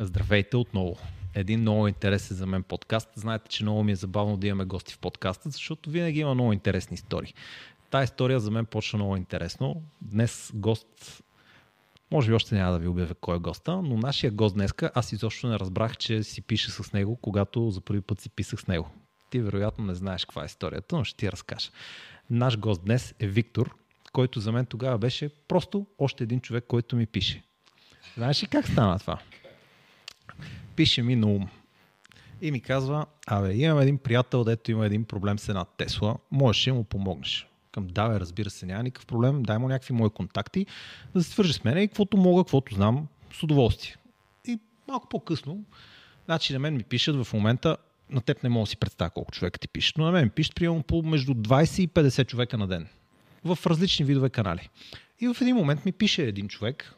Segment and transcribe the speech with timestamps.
[0.00, 0.96] Здравейте отново.
[1.34, 3.08] Един много интересен за мен подкаст.
[3.14, 6.52] Знаете, че много ми е забавно да имаме гости в подкаста, защото винаги има много
[6.52, 7.34] интересни истории.
[7.90, 9.82] Та история за мен почна много интересно.
[10.00, 11.22] Днес гост,
[12.10, 15.12] може би още няма да ви обявя кой е госта, но нашия гост днеска, аз
[15.12, 18.66] изобщо не разбрах, че си пише с него, когато за първи път си писах с
[18.66, 18.90] него.
[19.30, 21.70] Ти вероятно не знаеш каква е историята, но ще ти разкажа.
[22.30, 23.74] Наш гост днес е Виктор,
[24.12, 27.42] който за мен тогава беше просто още един човек, който ми пише.
[28.16, 29.18] Знаеш ли как стана това?
[30.76, 31.48] Пише ми на ум.
[32.42, 36.66] И ми казва, абе, имам един приятел, дето има един проблем с една Тесла, можеш
[36.66, 37.48] ли му помогнеш?
[37.72, 40.66] Към да, бе, разбира се, няма никакъв проблем, дай му някакви мои контакти,
[41.14, 43.96] да се свържи с мен и каквото мога, каквото знам, с удоволствие.
[44.44, 45.64] И малко по-късно,
[46.24, 47.76] значи на мен ми пишат в момента,
[48.10, 50.30] на теб не мога да си представя колко човека ти пишат, но на мен ми
[50.30, 52.88] пишат примерно по между 20 и 50 човека на ден
[53.44, 54.68] в различни видове канали.
[55.20, 56.94] И в един момент ми пише един човек,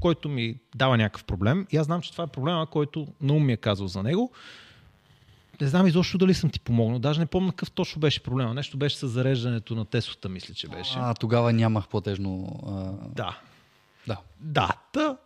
[0.00, 3.52] който ми дава някакъв проблем и аз знам, че това е проблема, който Наум ми
[3.52, 4.32] е казал за него.
[5.60, 6.98] Не знам изобщо дали съм ти помогнал.
[6.98, 8.54] Даже не помня какъв точно беше проблема.
[8.54, 10.94] Нещо беше с зареждането на Теслата, мисля, че беше.
[10.98, 12.60] А, тогава нямах платежно...
[12.66, 13.06] А...
[13.14, 13.38] Да.
[14.06, 14.20] Да.
[14.40, 14.68] Да.
[14.92, 15.16] Та,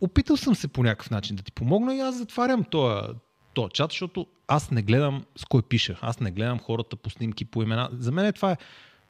[0.00, 3.06] опитал съм се по някакъв начин да ти помогна и аз затварям този,
[3.54, 5.98] този чат, защото аз не гледам с кой пиша.
[6.00, 7.88] Аз не гледам хората по снимки, по имена.
[7.92, 8.56] За мен това е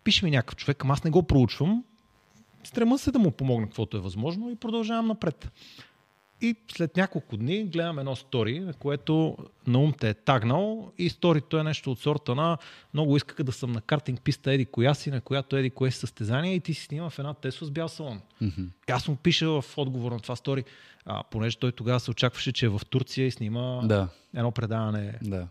[0.05, 1.85] пише ми някакъв човек, ама аз не го проучвам,
[2.65, 5.49] стрема се да му помогна каквото е възможно и продължавам напред.
[6.41, 11.59] И след няколко дни гледам едно стори, на което Наум те е тагнал и сторито
[11.59, 12.59] е нещо от сорта на
[12.95, 15.99] много искаха да съм на картинг писта еди коя си, на която еди кое си
[15.99, 18.21] състезание и ти си снима в една Тесла с бял салон.
[18.43, 18.69] Mm-hmm.
[18.89, 20.65] И аз му пиша в отговор на това стори,
[21.07, 25.19] а, понеже той тогава се очакваше, че е в Турция и снима Да, едно предаване.
[25.23, 25.49] да.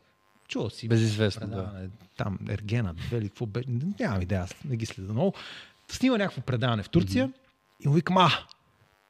[0.47, 0.87] Чува си.
[0.87, 1.89] Безизвестно, да.
[2.17, 3.61] Там Ергена, вели, какво бе,
[3.99, 5.33] нямам идея, аз не ги следа много.
[5.93, 7.85] Снима някакво предаване в Турция mm-hmm.
[7.85, 8.29] и му викам, а,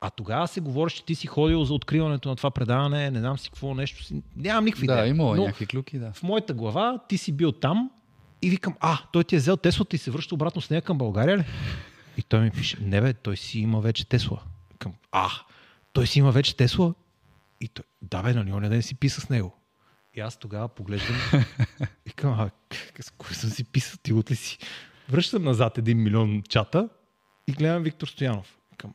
[0.01, 3.37] а тогава се говори, че ти си ходил за откриването на това предаване, не знам
[3.37, 5.07] си какво нещо си, нямам никакви Да, идея.
[5.07, 6.11] имало Но някакви клюки, да.
[6.13, 7.91] в моята глава ти си бил там
[8.41, 10.97] и викам, а, той ти е взел Теслата и се връща обратно с нея към
[10.97, 11.45] България ли?
[12.17, 14.41] И той ми пише, не бе, той си има вече Тесла.
[14.79, 15.29] Към, а,
[15.93, 16.93] той си има вече Тесла?
[17.61, 19.55] И той, да бе, нали, оня ден си писа с него.
[20.13, 21.15] И аз тогава поглеждам
[22.05, 22.49] и към, а,
[22.99, 24.57] с кой съм си писал, ти от ли си?
[25.13, 26.89] Връщам назад един милион чата
[27.47, 28.57] и гледам Виктор Стоянов.
[28.77, 28.93] Към,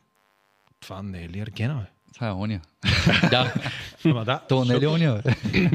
[0.79, 2.13] това не е ли Ергена, бе?
[2.13, 2.61] Това е оня.
[3.29, 3.53] да,
[4.05, 5.35] Ама да, то не е ли оня, бе?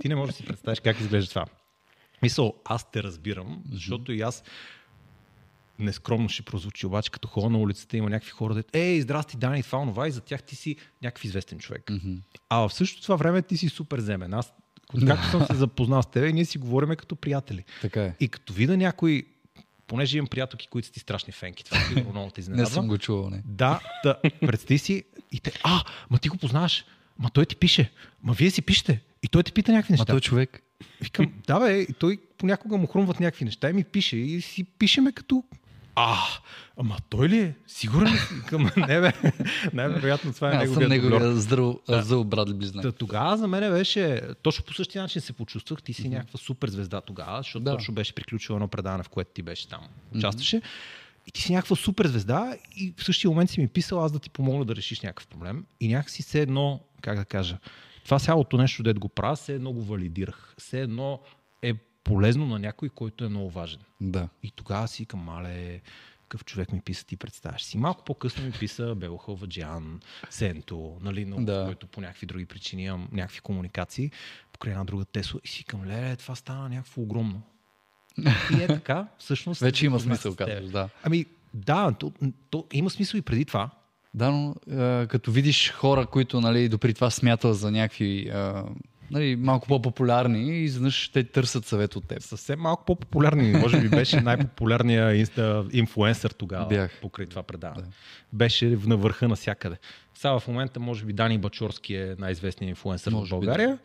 [0.00, 1.46] ти не можеш да си представиш как изглежда това.
[2.22, 4.44] Мисъл, аз те разбирам, защото и аз
[5.78, 9.62] нескромно ще прозвучи, обаче като хора на улицата има някакви хора, дето, ей, здрасти, Дани,
[9.62, 11.90] това, онова, и за тях ти си някакъв известен човек.
[12.48, 14.34] А в същото това време ти си супер земен.
[14.34, 14.52] Аз,
[15.06, 17.64] както съм се запознал с теб, ние си говориме като приятели.
[17.80, 18.14] Така е.
[18.20, 19.26] И като видя някой,
[19.86, 22.70] понеже имам приятелки, които са ти страшни фенки, това сигурно много те Не изненадва.
[22.70, 23.42] съм го чувал, не.
[23.44, 25.80] Да, да, представи си и те, а,
[26.10, 26.84] ма ти го познаваш,
[27.18, 29.00] ма той ти пише, ма вие си пишете.
[29.22, 30.04] И той ти пита някакви Ма неща.
[30.06, 30.60] той е човек.
[31.00, 34.64] Викам, да бе, и той понякога му хрумват някакви неща и ми пише и си
[34.64, 35.44] пишеме като
[35.94, 36.16] а,
[36.76, 37.54] ама той ли е?
[37.66, 38.18] Сигурен ли
[38.76, 39.12] не бе,
[39.72, 42.02] най-вероятно това е неговият неговия здрав, Да.
[42.02, 42.82] зъл брат или близнак.
[42.82, 46.68] Та, тогава за мен беше, точно по същия начин се почувствах, ти си някаква супер
[46.68, 47.70] звезда тогава, защото Да.
[47.76, 49.80] точно беше приключила едно предаване, в което ти беше там,
[50.14, 50.62] участваше.
[51.26, 54.18] И ти си някаква супер звезда и в същия момент си ми писал аз да
[54.18, 55.64] ти помогна да решиш някакъв проблем.
[55.80, 57.58] И някакси все едно, как да кажа,
[58.04, 60.54] това цялото нещо, дето го правя, все едно го валидирах.
[60.58, 61.20] Все едно
[61.62, 63.80] е полезно на някой, който е много важен.
[64.00, 64.28] Да.
[64.42, 65.80] И тогава си към мале,
[66.22, 67.78] какъв човек ми писа, ти представяш си.
[67.78, 70.00] Малко по-късно ми писа Бело Халваджиан,
[70.30, 71.62] Сенто, нали, но, Да.
[71.64, 74.10] който по някакви други причини имам някакви комуникации,
[74.52, 77.42] покрай една друга Тесла и си към леле, това стана някакво огромно.
[78.58, 79.60] И е така, всъщност.
[79.60, 80.88] Вече има смисъл, казваш, да.
[81.02, 82.12] Ами, да, то,
[82.50, 83.70] то, има смисъл и преди това.
[84.14, 88.64] Да, но а, като видиш хора, които нали, допри това смятат за някакви а,
[89.10, 92.22] нали, малко по-популярни и изведнъж те търсят съвет от теб.
[92.22, 93.52] Съвсем малко по-популярни.
[93.52, 97.00] Може би беше най-популярният инста, инфлуенсър тогава Бях.
[97.00, 97.82] покрай това предаване.
[97.82, 97.92] Да.
[98.32, 99.76] Беше на върха навсякъде.
[100.14, 103.78] Сега в момента може би Дани Бачорски е най-известният инфлуенсър в България.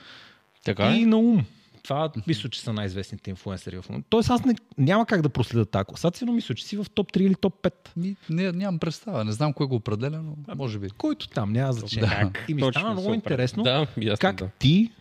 [0.65, 1.45] Така и Наум.
[1.83, 4.07] Това мисля, че са най-известните инфлуенсъри в момента.
[4.09, 7.11] Тоест аз не, няма как да проследя тази класация, но мисля, че си в топ
[7.11, 7.73] 3 или топ 5.
[7.97, 9.25] Ни, не, нямам представа.
[9.25, 10.89] Не знам кой го определя, но може би.
[10.89, 12.09] Който там, няма значение.
[12.09, 12.31] Да.
[12.47, 13.15] И ми Точно стана много супер.
[13.15, 14.49] интересно Да, ясно, как да.
[14.59, 14.91] ти,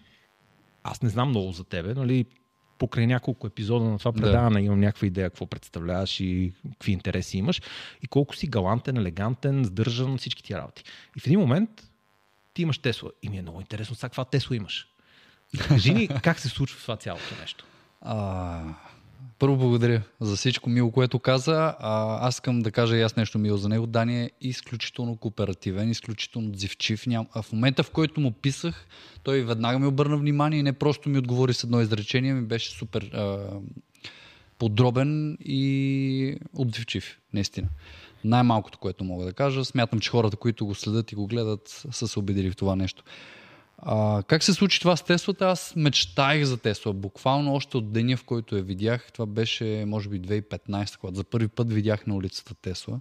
[0.82, 2.24] аз не знам много за тебе, нали,
[2.78, 4.20] покрай няколко епизода на това Да.
[4.22, 7.62] предаване имам някаква идея какво представляваш и какви интереси имаш
[8.02, 10.84] и колко си галантен, елегантен, сдържан, всички тия работи.
[11.16, 11.70] И в един момент
[12.54, 14.88] ти имаш Тесла и ми е много интересно сега каква Тесла имаш.
[15.68, 17.64] Кажи ни как се случва това цялото нещо.
[18.00, 18.62] А,
[19.38, 21.74] Първо благодаря за всичко мило, което каза.
[21.78, 23.86] А, аз искам да кажа и аз нещо мило за него.
[23.86, 27.06] Дани е изключително кооперативен, изключително отзивчив.
[27.06, 27.26] Ням...
[27.32, 28.86] А в момента, в който му писах,
[29.22, 32.70] той веднага ми обърна внимание и не просто ми отговори с едно изречение, ми беше
[32.70, 33.48] супер а,
[34.58, 37.68] подробен и отзивчив, наистина.
[38.24, 39.64] Най-малкото, което мога да кажа.
[39.64, 43.04] Смятам, че хората, които го следят и го гледат, са се убедили в това нещо.
[43.82, 45.46] А, как се случи това с Теслата?
[45.46, 46.92] Аз мечтаях за Тесла.
[46.92, 51.24] Буквално още от деня, в който я видях, това беше може би 2015, когато за
[51.24, 53.00] първи път видях на улицата Тесла.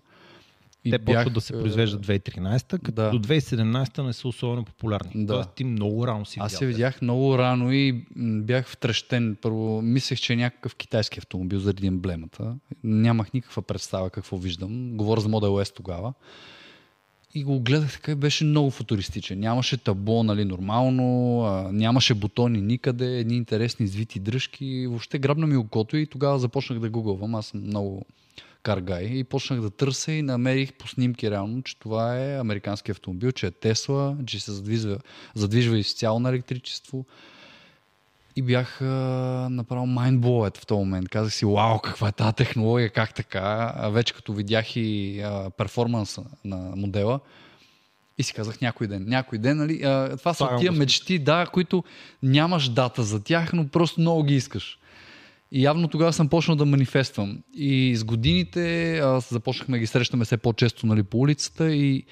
[0.85, 3.09] И Те бях, почват да се произвеждат 2013, като да.
[3.09, 5.25] до 2017 не са особено популярни.
[5.25, 5.33] Да.
[5.33, 9.37] Тоест ти много рано си Аз се видях много рано и бях втрещен.
[9.41, 12.55] Първо мислех, че е някакъв китайски автомобил заради емблемата.
[12.83, 14.97] Нямах никаква представа какво виждам.
[14.97, 16.13] Говоря за Model S тогава.
[17.33, 19.39] И го гледах така и беше много футуристичен.
[19.39, 24.87] Нямаше табло, нали, нормално, а, нямаше бутони никъде, едни интересни извити дръжки.
[24.87, 27.35] Въобще грабна ми окото и тогава започнах да гугълвам.
[27.35, 28.05] Аз съм много
[28.63, 33.31] каргай и почнах да търся и намерих по снимки реално, че това е американски автомобил,
[33.31, 34.99] че е Тесла, че се задвижва,
[35.35, 37.05] задвижва изцяло на електричество.
[38.37, 38.85] И бях а,
[39.51, 41.09] направо mindblowed в този момент.
[41.09, 43.73] Казах си, вау, каква е тази технология, как така.
[43.75, 47.19] А вече като видях и а, перформанса на модела,
[48.17, 49.05] и си казах някой ден.
[49.07, 49.83] Някой ден, нали?
[49.83, 51.83] А, това са тия мечти, да, които
[52.23, 54.79] нямаш дата за тях, но просто много ги искаш.
[55.51, 57.43] И явно тогава съм почнал да манифествам.
[57.53, 62.03] И с годините аз започнахме ги срещаме все по-често нали, по улицата и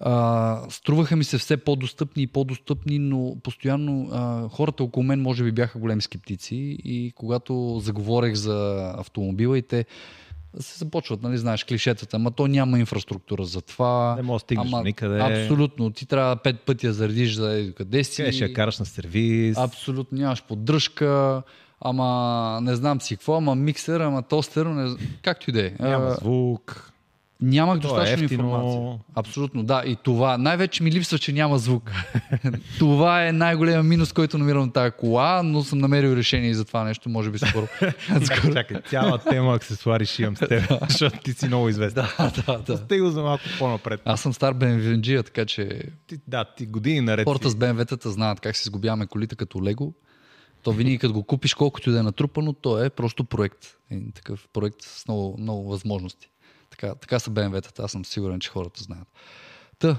[0.00, 5.44] а, струваха ми се все по-достъпни и по-достъпни, но постоянно а, хората около мен може
[5.44, 9.84] би бяха големи скептици и когато заговорех за автомобила и те
[10.60, 14.14] се започват, нали, знаеш, клишетата, ама то няма инфраструктура за това.
[14.16, 15.20] Не може да стигнеш ама, никъде.
[15.20, 15.90] Абсолютно.
[15.90, 18.22] Ти трябва пет пъти да заредиш за къде си.
[18.22, 19.58] Къде ще я караш на сервис.
[19.58, 20.18] Абсолютно.
[20.18, 21.42] Нямаш поддръжка
[21.80, 24.96] ама не знам си какво, ама миксер, ама тостер, не...
[25.22, 25.72] както и да е.
[25.80, 26.92] Няма звук.
[27.42, 28.98] Нямах е достатъчно е информация.
[29.14, 29.82] Абсолютно, да.
[29.86, 30.38] И това.
[30.38, 31.92] Най-вече ми липсва, че няма звук.
[32.78, 36.84] това е най-големия минус, който намирам тази кола, но съм намерил решение и за това
[36.84, 37.66] нещо, може би скоро.
[38.24, 38.54] скоро.
[38.54, 42.04] Чакай, цяла тема аксесуари ще имам с теб, защото ти си много известен.
[42.18, 42.76] да, да, да.
[42.76, 44.00] Сте го за малко по-напред.
[44.04, 45.82] Аз съм стар bmw така че...
[46.06, 47.24] Ти, да, ти години наред.
[47.24, 49.94] Хората с BMW-тата знаят как се сгубяваме колите като лего.
[50.62, 53.66] То винаги като го купиш, колкото и да е натрупано, то е просто проект.
[53.90, 56.30] Един такъв проект с много, много възможности.
[56.78, 59.08] Така, така са BMW-тата, аз съм сигурен, че хората знаят.
[59.78, 59.96] Та,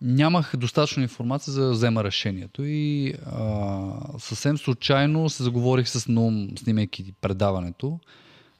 [0.00, 6.48] нямах достатъчно информация за да взема решението и а, съвсем случайно се заговорих с Ном,
[6.58, 8.00] снимайки предаването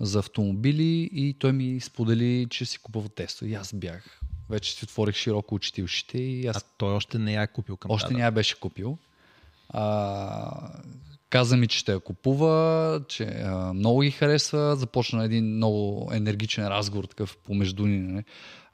[0.00, 3.48] за автомобили и той ми сподели, че си купува Тесла.
[3.48, 4.20] И аз бях.
[4.50, 6.19] Вече си отворих широко очите и ушите.
[6.19, 6.56] И аз...
[6.56, 8.98] А той още не я е купил към Още не я беше купил.
[9.69, 10.72] А,
[11.30, 14.76] каза ми, че ще я купува, че а, много ги харесва.
[14.76, 17.98] Започна един много енергичен разговор такъв помежду ни.
[17.98, 18.25] Не?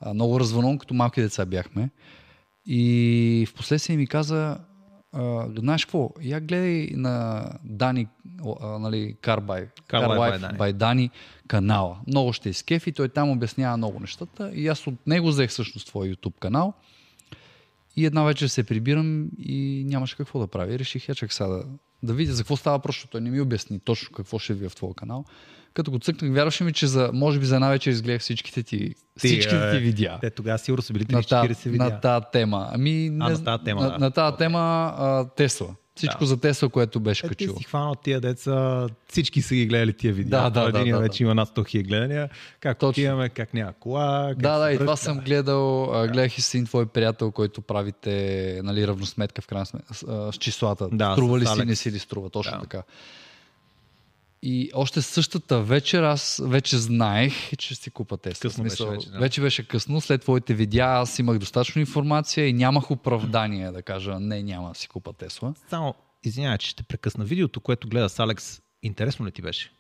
[0.01, 1.91] А, много развънон, като малки деца бяхме.
[2.67, 4.59] И в последствие ми каза,
[5.13, 8.09] а, знаеш какво, я гледай на Дани,
[8.61, 11.11] а, нали, Carby, Car Life by Дани
[11.49, 11.99] канала.
[12.07, 16.09] Много ще изкефи, той там обяснява много нещата и аз от него взех всъщност твой
[16.09, 16.73] YouTube канал.
[17.97, 20.79] И една вечер се прибирам и нямаше какво да прави.
[20.79, 21.65] Реших я чак сега да,
[22.05, 23.09] да видя за какво става просто.
[23.09, 25.25] Той не ми обясни точно какво ще ви в твоя канал.
[25.75, 28.95] Като го цъкнах, вярваше ми, че за, може би за една вечер изгледах всичките ти,
[29.17, 30.19] всичките ти видеа.
[30.21, 31.89] Те тогава сигурно са били 30-40 видеа.
[31.89, 32.69] На тази тема.
[32.73, 33.99] Ами, не, а, на тази тема, на, да.
[33.99, 35.75] на тази тема а, Тесла.
[35.97, 36.27] Всичко да.
[36.27, 37.55] за Тесла, което беше е, качило.
[37.55, 40.51] Ти си хванал тия деца, всички са ги гледали тия видеа.
[40.51, 41.25] Да, да, Един да, вече да.
[41.25, 42.29] има над 100 хиляди гледания.
[42.61, 42.89] Как Точно.
[42.89, 44.27] отиваме, как няма кола.
[44.29, 45.91] Как да, да, и това съм гледал.
[45.93, 46.09] Да.
[46.09, 50.39] Гледах и с един твой приятел, който правите нали, равносметка в крайна сметка с, с
[50.39, 50.89] числата.
[50.93, 52.31] Да, струва ли си, не си ли струва.
[52.31, 52.61] Точно да.
[52.61, 52.83] така.
[54.47, 58.41] И още същата вечер аз вече знаех, че си купа Тесла.
[58.41, 59.19] Късно Смисъл, беше вече, да.
[59.19, 60.01] вече беше късно.
[60.01, 64.75] След твоите видеа аз имах достатъчно информация и нямах оправдание да кажа не, няма да
[64.75, 65.55] си купа Тесла.
[65.69, 67.25] Само, извинявай, че ще прекъсна.
[67.25, 69.73] Видеото, което гледа с Алекс, интересно ли ти беше?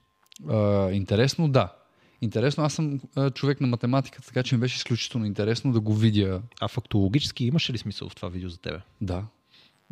[0.49, 1.73] А, интересно, да.
[2.21, 5.95] Интересно, аз съм а, човек на математиката, така че ми беше изключително интересно да го
[5.95, 6.43] видя.
[6.61, 8.81] А фактологически имаше ли смисъл в това видео за тебе?
[9.01, 9.25] Да.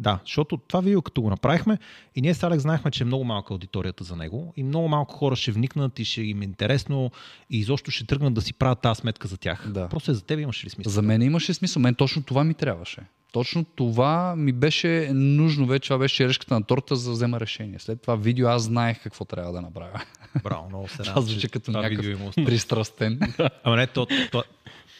[0.03, 1.79] Да, защото това видео като го направихме
[2.15, 5.15] и ние с Алекс знаехме, че е много малка аудиторията за него и много малко
[5.15, 7.11] хора ще вникнат и ще им е интересно
[7.51, 9.69] и изобщо ще тръгнат да си правят тази сметка за тях.
[9.69, 9.89] Да.
[9.89, 10.93] Просто е за теб имаше ли смисъл?
[10.93, 11.83] За мен имаше смисъл.
[11.83, 13.01] Мен точно това ми трябваше.
[13.33, 15.89] Точно това ми беше нужно вече.
[15.89, 17.79] Това беше черешката на торта за да взема решение.
[17.79, 20.01] След това видео аз знаех какво трябва да направя.
[20.43, 21.15] Браво, много се радвам.
[21.15, 23.21] Това звучи като някакъв пристрастен.
[23.65, 24.45] Ама не, то, то,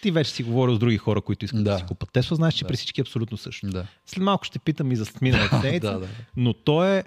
[0.03, 2.55] ти вече си говорил с други хора, които искат да, да си купат Тесла, знаеш,
[2.55, 2.69] че да.
[2.69, 3.67] при всички е абсолютно също.
[3.67, 3.87] Да.
[4.07, 6.09] След малко ще питам и за миналата седмица, да, да.
[6.37, 7.05] но то е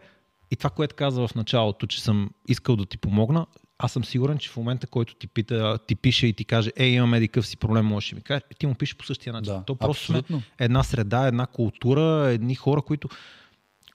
[0.52, 3.46] И това, което каза в началото, че съм искал да ти помогна,
[3.78, 6.90] аз съм сигурен, че в момента, който ти, пита, ти пише и ти каже, ей,
[6.90, 9.54] имаме такъв си проблем, можеш да ми кажеш, ти му пише по същия начин.
[9.54, 10.40] Да, То просто абсолютно.
[10.40, 13.10] сме една среда, една култура, едни хора, които...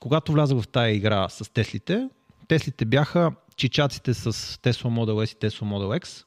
[0.01, 2.09] Когато влязах в тая игра с Теслите,
[2.49, 6.25] Теслите бяха чичаците с Tesla Model S и Tesla Model X,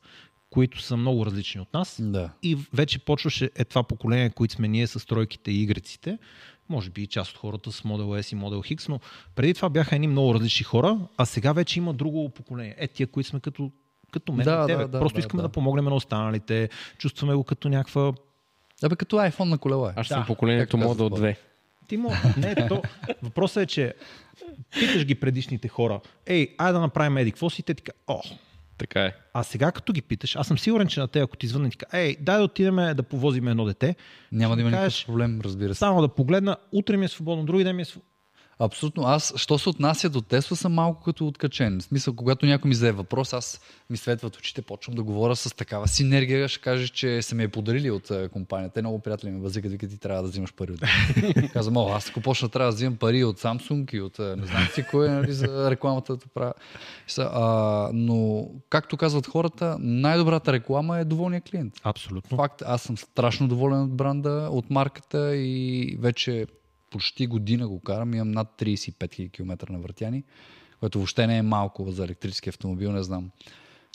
[0.54, 1.98] които са много различни от нас.
[2.02, 2.30] Да.
[2.44, 6.18] И вече почваше е това поколение, които сме ние с тройките и игреците.
[6.70, 9.00] Може би и част от хората с Model S и Model X, но
[9.36, 12.76] преди това бяха едни много различни хора, а сега вече има друго поколение.
[12.78, 13.72] Е, тия, които сме като,
[14.12, 14.84] като мен Да, и тебе.
[14.84, 15.52] да, да, Просто да, искаме да, да.
[15.52, 16.70] помогнем на останалите.
[16.98, 18.14] Чувстваме го като някаква...
[18.84, 19.94] Абе, като iPhone на колела е.
[19.96, 21.36] Аз Да, съм поколението Model Според.
[21.36, 21.38] 2.
[21.88, 22.12] Ти мо...
[22.38, 22.82] Не, то...
[23.24, 23.94] Въпросът е, че
[24.72, 27.62] питаш ги предишните хора, ей, айде да направим еди, какво си?
[27.62, 28.22] И Те ти кажат, о,
[28.77, 29.13] Така е.
[29.34, 31.77] а сега като ги питаш, аз съм сигурен, че на те, ако ти звънне, ти
[31.77, 33.96] кажа, ей, дай да отидем да повозим едно дете,
[34.32, 35.80] Няма да има никакъв проблем, разбира се.
[35.80, 38.12] само да погледна, утре ми е свободно, други ден ми е свободно.
[38.60, 39.04] Абсолютно.
[39.04, 41.80] Аз, що се отнася до Тесла, съм малко като откачен.
[41.80, 45.56] В смисъл, когато някой ми зададе въпрос, аз ми светват очите, почвам да говоря с
[45.56, 48.74] такава синергия, ще кажеш, че са ми е подарили от е, компанията.
[48.74, 50.80] Те много приятели ми възикат, викат, ти трябва да взимаш пари от.
[51.54, 54.46] Казвам, о, аз ако почна трябва да взимам пари от Samsung и от е, не
[54.46, 56.54] знам си кой нали, за рекламата да правя.
[57.18, 61.74] А, но, както казват хората, най-добрата реклама е доволния клиент.
[61.84, 62.38] Абсолютно.
[62.38, 66.46] Факт, аз съм страшно доволен от бранда, от марката и вече
[66.94, 68.14] почти година го карам.
[68.14, 70.24] Имам над 35 000 км на въртяни,
[70.80, 73.30] което въобще не е малко за електрически автомобил, не знам.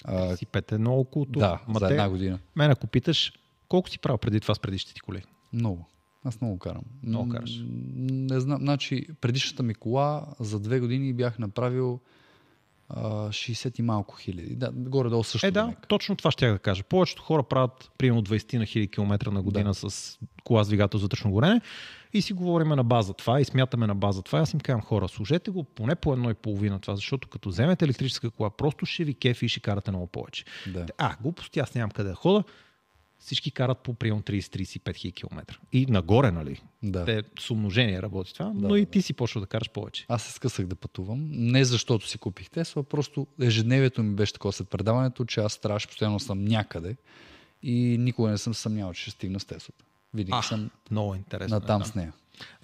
[0.05, 1.41] А, Си пет е много култура.
[1.41, 2.39] да, Ма за те- една година.
[2.57, 3.33] Мен ако питаш,
[3.69, 5.23] колко си правил преди това с предишните ти коли?
[5.53, 5.87] Много.
[6.25, 6.83] Аз много карам.
[7.03, 7.61] Много караш.
[8.05, 12.01] Не знам, значи предишната ми кола за две години бях направил
[12.89, 14.55] а, 60 и малко хиляди.
[14.57, 15.47] Да, горе-долу също.
[15.47, 15.81] Е, да, нека.
[15.83, 16.83] точно това ще да кажа.
[16.85, 19.91] Повечето хора правят примерно 20 на хиляди километра на година Да.
[19.91, 21.61] с кола с двигател за вътрешно горене
[22.13, 24.39] и си говорим на база това и смятаме на база това.
[24.39, 27.85] Аз им казвам хора, служете го поне по едно и половина това, защото като вземете
[27.85, 30.45] електрическа кола, просто ще ви кефи и ще карате много повече.
[30.67, 30.87] Да.
[30.99, 32.45] А, глупости, аз нямам къде да хода.
[33.21, 35.57] Всички карат по примерно 30-35 хиляди километра.
[35.73, 36.63] И нагоре, нали?
[36.83, 37.05] Да.
[37.05, 38.91] Те с умножение работи това, но Да, и да.
[38.91, 40.07] ти си почва да караш повече.
[40.09, 41.29] Аз се скъсах да пътувам.
[41.31, 45.89] Не защото си купих Тесла, просто ежедневието ми беше такова след предаването, че аз трябваше
[45.89, 46.97] постоянно съм някъде
[47.63, 49.85] и никога не съм съмнявал, че ще стигна с Теслата.
[50.15, 51.57] Винаги съм Много интересно.
[51.57, 51.85] е, натам да.
[51.89, 52.13] с нея.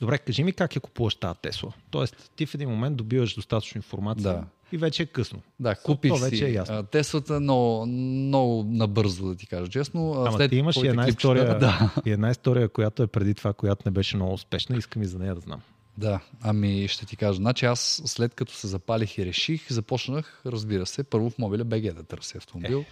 [0.00, 1.72] Добре, кажи ми как я купуваш тази Тесла.
[1.90, 4.44] Тоест, ти в един момент добиваш достатъчно информация Да.
[4.72, 5.40] и вече е късно.
[5.60, 6.82] Да, купих То вече си е ясно.
[6.82, 10.12] Теслата много, много набързо, да ти кажа честно.
[10.12, 13.52] Ама след ти имаш и една, история, Да, и една история, която е преди това,
[13.52, 14.76] която не беше много успешна.
[14.76, 15.60] Искам и за нея да знам.
[15.98, 17.36] да, ами ще ти кажа.
[17.36, 21.82] Значи аз след като се запалих и реших, започнах, разбира се, първо в мобиля БГ
[21.94, 22.84] да търся автомобил.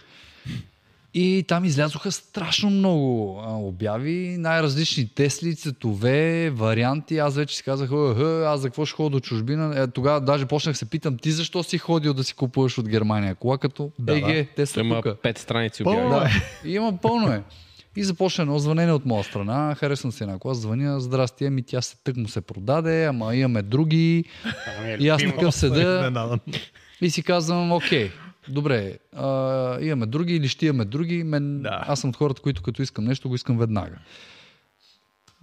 [1.15, 7.17] И там излязоха страшно много а, обяви, най-различни Тесли, цветове, варианти.
[7.17, 7.89] Аз вече си казах,
[8.19, 9.79] «Е, аз за какво ще ходя до чужбина?
[9.79, 13.35] Е, тогава даже почнах се питам, ти защо си ходил да си купуваш от Германия
[13.35, 14.45] кола, като Да, ЕГ, да.
[14.55, 15.21] те са има тук.
[15.21, 16.31] пет страници Пълно обяви.
[16.63, 17.43] Да, и има пълно е.
[17.95, 19.75] И започна едно звънение от моя страна.
[19.75, 20.53] Харесвам си една кола.
[20.53, 24.23] Звъня, здрасти, ами тя се тък му се продаде, ама имаме други.
[24.99, 26.39] И аз такъв седа Изненадан.
[27.01, 28.11] и си казвам, окей,
[28.49, 29.27] добре, а,
[29.81, 31.23] имаме други или ще имаме други.
[31.23, 31.83] Мен, Да.
[31.87, 33.97] Аз съм от хората, които като искам нещо, го искам веднага.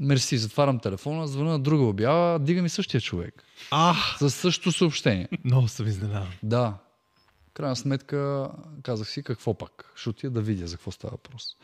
[0.00, 3.45] Мерси, затварям телефона, звъна на друга обява, дига ми същия човек.
[3.71, 5.28] А, За същото съобщение.
[5.45, 6.28] много съм изненадан.
[6.42, 6.75] Да.
[7.54, 8.49] Крайна сметка
[8.83, 9.92] казах си какво пак.
[9.97, 11.57] Ще отида да видя за какво става въпрос.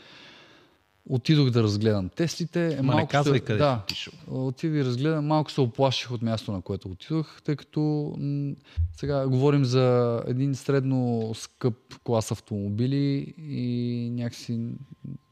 [1.10, 2.78] Отидох да разгледам тестите.
[2.82, 5.26] Ма не казвай къде да, си отидох и разгледам.
[5.26, 8.54] Малко се оплаших от място, на което отидох, тъй като м-
[8.96, 14.60] сега говорим за един средно скъп клас автомобили и някакси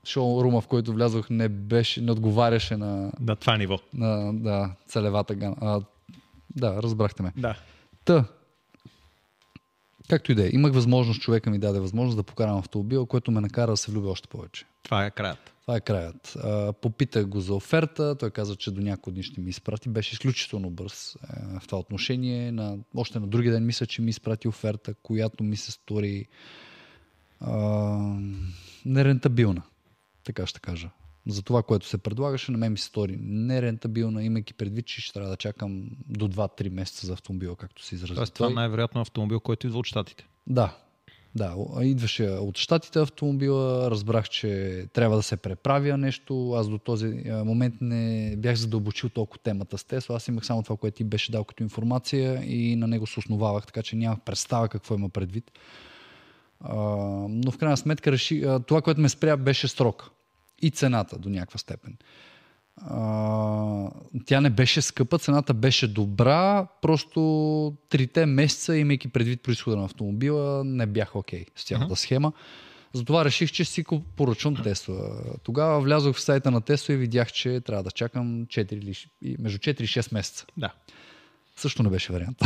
[0.05, 3.79] шоурума, в който влязох, не, беше, не отговаряше на, На това ниво.
[3.95, 5.57] на да, целевата гама.
[5.61, 5.81] А,
[6.57, 7.33] да, разбрахте ме.
[7.37, 7.57] Да.
[8.05, 8.25] Та,
[10.09, 13.41] както и да е, имах възможност, човека ми даде възможност да покарам автомобил, което ме
[13.41, 14.65] накара да се влюбя още повече.
[14.83, 15.54] Това е краят.
[15.67, 16.37] Това е краят.
[16.81, 19.89] Попитах го за оферта, той каза, че до няколко дни ще ми изпрати.
[19.89, 22.53] Беше изключително бърз е, в това отношение.
[22.53, 26.27] На, още на други ден мисля, че ми изпрати оферта, която ми се стори
[27.41, 27.57] а,
[28.85, 29.63] нерентабилна.
[30.25, 30.91] Така ще кажа.
[31.27, 35.13] За това, което се предлагаше, на мен ми се стори нерентабилна, имайки предвид, че ще
[35.13, 38.15] трябва да чакам до 2-3 месеца за автомобила, както се изрази.
[38.15, 40.27] Тоест, това най-вероятно е автомобил, който идва от Штатите.
[40.47, 40.77] Да.
[41.37, 46.53] Да, идваше от щатите автомобила, разбрах, че трябва да се преправя нещо.
[46.53, 50.17] Аз до този момент не бях задълбочил толкова темата с Тесла.
[50.17, 53.67] Аз имах само това, което ти беше дал като информация и на него се основавах,
[53.67, 55.51] така че нямах представа какво има предвид.
[57.29, 60.11] Но в крайна сметка реши, това, което ме спря, беше срок
[60.63, 61.97] и цената до някаква степен.
[62.77, 63.91] А,
[64.27, 70.65] тя не беше скъпа, цената беше добра, просто трите месеца, имайки предвид происхода на автомобила,
[70.65, 72.33] не бях окей okay с цялата схема.
[72.93, 73.85] Затова реших, че си
[74.17, 75.23] поръчвам Тесла.
[75.43, 79.37] Тогава влязох в сайта на Тесла и видях, че трябва да чакам 4 или, и-
[79.39, 80.47] между 4 и 6 месеца.
[80.57, 80.73] Да.
[81.57, 82.39] Също не беше вариант.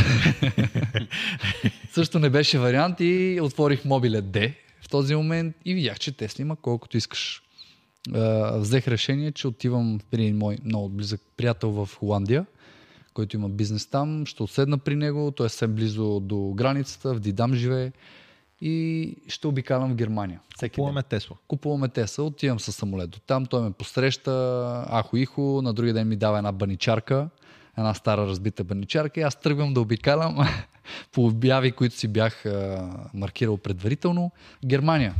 [1.93, 6.43] Също не беше вариант и отворих мобиле D в този момент и видях, че Тесла
[6.43, 7.43] има колкото искаш.
[8.15, 12.47] А, взех решение, че отивам при един мой много близък приятел в Холандия,
[13.15, 14.27] който има бизнес там.
[14.27, 17.93] Ще отседна при него, той е съвсем близо до границата, в Дидам живее
[18.61, 20.41] и ще обикалям в Германия.
[20.57, 21.37] Всеки ден Купуваме Тесла.
[21.49, 26.09] купуваме Тесла, отивам с самолет до там, той ме посреща, ахо ихо, на другия ден
[26.09, 27.29] ми дава една баничарка,
[27.79, 30.37] една стара разбита баничарка и аз тръгвам да обикалям
[31.13, 34.31] по обяви, които си бях а, маркирал предварително.
[34.65, 35.15] Германия.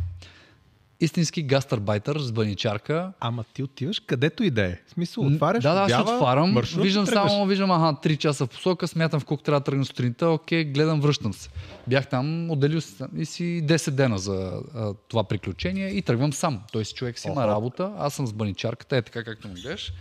[1.01, 3.13] Истински гастарбайтър с баничарка.
[3.21, 4.79] Ама ти отиваш където и да е.
[4.87, 8.49] В смисъл, отваряш, да, да, аз отварям, маршрут, виждам само, виждам, аха, 3 часа в
[8.49, 11.49] посока, смятам в колко трябва да тръгна сутринта, окей, гледам, връщам се.
[11.87, 16.61] Бях там, отделил си и си 10 дена за а, това приключение и тръгвам сам.
[16.73, 19.93] Той си човек си има работа, аз съм с баничарката, е така както му гледаш.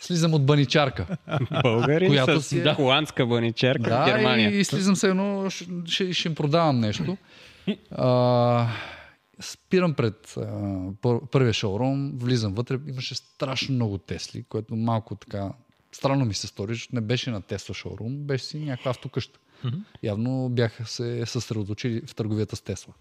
[0.00, 1.06] Слизам от баничарка.
[1.62, 4.50] Българин Която с си е- холандска баничерка в Да, Германия.
[4.50, 7.16] и, и слизам се едно, ще, ще, ще им продавам нещо.
[7.90, 8.66] А,
[9.40, 15.52] спирам пред а, пър, първия шоурум, влизам вътре, имаше страшно много Тесли, което малко така
[15.92, 19.38] странно ми се стори, защото не беше на Тесла шоурум, беше си някаква автокъща.
[20.02, 22.94] Явно бяха се съсредоточили в търговията с Тесла.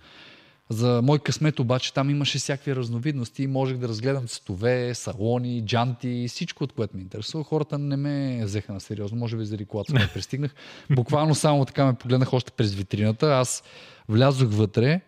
[0.69, 6.25] За мой късмет обаче там имаше всякакви разновидности и можех да разгледам цветове, салони, джанти,
[6.29, 7.43] всичко от което ме интересува.
[7.43, 10.55] Хората не ме взеха на сериозно, може би заради с която пристигнах.
[10.89, 13.27] Буквално само така ме погледнах още през витрината.
[13.27, 13.63] Аз
[14.09, 15.01] влязох вътре,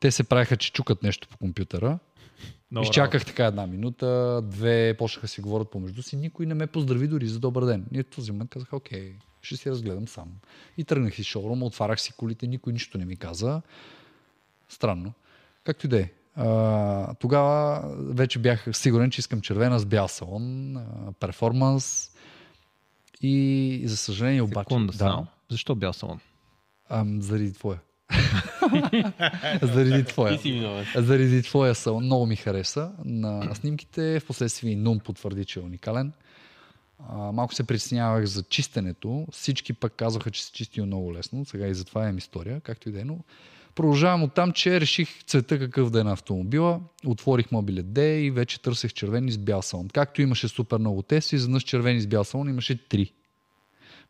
[0.00, 1.98] те се правиха, че чукат нещо по компютъра.
[2.70, 6.16] Много Изчаках така една минута, две, почнаха да си говорят помежду си.
[6.16, 7.86] Никой не ме поздрави дори за добър ден.
[7.92, 10.28] И в този момент казах, окей, ще си разгледам сам.
[10.76, 13.62] И тръгнах из шоурума, отварях си колите, никой нищо не ми каза.
[14.68, 15.12] Странно.
[15.64, 16.10] Както и да е.
[17.20, 20.76] Тогава вече бях сигурен, че искам червена с бял салон,
[21.20, 22.10] перформанс.
[23.22, 24.68] И за съжаление обаче...
[24.68, 25.26] Секунда само.
[25.50, 26.20] Защо бял салон?
[26.88, 27.78] Ам, заради твоя.
[29.62, 30.38] заради твоя.
[30.96, 32.92] Заради твоя салон много ми хареса.
[33.04, 36.12] На снимките в последствие и Нум потвърди, че е уникален.
[37.08, 39.26] А, малко се притеснявах за чистенето.
[39.32, 41.44] Всички пък казваха, че се чисти много лесно.
[41.44, 43.04] Сега и затова имам история, както и да е.
[43.04, 43.18] Но
[43.74, 46.80] продължавам от там, че реших цвета какъв да е на автомобила.
[47.06, 49.88] Отворих мобиле D и вече търсех червени с бял салон.
[49.88, 53.12] Както имаше супер много тест, изведнъж червени с бял салон имаше 3.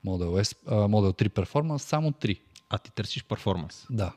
[0.07, 2.39] Model, S, Model 3 Performance, само 3.
[2.71, 3.87] А ти търсиш перформанс.
[3.91, 4.13] Да.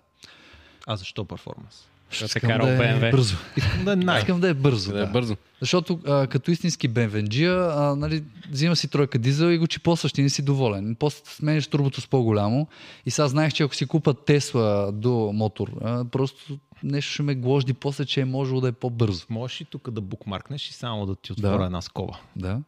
[0.88, 1.86] А защо перформанс?
[2.12, 3.12] Ще те карал да е BMW.
[3.12, 3.38] бързо.
[3.58, 4.20] Искам да е най.
[4.20, 4.92] Искам да е бързо.
[4.92, 5.38] Да е бързо.
[5.62, 10.22] Защото а, като истински бенвенджия, а, нали, взима си тройка дизел и го чипосваш, ти
[10.22, 10.96] не си доволен.
[11.00, 12.68] После сменяш турбото с по-голямо
[13.06, 17.36] и сега знаех, че ако си купа Тесла до мотор, а, просто нещо ще ме
[17.36, 19.26] гложди после, че е можело да е по-бързо.
[19.30, 21.66] Можеш и тук да букмаркнеш и само да ти отворя Да.
[21.66, 22.18] една скоба.
[22.36, 22.62] Да.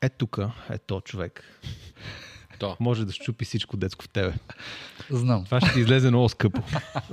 [0.00, 0.38] Е тук,
[0.70, 1.44] е то човек.
[2.58, 2.76] То.
[2.80, 4.32] Може да щупи всичко детско в тебе.
[5.10, 5.44] Знам.
[5.44, 6.62] Това ще ти излезе много скъпо.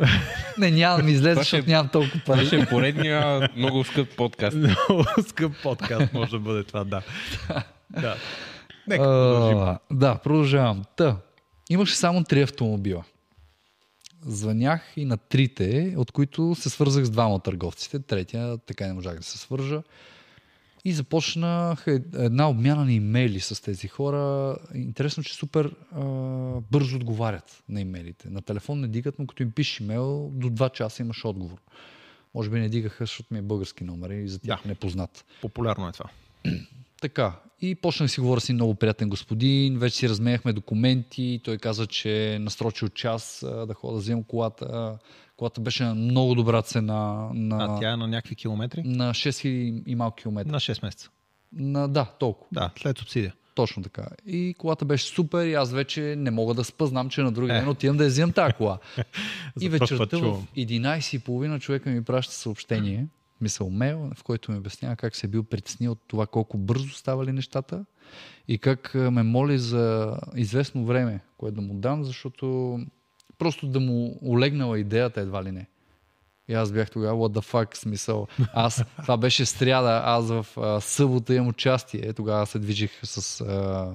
[0.57, 2.45] Не, няма да ми излезе, Това ще- защото нямам толкова Това пари.
[2.45, 4.57] ще е поредния много скъп подкаст.
[4.57, 7.01] много скъп подкаст може да бъде това, да.
[7.89, 8.15] да.
[8.87, 9.75] Нека продължим.
[9.91, 10.83] Да, продължавам.
[10.97, 11.17] Та,
[11.69, 13.03] имаше само три автомобила.
[14.27, 17.99] Звънях и на трите, от които се свързах с двама от търговците.
[17.99, 19.81] Третия така и не можах да се свържа.
[20.85, 24.55] И започнах е- една обмяна на имейли с тези хора.
[24.75, 26.01] Интересно, че супер а,
[26.71, 28.29] бързо отговарят на имейлите.
[28.29, 31.57] На телефон не дигат, но като им пишеш имейл, до 2 часа имаш отговор.
[32.35, 34.69] Може би не дигаха, защото ми е български номер и за тях Да.
[34.69, 35.25] непознат.
[35.41, 36.09] Популярно е това.
[37.01, 37.39] Така.
[37.61, 39.79] И почнах си говоря с един много приятен господин.
[39.79, 41.41] Вече си разменяхме документи.
[41.43, 44.97] Той каза, че е насрочил час да ходя да вземам колата.
[45.37, 47.29] Колата беше на много добра цена.
[47.33, 48.83] На, А тя е на някакви километри?
[48.85, 50.51] на 6000 и малко километра.
[50.51, 51.09] На 6 месеца.
[51.53, 52.47] На, да, толкова.
[52.51, 53.33] Да, след субсидия.
[53.55, 54.07] Точно така.
[54.25, 56.85] И колата беше супер и аз вече не мога да спа.
[56.85, 57.55] Знам, че на други Е.
[57.55, 58.77] ден отивам да я взимам тази кола.
[59.61, 60.47] и вечерта в чувам.
[60.57, 63.07] 11.30 човека ми праща съобщение,
[63.41, 66.89] мисъл мейл, в който ми обяснява как се е бил притеснил от това колко бързо
[66.89, 67.85] ставали нещата
[68.47, 72.79] и как ме моли за известно време, което да му дам, защото
[73.37, 75.67] просто да му олегнала идеята едва ли не.
[76.47, 78.27] И аз бях тогава, what the fuck, смисъл.
[78.53, 82.13] Аз, това беше сряда, аз в а, събота имам участие.
[82.13, 83.91] Тогава се движих с а,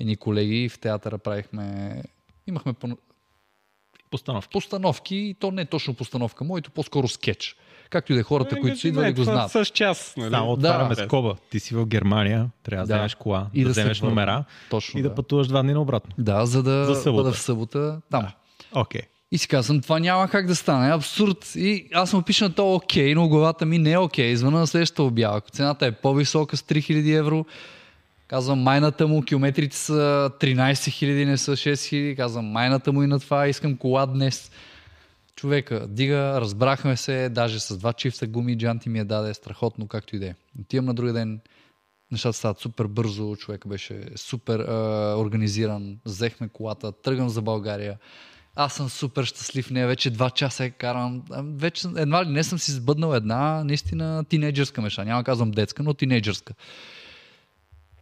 [0.00, 2.02] едни колеги в театъра правихме,
[2.46, 2.96] имахме по-
[4.10, 4.48] Постановки.
[4.52, 7.56] постановки, и то не е точно постановка, моето по-скоро скетч.
[7.90, 9.50] Както и да е хората, които са идвали, го знаят.
[9.50, 10.30] С час, нали?
[10.30, 10.68] Само Да.
[10.68, 11.36] отваряме скоба.
[11.50, 12.94] Ти си в Германия, трябва да, Да.
[12.94, 15.14] вземеш кола, И да, да вземеш номера Точно, и да, да.
[15.14, 16.14] пътуваш два дни наобратно.
[16.18, 17.22] Да, за да За събота.
[17.22, 18.28] бъда в събота там.
[18.74, 19.02] Окей.
[19.32, 20.92] И си казвам, това няма как да стане.
[20.92, 21.52] Абсурд.
[21.56, 24.36] И аз му пиша на то окей, но главата ми не е окей.
[24.36, 25.36] Звъна на следващата обява.
[25.36, 27.46] Ако цената е по-висока с 3000 евро,
[28.28, 32.16] казвам майната му, километрите са 13 000, не са 6 000.
[32.16, 34.50] Казвам майната му и на това, искам кола днес.
[35.36, 40.16] Човека дига, разбрахме се, даже с два чифта гуми джанти ми я даде, страхотно, както
[40.16, 40.34] и да е.
[40.60, 41.40] Отивам на другия ден,
[42.12, 47.98] нещата стават супер бързо, човек беше супер а, организиран, взехме колата, тръгвам за България.
[48.56, 51.22] Аз съм супер щастлив, не, вече два часа я карам.
[51.30, 55.04] Вече едва ли не съм си сбъднал една наистина тинейджърска меша.
[55.04, 56.54] Няма казвам детска, но тинейджърска.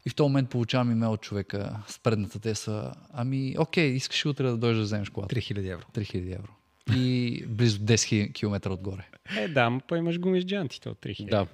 [0.06, 2.92] И в този момент получавам имейл от човека с предната теса.
[3.12, 5.34] Ами, окей, искаш ли утре да дойдеш да вземеш колата?
[5.34, 5.84] 3000 евро.
[5.94, 6.52] 3000 евро.
[6.96, 9.08] И близо 10 км отгоре.
[9.36, 11.30] Е, да, ма па имаш гуми с джантите от 3000.
[11.30, 11.46] Да.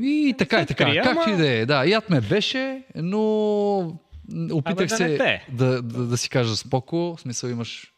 [0.00, 1.02] И така и така.
[1.02, 1.66] Както и да е.
[1.66, 3.98] Да, яд ме беше, но
[4.52, 6.96] опитах Абе, да се да, да, да, си кажа споко.
[7.16, 7.94] В смисъл имаш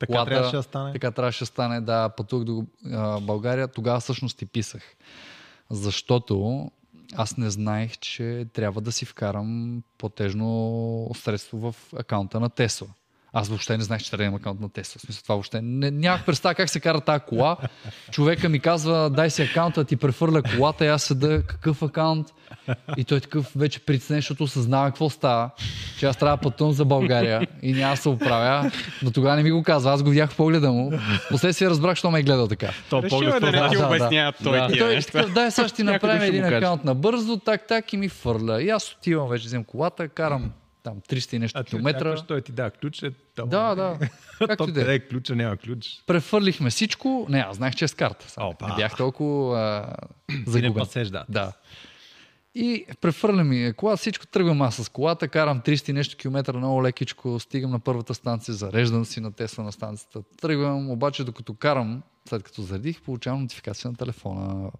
[0.00, 0.92] Така колата, трябваше да стане.
[0.92, 3.68] Така трябваше да стане, да, пътувах до а, България.
[3.68, 4.82] Тогава всъщност ти писах.
[5.70, 6.66] Защото
[7.16, 12.88] аз не знаех, че трябва да си вкарам платежно средство в акаунта на Тесла.
[13.32, 14.98] Аз въобще не знаех, че трябва да имам акаунт на Тесла.
[14.98, 17.56] В смисъл това въобще не, нямах представа как се кара тази кола.
[18.10, 22.26] Човека ми казва, дай си акаунта, ти прехвърля колата и аз седа, какъв акаунт?
[22.96, 25.50] И той такъв вече притеснен, защото осъзнава какво става,
[25.98, 28.70] че аз трябва да пътувам за България и няма да се оправя.
[29.02, 30.92] Но тогава не ми го казва, аз го видях в погледа му.
[31.30, 32.70] Последствие разбрах, що ме е гледал така.
[32.90, 33.86] То Решил поглед е да не ти да, да.
[33.86, 36.94] обяснява той И тия той е такъв, дай сега ще ти направим един акаунт на
[36.94, 38.62] бързо, так, так и ми фърля.
[38.62, 40.50] И аз отивам вече, вземам колата, карам
[40.82, 41.98] там 300 и нещо А километра.
[42.00, 43.02] очакваш, той ти дава ключ.
[43.02, 43.98] Е, то- Да, да.
[44.38, 44.94] Както То и да е.
[44.94, 45.86] е ключа, няма ключ.
[46.06, 47.26] Прехвърлихме всичко.
[47.28, 48.26] Не, аз знаех, че е с карта.
[48.38, 48.68] Опа.
[48.68, 49.96] Не бях толкова а,
[50.36, 50.74] не загубен.
[50.74, 51.24] пасеш, да.
[51.28, 51.52] Да.
[52.54, 56.82] И прехвърля ми кола, всичко тръгвам аз с колата, карам 300 и нещо километра много
[56.82, 62.02] лекичко, стигам на първата станция, зареждам си на Тесла на станцията, тръгвам, обаче докато карам,
[62.28, 64.70] след като заредих, получавам нотификация на телефона.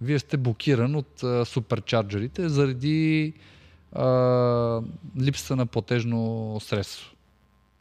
[0.00, 3.32] Вие сте блокиран от а, суперчарджерите заради
[3.92, 4.82] а,
[5.20, 7.10] липса на платежно средство.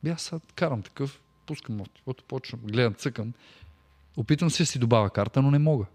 [0.05, 3.33] И аз карам такъв, пускам автото, почвам, гледам, цъкам.
[4.17, 5.85] Опитвам се да си добавя карта, но не мога.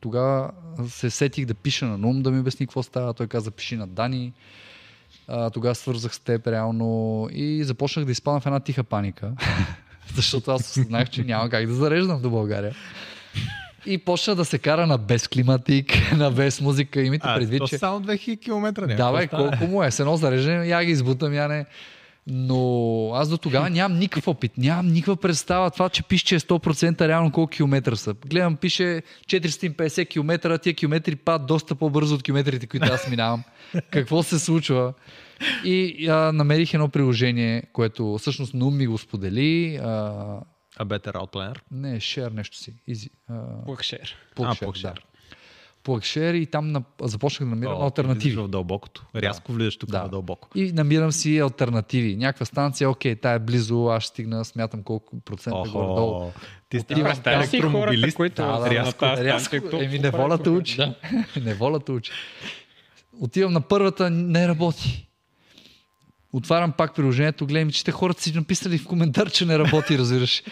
[0.00, 0.50] Тогава
[0.88, 3.14] се сетих да пиша на Нум, да ми обясни какво става.
[3.14, 4.32] Той каза, пиши на Дани.
[5.52, 9.32] Тогава свързах с теб реално и започнах да изпадам в една тиха паника,
[10.14, 12.74] защото аз осъзнах, че няма как да зареждам до България.
[13.86, 17.02] И почна да се кара на без климатик, на без музика.
[17.02, 17.78] Имайте А, предвид, то че...
[17.78, 18.86] само 2000 км.
[18.86, 18.94] няма.
[18.94, 19.90] Да, бе, колко му е?
[19.90, 21.66] С едно зареждане, я ги избутам, я не.
[22.30, 25.70] Но аз до тогава нямам никакъв опит, нямам никаква представа.
[25.70, 28.14] Това, че пише, че е 100% реално колко километра са.
[28.26, 33.42] Гледам, пише 450 км, а тия километри падат доста по-бързо от километрите, които аз минавам.
[33.90, 34.92] Какво се случва?
[35.64, 39.76] И а, намерих едно приложение, което всъщност Нум ми го сподели.
[39.76, 40.12] А,
[40.78, 41.58] A Better Route Planner.
[41.70, 42.74] не, Share нещо си.
[42.88, 43.10] Easy.
[43.28, 44.14] А, Плъкшер.
[44.36, 44.82] Plugshare, А, Plugshare.
[44.82, 44.94] да.
[45.84, 48.36] Plugshare и там на, започнах да намирам О, альтернативи.
[48.36, 49.06] в дълбокото.
[49.16, 50.02] Рязко влизаш тук Да.
[50.02, 50.48] на дълбоко.
[50.54, 52.16] И намирам си альтернативи.
[52.16, 56.10] Някаква станция, окей, тая е близо, аз ще стигна, смятам колко процента горе-долу.
[56.16, 56.32] Охо,
[56.68, 58.16] ти стигаш Представяш си хората, електромобилист.
[58.16, 59.98] които Да, да, на рязко, тази Рязко, еми
[60.50, 60.50] бе.
[60.50, 60.80] учи.
[61.36, 62.12] неволата учи.
[63.20, 65.07] Отивам на първата, не работи.
[66.32, 70.42] Отварям пак приложението, гледам, че те хората си написали в коментар, че не работи, разбираш.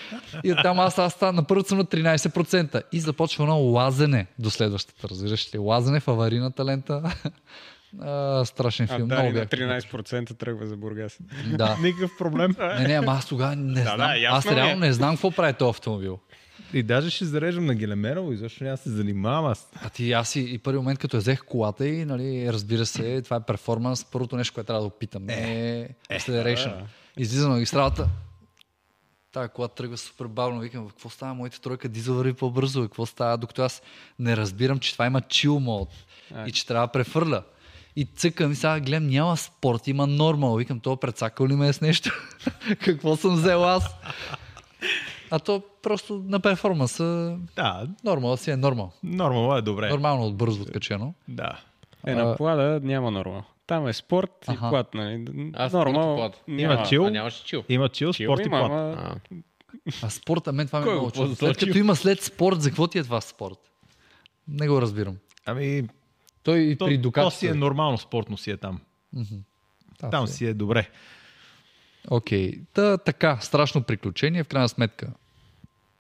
[0.45, 2.83] И там аз, аз стана, на първата съм на 13%.
[2.93, 5.59] И започва едно лазене до следващата, разбираш ли?
[5.59, 7.03] Лазене в аварийната лента.
[8.01, 9.09] А, страшен А филм.
[9.09, 9.81] Дани Много на бях.
[9.83, 11.19] 13% тръгва за Бургас.
[11.47, 11.77] Да.
[11.83, 12.55] Никакъв проблем.
[12.79, 13.97] Не, не, ама аз тогава не Да, знам.
[13.97, 14.57] да, аз е.
[14.57, 16.19] реално не знам какво прави този автомобил.
[16.77, 19.69] И даже ще зареждам на Гелемерово и защо няма се занимавам аз.
[19.83, 23.23] А ти аз и, и първи момент, като я взех колата и, нали, разбира се,
[23.23, 24.05] това е перформанс.
[24.05, 26.79] Първото нещо, което трябва да опитам е, acceleration.
[26.79, 26.87] да.
[27.17, 28.09] Излизам на магистралата.
[29.33, 30.61] Тая кола тръгва супер бавно.
[30.61, 31.35] Викам, какво става?
[31.35, 32.83] Моята тройка дизел върви по-бързо.
[32.83, 33.39] Какво става?
[33.39, 33.83] Докато аз
[34.19, 35.89] не разбирам, че това има chill мод
[36.47, 37.43] и че трябва да префърля.
[37.97, 40.57] И цъкам и сега гледам, няма спорт, има нормал.
[40.57, 42.11] Викам, то прецакал ли ме е с нещо?
[42.85, 43.85] какво съм взел аз?
[45.31, 48.93] А то просто на перформанса Да, нормал си е нормал.
[49.03, 49.89] нормално е добре.
[49.89, 51.15] Нормално от бързо откачено.
[51.29, 51.61] Да.
[52.07, 53.45] Е, на плада няма норма.
[53.67, 54.69] Там е спорт и Аха.
[54.71, 55.25] плат, нали?
[55.55, 56.45] Аз Норма, спорт и плат.
[56.51, 57.07] Има чил.
[57.07, 57.65] А нямаше чил.
[57.69, 58.63] Има чил, Чил спорт и плат.
[58.65, 59.15] ама А,
[60.03, 61.23] А спорта, мен това ми е много чудно.
[61.25, 61.47] позначил?
[61.47, 63.59] След като има след спорт, за какво ти е това спорт?
[64.49, 65.17] Не го разбирам.
[65.47, 65.89] Ами,
[66.43, 67.37] Той и при то Дукати.
[67.37, 68.81] си е нормално спортно си е там.
[70.11, 70.89] Там си е добре.
[72.11, 72.53] Окей.
[72.73, 75.13] Та, така, страшно приключение, в крайна сметка.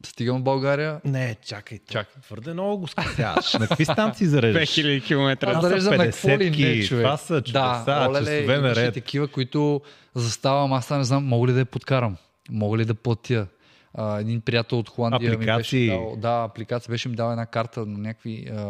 [0.05, 1.79] Стигам в България, Не, чакай.
[1.91, 2.23] Чакай.
[2.23, 3.55] Твърде много го скъсяваш.
[3.55, 4.69] На какви станции зареждаш?
[4.69, 5.47] 5000 км.
[5.49, 7.05] Аз зареждам на какво ли 50-ки, не, човек.
[7.05, 8.95] това са чудеса, да, олеле, часове наред.
[8.95, 9.81] такива, които
[10.15, 12.17] заставам, аз не знам, мога ли да я подкарам,
[12.51, 13.47] мога ли да платя.
[13.99, 15.81] А, един приятел от Холандия Апликации.
[15.81, 18.65] ми беше дал, да, апликация беше ми дал една карта на някакви а,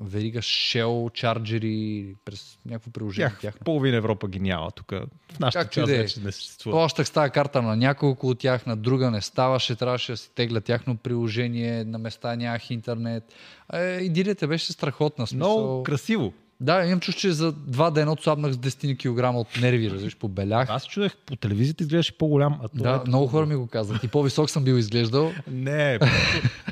[0.00, 3.28] верига Shell, чарджери, през някакво приложение.
[3.28, 3.58] Тях Тяхно.
[3.60, 4.92] в половина Европа ги няма тук.
[5.32, 5.98] В нашата Както и част е.
[5.98, 6.76] вече не съществува.
[6.76, 10.34] Плащах с тази карта на няколко от тях, на друга не ставаше, трябваше да си
[10.34, 13.24] тегля тяхно приложение, на места нямах интернет.
[13.72, 15.26] Е, идилията беше страхотна.
[15.26, 15.58] Смисъл...
[15.58, 16.32] Много красиво.
[16.60, 20.70] Да, имам чуш, че за два дена отслабнах с 10 кг от нерви, разбираш, побелях.
[20.70, 22.52] Аз чудех, по телевизията изглеждаш по-голям.
[22.54, 24.04] А то Да, ето- много хора ми го казват.
[24.04, 25.32] И по-висок съм бил изглеждал.
[25.48, 25.98] Не,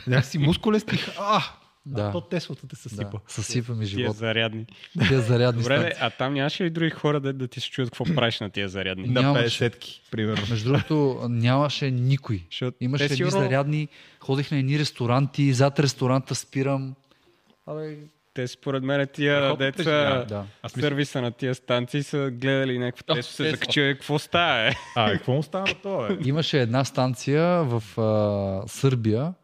[0.07, 0.99] някакси мускулести.
[1.19, 1.43] А,
[1.87, 2.03] Да.
[2.03, 2.13] да.
[2.13, 3.03] то Теслата те съсипа.
[3.05, 4.17] Да, съсипа ми Тия живот.
[4.17, 4.67] зарядни.
[5.09, 5.99] Тия зарядни Добре, бе, станции.
[6.01, 8.69] а там нямаше ли други хора да, да ти се чуят какво правиш на тия
[8.69, 9.07] зарядни?
[9.07, 9.65] На Нямаше.
[9.65, 10.43] 50-ки, примерно.
[10.51, 12.45] Между другото, нямаше никой.
[12.51, 13.89] Защото Имаше едни сигурно- зарядни,
[14.21, 16.95] ходих на едни ресторанти, зад ресторанта спирам.
[17.67, 17.97] Абе,
[18.39, 20.45] Те според мен тия деца да.
[20.63, 23.95] Аз мисля, сервиса на тия станции са гледали някакво тесто се закачили.
[23.95, 24.73] Какво става, е?
[24.97, 26.29] а, какво му става на това, бе?
[26.29, 29.35] Имаше една станция в а, Сърбия,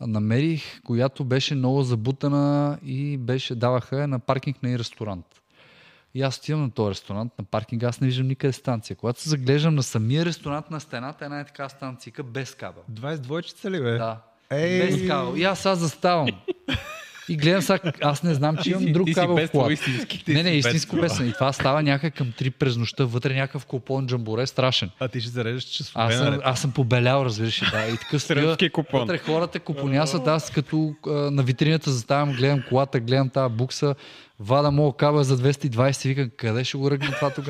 [0.00, 5.26] намерих, която беше много забутана и беше, даваха на паркинг на и ресторант.
[6.14, 8.96] И аз отивам на този ресторант, на паркинга, аз не виждам никъде станция.
[8.96, 12.82] Когато се заглеждам на самия ресторант на стената, една е така станция без кабел.
[12.92, 13.98] 22-чица ли, бе?
[13.98, 14.20] Да.
[14.50, 14.86] Ей!
[14.86, 15.34] Без кабел.
[15.36, 16.28] И аз сега заставам.
[17.28, 19.82] И гледам сега, аз не знам, че имам друг кабел в колата.
[20.28, 21.20] Не, не, истинско без.
[21.20, 24.90] И това става някак към 3 през нощта, вътре някакъв купон джамборе, страшен.
[25.00, 26.40] А ти ще зареждаш часове Аз съм, наред.
[26.44, 27.86] аз съм побелял, разбираш да.
[27.86, 29.00] И стоя, Сръбски купон.
[29.00, 33.94] вътре хората купонясат, аз като а, на витрината заставам, гледам колата, гледам тази букса,
[34.40, 37.44] вада моят кабел за 220 и викам, къде ще го ръгна това тук?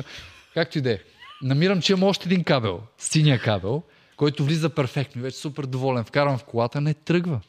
[0.53, 0.97] Както и да е.
[1.41, 3.83] Намирам, че имам още един кабел, синия кабел,
[4.17, 6.03] който влиза перфектно и вече супер доволен.
[6.03, 7.39] Вкарвам в колата, не тръгва.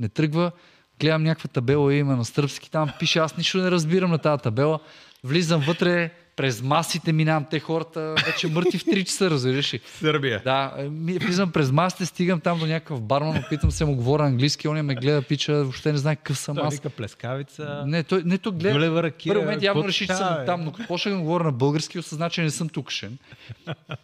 [0.00, 0.52] Не тръгва.
[1.00, 4.78] Гледам някаква табела, има на сръбски, там пише, аз нищо не разбирам на тази табела.
[5.24, 9.80] Влизам вътре, през масите минавам, те хората вече мъртви в 3 часа, разбираш ли.
[9.98, 10.42] Сърбия.
[10.44, 14.68] Да, е, влизам през масите, стигам там до някакъв барман, опитам се му говоря английски,
[14.68, 16.74] он ме гледа, пича, въобще не знае какъв съм Той аз.
[16.74, 17.82] вика плескавица.
[17.86, 18.74] Не, той, не, той гледа.
[18.74, 21.52] Гюлева ракия, Първи момент явно реши, че съм там, но като почнах да говоря на
[21.52, 23.18] български, осъзна, че не съм тукшен.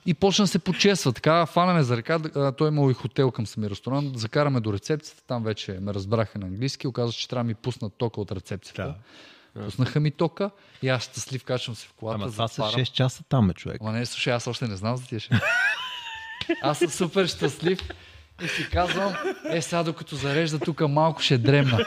[0.07, 1.13] И почна да се почесва.
[1.13, 2.19] Така, фанаме за ръка.
[2.53, 4.19] Той имал и хотел към самия ресторант.
[4.19, 5.23] Закараме до рецепцията.
[5.27, 6.87] Там вече ме разбраха на английски.
[6.87, 8.83] Оказва, се, че трябва да ми пуснат тока от рецепцията.
[8.83, 8.95] Да.
[9.65, 10.51] Пуснаха ми тока
[10.83, 12.23] и аз щастлив качвам се в колата.
[12.23, 12.87] Ама това са затварям.
[12.87, 13.79] 6 часа там, бе, човек.
[13.81, 15.41] Ама не, слушай, аз още не знам за тия шеги.
[16.63, 17.79] Аз съм супер щастлив
[18.45, 19.15] и си казвам,
[19.51, 21.87] е сега докато зарежда тук малко ще дремна.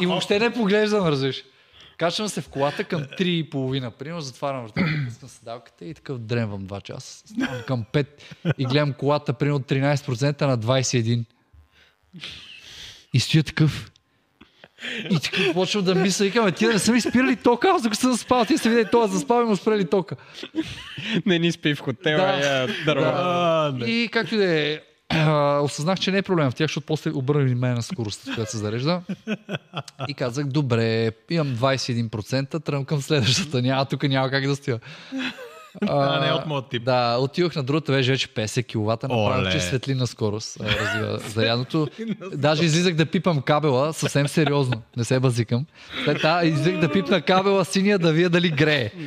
[0.00, 1.42] и въобще не поглеждам, разбираш.
[1.98, 6.82] Качвам се в колата към 3.30, примерно затварям вратата, пускам седалката и такъв дремвам 2
[6.82, 7.28] часа.
[7.28, 8.06] Ставам към 5
[8.58, 11.24] и гледам колата примерно от 13% на 21.
[13.14, 13.89] И стоя такъв.
[15.10, 18.00] И така почвам да мисля, викам, «Бе, тия не са ми спирали тока, аз докато
[18.00, 20.16] съм заспал, тия са видели това заспал и му спрели тока.
[21.26, 22.46] Не ни спи в хотела, Да.
[22.46, 23.12] я дърва.
[23.16, 23.86] А, не.
[23.86, 24.80] И както и да е,
[25.62, 28.50] осъзнах, че не е проблем в тях, защото после обърнах внимание на скоростта, с която
[28.50, 29.00] се зарежда.
[30.08, 33.62] И казах, добре, имам 21%, тръгвам към следващата.
[33.62, 34.80] Няма, тук няма как да стоя.
[35.88, 36.84] А, не е от моят тип.
[36.84, 41.88] Да, отидох на другата вече, вече 50 кВт, направих, че светлина скорост а, развива зарядното.
[42.32, 45.66] Даже излизах да пипам кабела, съвсем сериозно, не се базикам.
[46.04, 48.90] След това излизах да пипна кабела синия да вия дали грее.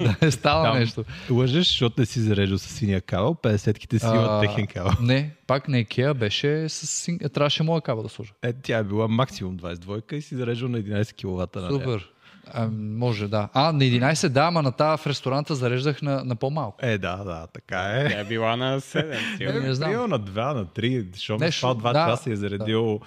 [0.00, 1.04] да не става Там нещо.
[1.30, 4.92] Лъжеш, защото не си зареждал с синия кабел, 50-ките си имат А, техен кабел.
[5.00, 6.86] Не, пак на IKEA беше с...
[6.86, 8.32] син- Трябваше моя кабел да сложа.
[8.42, 11.56] Е, тя е била максимум 22 и си зареждал на 11 кВт.
[11.70, 12.08] Супер.
[12.50, 13.48] А, може, да.
[13.52, 16.78] А, на 11 да, ама на тази в ресторанта зареждах на, на по-малко.
[16.82, 18.08] Е, да, да, така е.
[18.10, 19.08] Тя е била на 7.
[19.08, 19.60] Не, сигурно.
[19.60, 19.88] не знам.
[19.90, 22.06] Примерно на 2, на 3, защото Нещо, спал 2 да.
[22.06, 23.00] часа е заредил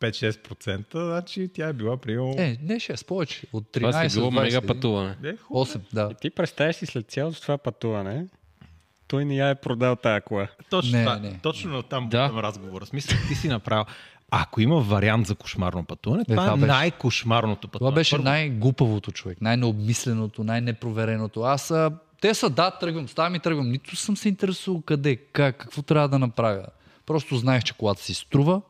[0.00, 2.34] 5-6%, значи тя е била примерно...
[2.38, 3.46] Е, не 6, повече.
[3.52, 4.42] От 13 Това си било до 21.
[4.42, 5.16] мега пътуване.
[5.22, 5.64] Не, хубаво.
[5.66, 6.08] 8, да.
[6.12, 8.26] И ти представяш си след цялото това пътуване,
[9.08, 10.48] той не я е продал тая кола.
[10.70, 11.38] Точно, Не, това, не.
[11.42, 12.28] точно на там Да.
[12.28, 12.42] да.
[12.42, 12.86] разговора.
[12.86, 13.84] Смисъл, ти си направил.
[14.36, 17.90] Ако има вариант за кошмарно пътуване, това, това е най-кошмарното пътуване.
[17.90, 21.42] Това беше Първо, най-глупавото човек, най-необмисленото, най-непровереното.
[21.42, 23.70] Аз а, те са да, тръгвам, ставам и тръгвам.
[23.70, 26.66] Нито съм се интересувал къде, как, какво трябва да направя.
[27.06, 28.60] Просто знаех, че колата си струва.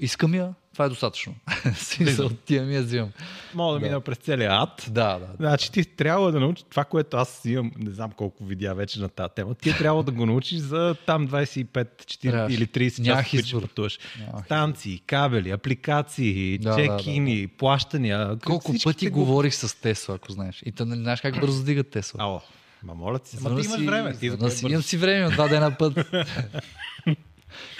[0.00, 1.34] Искам я, това е достатъчно.
[1.76, 3.10] Смисъл, тия ми я взимам.
[3.54, 4.86] Мога да, мина през целия ад.
[4.90, 5.26] Да, да.
[5.36, 9.08] Значи ти трябва да научиш това, което аз имам, не знам колко видеа вече на
[9.08, 12.56] тази тема, ти трябва да го научиш за там 25, 40 Трябваше.
[12.56, 13.62] или 30 Нямах часа, които избор.
[13.62, 13.98] пътуваш.
[14.44, 18.36] Станции, кабели, апликации, Да, чекини, плащания.
[18.38, 20.62] Колко пъти го- говорих с Тесла, ако знаеш.
[20.62, 22.18] И не знаеш как бързо дигат Тесла.
[22.22, 22.40] Ало,
[22.82, 24.12] ма моля ти се, ма ти имаш време.
[24.12, 25.98] Ти си, имам си време, два дена път.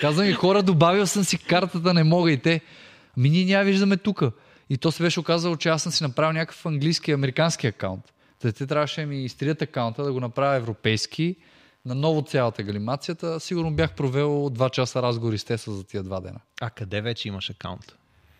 [0.00, 2.60] Казвам и хора, добавил съм си картата, не мога и те.
[3.16, 4.22] Ми ние няма виждаме тук.
[4.70, 8.12] И то се беше оказало, че аз съм си направил някакъв английски, американски акаунт.
[8.40, 11.36] Та те трябваше да ми изтрият акаунта, да го направя европейски,
[11.86, 13.40] на ново цялата галимацията.
[13.40, 16.40] Сигурно бях провел 2 часа разговори с те за тия два дена.
[16.60, 17.96] А къде вече имаш акаунт?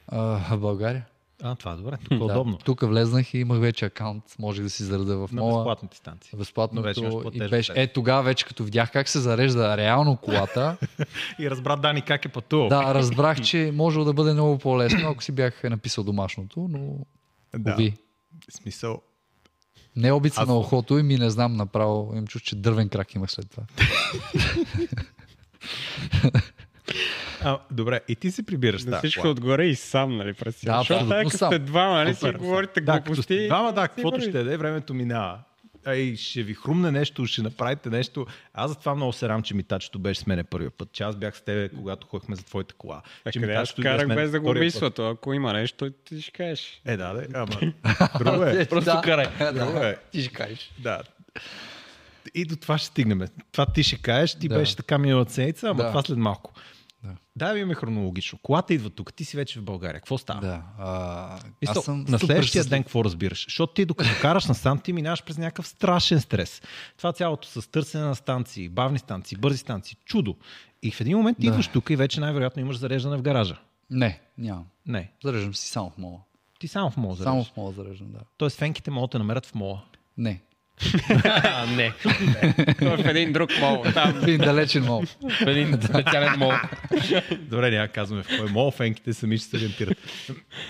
[0.09, 0.21] А,
[0.57, 1.05] в България.
[1.43, 1.97] А, това е добре.
[1.99, 2.25] Тук е Да.
[2.25, 2.59] удобно.
[2.59, 4.25] Тук влезнах и имах вече акаунт.
[4.39, 5.59] Можех да си зареда в На мола.
[5.59, 6.39] безплатните станции.
[6.39, 6.77] Безплатно.
[6.77, 7.01] Но вече
[7.35, 10.77] и беше, е, тогава вече като видях как се зарежда реално колата,
[11.39, 12.69] И разбра Дани как е пътувал.
[12.69, 16.97] да, разбрах, че можело да бъде много по-лесно, ако си бях написал домашното, но
[17.57, 17.75] да.
[17.75, 17.95] уви.
[18.51, 19.03] Смисъл.
[19.97, 22.13] Не обица Аз- на ухото и ми не знам направо.
[22.17, 23.63] Им чуш, че дървен крак имах след това.
[27.45, 29.31] А, добре, и ти се прибираш На тази всичко кола.
[29.31, 30.33] отгоре и сам, нали?
[30.33, 32.15] През Да, Защото така, като сте двама, нали?
[32.15, 33.23] Си говорите Да, глупости.
[33.23, 35.39] сте двама, да, каквото ще да е, времето минава.
[35.85, 38.27] Ай, ще ви хрумне нещо, ще направите нещо.
[38.55, 40.93] Аз затова много се рам, че митачето беше с мене първия път.
[40.93, 43.03] Че аз бях с тебе, когато ходихме за твоята кола.
[43.25, 46.33] А че къде аз карах без да го мисля, то ако има нещо, ти ще
[46.33, 46.81] кажеш.
[46.85, 47.73] Е, да, да, ама.
[48.19, 48.65] Друго е.
[48.71, 49.01] Просто да.
[49.01, 49.27] карай.
[49.55, 49.99] Друго е.
[50.13, 50.71] Ти ще кажеш.
[50.79, 51.01] Да.
[52.35, 53.21] И до това ще стигнем.
[53.53, 54.55] Това ти ще кажеш, ти Да.
[54.59, 55.89] беше така миналата седмица, ама Да.
[55.89, 56.53] това след малко.
[57.05, 57.17] Да.
[57.37, 58.39] Да, имаме хронологично.
[58.43, 60.01] Колата идва тук, ти си вече в България.
[60.01, 60.41] Какво става?
[60.41, 60.63] Да.
[60.79, 63.45] А, Мисъл, аз съм на следващия ден какво разбираш?
[63.45, 66.63] Защото ти докато караш на сам, ти минаваш през някакъв страшен стрес.
[66.97, 70.37] Това цялото с търсене на станции, бавни станции, бързи станции, чудо.
[70.83, 71.49] И в един момент ти Да.
[71.49, 73.57] идваш тук и вече най-вероятно имаш зареждане в гаража.
[73.91, 74.65] Не, нямам.
[74.87, 76.19] Не, Зареждам си само в мола.
[76.59, 77.53] ти само в мола Само зареждаш.
[77.53, 78.19] в мола зареждам, да.
[78.39, 79.83] Тоест фенките могат да намерят в мола.
[80.19, 80.41] Не.
[81.25, 81.93] А, не.
[82.79, 83.85] Той е в един друг мол.
[83.95, 85.03] Там, Един далечен мол.
[85.31, 86.53] в един специален мол.
[87.41, 89.99] Добре, няма да казваме в кой мол, фенките сами ще се ориентират.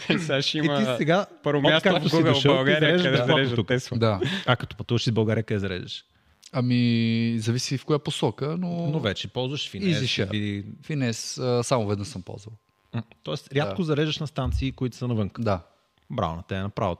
[0.19, 3.57] Сега ще И има ти сега, първо място в Google дошъл, ти България, къде зареждат
[3.57, 3.69] тук.
[3.69, 3.99] Тесла.
[3.99, 4.21] Да.
[4.47, 6.05] А като пътуваш из България, къде зареждаш?
[6.53, 8.69] Ами, зависи в коя посока, но...
[8.91, 9.99] Но вече ползваш финес.
[9.99, 10.65] Easy.
[10.87, 12.55] Финес а, само веднъж съм ползвал.
[13.23, 15.31] Тоест, рядко зареждаш на станции, които са навън.
[15.39, 15.61] Да.
[16.11, 16.97] Браво на те, направо.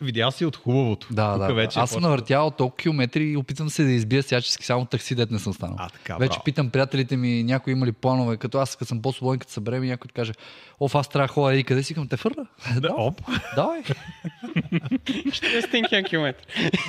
[0.00, 1.06] Видял си от хубавото.
[1.10, 1.54] Да, Тук да.
[1.54, 5.30] вече Аз съм навъртял толкова километри и опитвам се да избия всячески само такси, дет
[5.30, 5.76] не съм станал.
[5.78, 6.42] А, така, Вече браво.
[6.44, 10.08] питам приятелите ми, някои има ли планове, като аз, като съм по-свободен, като съберем някой
[10.08, 10.32] да каже,
[10.80, 12.46] оф, аз трябва да ходя и къде си към те фърля?
[12.80, 13.20] Да, оп.
[13.54, 13.82] Давай.
[13.82, 16.34] 400 км.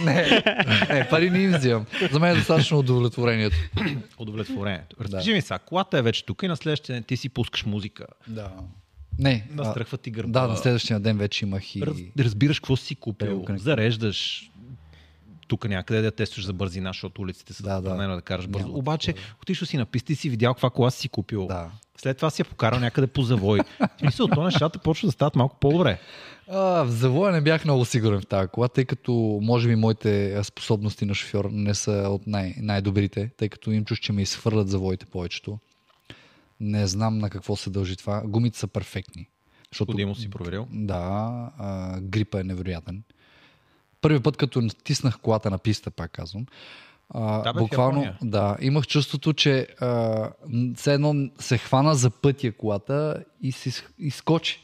[0.05, 0.41] не,
[0.89, 1.85] не, пари не им взимам.
[2.11, 3.55] За мен е достатъчно удовлетворението.
[4.17, 4.95] Удовлетворението.
[5.01, 8.05] Разкажи ми сега, колата е вече тук и на следващия ден ти си пускаш музика.
[8.27, 8.49] Да.
[9.19, 9.47] Не.
[9.51, 10.41] а, Настръхва ти гърба.
[10.41, 11.81] Да, на следващия ден вече имах и...
[11.81, 14.51] Раз, разбираш какво си купил, зареждаш
[15.47, 17.89] тук някъде да тестваш за бързина, защото улиците са Да, да.
[17.89, 18.67] забранено да караш бързо.
[18.67, 21.47] Няма Обаче, отишъл си на писта и си видял каква кола си купил.
[21.47, 21.71] Да.
[21.97, 23.59] След това си я покарал някъде по завой.
[23.79, 25.99] В смисъл, то нещата почват да стават малко по-добре.
[26.47, 30.39] А, в завоя не бях много сигурен в тази кола, тъй като може би моите
[30.43, 34.69] способности на шофьор не са от най- най-добрите, тъй като им чуш, че ме изхвърлят
[34.69, 35.59] завоите повечето.
[36.59, 38.21] Не знам на какво се дължи това.
[38.25, 39.27] Гумите са перфектни.
[39.71, 40.67] Защото, Подимо си проверил.
[40.71, 40.95] да,
[41.57, 43.03] а, грипа е невероятен.
[44.01, 46.45] Първи път, като натиснах колата на писта, пак казвам,
[47.09, 50.29] а, Да, бе, буквално, да, имах чувството, че а,
[50.75, 54.59] все едно се хвана за пътя колата и се из- изкочи.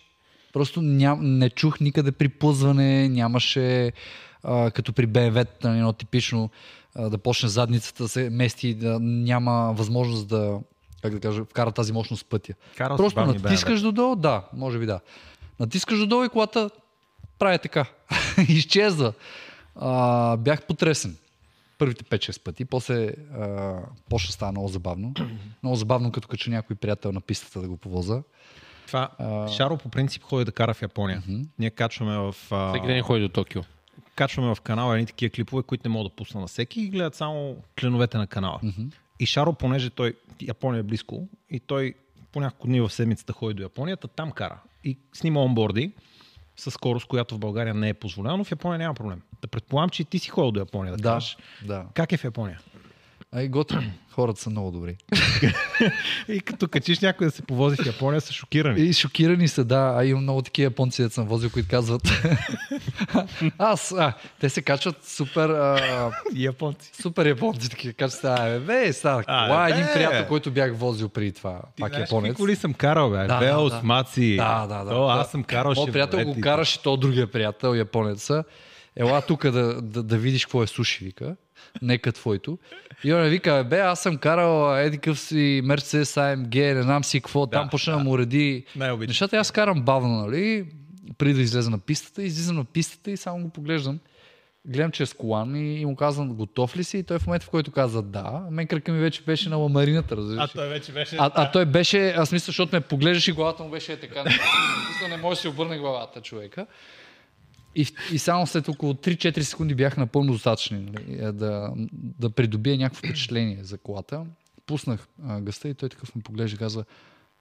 [0.53, 3.91] Просто ням, не чух никъде припузване, нямаше
[4.43, 6.49] а, като при BMW, нали, едно типично
[6.95, 10.59] а, да почне задницата да се мести, да няма възможност да,
[11.05, 12.53] как да кажа, вкара тази мощност в пътя.
[12.77, 14.99] Карал Просто натискаш додолу, да, може би да.
[15.59, 16.69] Натискаш додолу и колата
[17.39, 17.85] прави така.
[18.49, 19.13] Изчезва.
[19.75, 21.17] А, бях потресен.
[21.77, 22.65] Първите 5-6 пъти.
[22.65, 23.73] После а,
[24.09, 25.13] почна става много забавно.
[25.63, 28.23] много забавно, като кача някой приятел на пистата да го повоза.
[28.87, 29.47] Това, А.
[29.47, 31.23] Шаро по принцип ходи да кара в Япония.
[31.59, 33.61] Ние качваме в, а, Всеки ден ходи до Токио.
[34.15, 37.15] качваме в канала едни такива клипове, които не мога да пусна на всеки и гледат
[37.15, 38.59] само членовете на канала.
[39.19, 41.93] И Шаро, понеже той, Япония е близко и той
[42.31, 44.59] по няколко дни в седмицата ходи до Японията, там кара.
[44.83, 45.91] И снима онборди
[46.57, 49.21] с скорост, която в България не е позволена, но в Япония няма проблем.
[49.41, 51.37] Да предполагам, че ти си ходил до Япония да, Да, караш.
[51.65, 51.85] да.
[51.93, 52.59] Как е в Япония?
[53.31, 53.81] Ай, готово.
[54.11, 54.97] Хората са много добри.
[56.27, 58.81] И като качиш някой да се повози в Япония, са шокирани.
[58.81, 59.93] И шокирани са, да.
[59.97, 62.01] А имам много такива японци, да съм возил, които казват.
[63.57, 66.91] Аз, а, те се качват супер, а, японци.
[67.01, 68.23] супер японци, такива качват.
[68.23, 69.23] А, бе, бе, стана.
[69.27, 71.61] А, Това е един приятел, който бях возил преди това.
[71.75, 72.35] Ти пак знаеш японец.
[72.35, 73.27] коли съм карал, бе?
[73.27, 73.83] Да, Веос, да, да.
[73.85, 74.35] Маци.
[74.35, 74.89] Да, да, да.
[74.89, 78.43] То, аз съм карал Моят приятел го караше, то другия приятел, японеца.
[78.95, 81.35] Ела тук да, да, да видиш какво е суши, вика.
[81.81, 82.57] Нека твоето.
[83.03, 87.21] И он вика, бе, аз съм карал еди къв си Mercedes AMG, не знам си
[87.21, 87.47] какво.
[87.47, 87.97] Там Да, почна да.
[87.99, 88.17] да му
[88.75, 89.09] Най-обичам.
[89.09, 89.37] нещата.
[89.37, 90.65] Аз карам бавно, нали?
[91.17, 93.99] Преди да излеза на пистата, излизам на пистата и само го поглеждам.
[94.67, 96.97] гледам, че е с колан и, и му казвам, готов ли си?
[96.97, 100.17] И той в момента, в който каза да, мен кръка ми вече беше на ламарината,
[100.17, 100.55] разбираш.
[100.55, 100.59] ли?
[100.69, 101.15] вече беше...
[101.19, 104.23] А, а той беше, аз мисля, защото ме поглеждаш и главата му беше е така.
[105.09, 106.65] Не може да си обърне главата човека.
[107.75, 111.73] И, и само след около 3-4 секунди бях напълно достатъчни нали, е, да,
[112.19, 114.25] да придобия някакво впечатление за колата.
[114.65, 116.85] Пуснах а, гъста и той такъв ме поглежда и каза,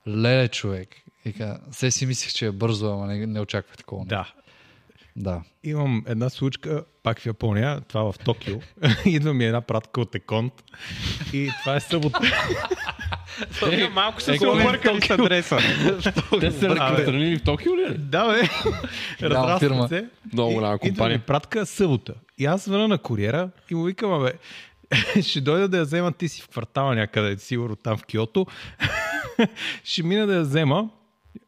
[0.08, 0.88] леле човек.
[1.24, 4.04] И каза, се си мислих, че е бързо, ама не, не очаквах такова.
[4.04, 4.32] Да.
[5.16, 5.42] да.
[5.64, 8.60] Имам една случка, пак в Япония, това в Токио.
[9.04, 10.52] Идва ми една пратка от Еконт
[11.32, 12.20] и това е събота.
[13.72, 15.58] Е, малко са е, се объркали с адреса.
[16.40, 17.98] Те се разпространили в Токио ли?
[17.98, 18.42] да, бе.
[19.22, 20.08] Разрастват се.
[20.32, 21.18] Много голяма компания.
[21.18, 22.14] пратка събота.
[22.38, 24.32] И аз звъна на куриера и му викам, бе,
[25.22, 28.46] ще дойда да я взема ти си в квартала някъде, сигурно там в Киото.
[29.84, 30.88] ще мина да я взема,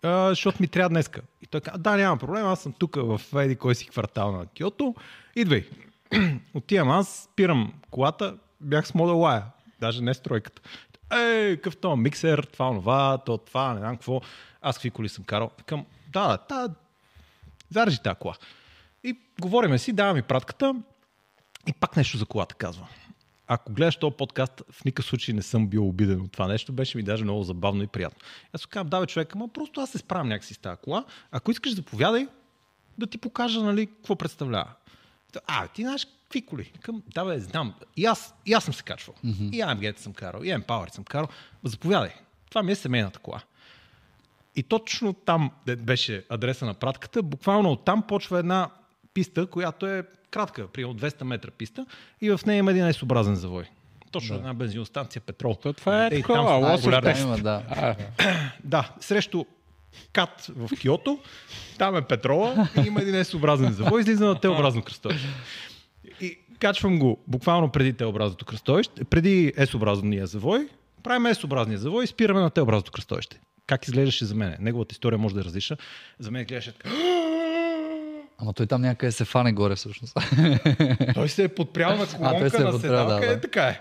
[0.05, 1.20] защото ми трябва днеска.
[1.43, 4.47] И той каза, да, няма проблем, аз съм тук в еди кой си квартал на
[4.47, 4.95] Киото.
[5.37, 5.64] Идвай.
[6.55, 9.43] Отивам аз, спирам колата, бях с Model Y,
[9.80, 10.62] даже не с тройката.
[11.14, 14.20] Ей, какъв то миксер, това, онова, то, това, не знам какво.
[14.62, 15.50] Аз какви коли съм карал.
[15.59, 16.68] Викам, да, да, та,
[17.70, 18.34] зарежи тази кола.
[19.04, 20.74] И говориме си, дава ми пратката
[21.66, 22.88] и пак нещо за колата казва.
[23.48, 26.96] Ако гледаш този подкаст, в никакъв случай не съм бил обиден от това нещо, беше
[26.98, 28.20] ми даже много забавно и приятно.
[28.52, 31.04] Аз казвам, да бе човек, ама просто аз се справям някакси с тази кола.
[31.30, 32.26] Ако искаш, заповядай
[32.98, 34.70] да ти покажа, нали, какво представлява.
[35.47, 36.72] А, ти знаеш какви коли?
[36.82, 37.74] Към, да бе, знам.
[37.97, 39.16] И аз, и аз съм се качвал.
[39.24, 39.51] Mm-hmm.
[39.51, 41.28] И AMG съм карал, и M-Power съм карал.
[41.64, 42.11] Заповядай.
[42.49, 43.41] Това ми е семейната кола.
[44.57, 48.70] И точно там де беше адреса на пратката, буквално оттам почва една
[49.14, 51.87] писта, която е кратка, примерно 200 метра писта
[52.20, 53.64] и в нея има един най-съобразен завой.
[54.11, 54.39] Точно да.
[54.39, 55.55] една бензиностанция петрол.
[55.55, 56.70] То това е Ей, такова,
[57.03, 57.20] там.
[57.20, 57.97] Има, да.
[58.64, 59.45] Да, срещу
[60.12, 61.18] кат в Киото,
[61.78, 65.28] там е петрола и има един S-образен завой, излиза на Т-образно кръстовище.
[66.20, 70.68] И качвам го буквално преди Т-образното кръстовище, преди S-образния завой,
[71.03, 73.40] правим S-образния завой и спираме на Т-образното кръстовище.
[73.66, 74.57] Как изглеждаше за мен?
[74.61, 75.76] Неговата история може да е различна.
[76.18, 76.90] За мен гледаше така.
[78.38, 80.16] Ама той там някъде се фане горе всъщност.
[81.14, 83.26] Той се е подпрял на колонка се е на подпрял, да, седалка.
[83.26, 83.32] да.
[83.32, 83.80] Е, така е.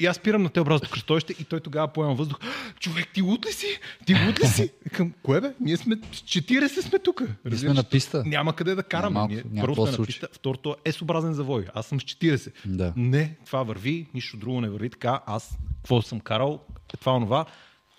[0.00, 2.38] И аз спирам на Т-образното кръстовище и той тогава поема въздух.
[2.80, 3.66] Човек, ти лут ли си?
[4.06, 4.70] Ти лут ли си?
[4.92, 5.52] Към кое бе?
[5.60, 7.22] Ние сме 40 сме тук.
[7.44, 8.22] Ние сме на писта.
[8.26, 9.14] Няма къде да караме.
[9.14, 11.66] Малко- Ние, първо сме на писта, второто е S-образен завой.
[11.74, 12.52] Аз съм с 40.
[12.66, 12.92] Да.
[12.96, 15.20] Не, това върви, нищо друго не върви така.
[15.26, 16.60] Аз какво съм карал,
[16.94, 17.44] е това онова,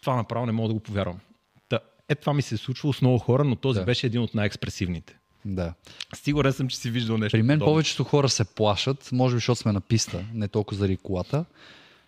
[0.01, 1.19] това направо не мога да го повярвам.
[1.69, 3.85] Та, е, това ми се е случвало с много хора, но този Да.
[3.85, 5.18] беше един от най-експресивните.
[5.45, 5.73] Да.
[6.15, 7.37] Сигурен съм, че си виждал нещо.
[7.37, 7.73] При мен подобно.
[7.73, 11.45] повечето хора се плашат, може би защото сме на писта, не толкова заради колата.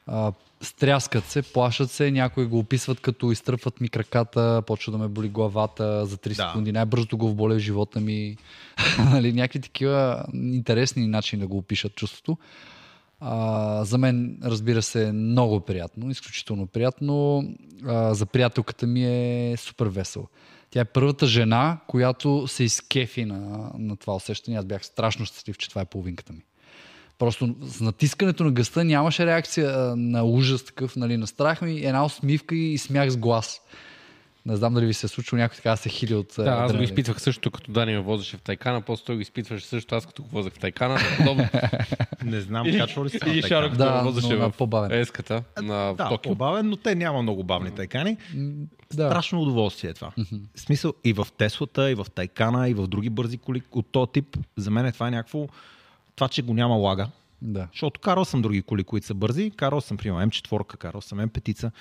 [0.07, 5.07] А, стряскат се, плашат се, някои го описват като изтръпват ми краката, почва да ме
[5.07, 6.34] боли главата за 3 Да.
[6.36, 8.38] секунди, най-бързото го вболе в живота ми.
[9.11, 12.38] нали, някакви такива интересни начини да го опишат чувството.
[13.19, 17.43] А, за мен, разбира се, е много приятно, изключително приятно.
[17.86, 20.27] А, за приятелката ми е супер весело.
[20.72, 24.57] Тя е първата жена, която се изкефи на, на това усещане.
[24.57, 26.41] Аз бях страшно щастлив, че това е половинката ми.
[27.19, 32.05] Просто с натискането на гъста нямаше реакция на ужас такъв, нали, на страх ми, една
[32.05, 33.61] усмивка и смях с глас.
[34.45, 36.73] Не знам дали ви се е случило някой така да се хили от Да, аз
[36.73, 40.05] го изпитвах също, като Дани ме возеше в Тайкана, после той го изпитваше също, аз
[40.05, 40.97] като го возех в Тайкана.
[41.17, 41.47] Подобно.
[42.23, 43.41] Не знам, качва ли се И тайкан?
[43.41, 44.99] Шаро, като Да, ме возеше в по-бавен.
[44.99, 46.31] еската на Да, Токио.
[46.31, 48.17] по-бавен, но те няма много бавни тайкани.
[48.93, 49.09] Да.
[49.09, 50.11] Страшно удоволствие е това.
[50.55, 54.11] В смисъл и в Теслата, и в Тайкана, и в други бързи коли от този
[54.11, 54.37] тип.
[54.57, 55.47] За мен е това е някакво...
[56.15, 57.07] Това, че го няма лага.
[57.41, 57.67] Да.
[57.71, 59.51] Защото карал съм други коли, които са бързи.
[59.55, 61.71] Карал съм, примерно, М4, карал съм М5.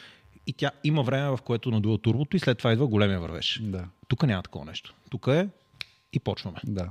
[0.50, 3.60] И тя има време, в което надува турбото и след това идва големия вървеж.
[3.62, 3.84] Да.
[4.08, 4.94] Тук няма такова нещо.
[5.10, 5.48] Тук е
[6.12, 6.58] и почваме.
[6.66, 6.90] Да.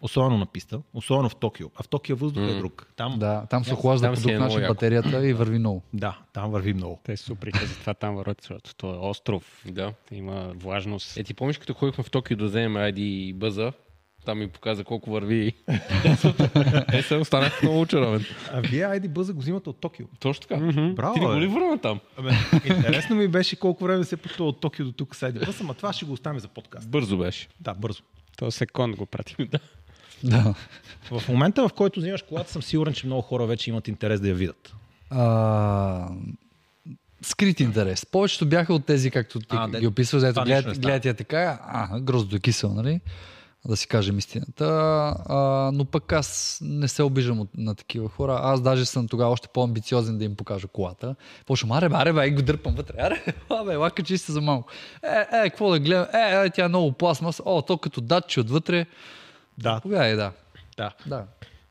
[0.00, 1.70] Особено на писта, особено в Токио.
[1.76, 2.92] А в Токио въздух е друг.
[2.96, 5.82] Там, Да, там се охлажда по друг е начин батерията и върви много.
[5.94, 7.00] да, там върви много.
[7.04, 9.64] Те са упрека за това там върват, защото то е остров.
[9.66, 9.92] Да.
[10.12, 11.16] Има влажност.
[11.16, 13.72] Е, ти помниш, като ходихме в Токио да вземем ID бъза,
[14.24, 15.52] там ми показа колко върви.
[16.92, 18.24] е, се останах много очарован.
[18.52, 20.06] А вие айди бъза го взимате от Токио.
[20.20, 20.56] Точно така.
[20.96, 22.00] Браво, Ти не го ли върна там?
[22.16, 22.30] Абе,
[22.64, 25.74] интересно ми беше колко време се пътува от Токио до тук с айди бъза, ама
[25.74, 26.88] това ще го оставим за подкаст.
[26.90, 27.48] Бързо беше.
[27.60, 28.02] Да, бързо.
[28.36, 29.36] То секунд го прати.
[30.24, 30.54] Да.
[31.10, 34.28] В момента, в който взимаш колата, съм сигурен, че много хора вече имат интерес да
[34.28, 34.74] я видят.
[35.10, 36.08] А,
[37.22, 38.06] скрит интерес.
[38.06, 40.42] Повечето бяха от тези, както ти А, ги описваш, ето
[40.80, 43.00] гледат, я така, а, гроздо е кисел, нали?
[43.68, 44.64] Да си кажем истината.
[45.26, 48.40] А, но пък аз не се обиждам от, на такива хора.
[48.42, 51.14] Аз даже съм тогава още по-амбициозен да им покажа колата.
[51.46, 52.94] Почвам, аре, бе, аре, бе, и го дърпам вътре.
[52.98, 53.24] Аре,
[53.66, 54.72] бе, лака чисти за малко.
[55.02, 56.06] Е, е, какво да гледам?
[56.14, 57.42] Е, е, тя е много пластмас.
[57.44, 58.86] О, то като датчи отвътре.
[59.58, 60.32] Да, Повядай, да.
[60.76, 60.94] да.
[61.06, 61.24] Да.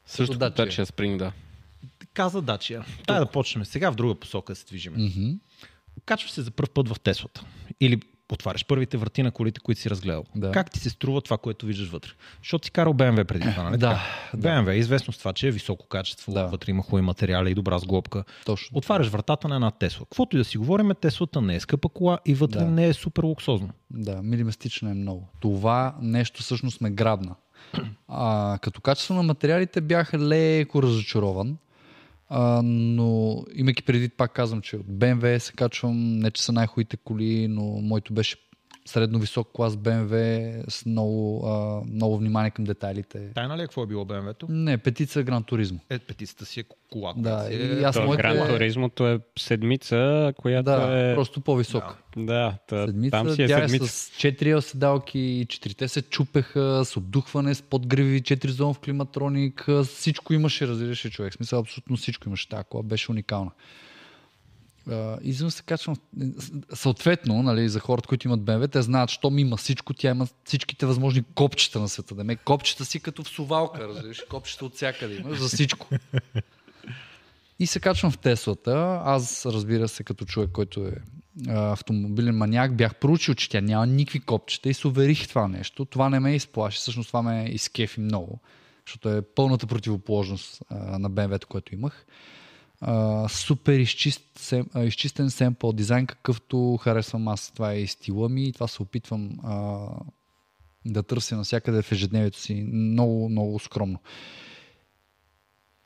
[0.06, 0.56] Също Dacia.
[0.56, 1.32] Dacia Spring, да.
[2.14, 2.86] Каза Дачия.
[3.08, 4.94] Дай да почнем сега в друга посока да се движим.
[4.98, 5.32] Мгм.
[6.06, 7.46] Качваш се за първ път в Теслата.
[7.82, 10.24] Или отваряш първите врати на колите, които си разгледал.
[10.36, 10.52] Да.
[10.52, 12.12] Как ти се струва това, което виждаш вътре?
[12.44, 13.78] Защото си карал BMW преди това, нали?
[13.78, 14.02] Да?
[14.38, 16.46] BMW е известно с това, че е високо качество, Да.
[16.46, 18.24] вътре има хубави материали и добра сглобка.
[18.46, 18.78] Точно.
[18.78, 20.06] Отваряш вратата на една Тесла.
[20.06, 22.66] Каквото и да си говорим, Теслата не е скъпа кола и вътре Да.
[22.66, 23.70] не е супер луксозно.
[23.92, 25.28] Да, минималистично е много.
[25.40, 27.36] Това нещо всъщност ме грабна.
[28.08, 31.58] А, като качество на материалите бях леко разочарован.
[32.30, 36.98] А, но имайки преди, пак казвам, че от BMW се качвам, не че са най-хубавите
[36.98, 38.49] коли, но моето беше
[38.86, 40.20] средно висок клас BMW
[40.70, 43.30] с много, а, много внимание към детайлите.
[43.30, 44.46] Тайна ли е какво е било BMW-то?
[44.50, 45.80] Не, петица Гран Туризмо.
[45.90, 47.14] Е, петицата си е кола.
[47.18, 47.84] Да, си и е...
[47.84, 51.16] аз То моите- Гран Туризмото е седмица, която Да, е...
[51.16, 51.84] просто по-висок.
[52.18, 53.88] Да, та, Седмица, там си е тя е седмица.
[53.88, 55.10] с 4 седалки,
[55.50, 61.34] четирите се чупеха, с обдухване, с подгриви, 4 зон в климатроник, всичко имаше, разбираше човек.
[61.34, 62.50] В Смисъл, абсолютно всичко имаше.
[62.50, 63.52] Тази кола беше уникална.
[65.22, 65.96] Изведнъж се качвам.
[66.74, 70.86] Съответно, нали, за хората, които имат BMW, те знаят, що има всичко, тя има всичките
[70.86, 72.16] възможни копчета на света.
[72.16, 75.88] Да ме копчета си като в сувалка, разбираш, копчета от всякъде имаш, за всичко.
[77.60, 79.02] И се качвам в Теслата.
[79.06, 80.94] Аз, разбира се, като човек, който е
[81.48, 85.86] автомобилен маняк, бях проучил, че тя няма никакви копчета и се уверих това нещо.
[85.86, 88.40] Това не ме изплаши, всъщност това ме изкефи много,
[88.86, 92.06] защото е пълната противоположност а, на BMW-то, което имах.
[93.30, 97.52] Супер изчист, сем, а, изчистен семпъл дизайн, какъвто харесвам аз.
[97.52, 99.88] Това е и стила ми и това се опитвам а,
[100.86, 102.54] да търся навсякъде в ежедневието си.
[102.74, 104.00] Много, много скромно.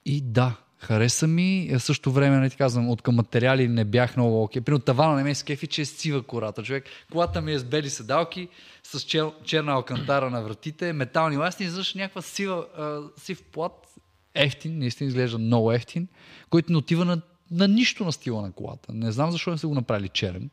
[0.06, 1.70] И да, хареса ми.
[1.74, 4.62] А в същото време, не ти казвам, от към материали не бях много окей.
[4.62, 6.64] Примерно тавана не ме скефи, че е сива кората.
[6.64, 8.48] Човек, колата ми е с бели седалки,
[8.84, 13.93] с чер, черна алкантара на вратите, метални ласти, изведнъж някаква сива, а, сив плат,
[14.36, 16.08] ефтин, наистина изглежда много ефтин,
[16.50, 17.22] който не отива на,
[17.52, 18.94] на нищо на стила на колата.
[18.94, 20.50] Не знам защо не са го направили черен.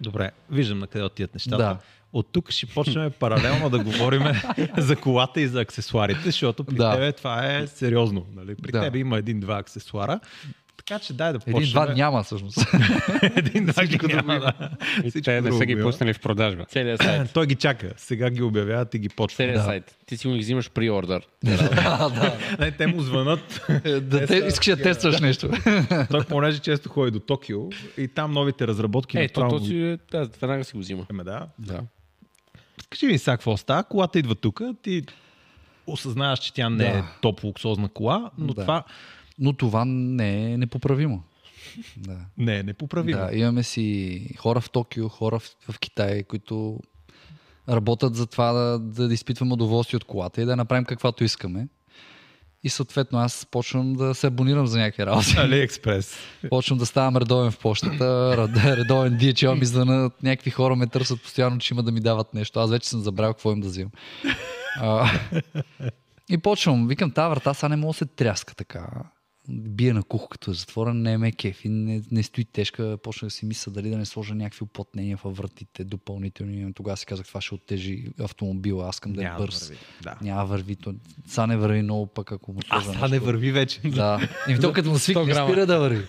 [0.00, 1.56] Добре, виждам на къде отиват нещата.
[1.56, 1.78] Да.
[2.12, 4.22] От тук ще почнем паралелно да говорим
[4.78, 6.92] за колата и за аксесуарите, защото при Да.
[6.92, 8.26] тебе това е сериозно.
[8.36, 8.54] Нали?
[8.54, 8.80] При Да.
[8.80, 10.20] тебе има един-два аксесуара.
[10.84, 11.56] Така че дай да почнем.
[11.56, 12.58] Един-два няма всъщност.
[13.36, 14.70] Един-два ги няма, да.
[15.04, 16.64] И те не са ги пуснали в продажба.
[16.64, 17.30] Целият сайт.
[17.34, 17.90] Той ги чака.
[17.96, 19.36] Сега ги обявяват и ги почват.
[19.36, 19.64] Целият Да.
[19.64, 19.96] сайт.
[20.06, 21.22] Ти си го ги взимаш при ордер.
[21.44, 21.58] да,
[22.58, 22.70] да.
[22.70, 23.66] Те му звънат.
[24.02, 25.50] да те, искаш да тестваш нещо.
[26.10, 27.60] Той понеже често ходи до Токио
[27.98, 31.06] и там новите разработки Е, то, направо то му- си, да, веднага си го взима.
[31.10, 31.46] Еме, да.
[31.58, 31.80] Да.
[32.90, 33.84] Кажи ми сега какво става.
[33.84, 35.02] Колата идва тук, ти
[35.86, 37.04] осъзнаваш, че тя не е Да.
[37.20, 38.60] топ луксозна кола, но Да.
[38.60, 38.84] това
[39.38, 41.22] Но това не е непоправимо.
[41.96, 42.18] Да.
[42.38, 43.18] не е непоправимо.
[43.18, 46.80] Да, имаме си хора в Токио, хора в, в Китай, които
[47.68, 51.68] работят за това да, да, изпитваме удоволствие от колата и да направим каквато искаме.
[52.64, 55.34] И съответно аз почвам да се абонирам за някакви работи.
[55.38, 56.16] Алиекспрес.
[56.50, 61.22] Почвам да ставам редовен в почтата, ред- редовен DHL ми звънат, някакви хора ме търсят
[61.22, 62.60] постоянно, че има да ми дават нещо.
[62.60, 63.90] Аз вече съм забравил какво им да взимам.
[64.80, 65.10] А,
[66.30, 68.88] и почвам, викам, тази врата сега не мога да се тряска така.
[69.48, 72.98] Бие на кух, като е затворен, не ме кефи, не, не стои тежка.
[72.98, 76.72] Почнах да си мисля дали да не сложа някакви уплътнения във вратите допълнителни.
[76.74, 79.62] Тогава си казах, това ще оттежи автомобила, аз искам да е Няма да бърз.
[79.62, 80.16] върви, да.
[80.22, 80.76] Няма върви.
[80.76, 80.94] То,
[81.26, 83.24] сега не върви много пък, ако му А сложа сега не нещо.
[83.24, 83.80] върви вече.
[83.80, 84.28] Да.
[84.48, 86.06] И то като му 100 свикне, спира да върви.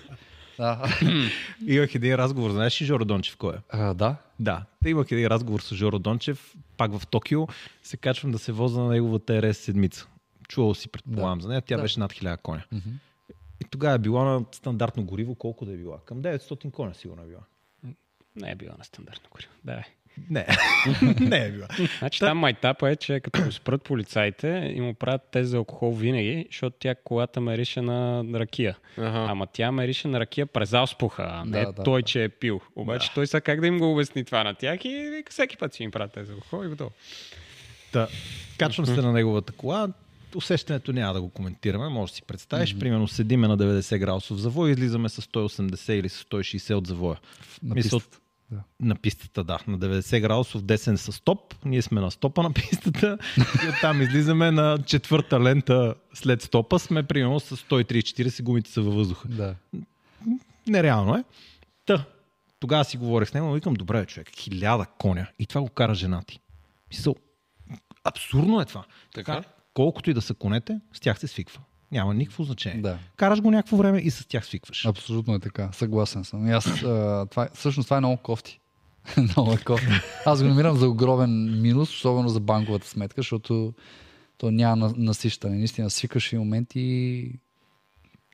[0.57, 0.81] Да.
[1.67, 3.57] Имах един разговор, знаеш ли Жоро Дончев кой е?
[3.69, 4.15] А, да.
[4.39, 7.47] Да, имах един разговор с Жоро Дончев, пак в Токио,
[7.83, 10.07] се качвам да се воза на неговата РС седмица.
[10.47, 11.81] Чувал си, предполагам, за нея, тя Да.
[11.81, 12.63] беше над 1000 коня.
[12.71, 12.89] Мгм.
[13.73, 15.99] Тогава е била на стандартно гориво, колко да е била?
[16.05, 17.41] Към 900 коня сигурно е била.
[18.35, 19.51] Не е била на стандартно гориво.
[19.63, 19.83] Да.
[20.29, 20.47] Не,
[21.19, 21.67] не е била.
[21.99, 25.91] Значи там майтапа е, че като го спрат полицаите и му правят тест за алкохол
[25.91, 28.77] винаги, защото тя колата мерише на ракия.
[28.97, 29.25] Ага.
[29.29, 32.05] Ама тя мерише на ракия през ауспуха, а не Да, да, той, да.
[32.05, 32.61] че е пил.
[32.75, 35.73] Обаче той сега как да им го обясни това на тях и вика, всеки път
[35.73, 36.91] си им правят тест за алкохол и готово.
[37.91, 38.07] Та,
[38.57, 39.87] качвам се на неговата кола,
[40.35, 42.77] усещането няма да го коментираме, може да си представиш.
[42.79, 47.19] Примерно седиме на 90 градусов завой, излизаме с 180 или с 160 от завоя.
[47.63, 48.19] На Мисъл- пистата.
[48.51, 48.63] Да.
[48.79, 49.59] На пистата, да.
[49.67, 51.55] На 90 градусов десен с стоп.
[51.65, 56.79] Ние сме на стопа на пистата и оттам излизаме на четвърта лента след стопа.
[56.79, 59.27] Сме примерно с 130-40 гумите са във въздуха.
[59.27, 59.55] Да.
[60.67, 61.23] Нереално е.
[61.85, 62.05] Та,
[62.59, 65.27] тогава си говорих с него, но викам, добре, човек, хиляда коня.
[65.39, 66.39] И това го кара жена ти.
[66.89, 67.15] Мисъл,
[68.03, 68.83] абсурдно е това.
[69.13, 69.43] Така?
[69.73, 71.61] Колкото и да са конете, с тях се свиква.
[71.91, 72.81] Няма никакво значение.
[72.81, 72.97] Да.
[73.17, 74.85] Караш го някакво време и с тях свикваш.
[74.85, 75.69] Абсолютно е така.
[75.71, 76.47] Съгласен съм.
[76.47, 78.59] И аз, а, това, е- всъщност това е много кофти.
[79.17, 79.87] много е кофти.
[80.25, 83.73] Аз го намирам за огромен минус, особено за банковата сметка, защото
[84.37, 85.57] То няма на- насищане.
[85.57, 87.31] Наистина свикаш един момент и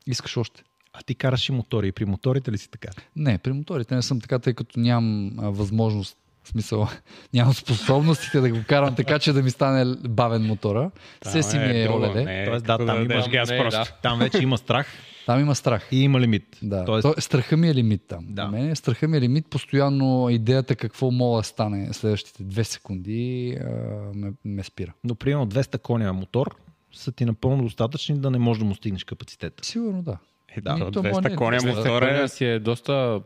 [0.06, 0.62] искаш още.
[0.92, 1.88] А ти караш и мотори.
[1.88, 2.88] И при моторите ли си така?
[3.16, 6.88] Не, при моторите не съм така, тъй като нямам а, възможност, в смисъл,
[7.34, 10.90] нямам способностите да го карам така, че да ми стане бавен мотора.
[11.22, 12.24] Все си ми е друго, оледе.
[12.24, 13.80] Не, Тоест, да, там дадеш има- газ не, просто.
[13.80, 13.98] да.
[14.02, 14.86] Там вече има страх
[15.26, 15.88] Там има страх.
[15.92, 16.58] и има лимит.
[16.62, 16.84] Да.
[16.84, 18.24] Тоест, То, страха ми е лимит там.
[18.28, 18.42] Да.
[18.44, 18.48] Да.
[18.48, 19.46] Мен страха ми е лимит.
[19.48, 23.66] Постоянно идеята какво мога да стане следващите две секунди а,
[24.14, 24.92] ме, ме спира.
[25.04, 26.56] Но примерно 200 коня мотор
[26.92, 29.64] са ти напълно достатъчни да не можеш да му стигнеш капацитета.
[29.64, 30.18] Сигурно да.
[30.48, 33.20] Е, Да, да, то 200 може- коня 200 мотор е си е доста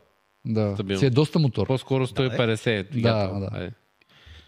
[0.44, 0.74] Да.
[0.74, 0.98] Стабилно.
[1.00, 1.66] Си е доста мотор.
[1.66, 2.90] по-скоро 150.
[2.90, 3.40] двигател.
[3.40, 3.48] да.
[3.52, 3.72] Айде.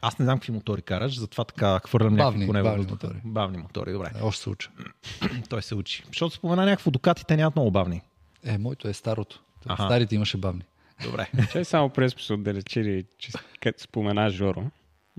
[0.02, 2.64] Аз не знам какви мотори караш, затова така хвърлям някакви Бавни, него.
[2.64, 3.06] бавни въздуха.
[3.06, 3.20] мотори.
[3.24, 4.10] Бавни мотори, добре.
[4.18, 4.70] Е, Още се уча.
[5.48, 6.02] Той се учи.
[6.06, 8.02] Защото спомена някакво Дукати, те нямат много бавни.
[8.44, 9.42] Е, моето е старото.
[9.66, 9.82] Аха.
[9.82, 10.62] Старите имаше бавни.
[11.04, 11.30] Добре.
[11.52, 14.62] Че само през сме се отдалечили, че като спомена Жоро.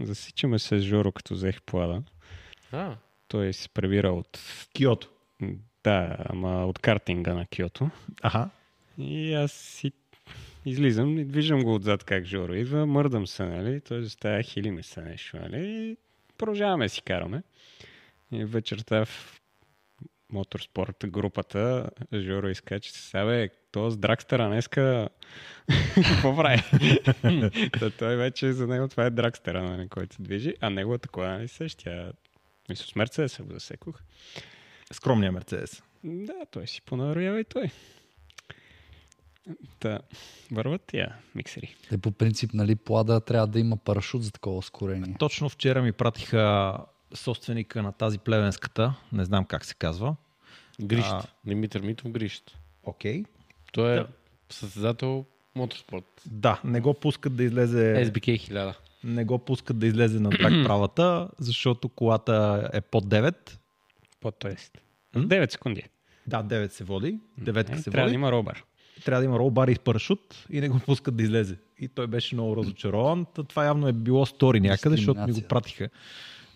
[0.04, 2.02] Засичаме се с Жоро, като взех плада.
[2.72, 2.96] А,
[3.28, 4.40] Той се прибира от...
[4.74, 5.10] Киото.
[5.84, 7.90] Да, ама от картинга на Киото.
[8.22, 8.50] Аха.
[8.98, 9.92] И аз си
[10.70, 13.82] излизам и виждам го отзад как Жоро идва, мърдам се, нали?
[13.82, 15.68] Той заставя хилиме се нещо, нали?
[15.68, 15.98] И
[16.38, 17.44] продължаваме си караме.
[18.32, 19.42] И вечерта в
[20.32, 25.10] моторспорт групата Жоро изкача се сега, то с Дракстера днеска
[25.96, 26.64] какво прави?
[27.80, 31.28] Та той вече за него това е Дракстера, нали, който се движи, а неговата кола
[31.28, 32.12] нали същия.
[32.70, 34.02] Мисля, с Мерцедеса го засекох.
[34.92, 35.84] Скромния Мерцедес.
[36.04, 37.70] Да, той си понароява и той.
[39.80, 40.00] Та,
[40.52, 41.76] върват тия миксери.
[41.90, 45.16] Те по принцип, нали, плада трябва да има парашут за такова ускорение.
[45.20, 46.78] Точно вчера ми пратиха
[47.14, 50.16] собственика на тази плевенската, не знам как се казва.
[50.82, 51.08] Грищ.
[51.08, 51.24] А.
[51.46, 52.58] Димитър Митов Грищ.
[52.84, 53.24] Окей.
[53.74, 54.08] Той е Да.
[54.50, 55.26] състезател
[55.56, 56.22] моторспорт.
[56.26, 58.74] Да, не го пускат да излезе, SBK 1000.
[59.04, 63.58] не го пускат да излезе на трак правата, защото колата е под 9.
[64.22, 64.78] По тоест.
[65.16, 65.22] М?
[65.22, 65.84] 9 секунди.
[66.28, 68.12] Да, 9 се води, 9 Е, се трябва води.
[68.12, 68.64] да има робър.
[69.06, 71.58] Трябва да има ролбар и с парашут и не го пускат да излезе.
[71.80, 73.26] И той беше много разочарован.
[73.48, 75.90] Това явно е било стори някъде, защото ми го пратиха.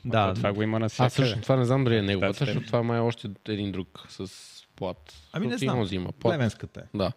[0.05, 1.11] Да, Да, това го има на Аз всяка.
[1.11, 2.45] също това не знам дали е неговата, Статите.
[2.45, 4.27] защото това май е още един друг с
[4.75, 5.13] плат.
[5.33, 5.75] Ами не знам.
[5.75, 6.41] Има, взима плат.
[6.77, 6.81] е.
[6.93, 7.11] Да.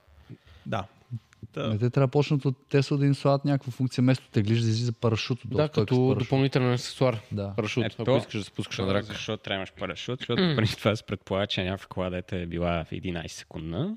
[0.67, 0.85] Да.
[1.57, 4.69] Не, те трябва да почнат от Тесла да им слагат някаква функция, вместо теглиш да
[4.69, 5.39] излиза парашут.
[5.45, 7.21] Да, той като допълнителен аксесуар.
[7.33, 7.53] Да.
[7.57, 9.05] Парашут, Ето, ако искаш да се спускаш на драк.
[9.05, 10.19] Защо трябва да имаш парашут?
[10.21, 13.97] Защото преди това се предполага, че някаква кола дете е била в 11 секундна.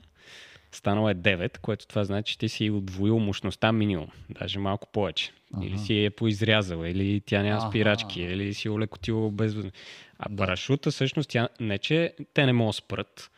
[0.72, 4.08] Станало е 9, което това значи, че ти си удвоил мощността минимум.
[4.30, 5.32] Даже малко повече.
[5.62, 9.56] Или си е поизрязал, или тя няма спирачки, или си улекотил без...
[10.20, 13.32] А парашута всъщност, тя, не че те не могат да спрат.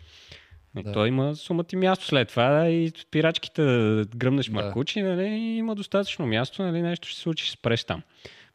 [0.76, 0.84] Да.
[0.84, 0.92] Да.
[0.92, 4.54] Той има сумата и място след това да, и спирачките да гръмнеш Да.
[4.54, 8.02] маркучи, нали, има достатъчно място, нали, нещо ще се случи, спреш там.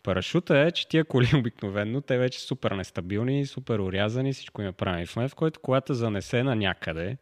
[0.02, 5.06] Парашута е, че тия коли обикновено, те вече супер нестабилни, супер урязани, всичко им е
[5.16, 7.16] момент, в който колата занесе на някъде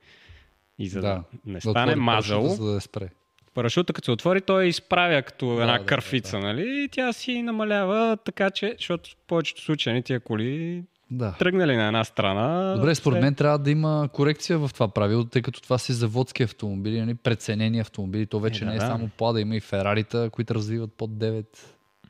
[0.78, 1.22] и за да, Да.
[1.46, 3.08] не Да стане отвори мазало, За да спре.
[3.54, 6.84] парашута като се отвори, той изправя като една да, кърфица, нали?
[6.84, 11.34] И тя си намалява така, че, защото в повечето случаи нали, тия коли Да.
[11.38, 12.74] тръгнали на една страна.
[12.74, 16.42] Добре, според мен трябва да има корекция в това правило, тъй като това си заводски
[16.42, 18.26] автомобили, нали, преценени автомобили.
[18.26, 18.86] То вече Е, да, не е да.
[18.86, 21.44] само плада, има и Ферарита, които развиват под 9.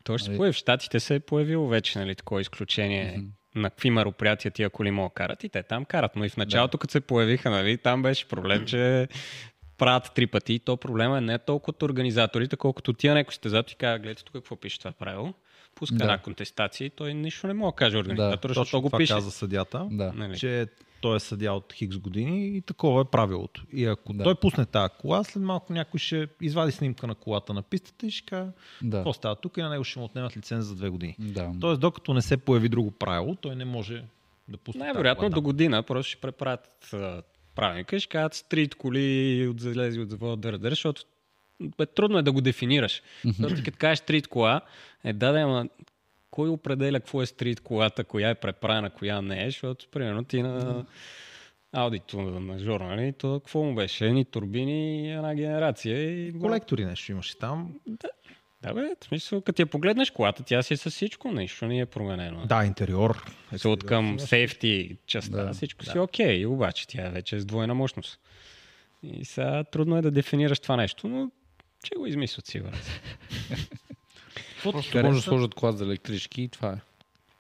[0.05, 0.53] То ще се Нали?
[0.53, 3.25] В Штатите се е появило вече нали, такова изключение
[3.55, 6.17] на какви мероприятия тия коли могат да карат и те там карат.
[6.17, 9.09] Но и в началото, като се появиха, нали, там беше проблем, че
[9.79, 10.55] правят три пъти.
[10.55, 14.25] И то проблема е не толкова от организаторите, колкото тия някой състезатели и казват, гледайте
[14.25, 15.35] тук какво пише това правило.
[15.75, 16.05] Пуска Да.
[16.05, 19.13] една контестация и той нищо не може да каже организатор, защото точно го това пише.
[19.13, 20.13] каза съдята, Да.
[20.15, 20.39] Нали?
[20.39, 20.67] че
[21.03, 23.65] той е съдя от хикс години и такова е правилото.
[23.73, 24.25] И ако Да.
[24.25, 28.11] той пусне тази кола, след малко някой ще извади снимка на колата на пистата и
[28.11, 28.51] ще каже
[28.83, 28.97] Да.
[28.97, 31.17] какво става тук и на него ще му отнемат лиценз за две години.
[31.19, 31.53] Да.
[31.61, 34.05] Тоест, докато не се появи друго правило, той не може
[34.49, 37.23] да пусне Най-вероятно до година просто ще препратят а,
[37.55, 41.03] правилника и ще кажат стрит коли от залези от завода да дърдър, защото
[41.79, 43.03] бе, трудно е да го дефинираш.
[43.25, 44.61] Защото ти като кажеш стрит кола,
[45.05, 45.69] е да, да, ама
[46.33, 50.43] кой определя какво е стрит колата, коя е преправена, коя не е, защото примерно ти
[50.43, 50.85] на
[51.73, 54.07] аудито на Жоро, нали, то какво му беше?
[54.07, 56.27] Едни турбини и една генерация.
[56.27, 56.33] И...
[56.41, 57.75] Колектори нещо имаше там.
[58.63, 61.79] Да, бе, в смисъл, като я погледнеш колата, тя си е с всичко, нищо не
[61.79, 62.47] е променено.
[62.47, 63.25] Да, интериор.
[63.57, 67.45] Се от към сейфти частта, да, Да, всичко си окей, обаче тя вече е с
[67.45, 68.21] двойна мощност.
[69.03, 71.31] И сега трудно е да дефинираш това нещо, но
[71.85, 72.79] че го измислят сигурно.
[74.63, 75.29] Какво ти Просто може да хареса?
[75.29, 76.77] сложат кола за електрички и това е.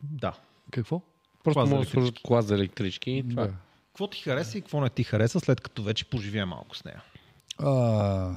[0.02, 0.32] Да.
[0.70, 1.00] Какво?
[1.44, 3.46] Просто Кола за може да сложат кола за електрички и това е.
[3.46, 3.52] Да.
[3.88, 7.02] Какво ти хареса и какво не ти хареса, след като вече поживее малко с нея?
[7.58, 8.34] А,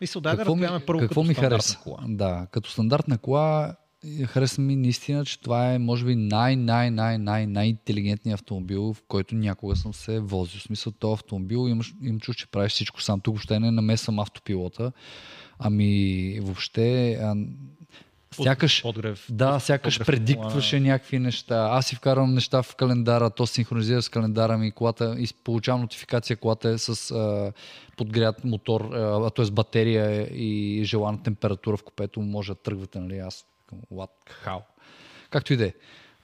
[0.00, 1.78] Мисля, дай да какво ми, разгледаме първо какво като ми хареса?
[1.78, 1.98] кола.
[2.08, 6.90] Да, като стандартна кола И Харесва ми наистина, че това е може би най, най,
[6.90, 10.60] най, най, най-интелигентният автомобил, в който някога съм се возил.
[10.60, 13.20] В смисъл, този автомобил имаш, им чуш, че правиш всичко сам.
[13.20, 14.92] Тук въобще не намесвам автопилота,
[15.58, 17.34] ами въобще а,
[18.32, 19.26] сякаш, Подгрев.
[19.30, 21.68] да, сякаш подгрев предиктваше някакви неща.
[21.70, 26.36] Аз си вкарвам неща в календара, то синхронизира с календара ми, колата и получавам нотификация,
[26.36, 27.52] колата е с а,
[27.96, 29.50] подгрят мотор, а, т.е.
[29.50, 33.46] батерия и желана температура в купето може да тръгвате, нали, аз
[33.92, 34.10] what,
[34.46, 34.60] how.
[35.30, 35.72] Както и да е.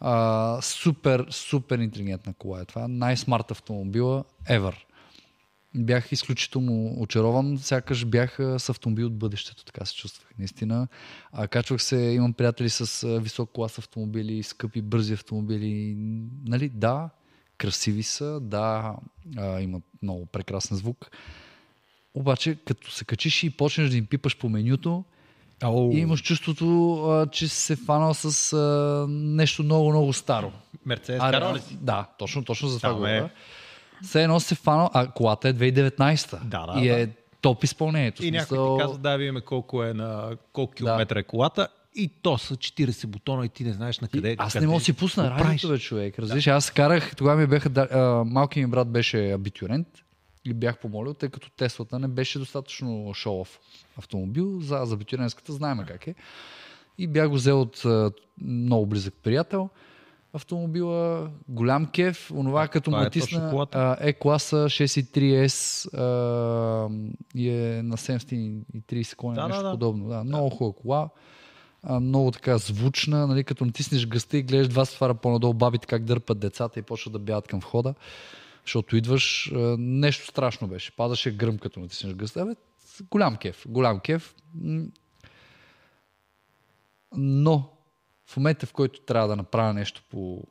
[0.01, 2.89] А, супер, супер интелигентна кола е това.
[2.89, 4.75] Най-смарт автомобила ever.
[5.75, 10.29] Бях изключително очарован, сякаш бях с автомобил от бъдещето, така се чувствах.
[10.39, 10.89] Наистина.
[11.33, 15.97] А, качвах се, имам приятели с висок клас автомобили, скъпи, бързи автомобили.
[16.47, 17.11] Нали, да,
[17.59, 18.97] красиви са, да,
[19.37, 21.11] а, имат много прекрасен звук.
[22.15, 25.05] Обаче, като се качиш и почнеш да им пипаш по менюто,
[25.63, 30.53] Ау, и имаш чувството, а, че се фанал с а, нещо много, много старо.
[30.87, 31.77] Мерцедес, да, ли си?
[31.81, 33.31] да, точно, точно за това Там е.
[34.03, 37.09] Все едно се фанал, а колата е 2019 Да, да, и е
[37.41, 38.25] топ изпълнението.
[38.25, 41.69] И В някой смисъл- ти казва, да, видиме колко е на колко километра е колата.
[41.95, 44.37] И то са 40 бутона и ти не знаеш на къде.
[44.39, 46.19] Аз къде не мога да си пусна радиото, бе, човек.
[46.19, 49.89] Разбираш, аз карах, тогава ми бяха, да- а, малкият ми брат беше абитюрент
[50.45, 53.49] и бях помолил, тъй като Теслата не беше достатъчно шоу-оф
[53.97, 54.61] автомобил.
[54.61, 56.15] За, за абитюрентската знаем как е.
[56.99, 59.69] И бях го взел от а, много близък приятел.
[60.33, 63.79] Автомобила, голям кеф, онова като му каква е натисна точно колата?
[63.79, 66.89] а, E-класа 63S а,
[67.35, 69.71] и е на 730 коня, Да, да, нещо да.
[69.71, 70.09] подобно.
[70.09, 71.09] Да, много хубава кола
[71.83, 76.05] а, много така звучна, нали, като натиснеш гъста и гледаш два сфара по-надолу бабите как
[76.05, 77.95] дърпат децата и почват да бягат към входа,
[78.65, 80.97] защото идваш, а, нещо страшно беше.
[80.97, 82.41] Падаше гръм като натиснеш гъста.
[82.41, 82.53] Абе,
[83.11, 84.35] голям кеф, голям кеф.
[87.17, 87.71] Но
[88.29, 90.43] в момента, в който трябва да направя нещо по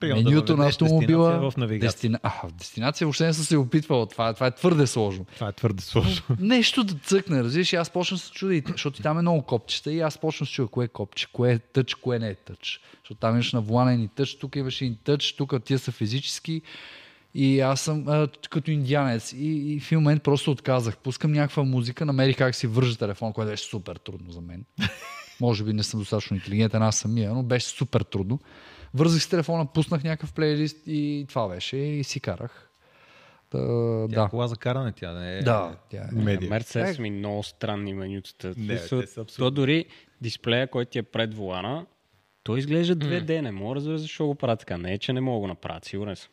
[0.00, 1.90] Примерно да менюто на автомобила, дестинация в навигация.
[1.90, 2.18] дестина...
[2.22, 4.06] а, в дестинация въобще не съм се опитвал.
[4.06, 6.24] Това, това е твърде сложно Това е твърде сложно.
[6.40, 10.18] нещо да цъкне, разбираш, аз почна се чудя, защото там е много копчета и аз
[10.18, 12.80] почна се чудя кое е копче, кое е тъч, кое не е тъч.
[13.02, 16.62] Защото там имаш на вулана и тъч, тук имаше и тъч, тук тия са физически.
[17.34, 19.32] И аз съм а, като индианец.
[19.32, 20.96] И, и в един момент просто отказах.
[20.96, 24.64] Пускам някаква музика, намерих как си вържа телефон, което беше супер трудно за мен.
[25.40, 28.40] Може би не съм достатъчно интелигентен аз самия, но беше супер трудно.
[28.94, 32.62] Вързах с телефона, пуснах някакъв плейлист и това беше и си карах.
[33.50, 34.28] Та, Тя е да.
[34.28, 36.14] кола за каране, тя не е Да, тя е.
[36.14, 36.50] медия.
[36.50, 38.48] Мерцедес ми много странни менютата.
[38.48, 39.44] Не, Смисъл, те са абсолютно.
[39.46, 39.84] То дори
[40.20, 41.86] дисплея, който ти е пред волана,
[42.42, 43.40] той изглежда 2D.
[43.40, 44.78] Не мога да разбера защо го правят така.
[44.78, 46.30] Не е, че не мога да го направят, сигурен съм.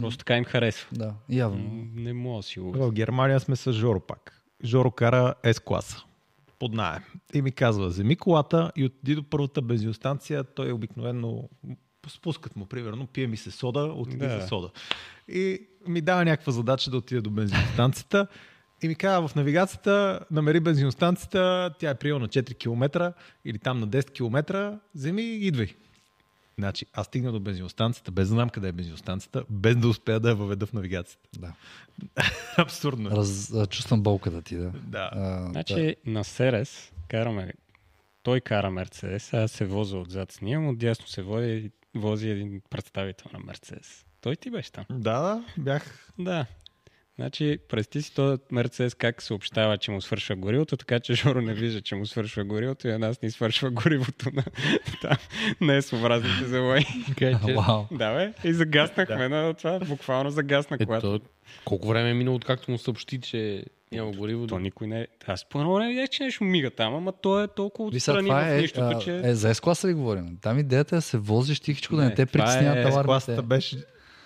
[0.00, 0.88] Просто така им харесва.
[0.92, 1.86] Да, явно.
[1.94, 2.72] Не мога да си го...
[2.72, 4.42] В Германия сме с Жоро пак.
[4.64, 6.02] Жоро кара S-класа.
[6.64, 7.02] Под найем.
[7.34, 10.44] И ми казва, вземи колата и отиди до първата бензиностанция.
[10.44, 11.48] Той обикновено
[12.08, 14.40] спускат му, примерно, пие ми се сода, отиди Да.
[14.40, 14.70] за сода.
[15.28, 18.26] И ми дава някаква задача да отида до бензиностанцията.
[18.82, 23.12] И ми казва в навигацията, намери бензиностанцията, тя е приел на 4 км
[23.44, 25.74] или там на 10 км, вземи и идвай.
[26.58, 30.28] Значи, аз стигна до бензиностанцията, без да знам къде е бензиностанцията, без да успея да
[30.28, 31.28] я въведа в навигацията.
[31.38, 31.52] Да.
[32.56, 33.10] Абсурдно.
[33.10, 33.12] е.
[33.12, 34.72] Раз, чувствам болката ти, да.
[34.82, 35.10] Да.
[35.12, 37.52] А, Значи на Серес караме...
[38.22, 42.60] Той кара Мерцедес, аз се возя отзад с ние, но дясно се вози, вози един
[42.70, 44.04] представител на Мерцедес.
[44.20, 44.84] Той ти беше там.
[44.90, 46.08] Да, да, бях.
[46.18, 46.46] Да.
[47.16, 51.54] Значи, представи си този Мерцедес как съобщава, че му свършва горивото, така че Жоро не
[51.54, 54.44] вижда, че му свършва горивото и на нас ни свършва горивото на
[55.02, 55.16] там,
[55.60, 56.86] не е съобразните завои.
[57.56, 57.84] Вау.
[57.92, 58.48] да, бе.
[58.48, 59.78] И загаснахме на това.
[59.78, 61.06] Буквално загасна колата.
[61.06, 61.20] Ето,
[61.64, 64.46] колко време е минало, откакто му съобщи, че няма гориво?
[64.46, 65.06] То никой не...
[65.26, 68.40] Аз по едно време видях, че нещо мига там, ама то е толкова отстрани това
[68.40, 69.20] в е, нищото, че...
[69.24, 70.38] е, за S-класа ли говорим?
[70.42, 73.06] Там идеята е да се возиш тихичко, да Не, не те това притесняват е таларите.
[73.06, 73.76] Класата беше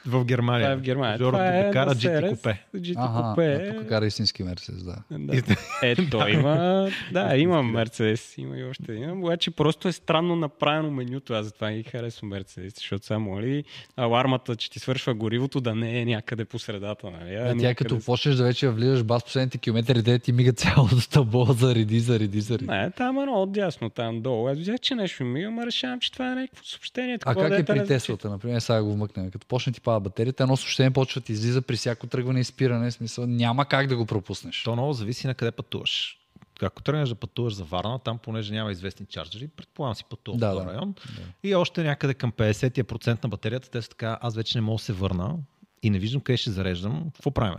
[0.06, 0.66] в Германия.
[0.66, 1.18] Това е в Германия.
[1.18, 2.62] Жоро това е кара GT купе.
[2.76, 4.96] GT а тук кара истински Мерцедес, да.
[5.10, 5.56] Да.
[5.82, 10.90] Е, той има, да, има Мерцедес, има и още един, обаче просто е странно направено
[10.90, 13.64] менюто, аз затова ги харесвам Мерцедес, защото само нали,
[13.96, 17.34] алармата, че ти свършва горивото, да не е някъде по средата, нали?
[17.34, 20.52] а Е, тя като с- почнеш да вече влизаш бас последните километри, де ти мига
[20.52, 22.66] цялото табло, зареди, зареди, зареди.
[22.66, 24.48] Не, там е едно отдясно, там долу.
[24.48, 27.18] Аз видях, че нещо ми, ама решавам, че това е някакво съобщение.
[27.24, 27.86] А как е при.
[27.86, 29.30] Теслата, например, сега го вмъкнем.
[29.30, 32.44] Като почне ти пада батерията, едно съобщение почва да ти излиза при всяко тръгване и
[32.44, 32.90] спиране.
[32.90, 34.62] Смисъл, няма как да го пропуснеш.
[34.64, 36.18] То много зависи на къде пътуваш.
[36.62, 40.50] Ако тръгнеш да пътуваш за Варна, там понеже няма известни чарджери, предполагам си пътувам Да,
[40.50, 40.72] в този да.
[40.72, 40.94] район.
[41.42, 44.82] И още някъде към 50% на батерията, те са така, аз вече не мога да
[44.82, 45.36] се върна
[45.82, 47.10] и не виждам къде ще зареждам.
[47.14, 47.58] Какво правим?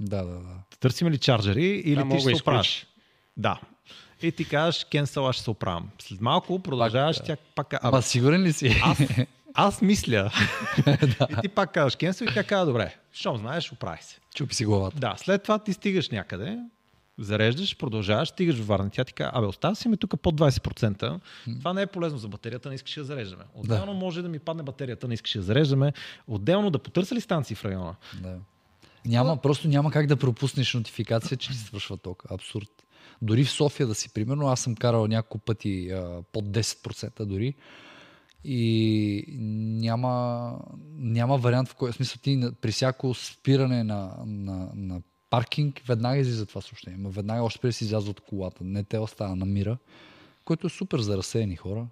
[0.00, 0.54] Да, да, да.
[0.80, 2.86] Търсим ли чарджери или Да, ти ще да се оправиш?
[3.36, 3.60] Да.
[4.22, 5.90] И ти кажеш, cancel, аз ще се оправям.
[5.98, 8.80] След малко продължаваш, Пак, тя пак Ама «Абе, сигурен ли си?
[8.84, 8.98] аз,
[9.54, 10.32] аз мисля.
[11.30, 14.18] И ти пак казваш cancel и тя казва, добре, щом знаеш, оправи се.
[14.34, 14.96] Чупи си главата.
[14.96, 16.58] Да, след това ти стигаш някъде,
[17.18, 18.90] зареждаш, продължаваш, стигаш в Варна.
[18.90, 21.20] Тя ти казва, абе, оставя си ме тук под 20%.
[21.58, 23.44] Това не е полезно за батерията, не искаш да зареждаме.
[23.54, 25.92] Отделно може да ми падне батерията, не искаш да зареждаме.
[26.26, 27.94] Отделно да потърся ли станции в района?
[28.22, 28.36] Да.
[29.06, 32.24] Няма, просто няма как да пропуснеш нотификация, че ти свършва ток.
[32.30, 32.68] Абсурд.
[33.22, 37.54] Дори в София да си, примерно, аз съм карал няколко пъти а, под 10% дори
[38.44, 39.24] и
[39.80, 40.54] няма,
[40.96, 46.46] няма вариант, в който смисъл ти при всяко спиране на, на, на паркинг, веднага излиза
[46.46, 46.98] това съобщение.
[46.98, 48.64] Ма Веднага още преди да си изляза от колата.
[48.64, 49.78] Не те остава на мира,
[50.44, 51.86] който е супер за разсеяни хора.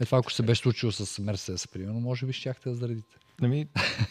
[0.00, 3.16] Е това, ако се беше случило с Мерседес, примерно, може би щяхте да заредите.
[3.42, 3.66] Ами,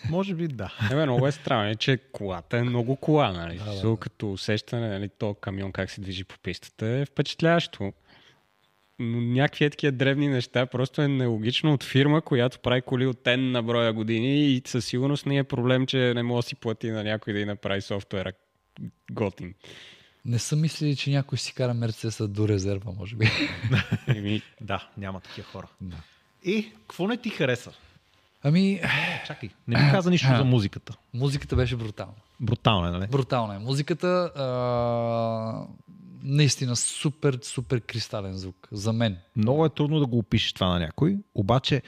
[0.09, 0.73] може би да.
[0.91, 3.57] Ебе, много е странно, е, че колата е много кола, нали?
[3.57, 7.93] Да, да, Като усещане, нали, то камион как се движи по пистата е впечатляващо.
[8.99, 13.23] Но някакви е такива древни неща просто е нелогично от фирма, която прави коли от
[13.23, 16.55] N на броя години и със сигурност не е проблем, че не може да си
[16.55, 18.31] плати на някой да й направи софтуера
[19.11, 19.53] готин.
[20.25, 23.29] Не съм мислили, че някой си кара Мерцеса до резерва, може би.
[24.07, 25.67] Еми, Да, няма такива хора.
[25.81, 25.97] Да.
[26.43, 27.71] И, какво не ти хареса?
[28.43, 28.81] Ами,
[29.27, 30.97] Чакай, не ми каза нищо за музиката.
[31.13, 32.13] музиката беше брутална.
[32.39, 33.07] Брутално е, нали?
[33.07, 33.59] Брутална е.
[33.59, 34.43] Музиката а,
[36.27, 38.67] наистина супер, супер кристален звук.
[38.71, 39.17] За мен.
[39.35, 41.81] Много е трудно да го опишеш това на някой, обаче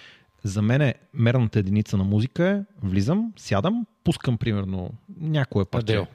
[0.44, 5.94] за мен е мерната единица на музика е влизам, сядам, пускам примерно някое парче.
[5.94, 6.08] Адел.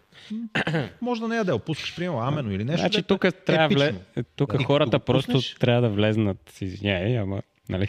[1.00, 2.80] Може да не е Адел, пускаш примерно Амено или нещо.
[2.80, 3.94] Значи дето тук е трябва вле...
[4.36, 7.88] тук Ти като хората го просто пуснеш- трябва да влезнат, извиняй, ама, нали,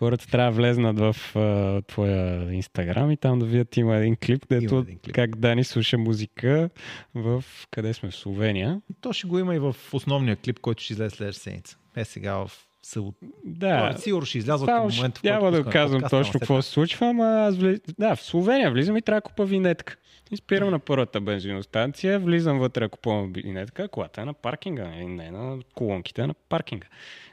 [0.00, 4.46] хората трябва да влезнат в а, твоя инстаграм и там да видят има един клип,
[4.46, 5.14] където един клип.
[5.14, 6.70] как Дани слуша музика
[7.14, 8.80] в, къде сме, в Словения.
[9.00, 11.76] То ще го има и в основния клип, който ще излезе следващата седмица.
[11.96, 12.50] Е сега в
[12.82, 13.18] събота.
[13.44, 16.70] Да, Сигурно ще излязва към ще- момента, в няма да казвам подкаста, точно какво се
[16.70, 17.80] случва, ама аз вли...
[17.98, 19.96] да, в Словения влизам и трябва да купа винетка.
[20.30, 25.30] И спирам на първата бензиностанция, влизам вътре, купувам винетка, колата е на паркинга, не, не
[25.30, 26.86] на колонките, на паркинга.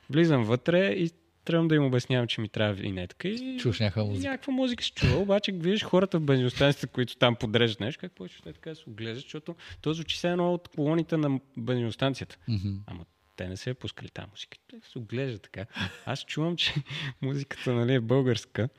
[0.10, 1.12] Влизам вътре и
[1.48, 4.30] тръгвам да им обяснявам, че ми трябва винетка и Чуш някаква музика.
[4.30, 8.42] някаква музика се чува, обаче виждаш хората в бензиностанцията, които там подреждат нещо, как почваш
[8.42, 12.38] те така да се оглеждат, защото то звучи се едно от колоните на бензиностанцията.
[12.48, 12.70] Мгм.
[12.88, 13.06] Ама
[13.38, 14.58] те не се е пускали там музика.
[14.70, 15.66] Те се оглежда така.
[16.06, 16.74] Аз чувам, че
[17.22, 18.70] музиката нали, е българска.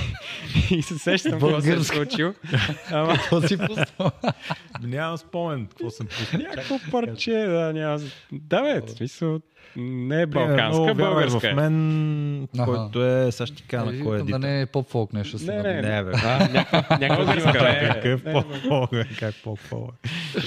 [0.70, 2.34] и се сещам какво се е случило.
[2.90, 4.10] Ама Какво си пуснал?
[4.82, 6.42] Нямам спомен какво съм пуснал.
[6.42, 8.00] някакво парче, да, няма...
[8.32, 9.40] Да, бе, в смисъл,
[9.76, 11.40] не е Примерно, балканска, вярвай българска.
[11.40, 11.54] В е.
[11.54, 12.64] мен, Аха.
[12.64, 15.38] който е, сега ще ти кажа на кой е да не е поп-фолк нещо.
[15.38, 16.10] си Не, не, Не, бе.
[16.10, 17.68] Някаква, българска.
[17.68, 17.88] е.
[17.88, 18.32] Какъв Не,
[18.68, 18.88] по
[19.18, 19.56] Как по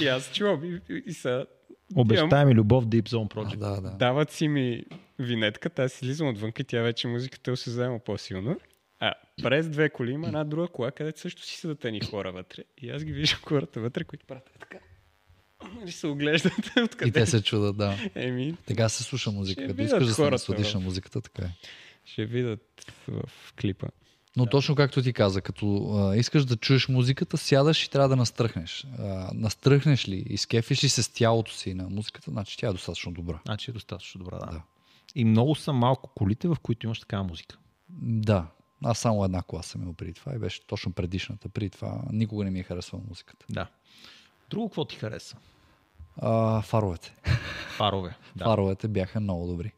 [0.00, 1.46] И аз чувам и, и, и са...
[1.94, 3.56] Обещай ми любов Deep Zone А, Project.
[3.56, 3.90] да, да.
[3.90, 4.82] Дават си ми
[5.18, 8.56] винетката, аз излизам отвън и тя вече музиката е осезаема по-силно.
[9.00, 9.12] А
[9.42, 12.62] през две коли има една друга кола, където също си седат едни хора вътре.
[12.78, 14.78] И аз ги виждам хората вътре, които правят е така.
[15.80, 16.52] Нали се оглеждат
[16.84, 17.08] откъде.
[17.08, 17.96] И те се чудат, да.
[18.14, 19.60] Еми, Така се слуша музика.
[19.62, 21.50] Ще Като искаш да се насладиш на музиката, така е.
[22.04, 23.22] ще видят в
[23.60, 23.86] клипа.
[24.36, 28.16] Но точно както ти каза, като а, искаш да чуеш музиката, сядаш и трябва да
[28.16, 28.86] настръхнеш.
[28.98, 33.12] А, настръхнеш ли, изкефиш ли се с тялото си на музиката, значи тя е достатъчно
[33.12, 33.38] добра.
[33.44, 34.46] Значи е достатъчно добра, да.
[34.46, 34.62] Да.
[35.14, 37.58] И много са малко колите, в които имаш такава музика.
[38.00, 38.46] Да.
[38.84, 41.48] Аз само една кола съм имал преди това и беше точно предишната.
[41.48, 43.46] Преди това никога не ми е харесвала музиката.
[43.50, 43.66] Да.
[44.50, 45.36] Друго, какво ти хареса?
[46.16, 47.14] А, фаровете.
[47.76, 48.16] Фарове.
[48.36, 48.44] Да.
[48.44, 49.72] Фаровете бяха много добри.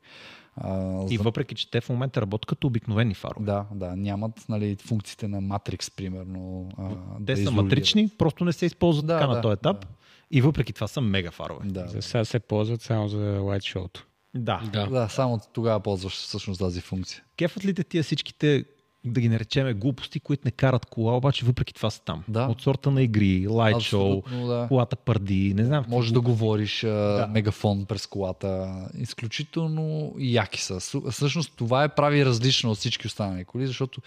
[0.60, 3.44] А, И за- въпреки, че те в момента работят като обикновени фарове.
[3.46, 6.68] Да, да, нямат нали, функциите на Matrix, примерно.
[6.78, 6.88] А,
[7.26, 9.86] Те да са матрични, просто не се използват Да, така да, на този етап.
[10.30, 11.68] И въпреки това са мега фарове.
[11.68, 14.06] Да, За сега се ползват само за лайт шоуто.
[14.34, 14.62] Да.
[14.72, 14.86] Да.
[14.86, 17.22] да, само тогава ползваш всъщност тази функция.
[17.36, 18.64] Кефът ли те тия всичките,
[19.12, 22.24] да ги наречеме глупости, които не карат кола, обаче въпреки това са там.
[22.28, 22.46] Да.
[22.46, 24.66] От сорта на игри, лайт шоу, да.
[24.68, 25.84] колата пърди, не знам.
[25.88, 28.74] Може да говориш а, мегафон през колата.
[28.98, 30.80] Изключително яки са.
[31.10, 34.00] Всъщност това е прави различно от всички останали коли, защото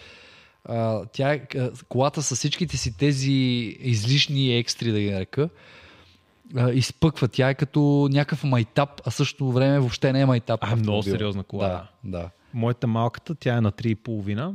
[0.65, 1.39] а, тя,
[1.89, 3.31] колата с всичките си тези
[3.79, 5.49] излишни екстри, да ги нарека,
[6.73, 7.27] изпъква.
[7.27, 10.59] Тя е като някакъв майтап, а същото време въобще не е майтап.
[10.63, 11.13] А, много автомобил.
[11.13, 12.29] сериозна кола, Да, да.
[12.53, 14.53] Моята малката, тя е на 3,5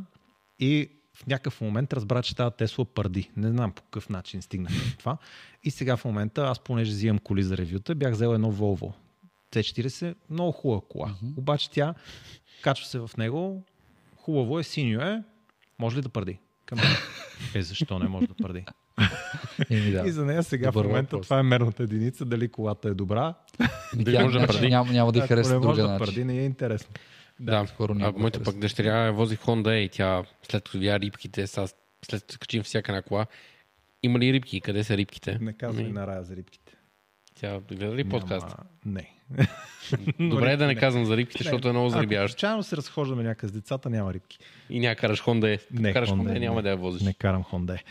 [0.58, 3.30] и в някакъв момент разбра, че тази Тесла пърди.
[3.36, 5.16] Не знам по какъв начин стигнах до това.
[5.64, 8.92] И сега в момента, аз понеже взимам коли за ревюта, бях взел едно Volvo
[9.52, 11.08] C40, много хубава кола.
[11.08, 11.38] Mm-hmm.
[11.38, 11.94] Обаче тя
[12.62, 13.62] качва се в него,
[14.16, 15.22] хубаво е, синьо е,
[15.78, 16.38] може ли да пърди?
[16.66, 16.96] Към мен.
[17.54, 18.64] Е, защо не може да твърди?
[19.70, 20.02] Еми, да.
[20.06, 21.26] И за нея сега Добър в момента въпрос.
[21.26, 23.34] това е мерната единица, дали колата е добра.
[23.94, 24.68] Дали може да пради?
[24.68, 26.90] няма, няма да й Ако не може да твърди, не е интересно.
[27.40, 31.74] Да, скоро а моята пък дъщеря вози Honda и тя след като видя рибките, след
[32.20, 33.26] като качим всяка една кола,
[34.02, 34.60] има ли рибки?
[34.60, 35.38] Къде са рибките?
[35.40, 36.72] Не казвай Ми, на рая за рибките.
[37.34, 38.46] Тя гледа ли подкаст?
[38.46, 38.56] Няма...
[38.86, 39.12] Не.
[40.28, 40.80] Добре е да не Не.
[40.80, 42.32] казвам за рибките, защото е много зарибяващо.
[42.32, 44.38] случайно се разхождаме някъде с децата, няма рибки.
[44.70, 45.60] И няма караш Honda.
[45.72, 46.62] Не, караш Honda, Honda, няма не.
[46.62, 47.02] да я возиш.
[47.02, 47.82] Не карам Хонде.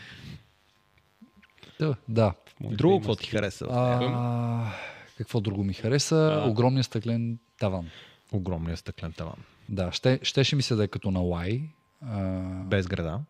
[1.80, 2.34] Да, да.
[2.60, 3.66] Друго, какво ти хареса?
[3.70, 4.72] А,
[5.18, 6.42] какво друго ми хареса?
[6.44, 6.48] А.
[6.48, 7.88] Огромния стъклен таван.
[8.32, 9.36] Огромния стъклен таван.
[9.68, 11.62] Да, ще, щеше ми се да е като на Лай.
[12.02, 13.20] А, Без града.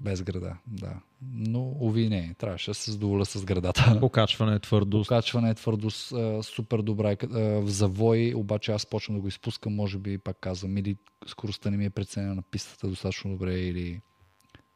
[0.00, 0.92] без града, да.
[1.32, 2.34] Но, уви, не.
[2.38, 3.96] Трябваше да се задоволя с градата.
[4.00, 5.08] Покачване, твърдост.
[5.08, 7.10] Покачване е твърдост, а, супер добра.
[7.10, 7.26] е, а,
[7.60, 11.76] В завой, обаче аз почвам да го изпускам, може би, пак казвам, или скоростта не
[11.76, 14.00] ми е преценена на пистата достатъчно добре, или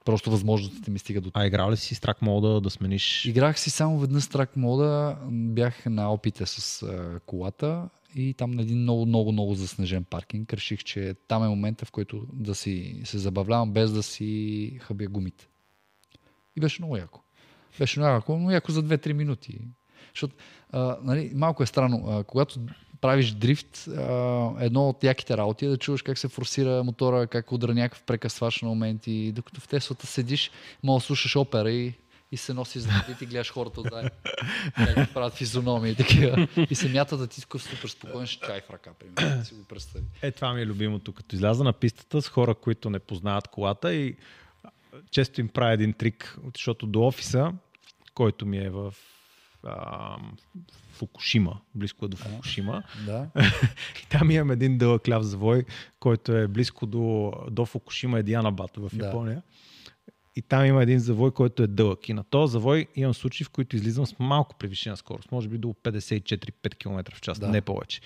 [0.04, 3.24] просто възможностите ми стигат до А играл ли си с трак мода да смениш?
[3.24, 8.50] Играх си само веднъж с трак мода, бях на опите с а, колата и там
[8.50, 12.54] на един много, много, много заснежен паркинг реших, че там е момента, в който да
[12.54, 15.48] си се забавлявам без да си хъбя гумите.
[16.56, 17.20] И беше много яко.
[17.78, 19.60] Беше много яко, но яко за 2-3 минути.
[20.14, 20.34] Защото,
[20.70, 22.60] а, нали, малко е странно, а, когато
[23.00, 27.52] правиш дрифт, а, едно от яките работи е да чуваш как се форсира мотора, как
[27.52, 30.50] удра някакъв прекъсваш на моменти, докато в Теслата седиш,
[30.82, 31.94] мога да слушаш опера и,
[32.32, 34.28] и се носи за и ти гледаш хората отзад,
[34.74, 36.48] как правят физиономии и такива.
[36.70, 39.64] И се мята да ти такъв супер спокоен с чай в ръка, примерно, си го
[39.64, 40.04] представи.
[40.22, 41.12] Е, това ми е любимото.
[41.12, 44.16] Като изляза на пистата с хора, които не познават колата и
[45.10, 47.52] често им правя един трик, защото до офиса,
[48.14, 48.94] който ми е в
[49.62, 50.16] а,
[50.92, 53.26] Фукушима, близко е до Фукушима, Да.
[54.02, 55.64] и там имам един дълъг ляв завой,
[56.00, 59.42] който е близко до, до Фукушима, е Дианабат в Да.
[60.38, 62.08] И там има един завой, който е дълъг.
[62.08, 65.58] И на този завой имам случаи, в които излизам с малко превишена скорост, може би
[65.58, 67.48] до 54-5 км в час, Да.
[67.48, 68.00] не повече.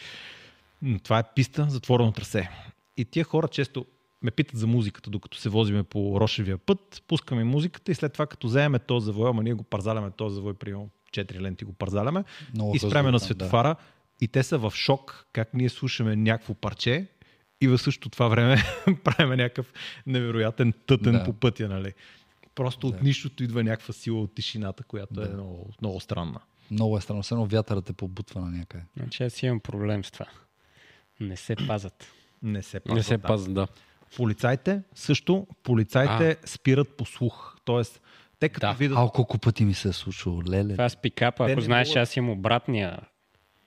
[0.83, 2.51] М, Това е писта, затворено трасе.
[2.97, 3.87] И тия хора често
[4.22, 8.26] ме питат за музиката, докато се возиме по Рошевия път, пускаме музиката и след това,
[8.26, 12.24] като вземем този завой, ама ние го парзаляме този завой, примерно 4 ленти го парзаляме,
[12.55, 13.76] Много и спреме на светофара
[14.20, 17.07] и те са в шок как ние слушаме някакво парче
[17.61, 18.57] и в същото това време
[19.05, 19.72] правим някакъв
[20.07, 21.24] невероятен тътен Да.
[21.24, 21.93] по пътя, нали?
[22.55, 22.97] Просто Да.
[22.97, 25.35] от нищото идва някаква сила от тишината, която е Да.
[25.35, 26.41] много, много странна.
[26.71, 27.23] Много е странно.
[27.23, 28.85] Все едно вятърът те побутва на някъде.
[28.97, 30.27] Значи аз имам проблем с това.
[31.21, 32.07] Не се пазат.
[32.43, 32.97] Не се пазва.
[32.97, 33.23] Не се да.
[33.23, 33.67] пазят, да.
[34.17, 37.57] Полицайите също, полицайите спират по слух.
[37.65, 38.01] Тоест,
[38.39, 38.73] те като Да.
[38.73, 38.99] видят...
[38.99, 40.73] А, колко пъти ми се е случило, леле.
[40.73, 42.99] Това с пикапа, ако знаеш, могат- аз имам обратния.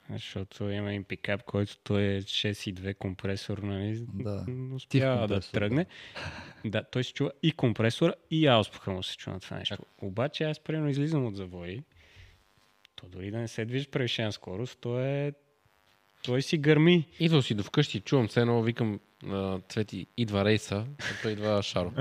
[0.09, 4.05] Защото има един пикап, който той е 6,2 компресор, нали?
[4.13, 4.45] Да.
[4.75, 5.85] Успява да тръгне.
[6.65, 9.77] Да, той се чува и компресора, и ауспуха му се чува на това нещо.
[10.01, 11.83] Обаче аз примерно излизам от завои,
[12.95, 15.33] то дори да не се движи превишена скорост, то е...
[16.23, 17.07] Той си гърми.
[17.19, 21.63] Идвал си до вкъщи, чувам се едно, викам на Цвети, идва рейса, а той идва
[21.63, 21.91] Шаро.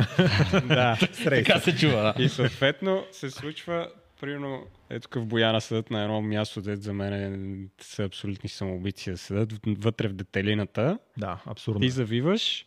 [0.69, 0.99] да.
[1.25, 2.23] така се чува, да.
[2.23, 3.91] И съответно се случва,
[4.25, 8.49] примерно, ето тук в Бояна седат на едно място, дето за мен е- са абсолютни
[8.49, 11.81] самоубийци да седат, вътре в детелината, Да, абсурдно.
[11.81, 11.91] ти е.
[11.91, 12.67] завиваш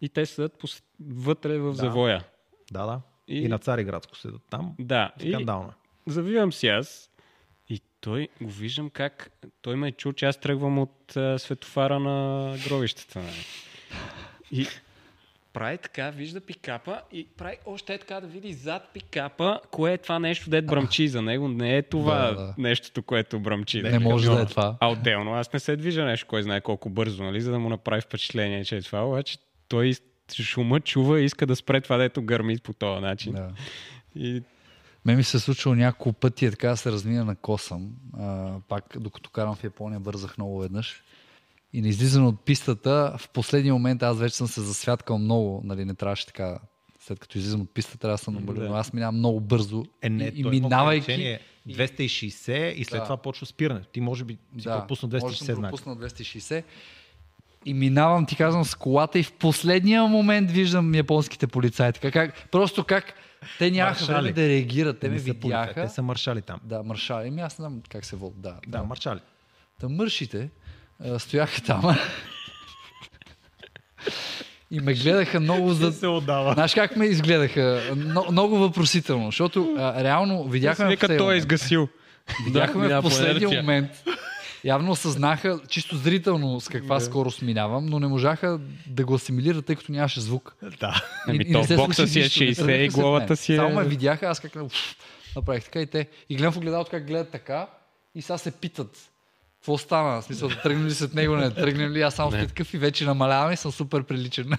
[0.00, 2.24] и те седат пос- вътре в завоя.
[2.72, 3.00] Да, да.
[3.28, 3.38] И...
[3.38, 4.74] И- и на Цариградско седат там.
[4.78, 5.68] Да, и Скандално.
[5.68, 5.72] е.
[6.06, 7.10] завивам си аз
[7.68, 9.30] и той го виждам как
[9.62, 13.18] той ме е чул, че аз тръгвам от а, светофара на гробищата.
[13.18, 13.44] Нали.
[14.52, 14.66] И
[15.54, 19.98] прави така, вижда пикапа и прави още е така да види зад пикапа, кое е
[19.98, 21.48] това нещо, дед бръмчи за него.
[21.48, 23.82] Не е това Да, да, нещото, което бръмчи.
[23.82, 24.76] Не може да е това.
[24.80, 27.68] А отделно, аз не се движа нещо, кой знае колко бързо, нали, за да му
[27.68, 29.38] направи впечатление, че е това, обаче
[29.68, 29.92] той
[30.42, 33.32] шума чува и иска да спре това, дето гърми по този начин.
[33.32, 33.50] Да.
[34.16, 34.42] И
[35.04, 37.90] Ме ми се е случило няколко пъти е така да се размина на косъм.
[38.18, 41.02] А, пак докато карам в Япония бързах много веднъж.
[41.74, 45.60] И на излизане от пистата, в последния момент аз вече съм се засвяткал много.
[45.64, 46.58] Нали, не трябваше така.
[47.00, 48.62] След като излизам от пистата, трябва да съм намалил.
[48.62, 48.68] Да.
[48.68, 49.84] Но аз минавам много бързо.
[50.02, 51.04] Е, не, и, и минавайки.
[51.04, 53.04] ограничение 260 и след Да.
[53.04, 53.80] това почва спиране.
[53.92, 55.70] Ти може би си пропуснал може да 260 съм знака.
[55.70, 56.64] пропуснал 260.
[57.64, 61.92] И минавам, ти казвам, с колата и в последния момент виждам японските полицаи.
[61.92, 63.14] Така как, просто как
[63.58, 64.98] те нямаха време да реагират.
[64.98, 65.82] Те ме са полицаи, видяха.
[65.82, 66.60] Те са маршали там.
[66.64, 67.28] Да, маршали.
[67.28, 68.34] Ами аз знам как се води.
[68.38, 69.20] Да, Да, маршали.
[69.80, 70.50] Та мършите
[71.00, 71.96] а, стояха там.
[74.70, 75.92] и ме гледаха много за...
[75.92, 76.52] се отдава.
[76.54, 77.92] Знаеш как ме изгледаха?
[77.96, 80.88] Но, много въпросително, защото а, реално видяхме...
[80.88, 81.38] Вика, в той е момент.
[81.38, 81.88] изгасил.
[82.44, 83.62] Видяхме Да, в последния по инерция.
[83.62, 83.90] момент
[84.64, 89.76] явно осъзнаха чисто зрително с каква скорост минавам, но не можаха да го асимилират, тъй
[89.76, 90.56] като нямаше звук.
[90.80, 91.02] Да.
[91.28, 93.52] Ами И- и то не се бокса си е нищо, 60 не и главата си
[93.52, 93.56] е...
[93.56, 94.52] Само ме видяха, аз как
[95.36, 96.08] направих така и те.
[96.28, 97.66] И гледам в огледалото как гледат така
[98.14, 98.96] и сега се питат.
[99.64, 100.22] Какво стана?
[100.22, 102.02] В смисъл, да тръгнем ли след него, не тръгнем ли?
[102.02, 104.52] Аз само стоя такъв и вече намалявам и съм супер приличен.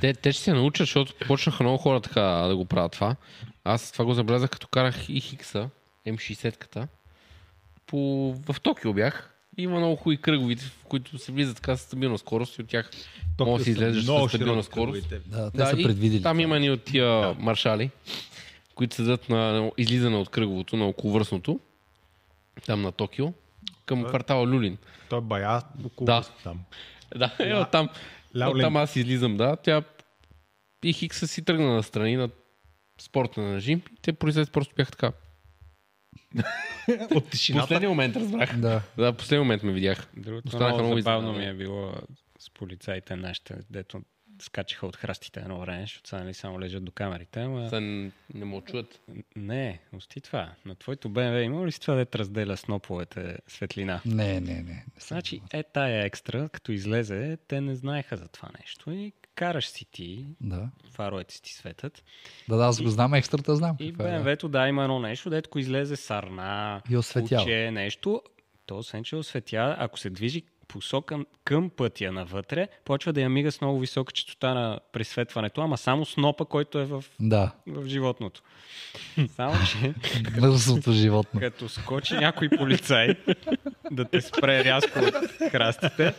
[0.00, 3.16] Те, те ще се научат, защото почнаха много хора така да го правят това.
[3.64, 5.68] Аз това го забелязах, като карах и Хикса,
[6.06, 6.86] М60-ката.
[7.86, 8.32] По...
[8.48, 9.34] В Токио бях.
[9.58, 12.90] Има много хубави кръгови, в които се влизат така с стабилна скорост и от тях
[13.40, 15.08] може да си излезеш с стабилна скорост.
[15.26, 16.22] Да, те Да, са и предвидели.
[16.22, 17.90] Там има ни от тия маршали,
[18.74, 21.60] които седат на на излизане от кръговото, на околовръстното,
[22.66, 23.32] там на Токио,
[23.90, 24.78] към квартала Люлин.
[25.08, 26.22] Той е бая около Да.
[26.44, 26.60] там.
[27.16, 27.88] Да, е, оттам,
[28.36, 29.56] Ляо оттам аз излизам, да.
[29.56, 29.82] Тя
[30.84, 32.30] и Хикса си тръгна на страни на
[33.00, 33.82] спорта на жим.
[33.92, 35.12] И те произведат просто бях така.
[37.14, 37.64] От тишината.
[37.64, 38.56] Последния момент разбрах.
[38.56, 38.82] Да.
[38.96, 40.08] Да, последния момент ме видях.
[40.16, 41.92] Другото Останаха много много забавно ми е било
[42.38, 44.00] с полицаите нашите, дето
[44.40, 47.68] скачаха от храстите едно време, защото сега нали само лежат до камерите, ама...
[47.68, 49.00] Са не, не му чуят.
[49.36, 50.52] Не, ости това.
[50.64, 54.00] На твоето БМВ има ли си това, дето разделя сноповете светлина?
[54.06, 54.62] Не, не, не.
[54.62, 59.68] не Значи, е тая екстра, като излезе, те не знаеха за това нещо и караш
[59.68, 60.70] си ти, Да.
[60.92, 62.04] фаровете си ти светят.
[62.48, 63.76] Да, да, аз го знам, екстрата знам.
[63.80, 64.18] И какво е, да.
[64.18, 67.42] БМВ-то да, има едно нещо, дето излезе сарна, И осветява.
[67.42, 68.22] куче, нещо.
[68.66, 73.52] То освен, че осветява, ако се движи посока към пътя навътре, почва да я мига
[73.52, 78.42] с много висока частота на присветването, ама само снопа, който е в, Да, в животното.
[79.36, 79.94] Само, че
[80.40, 81.40] мързото животно.
[81.40, 83.14] като скочи някой полицай
[83.90, 85.14] да те спре рязко от
[85.50, 86.14] храстите,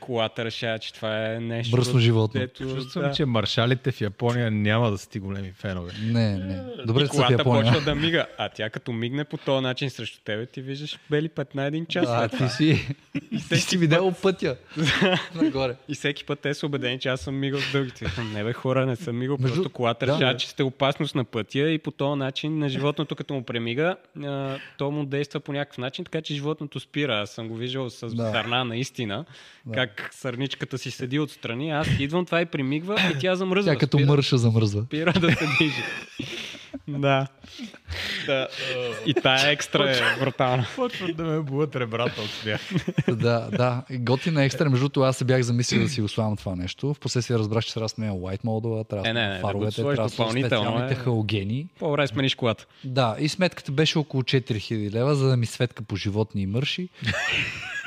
[0.00, 1.76] колата решава, че това е нещо...
[1.76, 2.40] Мръсно животно.
[2.40, 3.12] Дето, Чувствам, да.
[3.12, 5.92] че маршалите в Япония няма да са ти големи фенове.
[6.02, 6.62] Не, не.
[6.86, 7.64] Добре, и в колата Япония.
[7.72, 8.26] почва да мига.
[8.38, 11.86] А тя като мигне по този начин срещу тебе, ти виждаш бели пет на един
[11.86, 12.06] час.
[12.08, 12.96] А, ти си,
[13.48, 14.56] ти си видял пътя.
[15.34, 15.74] Нагоре.
[15.88, 18.06] И всеки път те са убедени, че аз съм мигал с дългите.
[18.34, 19.36] Не бе, хора, не съм мигал.
[19.40, 22.68] Между- Просто колата да, решава, че сте опасност на пътя и по този начин на
[22.68, 23.96] животното, като му премига,
[24.78, 27.14] то му действа по някакъв начин, така че животното спира.
[27.20, 28.64] Аз съм го виждал с Да.
[28.64, 29.24] наистина,
[29.74, 31.70] как сърничката си седи отстрани.
[31.70, 33.72] Аз идвам, това и примигва и тя замръзва.
[33.72, 34.82] Тя като спира, мърша замръзва.
[34.82, 35.82] спира да се движи.
[36.88, 37.26] да.
[38.26, 38.48] да.
[39.06, 40.66] И тая екстра е брутална.
[40.76, 42.60] Почват да ме буят ребрата от смях.
[43.08, 43.82] да, да.
[43.90, 46.94] И Готина екстра, между другото, аз се бях замислил да си го слагам това нещо.
[46.94, 49.82] Впоследствие разбрах, че трябва да сменя white модела, трябва да Е, не, не, да фаровете,
[49.82, 50.96] трябва специалните е.
[50.96, 51.66] халогени.
[51.78, 52.66] По-добре смениш колата.
[52.84, 56.88] Да, и сметката беше около 4000 лева, за да ми светка по животни и мърши.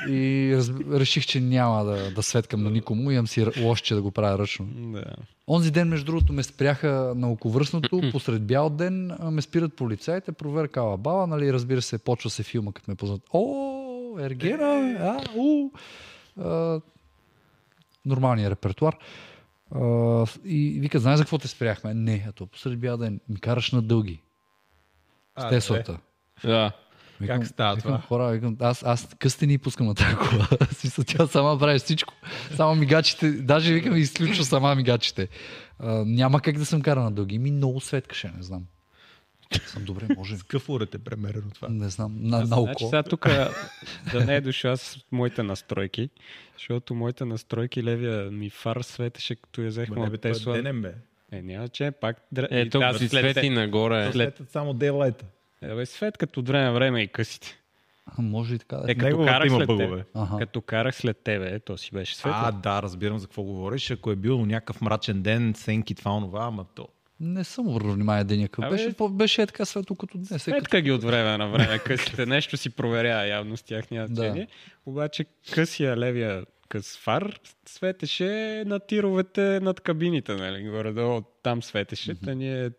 [0.08, 0.70] И раз...
[0.92, 3.10] реших, че няма да, да светкам на никому.
[3.10, 4.66] Имам си р- лошче да го правя ръчно.
[4.66, 5.04] Да.
[5.52, 10.80] Онзи ден, между другото, ме спряха на околовръстното, посред бял ден ме спират полицаите, проверка
[10.80, 13.22] ала бала, нали, разбира се, почва се филма, като ме познат.
[13.32, 15.70] О, Ергена, бе, а, у.
[16.40, 16.80] А,
[18.06, 18.96] нормалния репертуар.
[19.74, 21.94] А, и викат, знаеш за какво те спряхме?
[21.94, 24.22] Не, а то посред бял ден ми караш на дълги.
[25.38, 25.98] С Теслата.
[26.44, 26.72] Да.
[27.22, 28.00] Викам, Как става викам, това?
[28.00, 30.48] Хора, викам, аз, аз късте ни пускам на тази кола.
[30.70, 32.14] Смисъл, тя сама прави всичко.
[32.56, 35.28] Само мигачите, даже викам, изключва сама мигачите.
[35.78, 37.38] А, няма как да съм кара на дълги.
[37.38, 38.62] Ми много светкаше, не знам.
[39.66, 40.36] Съм добре, може.
[40.38, 41.68] С какъв уред е премерено това?
[41.68, 42.84] Не знам, на, на Значи око.
[42.84, 43.28] сега тук
[44.12, 46.10] да не е дошла с моите настройки,
[46.54, 50.58] защото моите настройки левия ми фар светеше, като я от това е Тесла.
[51.32, 52.16] Е, няма че, пак...
[52.34, 54.12] дра- Е, тук да, си след- свети нагоре.
[54.12, 55.24] Светят само дейлайта.
[55.62, 57.58] Е, бе, свет като от време на време и късите.
[58.06, 58.94] А, Може и така да Е, е.
[58.94, 60.04] като Неговата карах има след тебе.
[60.14, 60.38] Ага.
[60.38, 62.40] Като карах след тебе, то си беше светло.
[62.42, 63.90] А, да, разбирам за какво говориш.
[63.90, 66.88] Ако е бил някакъв мрачен ден, сенки, това, онова, ама то.
[67.20, 68.94] Не съм обърнал внимание деня какъв Абе, беше.
[69.10, 70.30] Беше е така светло като днес.
[70.30, 70.40] Е, като...
[70.40, 72.26] Светка ги от време на време късите.
[72.26, 74.46] Нещо си проверява явно с тях няма Да.
[74.86, 80.68] Обаче късия левия къс фар светеше на тировете над кабините, нали?
[80.68, 82.20] Горе-долу там светеше.
[82.20, 82.70] Та ние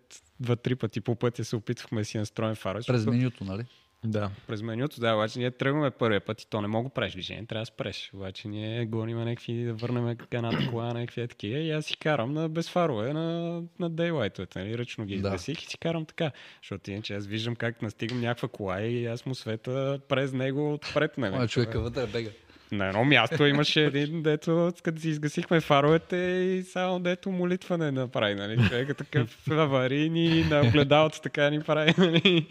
[0.43, 2.79] два-три пъти по пътя се опитвахме да си настроим фара.
[2.87, 3.65] През менюто, нали?
[4.05, 4.31] Да.
[4.47, 7.45] През менюто, да, обаче ние тръгваме първия път и то не мога да правиш движение,
[7.45, 8.11] трябва да спреш.
[8.13, 12.33] Обаче ние гоним някакви, да върнем едната кола, някакви е такива и аз си карам
[12.33, 14.77] на без фарове, на, на дейлайтовете, нали?
[14.77, 15.27] ръчно ги Да.
[15.27, 16.31] издесих и си карам така.
[16.61, 21.17] Защото иначе аз виждам как настигам някаква кола и аз му света през него отпред.
[21.17, 21.35] Нали?
[21.35, 22.29] Моя човека вътре бега.
[22.73, 27.91] На едно място имаше един, дето, като си изгасихме фаровете и само дето молитва не
[27.91, 28.67] направи, нали?
[28.67, 32.47] Човека такъв аварийни, на огледалото така ни прави, нали?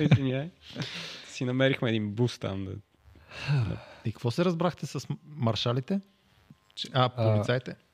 [0.00, 0.50] Извиняй.
[1.26, 2.64] Си намерихме един бус там.
[2.64, 2.72] Да...
[4.04, 6.00] И какво се разбрахте с маршалите?
[6.92, 7.70] А, полицайите?
[7.70, 7.87] А,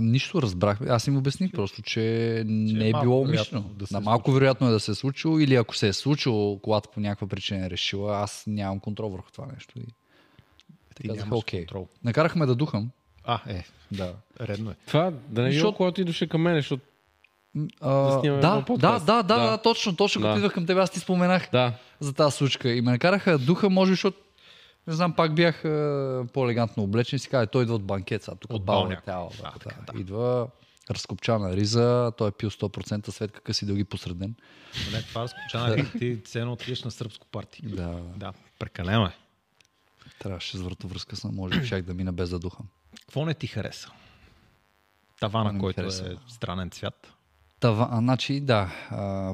[0.00, 0.80] нищо разбрах.
[0.80, 2.00] Аз им обясних просто, че
[2.46, 3.78] не е малко било вероятно умишлено.
[3.78, 5.92] да се Да, е малко вероятно е да се е случило или ако се е
[5.92, 9.78] случило, колата по някаква причина е решила, аз нямам контрол върху това нещо.
[9.78, 9.82] И...
[10.94, 11.60] Ти нямаш окей.
[11.60, 11.88] контрол.
[12.04, 12.90] Накарахме да духам.
[13.24, 14.12] А, е, Да.
[14.40, 14.74] редно е.
[14.86, 16.82] Това да не е било, Защото- когато ти дошли към мен, защото
[17.80, 19.58] А, да, да, да, да, Да.
[19.62, 20.38] точно, точно като Да.
[20.38, 22.70] идвах към теб, аз ти споменах да, за тази случка.
[22.72, 24.18] И ме накараха духа, може защото
[24.86, 28.34] не знам, пак бях а, по-елегантно облечен и си казах, той идва от банкет, сега
[28.34, 29.04] тук От от бал бал някой.
[29.04, 29.30] тяло.
[29.42, 30.00] Да, така, да.
[30.00, 30.48] Идва
[30.90, 34.34] разкопчана риза, той е пил 100% светка къси дълги посреден.
[34.92, 37.62] Не, това разкочана как ти цено отидеш на сръбско парти.
[37.64, 39.12] Да, Да, прекалено е.
[40.18, 42.66] трябваше с вратовръзка съм, може би щях да мина без да духам.
[43.00, 43.90] Какво не ти хареса?
[45.20, 46.06] Тавана, не който хареса?
[46.06, 47.12] е странен цвят.
[47.64, 48.70] Тава, значи, да,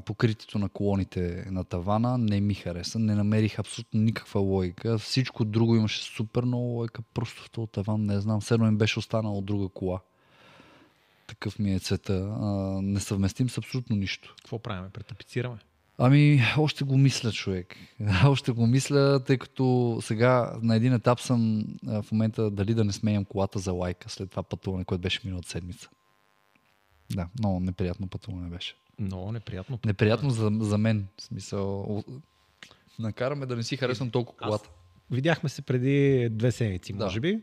[0.07, 2.99] покритието на колоните на тавана не ми хареса.
[2.99, 4.99] Не намерих абсолютно никаква логика.
[4.99, 7.03] Всичко друго имаше супер много логика.
[7.15, 10.01] Просто в този таван, не знам, все едно им беше останало друга кола.
[11.27, 12.37] Такъв ми е цвета.
[12.83, 14.35] Несъвместим с абсолютно нищо.
[14.37, 14.91] Какво правим?
[14.93, 15.59] Претапицираме.
[15.99, 17.77] Ами, още го мисля, човек.
[18.27, 22.93] още го мисля, тъй като сега на един етап съм в момента дали да не
[22.93, 25.89] сменям колата за лайка след това пътуване, което беше миналата седмица.
[27.11, 28.75] Да, много неприятно пътуване беше.
[28.99, 29.79] Много неприятно.
[29.87, 31.07] Неприятно за, за мен.
[31.19, 32.03] В смисъл,
[32.99, 34.69] накараме да не си харесвам толкова Аз- колата.
[35.11, 37.05] Видяхме се преди две седмици, Да.
[37.05, 37.41] може би.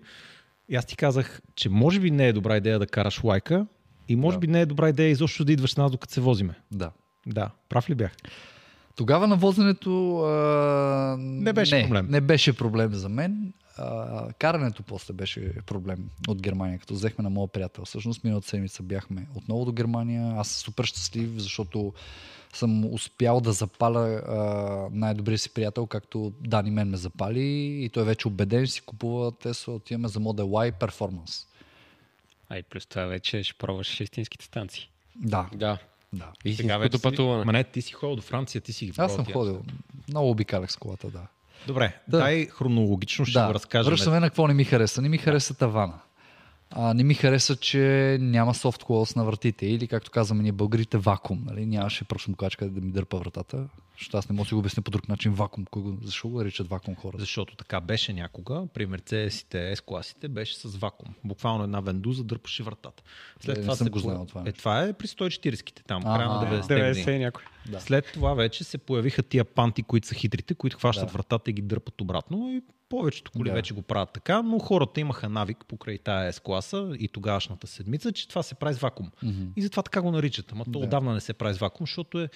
[0.69, 3.67] И аз ти казах, че може би не е добра идея да караш лайка
[4.07, 4.39] и може Да.
[4.39, 6.55] би не е добра идея изобщо да идваш с нас, докато се возиме.
[6.71, 6.91] Да.
[7.27, 8.11] Да, прав ли бях?
[8.97, 12.07] Тогава на возенето а, Не беше не, проблем.
[12.09, 13.53] Не беше проблем за мен.
[13.77, 17.85] А, карането после беше проблем от Германия, като взехме на моя приятел.
[17.85, 20.33] Всъщност миналата седмица бяхме отново до Германия.
[20.37, 21.93] Аз съм супер щастлив, защото
[22.53, 24.35] съм успял да запаля а,
[24.91, 27.43] най-добрия си приятел, както Дани мен ме запали
[27.83, 31.47] и той вече убеден, си купува Тесла, отиваме за Model Y Performance.
[32.49, 34.89] А и плюс това вече ще пробваш истинските станции.
[35.15, 35.77] Да, да.
[36.13, 36.31] Да.
[36.45, 37.45] Истинското пътуване.
[37.45, 39.63] Ма не, ти си ходил до Франция, ти си ги Аз съм ходил.
[40.09, 41.27] Много обикалях с колата, да.
[41.67, 42.17] Добре, Да.
[42.17, 43.89] дай хронологично ще го разкажем.
[43.89, 45.01] Връщаме на какво не ми хареса.
[45.01, 45.99] Не ми хареса тавана.
[46.69, 48.83] А, не ми хареса, че няма софт
[49.15, 51.43] на вратите или, както казваме ние българите, вакуум.
[51.45, 51.65] Нали?
[51.65, 53.67] Нямаше пръшмокачка да ми дърпа вратата.
[53.97, 55.65] Защото аз не мога да си го обясня по друг начин вакуум.
[55.65, 57.19] Кой го, защо го наричат вакуум хората?
[57.19, 58.63] Защото така беше някога.
[58.73, 61.13] При Мерцедесите, S-класите беше с вакуум.
[61.23, 63.03] Буквално една вендуза дърпаше вратата.
[63.39, 66.03] След Е, не това съм се го знаел това Е, това е при 140-ките там,
[66.03, 67.15] края на 90-те 90 години.
[67.15, 67.43] и някой.
[67.67, 67.81] Да.
[67.81, 71.13] След това вече се появиха тия панти, които са хитрите, които хващат Да.
[71.13, 72.49] вратата и ги дърпат обратно.
[72.49, 73.55] И повечето коли Да.
[73.55, 78.27] вече го правят така, но хората имаха навик покрай тая S-класа и тогавашната седмица, че
[78.27, 79.11] това се прави с вакуум.
[79.23, 79.43] Мгм.
[79.55, 80.51] И затова така го наричат.
[80.51, 80.79] Ама то Да.
[80.79, 82.29] отдавна не се прави с вакуум, защото е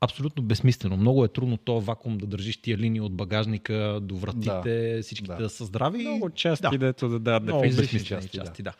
[0.00, 0.96] абсолютно безсмислено.
[0.96, 5.42] Много е трудно този вакуум да държиш тия линии от багажника до вратите, всичките да.
[5.42, 5.48] Да.
[5.50, 5.98] са здрави.
[5.98, 6.78] Много части, да.
[6.78, 8.70] дето да дадат Много безсмислени части, части, да.
[8.70, 8.76] да.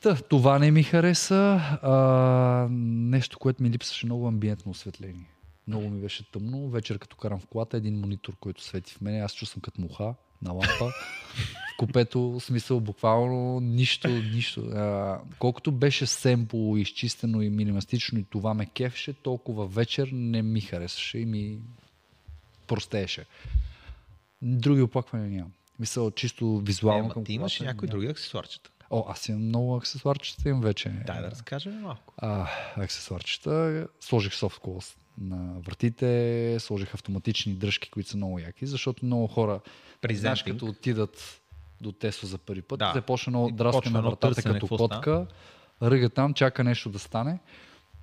[0.00, 1.60] Та, това не ми хареса.
[1.82, 5.30] А, нещо, което ми липсваше много амбиентно осветление.
[5.68, 6.68] Много ми беше тъмно.
[6.68, 10.14] Вечер като карам в колата, един монитор, който свети в мене, аз чувствам като муха
[10.42, 10.90] на лампа.
[11.76, 14.60] купето, в смисъл, буквално нищо, нищо.
[14.60, 20.60] А, колкото беше семпо, изчистено и минималистично и това ме кефеше, толкова вечер не ми
[20.60, 21.58] харесваше и ми
[22.66, 23.24] простееше.
[24.42, 25.52] Други оплаквания нямам.
[25.78, 27.04] Мисъл, чисто визуално.
[27.04, 28.70] Ема, към ти имаш някои други аксесуарчета.
[28.90, 30.88] О, аз имам много аксесуарчета, имам вече.
[31.06, 32.14] Дай да разкажем малко.
[32.16, 33.86] А, аксесуарчета.
[34.00, 39.60] Сложих soft close на вратите, сложих автоматични дръжки, които са много яки, защото много хора,
[40.00, 41.42] При знаеш, като отидат
[41.80, 42.92] до Тесо за първи път, Да.
[42.94, 45.26] започна много драска на вратата като котка,
[45.82, 47.38] ръга там, чака нещо да стане.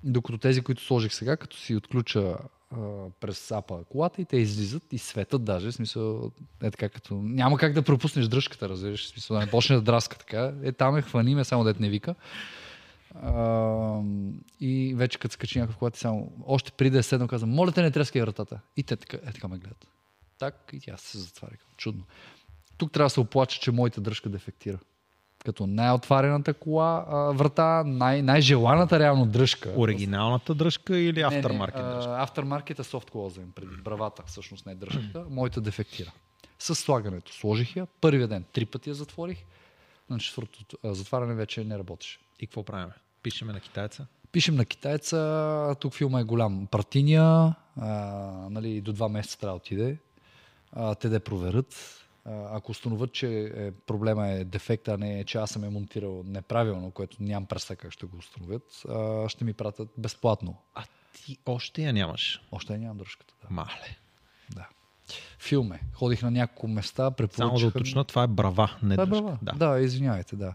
[0.04, 2.36] Докато тези, които сложих сега, като си отключа
[2.70, 2.76] а,
[3.20, 6.30] през апа колата и те излизат и светят даже, в смисъл,
[6.62, 9.82] е така като, няма как да пропуснеш дръжката, разбираш, в смисъл, да не почне да
[9.82, 12.14] драска така, е там е, хвани ме, само дет не вика.
[13.22, 14.00] А,
[14.60, 17.82] и вече като скачи някакъв колата, само, още преди да е седнал, казвам, моля те
[17.82, 18.60] не трескай вратата.
[18.76, 19.86] И те така, е, така ме гледат.
[20.38, 21.56] Так, и тя се затваря.
[21.76, 22.04] Чудно.
[22.78, 24.78] Тук трябва да се оплача, че моята дръжка дефектира.
[25.44, 29.72] Като най-отварената кола, а, врата, най- най-желаната реално дръжка.
[29.76, 32.16] Оригиналната дръжка или автормаркет дръжка?
[32.18, 33.76] Автормаркет е софт вземем преди.
[33.84, 35.24] Бравата, всъщност не е дръжката.
[35.30, 36.12] Моята дефектира.
[36.58, 37.86] С слагането сложих я.
[38.00, 39.44] Първия ден три пъти я затворих.
[40.10, 42.18] На четвъртото затваряне вече не работеше.
[42.40, 42.88] И какво правим?
[43.22, 44.06] Пишеме на китайца.
[44.32, 46.66] Пишем на китайца, тук филма е голям.
[46.70, 47.90] Партиния, а,
[48.50, 49.98] нали, до два месеца трябва да отиде.
[50.72, 52.00] А, те да проверят.
[52.26, 56.90] Ако установят, че е, проблема е дефект, а не че аз съм е монтирал неправилно,
[56.90, 58.84] което нямам представа как ще го установят,
[59.30, 60.56] ще ми пратят безплатно.
[60.74, 62.42] А ти още я нямаш.
[62.52, 63.34] Още я нямам дръжката.
[63.42, 63.54] Да.
[63.54, 63.96] Мале.
[64.54, 64.68] да.
[65.38, 65.80] Филм е.
[65.92, 67.58] Ходих на няколко места, препоръчаха.
[67.58, 69.22] Само да уточна, това е брава, не Това е дръжка.
[69.22, 69.38] брава.
[69.42, 69.52] Да.
[69.52, 69.68] Да.
[69.68, 70.54] да, извинявайте, да.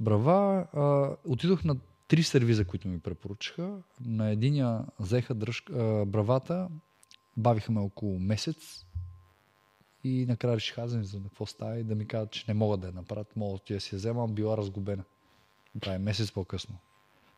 [0.00, 1.76] Брава, а, отидох на
[2.08, 3.76] три сервиза, които ми препоръчаха.
[4.00, 6.68] На единия взеха дръж, а, бравата,
[7.36, 8.84] бавиха ме около месец
[10.04, 12.86] и накрая реших аз знам какво става и да ми кажат, че не могат да
[12.86, 15.04] я направят, мога да я си я взема, била разгубена.
[15.80, 16.78] Това е месец по-късно.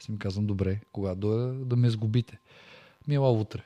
[0.01, 2.39] Си ми казвам, добре, кога дойда да ме сгубите.
[3.09, 3.62] Мила утре.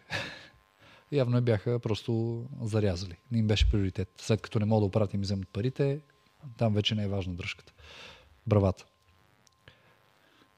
[1.12, 3.16] Явно я бяха просто зарязали.
[3.32, 4.08] Не им беше приоритет.
[4.16, 6.00] След като не могат да оправят и вземат парите,
[6.56, 7.72] там вече не е важна дръжката.
[8.46, 8.86] Бравата.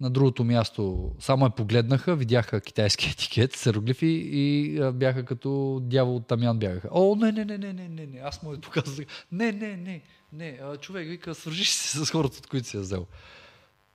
[0.01, 6.27] На другото място само я погледнаха, видяха китайски етикет, сероглифи и бяха като дявол от
[6.27, 6.89] тамян бягаха.
[6.93, 8.19] О, не, не, не, не, не, не, не.
[8.19, 9.07] Аз му я показах.
[9.33, 10.03] Не, не, не,
[10.33, 10.61] не.
[10.81, 13.07] Човек вика, свържиш се с хората, от които си я взел.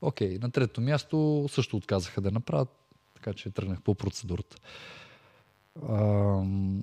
[0.02, 2.69] Окей, на трето място също отказаха да направят,
[3.15, 4.57] така че тръгнах по процедурата.
[5.88, 6.03] А,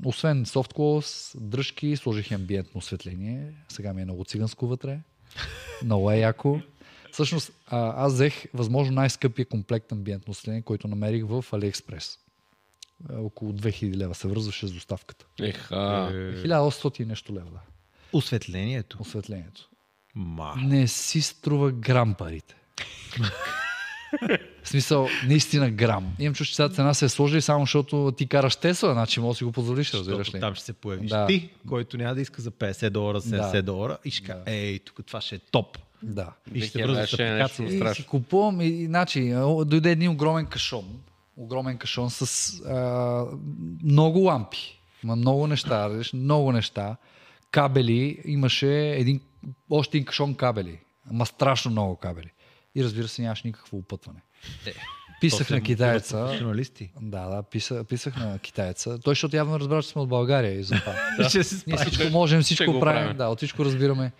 [0.05, 3.53] освен soft дръжки, сложих амбиентно осветление.
[3.69, 5.01] Сега ми е много циганско вътре.
[5.85, 6.61] Много е яко.
[7.19, 12.19] Всъщност, а, аз взех възможно най-скъпия комплект амбиентно осветление, който намерих в AliExpress.
[13.13, 15.27] Около 2000 лева се връзваше с доставката.
[15.41, 17.61] Ех, а, 1800 и нещо лева, да.
[18.13, 18.97] Осветлението.
[19.01, 19.69] Осветлението.
[20.15, 20.55] Ма.
[20.59, 22.55] Не си струва грам парите.
[24.63, 26.15] В смисъл, наистина грам.
[26.19, 29.31] Имам чувство, че тази цена се е сложила само защото ти караш Тесла, значи може
[29.31, 30.41] да си го позволиш, разбираш ли?
[30.41, 31.27] там ще се появиш Да.
[31.27, 33.63] ти, който няма да иска за 50 долара, 70 Да.
[33.63, 34.43] долара и ще Да.
[34.47, 35.79] ей, тук това ще е топ.
[36.03, 36.33] Да.
[36.55, 37.91] И ще връзваш апликация.
[37.91, 39.35] И си купувам и, значи,
[39.67, 41.01] дойде един огромен кашон.
[41.37, 43.25] Огромен кашон с а,
[43.85, 44.81] много лампи.
[45.05, 46.97] Ма много неща, много неща.
[47.51, 49.21] Кабели, имаше един,
[49.71, 50.79] още един кашон кабели.
[51.11, 52.31] Ма страшно много кабели.
[52.75, 54.21] И разбира се, нямаш никакво опътване.
[55.21, 56.17] Писах То се на китаеца.
[56.17, 56.91] Професионалисти.
[57.01, 58.99] Да, да, писах, писах на китаеца.
[58.99, 60.95] Той, защото явно разбра, че сме от България и затова.
[61.29, 63.17] Ще се Ние всичко можем, всичко правим.
[63.17, 64.13] Да, от всичко разбираме.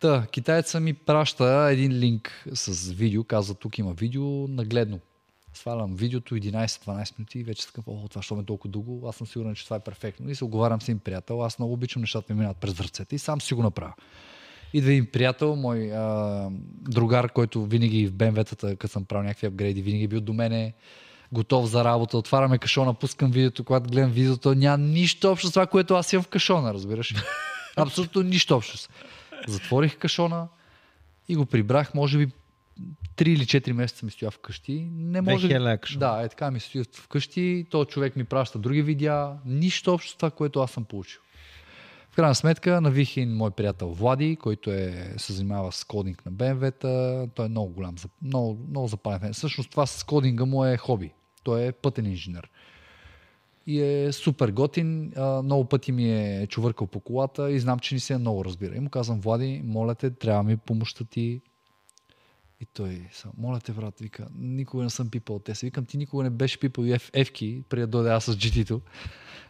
[0.00, 5.00] Та, китаеца ми праща един линк с видео, казва тук има видео нагледно.
[5.54, 9.16] Свалям видеото 11-12 минути и вече съм о, това що ме е толкова дълго, аз
[9.16, 10.30] съм сигурен, че това е перфектно.
[10.30, 13.18] И се оговарям с един приятел, аз много обичам нещата ми минат през ръцете и
[13.18, 13.92] сам си го направя.
[14.72, 16.48] Идва един приятел, мой а,
[16.80, 20.74] другар, който винаги в БМВ-тата, като съм правил някакви апгрейди, винаги е бил до мене,
[21.32, 22.18] готов за работа.
[22.18, 26.22] Отваряме кашона, пускам видеото, когато гледам видеото, няма нищо общо с това, което аз имам
[26.22, 27.14] в кашона, разбираш.
[27.76, 28.88] Абсолютно нищо общо.
[29.46, 30.48] Затворих кашона
[31.28, 32.32] и го прибрах, може би
[33.16, 34.88] 3 или 4 месеца ми стоя вкъщи.
[34.92, 35.48] Не може.
[35.98, 37.66] Да, е така ми стои вкъщи.
[37.70, 39.32] То човек ми праща други видеа.
[39.44, 41.20] Нищо общо с това, което аз съм получил.
[42.10, 46.32] В крайна сметка навих и мой приятел Влади, който е, се занимава с кодинг на
[46.32, 47.26] BMW-та.
[47.34, 49.32] Той е много голям, много, много запален.
[49.32, 51.12] Всъщност това с кодинга му е хоби.
[51.42, 52.50] Той е пътен инженер.
[53.66, 55.12] И е супер готин.
[55.16, 58.44] А, много пъти ми е чувъркал по колата и знам, че ни се е много
[58.44, 58.76] разбира.
[58.76, 61.40] И му казвам, Влади, моля те, трябва ми помощта ти.
[62.60, 65.52] И той, сам, моля те, брат, вика, никога не съм пипал те.
[65.62, 68.80] Викам, ти никога не беше пипал и F-ки, преди да дойде аз с GT-то.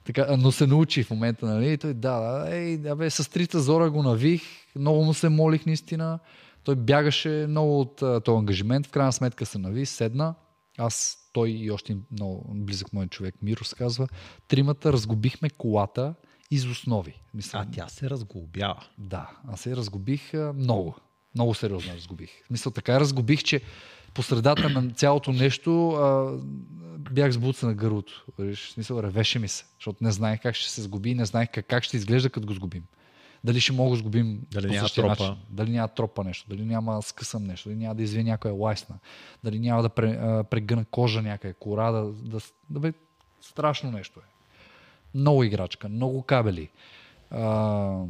[0.04, 1.72] Така, но се научи в момента, нали?
[1.72, 4.42] И той, да, да, ей, да, бе, с трите зора го навих,
[4.76, 6.18] много му се молих наистина.
[6.64, 10.34] Той бягаше много от този ангажимент, в крайна сметка се нави, седна.
[10.78, 14.08] Аз, той и още много близък мой човек, Миро се казва,
[14.48, 16.14] тримата разгубихме колата
[16.50, 17.22] из основи.
[17.34, 18.84] Мисля, А тя се разглобява.
[18.98, 20.96] да, аз се разгубих много.
[21.34, 22.30] Много сериозно разгубих.
[22.46, 23.60] Смисъл, така разгубих, че
[24.14, 26.38] по средата на цялото нещо а,
[27.10, 28.26] бях сбуца на гърлото.
[28.38, 31.66] Виж, смисъл, ревеше ми се, защото не знаех как ще се сгуби, не знаех как,
[31.66, 32.84] как ще изглежда, като го сгубим.
[33.46, 35.08] Дали ще мога да сгубим Дали по няма тропа.
[35.08, 35.36] начин.
[35.50, 38.98] Дали няма тропа нещо, дали няма скъсам нещо, дали няма да извия някоя лайсна,
[39.44, 39.88] дали няма да
[40.44, 42.38] прегъна кожа някъде, кора, да, да,
[42.70, 42.92] да бе,
[43.40, 44.28] страшно нещо е.
[45.14, 46.68] Много играчка, много кабели.
[47.30, 48.02] А,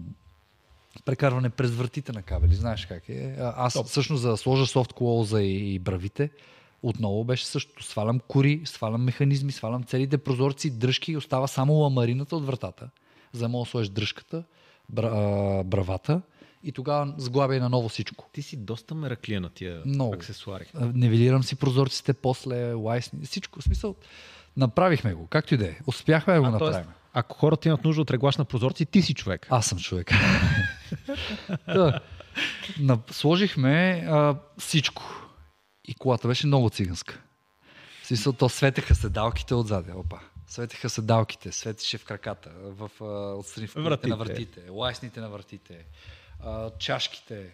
[1.05, 2.55] прекарване през вратите на кабели.
[2.55, 3.37] Знаеш как е.
[3.39, 3.87] Аз Топ.
[3.87, 6.31] всъщност за да сложа софт клоуза и, и бравите,
[6.83, 7.85] отново беше същото.
[7.85, 12.91] Свалям кори, свалям механизми, свалям целите прозорци, дръжки и остава само ламарината от вратата.
[13.33, 14.45] За да мога да сложиш дръжката,
[14.89, 16.23] бра, бравата
[16.63, 18.29] и тогава сглабя и наново всичко.
[18.33, 20.15] Ти си доста мераклия на тия Много.
[20.15, 20.65] аксесуари.
[20.75, 23.61] А, Нивелирам си прозорците, после лайсни, всичко.
[23.61, 23.95] В смисъл,
[24.57, 25.27] направихме го.
[25.27, 25.77] Както и да е.
[25.87, 26.73] Успяхме да го направим.
[26.73, 29.47] тоест, ако хората имат нужда от реглаж на прозорци, ти си човек.
[29.51, 30.11] Аз съм човек.
[31.67, 32.01] да.
[32.81, 35.03] На, сложихме а, всичко.
[35.85, 37.23] И колата беше много циганска.
[38.03, 39.93] В смисъл, то светеха седалките отзаде.
[39.93, 40.17] Опа.
[40.47, 42.91] Светеха седалките, светеше в краката, в,
[43.39, 44.09] отстрани в вратите.
[44.09, 45.85] На вратите, лайсните на вратите,
[46.45, 47.47] а, чашките.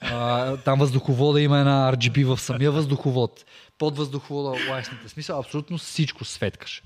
[0.00, 3.44] А, там въздуховода има една RGB в самия въздуховод.
[3.78, 5.08] Под въздуховода лайсните.
[5.08, 6.82] Смисъл, абсолютно всичко светкаше.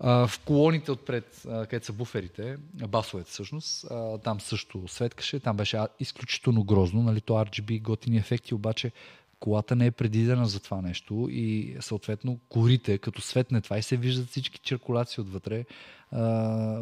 [0.00, 5.56] А, в колоните отпред, а, където са буферите, басовете всъщност, а, там също светкаше, там
[5.56, 8.92] беше изключително грозно, нали, то RGB, готини ефекти, обаче
[9.40, 13.96] колата не е предвидена за това нещо и съответно корите, като светне това и се
[13.96, 15.64] виждат всички циркулации отвътре,
[16.10, 16.20] а,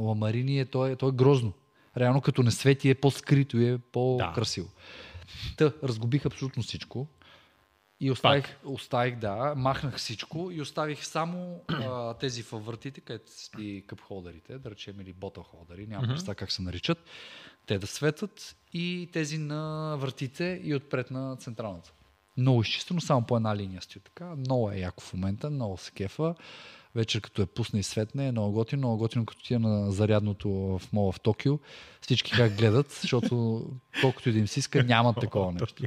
[0.01, 1.53] ламарини е, то е, то е грозно.
[1.97, 4.69] Реално като не свети е по-скрито и е по-красиво.
[5.57, 7.07] Та, разгубих абсолютно всичко.
[8.01, 14.01] И оставих, оставих, да, махнах всичко и оставих само а, тези фавъртите, където и къп
[14.01, 16.09] холдерите, да речем, или ботъл холдери, нямам mm-hmm.
[16.09, 16.99] представа как се наричат,
[17.67, 21.93] те да светят и тези на вратите и отпред на централната.
[22.39, 24.37] Много изчистено, само по една линия стои така.
[24.37, 26.35] Много е яко в момента, много се кефа.
[26.95, 30.49] Вечер като е пусне и светне, е много готино, много готино като тия на зарядното
[30.51, 31.59] в мола в Токио.
[32.01, 33.65] Всички как гледат, защото
[34.01, 35.83] колкото и да им си иска, нямат такова нещо.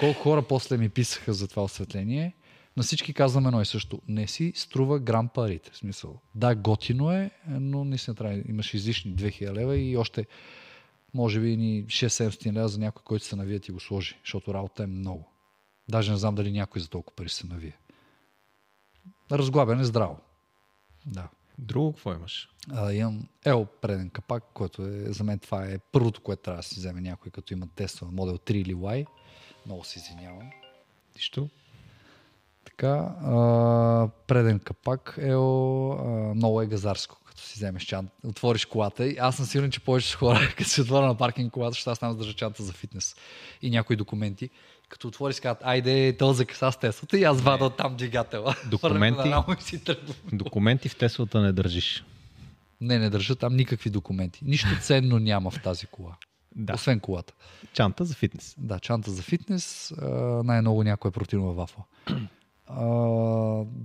[0.00, 2.34] Колко хора после ми писаха за това осветление,
[2.76, 4.00] на всички казвам едно и също.
[4.08, 5.70] Не си струва грам парите.
[5.70, 8.42] В смисъл, да, готино е, но наистина трябва.
[8.48, 10.26] Имаш излишни 2000 лева и още
[11.14, 14.82] може би ни 6-700 лева за някой, който се навие и го сложи, защото работа
[14.82, 15.31] е много.
[15.88, 17.78] Даже не знам дали някой за толкова пари се навие.
[19.32, 20.18] Разглабяне здраво.
[21.06, 21.28] Да.
[21.58, 22.48] Друго какво имаш?
[22.70, 26.62] А, имам Ел преден капак, който е, за мен това е първото, което трябва да
[26.62, 29.06] си вземе някой, като има Tesla Model 3 или Y.
[29.66, 30.50] Много се извинявам.
[31.16, 31.48] Нищо.
[32.64, 38.64] Така, а, преден капак е о, а, много е газарско, като си вземеш чант, отвориш
[38.64, 39.06] колата.
[39.06, 41.98] И аз съм сигурен, че повече хора, като си отворя на паркинг колата, ще аз
[41.98, 43.16] там държа чанта за фитнес
[43.62, 44.50] и някои документи.
[44.92, 48.54] Като отвориш, казват, айде, тълзък с Теслата и аз вада от там двигателя.
[48.70, 49.80] Документи, си
[50.32, 52.04] документи в Теслата не държиш.
[52.80, 54.40] Не, не държа там никакви документи.
[54.44, 56.16] Нищо ценно няма в тази кола.
[56.56, 56.74] Да.
[56.74, 57.32] Освен колата.
[57.72, 58.54] Чанта за фитнес.
[58.58, 59.94] Да, чанта за фитнес,
[60.44, 61.84] най-много някой е протеинова вафла.
[62.74, 62.84] А,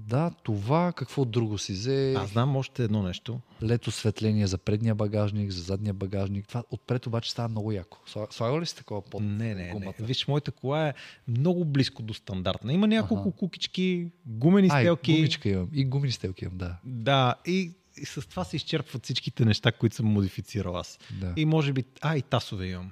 [0.08, 2.14] да, това какво друго си взе?
[2.14, 3.40] Аз знам още едно нещо.
[3.64, 6.48] Лето светление за предния багажник, за задния багажник.
[6.48, 7.98] Това отпред обаче става много яко.
[8.08, 9.72] Сла- Слагал ли си такова под Не, не, не.
[9.72, 9.94] гумата?
[10.00, 10.94] Виж, моята кола е
[11.28, 12.74] много близко до стандартна.
[12.74, 13.38] Има няколко Аха.
[13.38, 15.14] кукички, гумени Ай, стелки.
[15.14, 15.70] гумичка имам.
[15.74, 16.76] И гумени стелки имам, да.
[16.86, 21.00] Да, и, и с това се изчерпват всичките неща, които съм модифицирал аз.
[21.12, 21.34] да.
[21.36, 22.92] И може би, а, и тасове имам.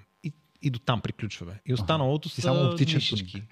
[0.66, 1.60] И, до там приключваме.
[1.66, 3.44] И останалото И са само оптичен нишички.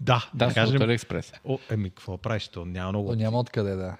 [0.00, 0.82] Да, Да, да кажем.
[0.82, 1.32] Алиекспрес.
[1.44, 2.48] О, еми, какво правиш?
[2.48, 3.08] То няма много.
[3.08, 3.96] То няма откъде, да.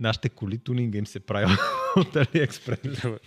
[0.00, 1.52] Нашите коли тунинга им се прави
[1.96, 2.78] от Алиекспрес.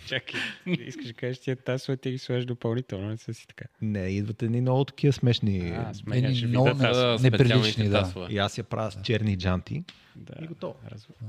[0.06, 3.64] Чакай, искаш да кажеш, тия тасовете ги слагаш допълнително, не са си така.
[3.82, 5.70] Не, идват едни много такива смешни.
[5.70, 6.94] А, сменяш много не- тасове.
[7.06, 8.00] Да, неприлични, да.
[8.02, 8.26] тасове.
[8.30, 9.84] И аз я правя с черни джанти.
[10.16, 10.44] Да.
[10.44, 10.74] И готово.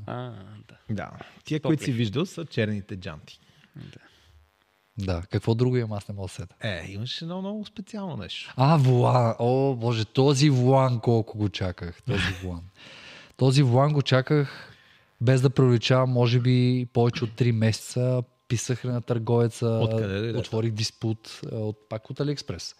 [0.05, 0.31] А,
[0.67, 0.75] да.
[0.89, 1.11] Да.
[1.43, 3.39] Тия, които си виждал, са черните джанти.
[3.75, 3.99] Да.
[5.29, 6.55] Какво друго имам, аз не мога да сета.
[6.61, 8.53] Е, имаш едно много специално нещо.
[8.57, 9.35] А, вулан.
[9.39, 12.01] О, боже, този вулан колко го чаках.
[12.03, 12.63] Този вулан.
[13.37, 14.71] Този вулан го чаках
[15.21, 18.23] без да проличавам, може би повече от 3 месеца.
[18.47, 22.75] Писах на търговеца, Откъде отворих диспут а, от, пак от Алиекспрес.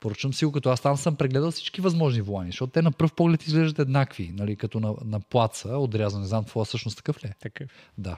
[0.00, 3.12] Поръчвам си го, като аз там съм прегледал всички възможни вулани, защото те на пръв
[3.12, 7.28] поглед изглеждат еднакви, нали, като на, на плаца, отрязан, не знам, това всъщност такъв ли
[7.28, 7.34] е.
[7.40, 7.68] Такъв.
[7.98, 8.16] Да.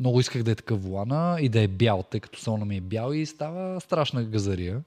[0.00, 2.80] Много исках да е такъв вулана и да е бял, тъй като салона ми е
[2.80, 4.82] бял и става страшна газария.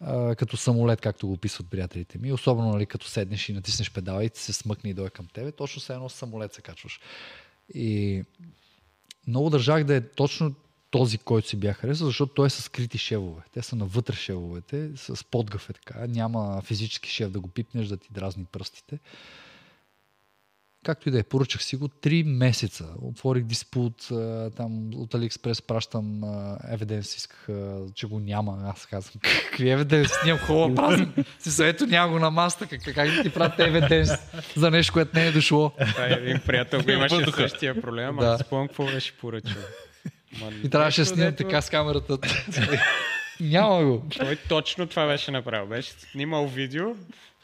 [0.00, 2.32] А, като самолет, както го описват приятелите ми.
[2.32, 5.52] Особено нали, като седнеш и натиснеш педала и се смъкне и дойде към тебе.
[5.52, 7.00] Точно се едно самолет се качваш.
[7.74, 8.24] И
[9.26, 10.54] много държах да е точно
[10.90, 13.42] този, който си бях харесал, защото той е с скрити шевове.
[13.52, 16.06] Те са навътре шевовете, с подгъв е така.
[16.06, 18.98] Няма физически шев да го пипнеш, да ти дразни пръстите.
[20.86, 22.84] Както и да е, поръчах си го 3 месеца.
[23.02, 24.08] Отворих диспут,
[24.56, 26.22] там от Алиекспрес пращам
[26.72, 28.58] евиденс, исках, а, че го няма.
[28.74, 30.10] Аз казвам, какви евиденс?
[30.24, 31.24] Нямам хубава празен.
[31.38, 34.10] Си ето няма го на маста, как, как да ти пратя евиденс
[34.56, 35.72] за нещо, което не е дошло.
[35.90, 38.38] Това е един приятел го имаше същия проблем, ама Да.
[38.38, 39.62] спомням какво беше поръчал.
[40.64, 42.18] И трябваше да снимам така с камерата.
[43.40, 44.06] няма го.
[44.18, 45.66] Той точно това беше направил.
[45.66, 46.84] Беше снимал видео,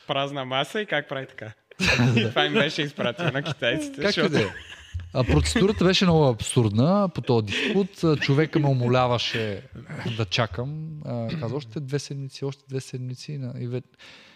[0.06, 1.52] празна маса и как прави така.
[2.28, 3.96] това им беше изпратил на китайците.
[4.00, 4.46] Как защото- да е.
[5.14, 8.04] А процедурата беше много абсурдна по този диспут.
[8.04, 9.62] А, Човека ме умоляваше
[10.16, 10.88] да чакам.
[11.40, 13.40] Каза още две седмици, още две седмици.
[13.60, 13.82] И.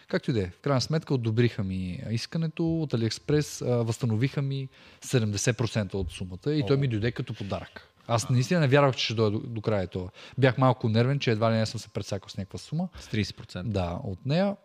[0.09, 0.47] Както и да е.
[0.47, 4.69] В крайна сметка одобриха ми искането от Алиекспрес, възстановиха ми
[5.05, 7.89] 70% от сумата и той ми дойде като подарък.
[8.09, 10.09] Аз наистина не вярвах, че ще дойде до, до края това.
[10.39, 12.89] Бях малко нервен, че едва ли не съм се прецакал с някаква сума.
[13.01, 13.63] С 30%.
[13.63, 14.57] Да, от нея.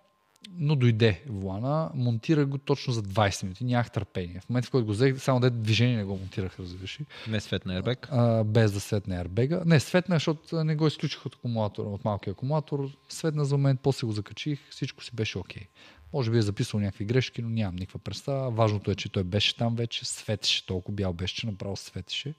[0.49, 4.39] Но дойде вулана, монтирах го точно за 20 минути, нямах търпение.
[4.39, 6.99] В момента, в който го взех, само да движение не го монтирах, разбираш.
[7.27, 8.07] Не светна ербек.
[8.11, 9.61] А, без да светне арбега.
[9.65, 12.89] Не, светна, защото не го изключих от акумулатора, от малкия акумулатор.
[13.09, 15.67] Светна за момент, после го закачих, всичко си беше окей.
[16.13, 18.51] Може би е записал някакви грешки, но нямам никаква представа.
[18.51, 22.33] Важното е, че той беше там вече, светеше, толкова бял беше, че направо светеше.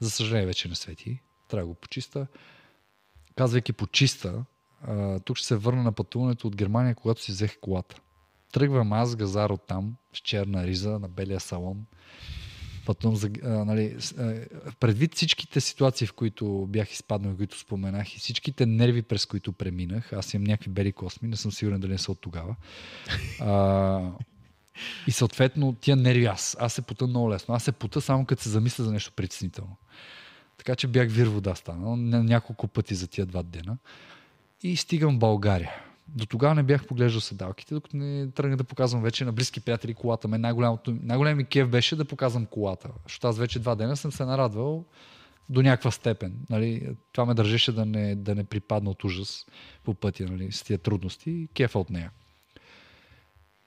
[0.00, 1.20] За съжаление вече не свети.
[1.48, 2.26] Трябва да го почиста.
[3.36, 4.44] Казвайки почиста,
[5.24, 7.96] тук ще се върна на пътуването от Германия, когато си взех колата.
[8.52, 11.86] Тръгвам аз, газар от там, с черна риза, на белия салон.
[12.86, 14.44] Пътувам за, а, нали, а,
[14.80, 20.12] предвид всичките ситуации, в които бях изпаднал, които споменах и всичките нерви, през които преминах,
[20.12, 22.56] аз имам някакви бели косми, не съм сигурен дали не са от тогава.
[23.40, 24.10] А,
[25.06, 26.56] и съответно тия нерви аз.
[26.60, 27.54] Аз се пута много лесно.
[27.54, 29.76] Аз се пута само като се замисля за нещо притеснително.
[30.58, 33.76] Така че бях вир вода станал ня- няколко пъти за тия два дена.
[34.62, 35.70] И стигам в България.
[36.08, 39.94] До тогава не бях поглеждал седалките, докато не тръгнах да показвам вече на близки приятели
[39.94, 40.28] колата.
[40.28, 42.88] Мен най-голям ми кев беше да показвам колата.
[43.04, 44.84] Защото аз вече два дена съм се нарадвал
[45.48, 46.34] до някаква степен.
[46.50, 46.96] Нали?
[47.12, 49.46] Това ме държеше да не, да не припадна от ужас
[49.84, 50.52] по пътя нали?
[50.52, 52.10] с тия трудности и кефа от нея.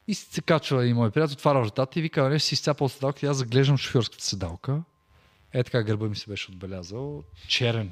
[0.07, 3.25] И се качва и мой приятел, отваря вратата и вика, не си изцяпал седалката.
[3.25, 4.83] И аз заглеждам шофьорската седалка.
[5.53, 7.23] Е така гърба ми се беше отбелязал.
[7.47, 7.91] Черен.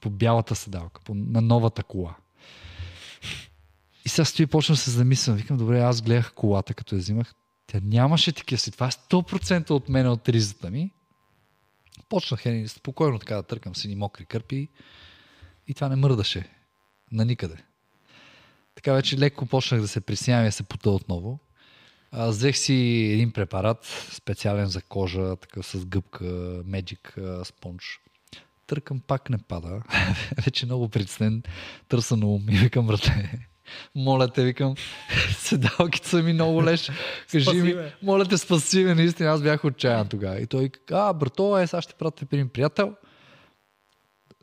[0.00, 2.16] По, бялата седалка, по, на новата кола.
[4.04, 5.36] И сега стои и почвам се замислям.
[5.36, 7.34] Викам, добре, аз гледах колата, като я взимах.
[7.66, 8.70] Тя нямаше такива си.
[8.70, 10.90] Това е 100% от мен от ризата ми.
[12.08, 14.68] Почнах е, спокойно така да търкам сини мокри кърпи
[15.68, 16.48] и това не мърдаше.
[17.12, 17.56] На никъде.
[18.74, 21.38] Така вече леко почнах да се присявам и се пота отново.
[22.12, 22.74] Взех си
[23.12, 26.24] един препарат, специален за кожа, такъв с гъбка,
[26.64, 28.00] Magic а, спонж.
[28.66, 29.82] Търкам, пак не пада.
[30.44, 31.42] вече много притеснен,
[31.88, 33.30] търса на ум и викам, братле,
[33.94, 34.74] моля те, викам,
[35.38, 36.90] седалките са ми много леш.
[37.32, 40.40] Кажи ми, моля те, спаси ме, наистина, аз бях отчаян тогава.
[40.40, 42.94] И той, а, брато, е, сега ще пратя при приятел,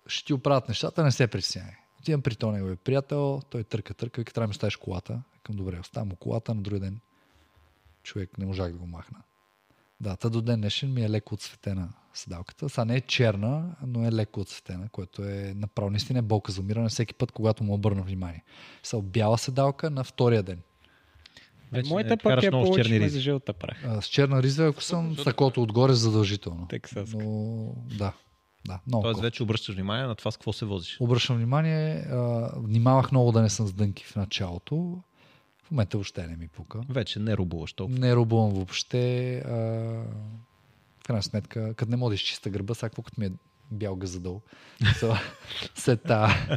[0.07, 1.73] ще ти оправят нещата, не се притеснявай.
[1.99, 5.21] Отивам при този неговия приятел, той търка, търка, вика, трябва да ми оставиш колата.
[5.43, 6.99] Към добре, оставам му колата, на другия ден
[8.03, 9.21] човек не можах да го махна.
[9.99, 12.69] Да, та до ден днешен ми е леко отсветена седалката.
[12.69, 16.61] Сега не е черна, но е леко отсветена, което е направо наистина е болка за
[16.61, 18.43] умиране всеки път, когато му обърна внимание.
[18.83, 20.59] Са бяла седалка на втория ден.
[21.71, 23.09] Вече Моята пък я много с черни получихме ризи.
[23.15, 23.83] за жълта прах.
[23.85, 26.67] А, с черна риза, ако съм сакото отгоре, задължително.
[26.67, 27.17] Тексаска.
[27.17, 28.13] Но да,
[28.65, 29.03] да, много.
[29.03, 30.97] Тоест вече обръщаш внимание на това с какво се возиш.
[30.99, 35.01] Обръщам внимание, а, внимавах много да не съм с дънки в началото.
[35.63, 36.81] В момента въобще не ми пука.
[36.89, 37.99] Вече не рубуваш толкова.
[37.99, 39.37] Не рубувам въобще.
[39.37, 40.03] А,
[41.01, 43.31] в крайна сметка, като не мога да изчиста гърба, сега какво като ми е
[43.71, 44.41] бял газадъл.
[44.81, 45.19] So,
[45.75, 46.47] След та,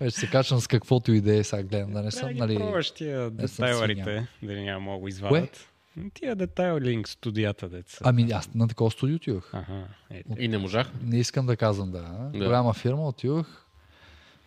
[0.00, 2.56] вече се качвам с каквото и да е, сега гледам да не съм, нали...
[2.56, 5.68] пробваш тия съм детайларите, дали няма много извадят.
[6.14, 7.98] Тия детайлинг студията деца.
[8.04, 9.54] Ами аз на такова студио отидох.
[9.54, 10.90] Аха, е, И не можах.
[11.02, 12.30] Не искам да казвам да.
[12.32, 12.38] Да.
[12.38, 13.66] Голяма фирма отидох.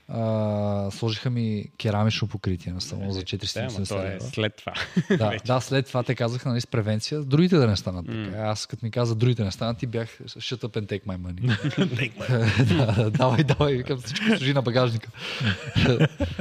[0.08, 4.22] А, сложиха ми керамично покритие на само за да, ама 470 то е лева.
[4.22, 4.74] след това.
[5.18, 8.38] Да, да, след това те казаха нали, с превенция, другите да не станат така.
[8.38, 11.46] Аз като ми каза другите не станат и бях shut up and take my money.
[12.78, 15.10] да, да, давай, давай, викам всичко служи на багажника.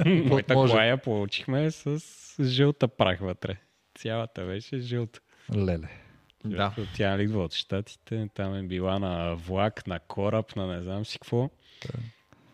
[0.07, 0.73] Моята може.
[0.73, 2.01] кола я получихме с
[2.43, 3.57] жълта прах вътре.
[3.99, 5.21] Цялата беше жълта.
[5.57, 5.89] Леле.
[6.45, 6.75] Да.
[6.97, 11.19] Тя идва от щатите, там е била на влак, на кораб, на не знам си
[11.19, 11.51] какво.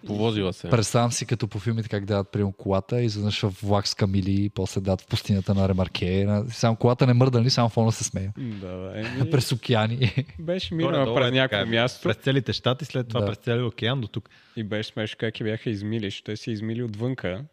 [0.07, 0.71] Повозила се.
[0.71, 4.45] Представям си като по филмите как дават прием колата и изведнъж в влак с камили
[4.45, 6.27] и после дават в пустинята на Ремарке.
[6.51, 7.51] Само колата не мърда, нали?
[7.51, 8.33] Само фона се смея.
[8.39, 8.93] Да, да.
[9.01, 10.25] Еми, През океани.
[10.39, 13.27] беше минала е през някакво място През целите щати, след това Да.
[13.27, 14.29] през целия океан до тук.
[14.57, 17.45] и беше смешно как я бяха измили, защото те си измили отвънка.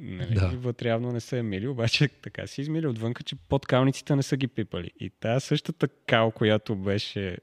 [0.00, 0.34] Нали?
[0.34, 0.50] Да.
[0.52, 4.22] И вътре явно не са я мили, обаче така си измили отвънка, че подкалниците не
[4.22, 4.90] са ги пипали.
[5.00, 7.36] И тази същата кал, която беше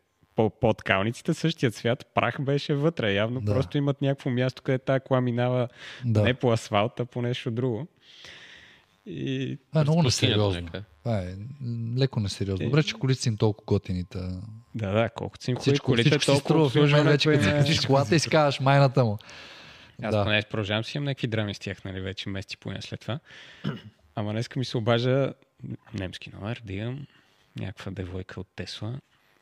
[0.52, 3.14] под калниците, същия цвят, прах беше вътре.
[3.14, 3.53] Явно Да.
[3.53, 5.68] просто имат някакво място, където тази кола минава
[6.06, 6.22] да.
[6.24, 7.88] не по асфалт, а по нещо друго.
[9.06, 10.68] И Това е много несериозно.
[10.99, 11.36] Това е
[11.98, 12.66] леко несериозно.
[12.66, 14.03] Добре, че колите им толкова готини.
[14.03, 14.41] та-
[14.76, 17.80] да, да, колкото си им Всичко, колите, всичко си толкова обслужването вече, като е- качиш
[17.80, 19.18] колата и си казваш майната му.
[20.03, 20.24] Аз Да.
[20.24, 23.20] поне продължавам си имам някакви драми с тях, нали, вече месеци поне след това.
[24.16, 25.34] Ама днеска ми се обажа
[25.94, 27.06] немски номер, да имам
[27.56, 28.99] някаква девойка от Тесла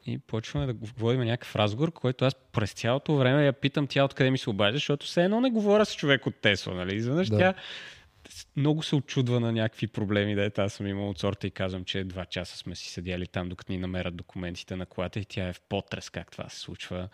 [0.08, 4.32] и почваме да водим някакъв разговор, който аз през цялото време я питам тя откъде
[4.32, 6.96] ми се обажда, защото все едно не говоря с човек от Тесла, нали?
[6.96, 7.38] Изведнъж Да.
[7.38, 7.54] тя
[8.56, 12.04] много се очудва на някакви проблеми, да аз съм имал от сорта и казвам, че
[12.04, 15.54] два часа сме си седяли там, докато ни намерят документите на колата и тя е
[15.54, 17.10] в потрес как това се случва.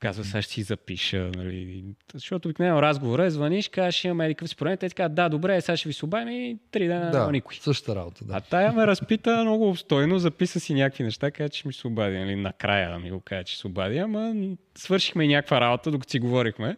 [0.00, 1.84] Казва, сега ще си запиша, нали.
[2.14, 5.76] Защото обикновено разговора е, звъниш, казваш, имаме еди си проблем, те казват, да, добре, сега
[5.76, 7.56] ще ви се обадим и три дена Да, няма никой.
[7.56, 8.24] същата работа.
[8.28, 8.40] А Да.
[8.40, 12.18] тая ме разпита много обстойно, записа си някакви неща, каза, че ми се обади.
[12.18, 12.36] Нали?
[12.36, 14.34] Накрая ми го каза, че се обади, ама
[14.78, 16.76] свършихме някаква работа, докато си говорихме.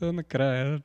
[0.00, 0.80] Та накрая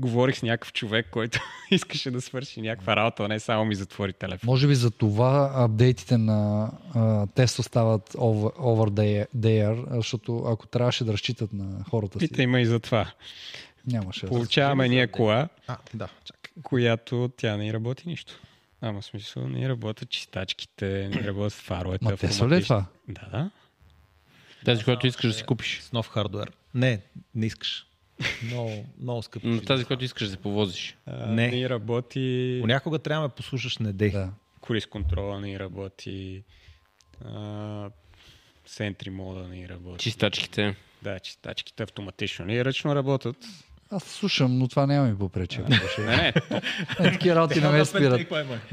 [0.00, 1.40] говорих с някакъв човек, който
[1.70, 4.46] искаше да свърши някаква работа, а не само ми затвори телефон.
[4.46, 6.70] Може би за това апдейтите на
[7.26, 12.28] Tesla стават over, over the, the air, защото ако трябваше да разчитат на хората си,
[12.28, 13.12] Питай ме и за това.
[13.86, 14.26] нямаше.
[14.26, 16.62] Получаваме ние кола, А, да, чакай.
[16.62, 18.40] която тя не работи нищо.
[18.82, 22.04] Ама смисъл, не работят чистачките, не работят фаровете.
[22.04, 22.84] Ма Tesla ли е това?
[23.08, 23.50] Да, да.
[24.64, 25.80] Тази, която искаш да си купиш.
[25.80, 26.52] С нов хардвер.
[26.74, 27.00] Не,
[27.34, 27.86] не искаш.
[28.44, 28.70] Много,
[29.00, 29.46] много скъпо.
[29.46, 30.96] Но тази, която искаш да се повозиш.
[31.06, 31.48] А, Не.
[31.48, 34.10] Не работи Понякога трябва да послушаш не дей.
[34.10, 34.30] Да.
[34.60, 36.42] колис контрола, не работи
[37.24, 37.90] а,
[38.66, 40.02] сентри мода не работи.
[40.02, 40.76] Чистачките.
[41.02, 43.36] Да, чистачките автоматично не ръчно работят.
[43.90, 45.60] Аз слушам, но това няма ми попречи.
[45.60, 46.32] Не, не, Е,
[46.96, 48.20] Такива работи не ме спират.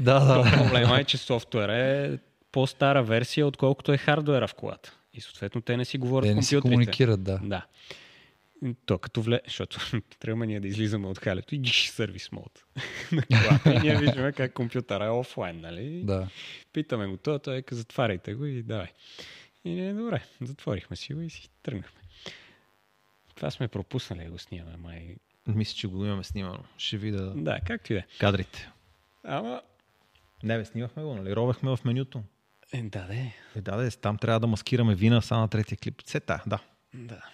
[0.00, 0.52] Да, да.
[0.58, 2.18] Проблема е, че софтуер е
[2.52, 4.92] по-стара версия, отколкото е хардуера в колата.
[5.14, 6.74] И съответно те не си говорят Те с не си компютрите.
[6.74, 7.40] комуникират, да.
[7.42, 7.66] Да.
[8.86, 9.40] То като вле...
[9.44, 9.78] Защото
[10.20, 12.64] трябва ние да излизаме от халето и гиш сервис мод
[13.12, 13.74] на колата.
[13.74, 16.02] И ние виждаме как компютъра е офлайн, нали?
[16.04, 16.28] Да.
[16.72, 18.88] Питаме го това, той ека затваряйте го и давай.
[19.64, 22.00] И ние, добре, затворихме си го и си тръгнахме.
[23.34, 25.16] Това сме пропуснали да го снимаме, май.
[25.46, 26.64] Мисля, че го имаме снимано.
[26.78, 28.04] Ще видя Да, както и да е.
[28.20, 28.70] кадрите.
[29.24, 29.62] Ама,
[30.42, 31.36] Не, бе, снимахме го, нали?
[31.36, 32.22] Ровехме в менюто.
[32.72, 33.34] е, да, де.
[33.56, 36.02] Е, да, да, там трябва да маскираме вина са на третия клип.
[36.06, 36.58] Сета, да.
[36.94, 37.24] Да.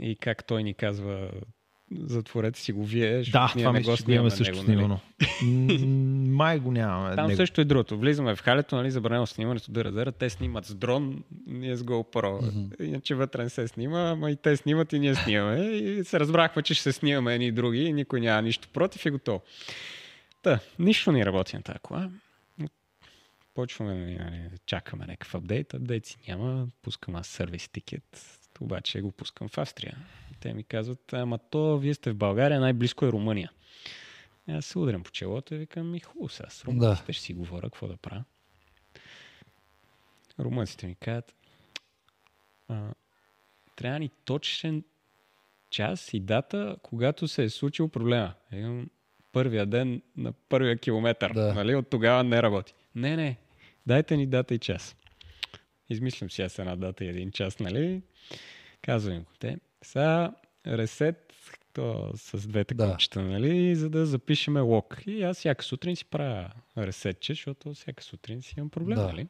[0.00, 1.30] И как той ни казва,
[1.98, 4.66] затворете си го вие, Да, това мисля, че го имаме също него, нали?
[4.66, 5.00] снимано.
[5.42, 7.16] М, Май го нямаме.
[7.16, 7.36] Там него.
[7.36, 7.98] също е другото.
[7.98, 12.40] Влизаме в халето, нали, забранено снимането ДРДР, те снимат с дрон, ние с GoPro.
[12.40, 12.82] Mm-hmm.
[12.82, 15.60] Иначе вътре не се снима, ама и те снимат и ние снимаме.
[15.64, 19.04] И се разбрахме, че ще се снимаме едни и други и никой няма нищо против
[19.04, 19.42] и готово.
[20.42, 22.10] Та, нищо не работи на тази кола.
[23.54, 25.74] Почваме нали, да чакаме някакъв апдейт.
[25.74, 26.66] Апдейт си няма.
[26.82, 28.39] Пускам аз сервис тикет.
[28.60, 29.96] Обаче го пускам в Австрия.
[30.40, 33.52] Те ми казват, ама то вие сте в България, най-близко е Румъния.
[34.48, 37.62] Аз се удрям по челото и викам, ми хубаво сега с румънците ще си говоря,
[37.62, 38.24] какво да правя.
[40.38, 41.34] Румънците ми казват,
[42.68, 42.92] а,
[43.76, 44.84] трябва ни точен
[45.70, 48.34] час и дата, когато се е случил проблема.
[48.52, 48.90] Викам,
[49.32, 51.32] първия ден на първия километър.
[51.32, 51.54] Да.
[51.54, 51.74] Нали?
[51.74, 52.74] От тогава не работи.
[52.94, 53.36] Не, не.
[53.86, 54.96] Дайте ни дата и час.
[55.90, 58.02] Измислям си аз една дата и един час, нали?
[58.82, 59.30] Казвам им го.
[59.38, 60.34] Те, сега
[60.66, 61.32] ресет
[61.72, 62.90] то с двете Да.
[62.90, 63.76] копчета, нали?
[63.76, 65.02] За да запишеме лог.
[65.06, 69.06] И аз всяка сутрин си правя ресетче, защото всяка сутрин си имам проблем, Да.
[69.06, 69.26] нали?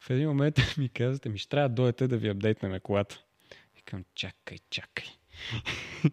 [0.00, 3.20] В един момент ми казвате, ми ще трябва да дойдете да ви апдейтнем колата.
[3.76, 5.06] Викам, чакай, чакай.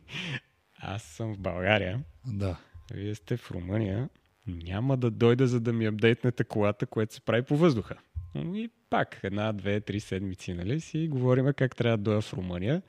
[0.76, 2.58] Аз съм в България, Да.
[2.94, 4.10] вие сте в Румъния,
[4.48, 7.98] няма да дойда за да ми апдейтнете колата, което се прави по въздуха.
[8.36, 12.82] И пак една, две, три седмици, нали, си говориме как трябва да дойда в Румъния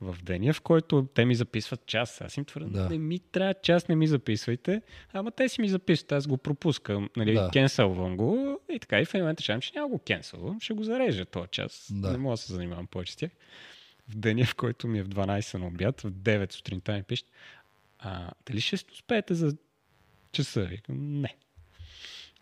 [0.00, 2.20] в деня, в който те ми записват час.
[2.20, 2.88] Аз им твърда, Да.
[2.88, 4.82] не ми трябва час, не ми записвайте,
[5.12, 7.50] ама те си ми записват, аз го пропускам, нали, да.
[7.52, 10.82] кенселвам го и така и в един момент решавам, че няма го кенселвам, ще го
[10.84, 12.10] зарежа този час, Да.
[12.12, 13.30] не мога да се занимавам повече с тях.
[14.08, 17.26] В деня, в който ми е в 12 на обяд, в 9 сутринта ми пишат,
[17.98, 19.56] а, дали ще успеете за
[20.32, 20.64] часа?
[20.64, 21.36] Викам, не.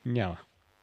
[0.05, 0.39] Няма.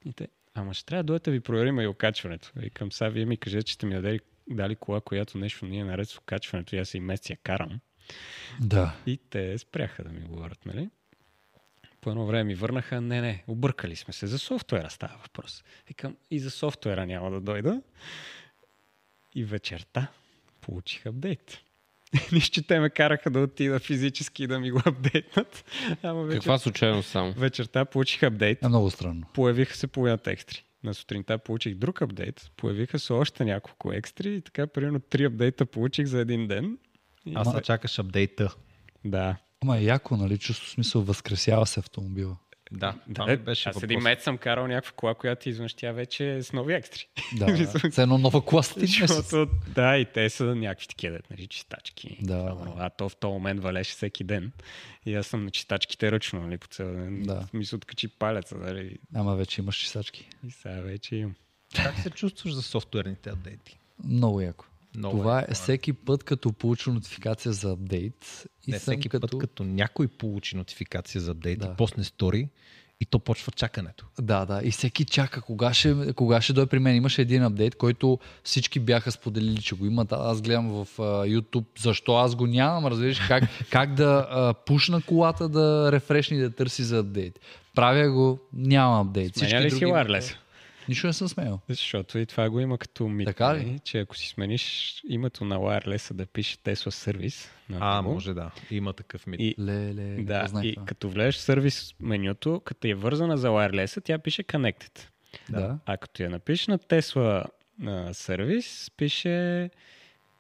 [0.06, 2.52] И те, ама ще трябва да дойдете да ви проверим и окачването.
[2.56, 4.20] Викам, сега вие ми кажете, че сте ми дали,
[4.50, 7.80] дали кола, която нещо ние наред с окачването и аз и месец я карам.
[8.62, 8.96] Да.
[9.06, 10.90] И те спряха да ми говорят, нали?
[12.02, 14.28] По едно време ми върнаха, не, не, объркали сме се.
[14.28, 15.64] За софтуера става въпрос.
[15.88, 17.82] Викам, и за софтуера няма да дойда.
[19.36, 20.08] И вечерта
[20.62, 21.64] получих апдейт.
[22.32, 25.66] Нищо, че те ме караха да отида физически да ми го апдейтнат.
[26.04, 26.38] Ама вечер...
[26.38, 27.34] Каква случайност само?
[27.34, 28.64] вечерта получих апдейт.
[28.64, 29.24] Е много странно.
[29.34, 30.64] Появиха се половината екстри.
[30.84, 32.52] На сутринта получих друг апдейт.
[32.58, 36.78] Появиха се още няколко екстри и така примерно три апдейта получих за един ден.
[37.26, 37.34] И...
[37.36, 38.56] Аз да чакаш апдейта.
[39.06, 39.36] Да.
[39.62, 40.38] Ама е яко, нали?
[40.38, 42.38] Чувство смисъл, възкресява се автомобила.
[42.74, 45.92] Да, там Да, ми беше аз един месец съм карал някаква кола, която изведнъж тя
[45.92, 47.08] вече е с нови екстри.
[47.38, 48.80] Да, все едно нова кола с.
[48.80, 52.18] Защото, да, и те са някакви такива, нали, чистачки.
[52.22, 52.58] Да.
[52.78, 54.52] А то в този момент валеше всеки ден.
[55.06, 57.24] И аз съм на чистачките ръчно, нали, по цял ден.
[57.24, 57.48] Да.
[57.54, 58.98] Ми се откачи палеца, нали.
[59.16, 60.30] Ама вече имаш чисачки.
[60.48, 61.36] И сега вече имам.
[61.76, 63.80] Как се чувстваш за софтуерните апдейти?
[64.04, 64.66] Много яко.
[64.98, 68.46] Много Това яко, е всеки път, като получа нотификация за апдейт.
[68.68, 69.28] И Не всеки като...
[69.28, 71.66] път, като някой получи нотификация за апдейт Да.
[71.66, 72.50] и посне стори,
[73.02, 74.06] и то почва чакането.
[74.22, 74.62] Да, да.
[74.64, 76.96] И всеки чака кога ще, кога ще дойде при мен.
[76.96, 80.12] Имаше един апдейт, който всички бяха споделили, че го имат.
[80.12, 82.86] Аз гледам в uh, YouTube защо аз го нямам.
[82.86, 87.40] Разбираш как, как да uh, пушна колата да рефрешни да търси за апдейт.
[87.76, 89.36] Правя го, нямам апдейт.
[89.36, 90.36] Сменя ли си други- wireless?
[90.90, 91.60] Нищо не съм смеял.
[91.70, 93.66] Защото и това го има като мит, Така ли?
[93.66, 98.52] нали, че ако си смениш името на Wireless да пише Tesla сервис, А, може да.
[98.72, 99.40] Има такъв мит.
[99.40, 100.86] И, Леле, не да, и това.
[100.86, 105.00] като влезеш в сервис менюто, като е вързана за Wireless, тя пише Connected.
[105.50, 105.80] Да.
[105.86, 107.44] А като я напишеш на Tesla
[108.12, 109.70] сервис, пише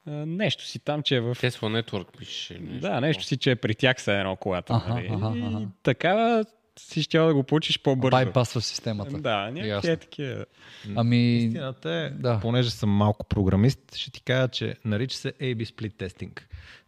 [0.07, 1.35] а, нещо си там, че е в...
[1.35, 2.59] Tesla Network пише.
[2.59, 2.79] Нещо.
[2.79, 4.73] Да, нещо си, че е при тях са едно колата.
[4.73, 5.07] Аха, нали?
[5.07, 6.45] аха, И аха.
[6.79, 8.11] Си ще да го получиш по-бързо.
[8.11, 9.17] Байпасва системата.
[9.17, 10.45] Да, някакви е такива.
[10.95, 12.39] Ами, Истината е, да.
[12.39, 16.41] понеже съм малко програмист, ще ти кажа, че нарича се A-B Split Testing.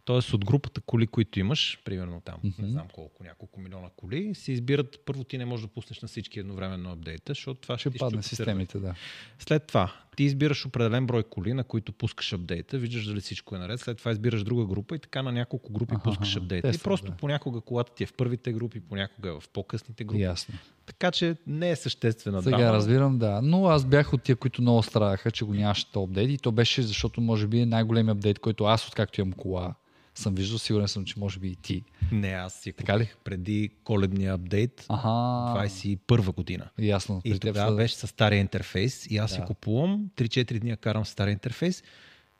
[0.04, 4.52] Тоест от групата коли, които имаш, примерно там, не знам колко, няколко милиона коли, се
[4.52, 7.98] избират, първо ти не можеш да пуснеш на всички едновременно апдейта, защото това ще, ще
[7.98, 8.94] падне системите, да.
[9.38, 13.58] След това ти избираш определен брой коли, на които пускаш апдейта, виждаш дали всичко е
[13.58, 16.68] наред, след това избираш друга група и така на няколко групи Аха, пускаш апдейта.
[16.68, 17.16] И просто да.
[17.16, 20.22] понякога колата ти е в първите групи, понякога е в по-късните групи.
[20.22, 20.54] Ясно.
[20.86, 22.72] Така че не е съществена Сега драма.
[22.72, 23.40] разбирам, да.
[23.42, 26.30] Но аз бях от тия, които много страдаха, че го нямаше апдейт.
[26.30, 29.74] И то беше, защото може би е най-големият апдейт, който аз, откакто имам кола,
[30.18, 30.58] съм виждал.
[30.58, 31.82] Сигурен съм, че може би и ти.
[32.12, 33.08] Не, аз си Така ли?
[33.24, 35.08] преди коледния апдейт, Аха.
[35.08, 36.68] 21 година.
[36.78, 37.20] Ясно.
[37.24, 39.34] И тогава са- беше с стария интерфейс и аз Да.
[39.34, 41.82] си купувам, 3-4 дни карам стария интерфейс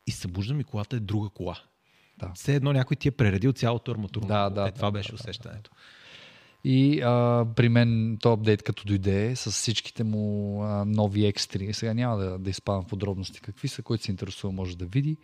[0.07, 1.57] и събуждам и колата е друга кола.
[2.19, 2.32] Да.
[2.35, 4.28] Все едно някой ти е прередил цялото арматурно.
[4.28, 5.70] Да, да, е, това да, беше да, усещането.
[6.65, 11.73] И а, при мен то апдейт като дойде с всичките му а, нови екстри.
[11.73, 15.16] Сега няма да, да изпадам в подробности какви са, който се интересува може да види.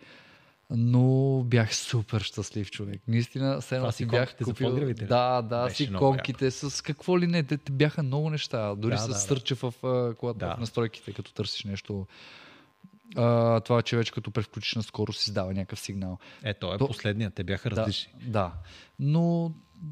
[0.75, 3.01] Но бях супер щастлив човек.
[3.07, 4.77] Наистина, все едно си си бях за купил...
[4.77, 4.93] ли?
[4.93, 7.43] Да, да, Беше си много конките с какво ли не.
[7.43, 8.75] Те, те бяха много неща.
[8.75, 9.19] Дори Да, с да, да.
[9.19, 9.73] стърча в,
[10.19, 10.55] когато Да.
[10.55, 12.07] в настройките, като търсиш нещо.
[13.15, 16.17] А, това, че вече като превключиш на скорост, издава някакъв сигнал.
[16.43, 17.33] Е, то е То- последният.
[17.33, 18.13] Те бяха различни.
[18.21, 18.51] Да, да.
[18.99, 19.51] Но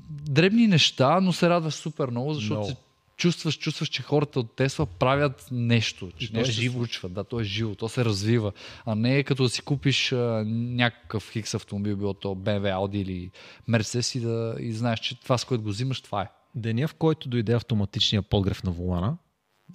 [0.10, 2.76] дребни неща, но се радваш супер много, защото Много.
[3.22, 6.12] Чувстваш, чувстваш, че хората от Тесла правят нещо.
[6.18, 6.74] Че то е нещо се живо.
[6.74, 7.10] случва.
[7.10, 8.52] Да, то е живо, то се развива.
[8.86, 12.96] А не е като да си купиш а, някакъв хикс автомобил, било то BMW, Audi
[12.96, 13.32] или
[13.70, 16.28] Mercedes и да и знаеш, че това, с което го взимаш, това е.
[16.56, 19.18] Деня, в който дойде автоматичния подгрев на волана,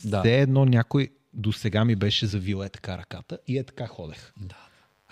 [0.05, 0.21] Да.
[0.21, 4.33] все едно някой до сега ми беше завил е така ръката и е така ходех.
[4.37, 4.57] Да.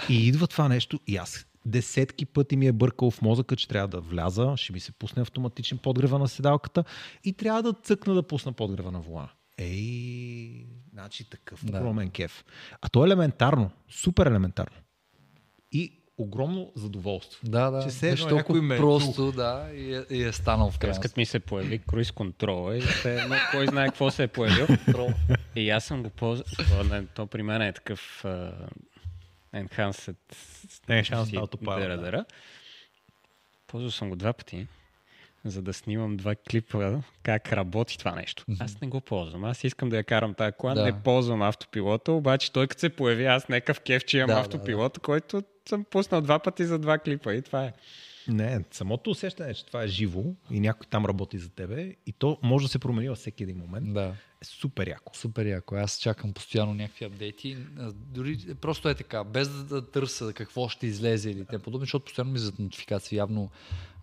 [0.09, 3.89] И идва това нещо и аз десетки пъти ми е бъркал в мозъка, че трябва
[3.89, 6.85] да вляза, ще ми се пусне автоматичен подгрева на седалката
[7.25, 9.29] и трябва да цъкна да пусна подгрева на волана.
[9.59, 11.79] Ей, значи такъв Да.
[11.79, 12.45] огромен кеф.
[12.83, 14.77] А то е елементарно, супер елементарно.
[15.73, 17.41] И огромно задоволство.
[17.45, 17.91] Да, да.
[17.91, 20.91] Че едно някой толкова ме е просто, да, и е, и е станал в крайна
[20.91, 24.29] Аз като ми се появи круиз контрола и те, но кой знае какво се е
[24.29, 24.67] появил.
[25.57, 26.47] И аз съм го ползвал.
[27.15, 28.25] То, при мен е такъв
[29.55, 30.17] Enhanced
[30.89, 32.25] Enhanced Autopilot, да.
[33.67, 34.67] Ползвал съм го два пъти,
[35.45, 38.45] за да снимам два клипа как работи това нещо.
[38.61, 39.45] Аз не го ползвам.
[39.45, 40.85] Аз искам да я карам тази кола, Да.
[40.85, 44.41] не ползвам автопилота, обаче той като се появи, аз някакъв кеф, че имам Да, да,
[44.41, 47.73] автопилота, който съм пуснал два пъти за два клипа и това е.
[48.29, 52.39] Не, самото усещане, че това е живо и някой там работи за тебе и то
[52.43, 53.95] може да се промени във всеки един момент.
[53.95, 54.15] Да.
[54.43, 55.17] Е супер яко.
[55.17, 55.75] Супер яко.
[55.75, 57.57] Аз чакам постоянно някакви апдейти.
[57.95, 62.05] Дори просто е така, без да, да търся какво ще излезе или те подобни, защото
[62.05, 63.19] постоянно ми излизат нотификации.
[63.19, 63.51] Явно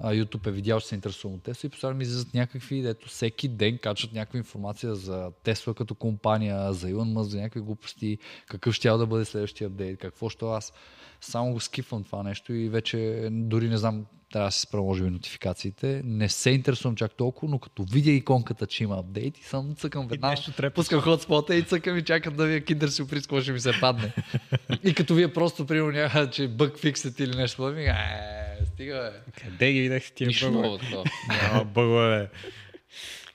[0.03, 3.47] YouTube е видял, че се интересувам от Tesla и постоянно ми излизат някакви, дето всеки
[3.47, 8.17] ден качват някаква информация за Tesla като компания, за Elon Musk, за някакви глупости,
[8.47, 10.73] какъв ще да бъде следващия апдейт, какво ще аз
[11.21, 15.03] само го скипвам това нещо и вече дори не знам, трябва да си спра може
[15.03, 16.01] би нотификациите.
[16.05, 20.07] Не се интересувам чак толкова, но като видя иконката, че има апдейт и съм цъкам
[20.07, 20.31] веднага.
[20.31, 20.73] нещо трепа.
[20.73, 24.13] Пускам хотспота и цъкам и чакам да вие киндер сюрприз, какво ще ми се падне.
[24.83, 29.11] и като вие просто, примерно, няма, че бък фиксът или нещо, подобно, ми, е, стига,
[29.11, 29.31] бе.
[29.41, 31.03] Къде ги видях с тия Нищо бъгове?
[31.27, 32.29] Няма бъгове.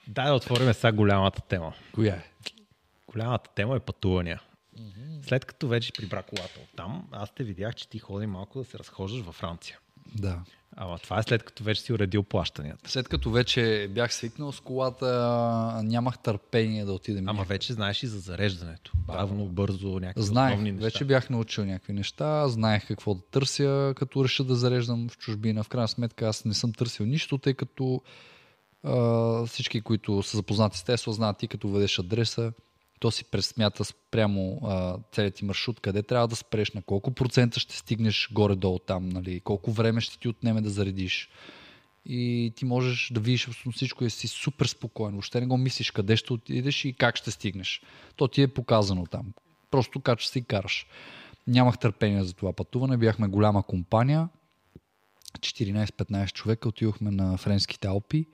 [0.07, 1.73] Дай да отворим сега голямата тема.
[1.91, 2.23] Коя е?
[3.07, 4.41] Голямата тема е пътувания.
[5.21, 8.65] След като вече прибра колата от там, аз те видях, че ти ходи малко да
[8.65, 9.79] се разхождаш във Франция.
[10.15, 10.43] Да.
[10.79, 12.89] Ама това е след като вече си уредил плащанията.
[12.89, 17.29] След като вече бях свикнал с колата, нямах търпение да отидем.
[17.29, 17.53] Ама някъде.
[17.53, 18.91] вече знаеш и за зареждането.
[18.95, 20.85] Бавно, бързо, някакви Знаех, основни неща.
[20.85, 25.63] вече бях научил някакви неща, знаех какво да търся, като реша да зареждам в чужбина.
[25.63, 28.01] В крайна сметка аз не съм търсил нищо, тъй като
[28.83, 32.51] а, всички, които са запознати с Тесла, знаят ти като въдеш адреса,
[32.99, 37.59] то си пресмята спрямо а, целият ти маршрут, къде трябва да спреш, на колко процента
[37.59, 41.29] ще стигнеш горе-долу там, нали, колко време ще ти отнеме да заредиш.
[42.05, 45.11] И ти можеш да видиш абсолютно всичко и си супер спокоен.
[45.11, 47.81] Въобще не го мислиш къде ще отидеш и как ще стигнеш.
[48.15, 49.33] То ти е показано там.
[49.71, 50.87] Просто качваш се и караш.
[51.47, 52.97] Нямах търпение за това пътуване.
[52.97, 54.29] Бяхме голяма компания.
[55.39, 58.25] 14-15 човека отидохме на Френските Алпи.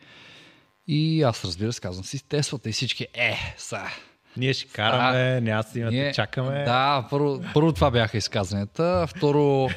[0.87, 3.81] И аз разбира се казвам си с Теслата и всички е, са.
[4.37, 6.63] Ние ще караме, няма си да Ние- чакаме.
[6.63, 9.05] Да, първо, първо това бяха изказванията.
[9.07, 9.69] Второ,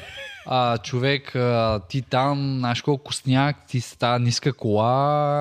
[0.45, 4.93] а, човек, а, ти там, знаеш колко сняг, ти с тази ниска кола,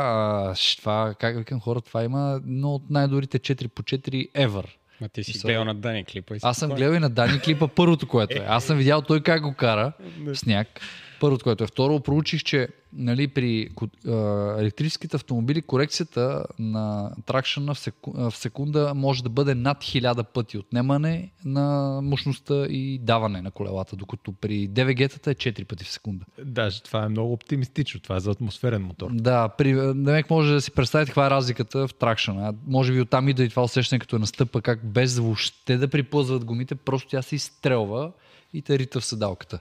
[0.04, 4.64] а, това, как викам хора, това има едно от най-добрите 4 по 4 ever.
[5.00, 6.34] Ма ти си Мисъл- гледал на Дани клипа.
[6.34, 8.44] и Аз съм гледал и на Дани клипа първото, което е.
[8.48, 10.80] Аз съм видял той как го кара в сняг.
[11.20, 11.66] Първото, което е.
[11.66, 13.68] Второ, проучих, че нали, при
[14.08, 14.12] а,
[14.58, 18.12] електрическите автомобили корекцията на тракшена в, секу...
[18.16, 23.50] а, в секунда може да бъде над 1000 пъти отнемане на мощността и даване на
[23.50, 26.24] колелата, докато при DVG-тата е 4 пъти в секунда.
[26.44, 28.00] Даже това е много оптимистично.
[28.00, 29.10] Това е за атмосферен мотор.
[29.12, 32.54] Да, при, демек може да си представите каква е разликата в тракшена.
[32.66, 36.74] Може би оттам идва и това усещане, като настъпа, как без въобще да приплъзват гумите,
[36.74, 38.12] просто тя се изстрелва
[38.52, 39.60] и те рита в седалката.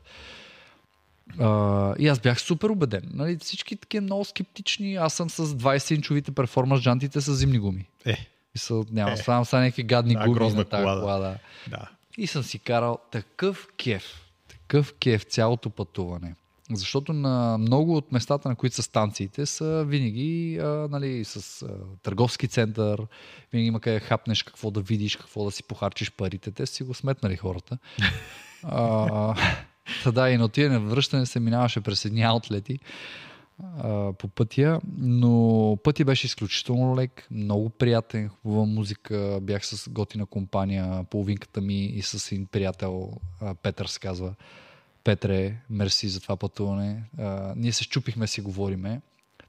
[1.40, 3.04] А, и аз бях супер убеден.
[3.14, 4.96] Нали, всички такива много скептични.
[4.96, 7.88] Аз съм с 20-инчовите перформанс джантите с зимни гуми.
[8.06, 9.18] Е, И са, няма, е.
[9.18, 11.18] само са някакви гадни Да, гуми на тази кола, кола.
[11.20, 11.38] Да.
[11.68, 11.90] да.
[12.18, 14.04] И съм си карал такъв кеф.
[14.48, 16.36] Такъв кеф цялото пътуване.
[16.72, 21.70] Защото на много от местата, на които са станциите, са винаги а, нали, с а,
[22.04, 23.02] търговски център,
[23.52, 26.52] винаги има къде хапнеш какво да видиш, какво да си похарчиш парите.
[26.52, 27.78] Те си го сметнали хората.
[28.64, 29.36] а,
[30.04, 32.80] та да, и на отиване връщане се минаваше през едни аутлети
[34.18, 41.04] по пътя, но пътя беше изключително лек, много приятен, хубава музика, бях с готина компания,
[41.10, 43.12] половинката ми и с един приятел,
[43.62, 44.36] Петър се казва.
[45.04, 47.04] Петре, мерси за това пътуване.
[47.56, 49.02] Ние се щупихме си говориме.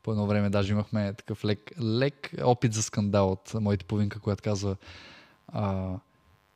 [0.03, 4.43] По едно време даже имахме такъв лек, лек опит за скандал от моята половинка, която
[4.43, 4.77] казва
[5.49, 5.95] а,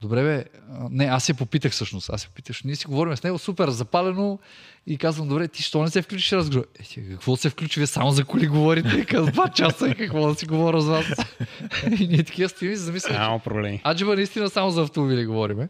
[0.01, 0.45] Добре, бе.
[0.91, 2.11] Не, аз я попитах всъщност.
[2.11, 2.65] Аз я попитах.
[2.65, 4.39] Ние си говорим с него супер запалено
[4.87, 6.67] и казвам, добре, ти що не се включиш разговор?
[6.97, 7.81] Е, какво се включи?
[7.81, 9.05] Вие само за коли говорите?
[9.05, 11.07] Казвам, два часа и какво да си говоря с вас?
[12.01, 13.19] и ние такива стоим и се замисляме.
[13.19, 13.81] Няма проблеми.
[13.87, 15.69] Аджиба наистина само за автомобили говориме.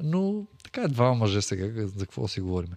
[0.00, 2.76] Но така е двама мъже сега, за какво си говориме.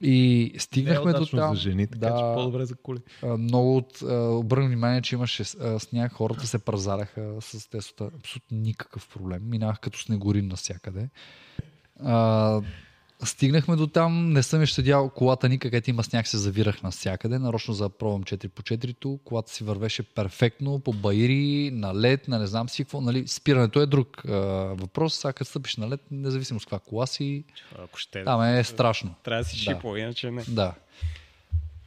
[0.00, 1.54] И стигнахме до там.
[1.54, 2.98] за жени, така да, че по-добре за коли.
[3.38, 4.02] много от...
[4.12, 5.44] Обърнах внимание, че имаше
[5.78, 8.10] сняг, хората се празараха с тесота.
[8.18, 9.42] Абсолютно никакъв проблем.
[9.48, 11.08] Минах като снегорин навсякъде.
[12.00, 12.60] А,
[13.24, 17.38] стигнахме до там, не съм щадял колата никак, където има сняг, се завирах навсякъде.
[17.38, 22.28] Нарочно за да пробвам 4 по 4 Колата си вървеше перфектно, по баири, на лед,
[22.28, 23.00] на не знам си какво.
[23.00, 24.32] Нали, спирането е друг а,
[24.74, 25.14] въпрос.
[25.14, 27.44] Сега като стъпиш на лед, независимо с каква кола си,
[27.78, 28.24] Ако ще.
[28.24, 29.14] там е страшно.
[29.22, 29.62] Трябва да си Да.
[29.62, 30.42] шипал, иначе не.
[30.48, 30.74] Да.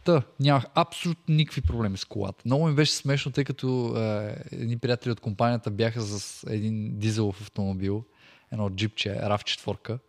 [0.03, 2.41] Та, нямах абсолютно никакви проблеми с колата.
[2.45, 7.41] Много ми беше смешно, тъй като е, едни приятели от компанията бяха с един дизелов
[7.41, 8.03] автомобил,
[8.51, 9.99] едно джипче, RAV4.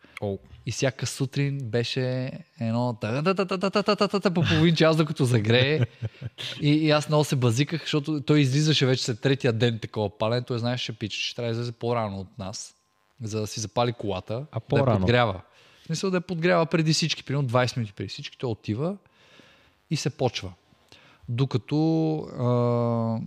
[0.66, 2.30] И всяка сутрин беше
[2.60, 2.97] едно
[4.34, 5.80] по половин час, докато загрее.
[6.60, 10.44] И, и аз много се базиках, защото той излизаше вече след третия ден такова пален.
[10.44, 12.74] Той знаеше, пич, че трябва да излезе по-рано от нас,
[13.22, 14.34] за да си запали колата.
[14.34, 14.98] А Да я по-рано?
[14.98, 15.40] подгрява.
[15.82, 18.38] В смисъл да я подгрява преди всички, примерно 20 минути преди всички.
[18.38, 18.97] Той отива
[19.90, 20.52] и се почва.
[21.28, 23.20] Докато а,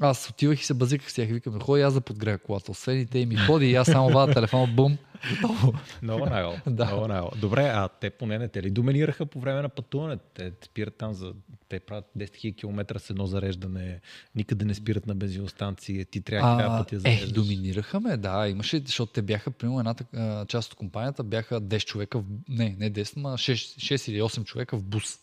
[0.00, 2.70] аз отивах и се базиках с тях викам, ходи аз да подгрея колата.
[2.70, 4.98] Освен и те ми ходи и аз само вада телефона, бум,
[5.30, 5.72] готово.
[6.02, 6.54] много наго.
[6.66, 6.84] Да.
[6.84, 7.30] много наго.
[7.36, 10.16] Добре, а те поне не те ли доминираха по време на пътуване?
[10.34, 11.32] Те спират там за...
[11.68, 14.00] Те правят 10 000 км с едно зареждане,
[14.34, 17.32] никъде не спират на бензиностанции, ти трябва да пъти да е, зареждаш.
[17.32, 18.48] доминираха ме, да.
[18.48, 22.76] Имаше, защото те бяха, примерно, едната а, част от компанията бяха 10 човека, в, не,
[22.78, 25.18] не 10, ма 6, 6 или 8 човека в бус.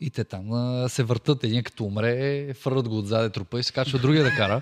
[0.00, 3.72] И те там а, се въртат, един като умре, фърват го отзаде трупа и се
[3.72, 4.60] качва другия да кара.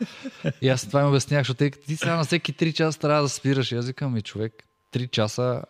[0.62, 3.72] И аз това им обяснях, защото ти сега на всеки 3 часа трябва да спираш.
[3.72, 5.62] И аз викам, ми човек, 3 часа,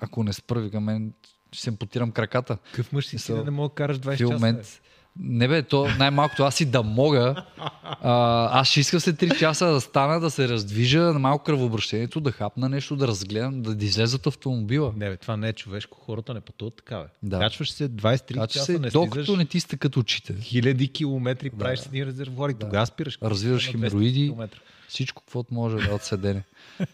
[0.00, 1.12] ако не спра, викам, мен
[1.52, 2.58] ще се ампутирам краката.
[2.72, 4.32] Какъв мъж си, си да не мога да караш 20 В часа?
[4.32, 4.80] момент.
[5.20, 7.44] Не бе, то най-малкото аз и да мога.
[7.82, 12.20] А, аз ще искам след 3 часа да стана, да се раздвижа на малко кръвообращението,
[12.20, 14.92] да хапна нещо, да разгледам, да, да излеза от автомобила.
[14.96, 15.98] Не, бе, това не е човешко.
[16.00, 17.08] Хората не пътуват така, бе.
[17.22, 17.38] Да.
[17.38, 20.88] Качваш се 23 Така че часа, се, не докато слизаш не ти стъкат очите, хиляди
[20.88, 23.18] километри, правиш си един резервуар и тогава спираш.
[23.22, 24.34] развиваш На 200 хемороиди,
[24.88, 26.42] всичко, каквото може да от седене.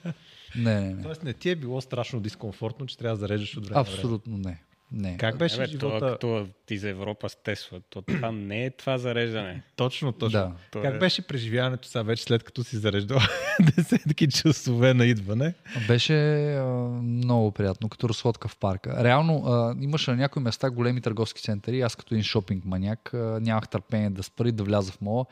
[0.56, 1.02] Не, не, не.
[1.02, 3.80] Тоест не ти е било страшно дискомфортно, че трябва да зареждаш от време.
[3.80, 4.62] Абсолютно не.
[4.94, 5.16] Не.
[5.16, 6.12] Как беше Е, бе, това, живота?
[6.12, 9.62] като ти за Европа с Тесла, то това не е това зареждане.
[9.76, 10.38] Точно, точно.
[10.40, 10.52] Да.
[10.70, 13.18] То Как е- беше преживяването сега вече след като си зареждал
[13.76, 15.54] десетки часове на идване?
[15.88, 16.14] Беше
[16.52, 16.64] а,
[17.02, 19.04] много приятно, като разходка в парка.
[19.04, 21.80] Реално а, имаше на някои места големи търговски центъри.
[21.80, 25.24] Аз като един шопинг маняк а, нямах търпение да спра и да вляза в мола.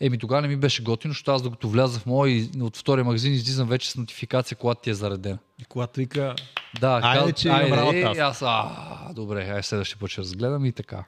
[0.00, 3.04] Еми тогава не ми беше готино, защото аз докато вляза в моя и от втория
[3.04, 5.38] магазин излизам вече с нотификация, когато ти е заредена.
[5.62, 6.34] И когато вика,
[6.80, 8.18] Да, Айде, че имам работа аз.
[8.18, 11.04] аз, а, добре, ай следващия път ще разгледам и така.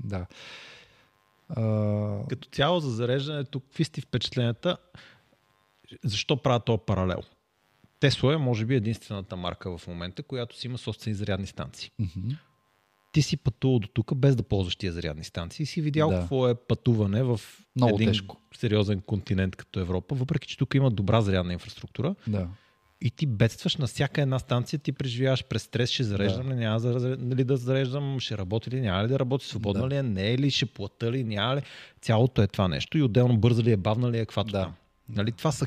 [0.00, 0.26] Да.
[1.48, 1.62] А,
[2.28, 4.76] като цяло за зареждането, какви сте впечатленията?
[6.04, 7.22] Защо правя този паралел?
[8.00, 11.90] Тесла е, може би, единствената марка в момента, която си има собствени зарядни станции.
[11.98, 12.34] Мгм.
[13.16, 16.16] Ти си пътувал до тук без да ползваш тия зарядни станции и си видял Да.
[16.16, 17.40] какво е пътуване в
[17.76, 18.36] Много един тежко.
[18.54, 22.48] сериозен континент като Европа, въпреки че тук има добра зарядна инфраструктура Да.
[23.00, 26.74] и ти бедстваш на всяка една станция, ти преживяваш през стрес, ще зареждам ли, няма
[26.74, 29.88] да, зареждам- нали, да зареждам, ще работи ли, няма ли да работи, свободна Да.
[29.88, 31.62] ли е, не е ли, ще плата ли, няма ли.
[32.00, 34.62] Цялото е това нещо и отделно бърза ли е, бавна ли е, каквато Да.
[34.62, 34.74] там.
[35.08, 35.64] Нали, това са.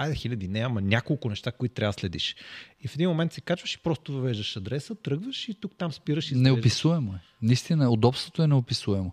[0.00, 2.36] Айде хиляди, не, ама няколко неща, които трябва да следиш.
[2.80, 6.30] И в един момент се качваш и просто въвеждаш адреса, тръгваш и тук там спираш
[6.30, 6.34] и.
[6.34, 7.20] Неописуемо е.
[7.42, 9.12] Наистина, удобството е неописуемо.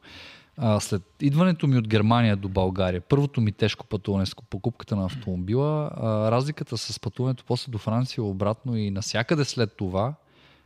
[0.58, 5.06] А, след идването ми от Германия до България, първото ми тежко пътуване с покупката на
[5.06, 10.16] автомобила, а, разликата с пътуването после до Франция обратно и насякъде след това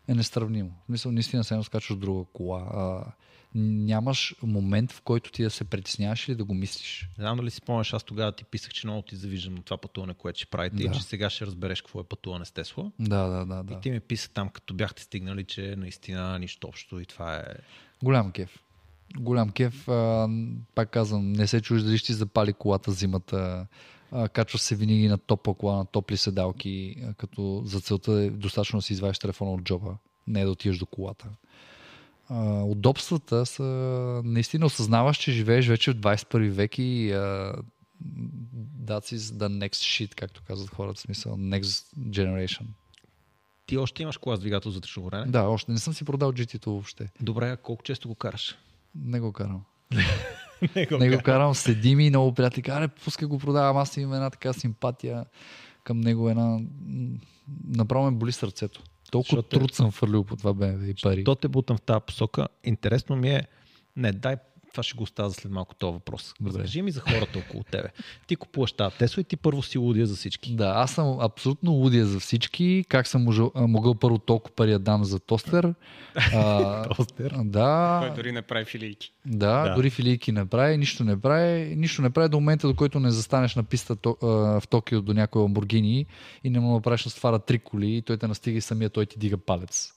[0.07, 0.69] е несравнимо.
[0.83, 2.59] В смисъл, наистина се скачаш друга кола.
[2.73, 3.11] А,
[3.55, 7.09] нямаш момент, в който ти да се притесняваш или да го мислиш.
[7.17, 9.77] Не знам дали си спомняш, аз тогава ти писах, че много ти завиждам на това
[9.77, 10.83] пътуване, което ще правите Да.
[10.83, 12.91] и че сега ще разбереш какво е пътуване с Тесла.
[12.99, 13.63] Да, да, да.
[13.63, 13.73] да.
[13.73, 17.43] И ти ми писа там, като бяхте стигнали, че наистина нищо общо и това е...
[18.03, 18.59] Голям кеф.
[19.17, 19.87] Голям кеф.
[19.89, 20.29] А,
[20.75, 23.67] пак казвам, не се чуеш дали ще запали колата зимата.
[24.11, 28.79] А, качва се винаги на топла кола, на топли седалки, като за целта е достатъчно
[28.79, 29.97] да си извадиш телефона от джоба,
[30.27, 31.29] не да отидеш до колата.
[32.33, 33.63] А, удобствата са...
[34.25, 37.53] Наистина осъзнаваш, че живееш вече в 21 век и а,
[38.83, 42.65] that's is the next shit, както казват хората, в смисъл next generation.
[43.65, 45.25] Ти още имаш кола с двигател за вътрешно горене?
[45.31, 47.09] Да, още не съм си продал GT-то въобще.
[47.21, 48.55] Добре, а колко често го караш?
[48.95, 49.63] Не го карам.
[50.75, 52.71] Не го Не го карам, седи ми много приятели.
[52.71, 53.77] Аре, пускай го продавам.
[53.77, 55.25] Аз имам една така симпатия
[55.83, 56.29] към него.
[56.29, 56.59] Една...
[57.67, 58.83] Направо ме боли сърцето.
[59.11, 61.23] Толкова Защото труд съм фърлил по това BMW и пари.
[61.23, 62.47] То те бутам в тази посока.
[62.63, 63.47] Интересно ми е...
[63.95, 64.35] Не, дай,
[64.71, 66.33] това ще го оставя за след малко този въпрос.
[66.39, 66.59] Добре.
[66.59, 67.89] Разкажи ми за хората около тебе.
[68.27, 70.55] Ти купуваш тази Тесла и ти първо си лудия за всички.
[70.55, 72.85] Да, аз съм абсолютно лудия за всички.
[72.89, 75.73] Как съм можел, а, могъл първо толкова пари да дам за тостер?
[76.33, 77.35] А, Тостер?
[77.43, 79.13] да, Той дори не прави филийки.
[79.25, 79.75] да, Да.
[79.75, 81.75] дори филийки не прави, нищо не прави.
[81.75, 85.41] Нищо не прави до момента, до който не застанеш на писта в Токио до някой
[85.41, 86.05] Ламбургини
[86.43, 89.05] и не му направиш на ствара три коли и той те настига и самия той
[89.05, 89.93] ти дига палец.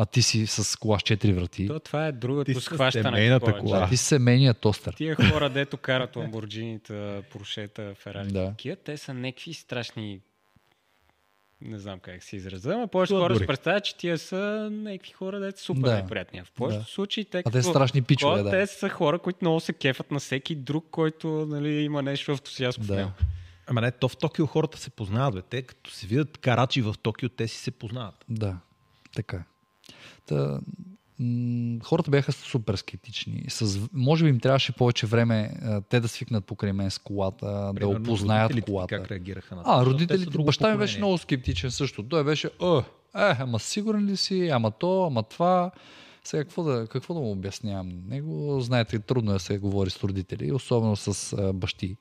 [0.00, 1.66] А ти си с кола с четири врати.
[1.66, 3.02] То, това е Ти другото си схващане.
[3.04, 3.78] семейната кола.
[3.78, 4.94] Да, ти си семейният тостер.
[4.94, 8.48] Тия хора, дето карат ламборджинита, Поршета, Ферари, Да.
[8.48, 10.20] такива, те са някакви страшни
[11.60, 14.36] не знам как се изразя, но повече хора се представят, че тия са
[14.72, 15.94] някакви хора, дето са супер Да.
[15.96, 16.42] неприятни.
[16.42, 16.90] В повечето Да.
[16.90, 18.50] случаи те, А като те са страшни пичове, ходят, да.
[18.50, 22.84] те са хора, които много се кефат на всеки друг, който нали, има нещо ентусиазмо
[22.84, 22.96] в Да.
[22.96, 23.10] него.
[23.66, 25.42] Ама не, то в Токио хората се познават, бе.
[25.42, 28.24] Те като се видят карачи в Токио, те си се познават.
[28.28, 28.56] Да,
[29.14, 29.42] така.
[30.30, 30.60] Та,
[31.18, 33.44] м- хората бяха супер скептични.
[33.48, 37.46] С, може би им трябваше повече време а, те да свикнат покрай мен с колата,
[37.46, 38.96] да Примерно, опознаят родителите ти колата.
[38.96, 39.84] Как реагираха на А, това?
[39.84, 42.02] Са родителите, баща ми беше много скептичен също.
[42.02, 45.70] Той беше, е, е, ама сигурен ли си, ама то, ама това.
[46.24, 47.92] Сега какво да, какво да му обяснявам?
[48.08, 51.96] Него, знаете, трудно е да се говори с родители, особено с а, бащи.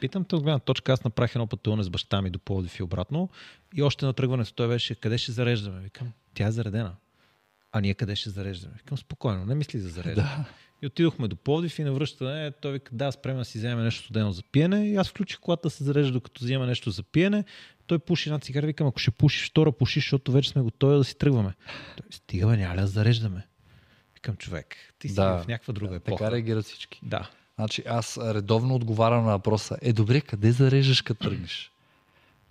[0.00, 2.82] Питам те от гледна точка, аз направих едно пътуване с баща ми до Пловдив и
[2.82, 3.28] обратно
[3.74, 5.80] и още на тръгването той беше, къде ще зареждаме?
[5.80, 6.92] Викам, тя е заредена.
[7.72, 8.74] А ние къде ще зареждаме?
[8.76, 10.28] Викам, спокойно, не мисли за зареждане.
[10.28, 10.44] Да.
[10.82, 14.04] И отидохме до Пловдив и на връщане той вика, да, спрем да си вземем нещо
[14.04, 14.88] студено за пиене.
[14.88, 17.44] И аз включих колата да се зарежда, докато взема нещо за пиене.
[17.86, 21.04] Той пуши една цигара, викам, ако ще пушиш втора, пушиш, защото вече сме готови да
[21.04, 21.54] си тръгваме.
[21.96, 23.46] Той, стига, бе, няма да зареждаме?
[24.14, 25.38] Викам, човек, ти си Да.
[25.38, 26.16] в някаква друга епоха.
[26.24, 27.00] Така реагират всички.
[27.02, 27.30] Да.
[27.54, 29.78] Значи аз редовно отговарям на въпроса.
[29.82, 31.72] Е, добре, къде зареждаш, като тръгнеш?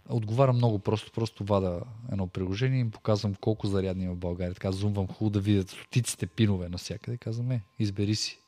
[0.10, 1.12] Отговарям много просто.
[1.12, 1.82] Просто вада
[2.12, 4.54] едно приложение и им показвам колко зарядни има в България.
[4.54, 7.18] Така зумвам хубаво да видят стотиците пинове навсякъде.
[7.18, 8.40] Казвам, е, избери си.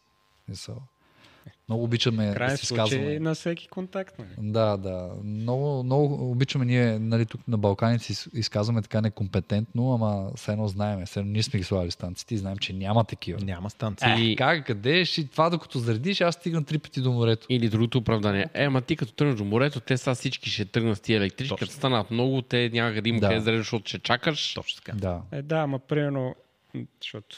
[0.46, 0.78] Смисъл.
[1.70, 3.20] Много обичаме да Крайен си случай изказваме.
[3.20, 4.20] на всеки контакт.
[4.20, 4.30] Нали?
[4.40, 5.10] Да, да.
[5.24, 10.68] Много, много обичаме ние, нали, тук на Балканите си изказваме така некомпетентно, ама все едно
[10.68, 11.06] знаеме.
[11.06, 13.40] Все едно ние сме ги слагали станциите и знаем, че няма такива.
[13.42, 14.16] Няма станция.
[14.16, 17.48] Е, И- как, къде ще това, докато заредиш, аз стигна три пъти до морето.
[17.50, 18.46] Или другото оправдание.
[18.54, 21.56] Е, ама ти като тръгнеш до морето, те са всички ще тръгнат с тия електрички.
[21.56, 23.28] Като станат много, те няма къде има Да.
[23.28, 24.54] къде да зареждаш, защото ще чакаш.
[24.54, 24.98] Точно така.
[24.98, 25.22] Да.
[25.32, 26.36] Е, да, ама примерно,
[27.02, 27.38] защото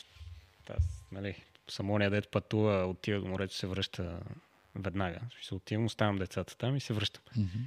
[0.69, 1.35] аз, нали,
[1.73, 4.19] самония дет пътува, отива до морето, се връща
[4.75, 5.19] веднага.
[5.41, 7.23] Се отивам, оставям децата там и се връщам.
[7.37, 7.57] Мгм.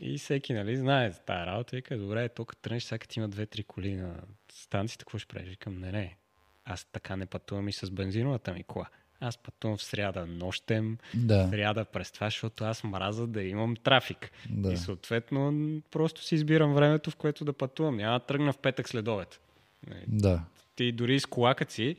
[0.00, 3.28] И всеки, нали, знае за тази работа и вика, добре, тук тръгнеш, сега като има
[3.28, 4.14] две-три коли на
[4.52, 5.48] станцията, какво ще правиш?
[5.48, 6.16] Викам, не, не,
[6.64, 8.86] аз така не пътувам и с бензиновата ми кола.
[9.20, 11.48] Аз пътувам в сряда нощем, Да.
[11.50, 14.30] сряда през това, защото аз мраза да имам трафик.
[14.50, 14.72] Да.
[14.72, 15.52] И съответно
[15.90, 17.96] просто си избирам времето, в което да пътувам.
[17.96, 19.40] Няма да тръгна в петък след обед.
[19.86, 20.42] Нали, Да.
[20.76, 21.96] Ти дори с колака си,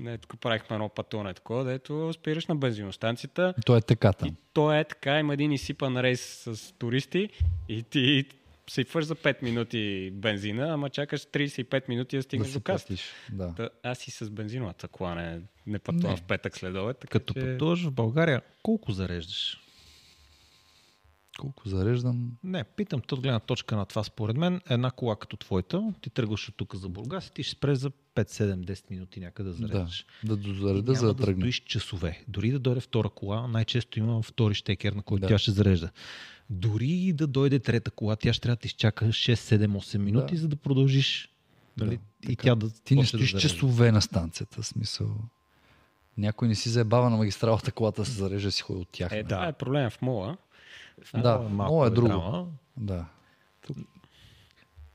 [0.00, 4.28] Не, тук правихме едно пътуване такова, дето спираш на бензиностанцията То е така там.
[4.28, 7.28] и то е така, има един изсипан рейс с туристи
[7.68, 8.24] и ти
[8.70, 12.94] сипваш за 5 минути бензина, ама чакаш 35 минути да Да стигнеш си до каста.
[13.32, 13.54] Да.
[13.56, 16.16] Та, аз и с бензиновата кола не, не пътувам Не.
[16.16, 17.04] в петък след обед.
[17.10, 17.40] Като че...
[17.40, 19.60] пътуваш в България, колко зареждаш?
[21.38, 22.32] Колко зареждам?
[22.44, 24.04] Не, питам те от гледна точка на това.
[24.04, 27.52] Според мен, една кола като твоята, ти тръгваш от тук за Бургас и ти ще
[27.52, 30.06] спреш за 5-7-10 минути някъде да Да, зареждаш.
[30.24, 31.40] да дозареда, Няма за да да тръгна.
[31.42, 32.24] стоиш часове.
[32.28, 35.26] Дори да дойде втора кола, най-често има втори щекер, на който Да.
[35.26, 35.90] тя ще зарежда.
[36.50, 40.40] Дори и да дойде трета кола, тя ще трябва да изчака 6-7-8 минути, Да.
[40.40, 41.28] за да продължиш.
[41.76, 41.96] Нали?
[41.96, 42.42] Да, и така.
[42.42, 43.38] тя да Ти не да стоиш зарежда.
[43.40, 45.16] часове на станцията, смисъл.
[46.18, 49.12] Някой не си заебава на магистралата колата да се зарежда си ходи от тях.
[49.12, 49.22] Е, не?
[49.22, 50.36] да, е проблем в мола.
[51.14, 52.08] Да, Малко много е друго.
[52.08, 52.46] драма.
[52.76, 53.06] да.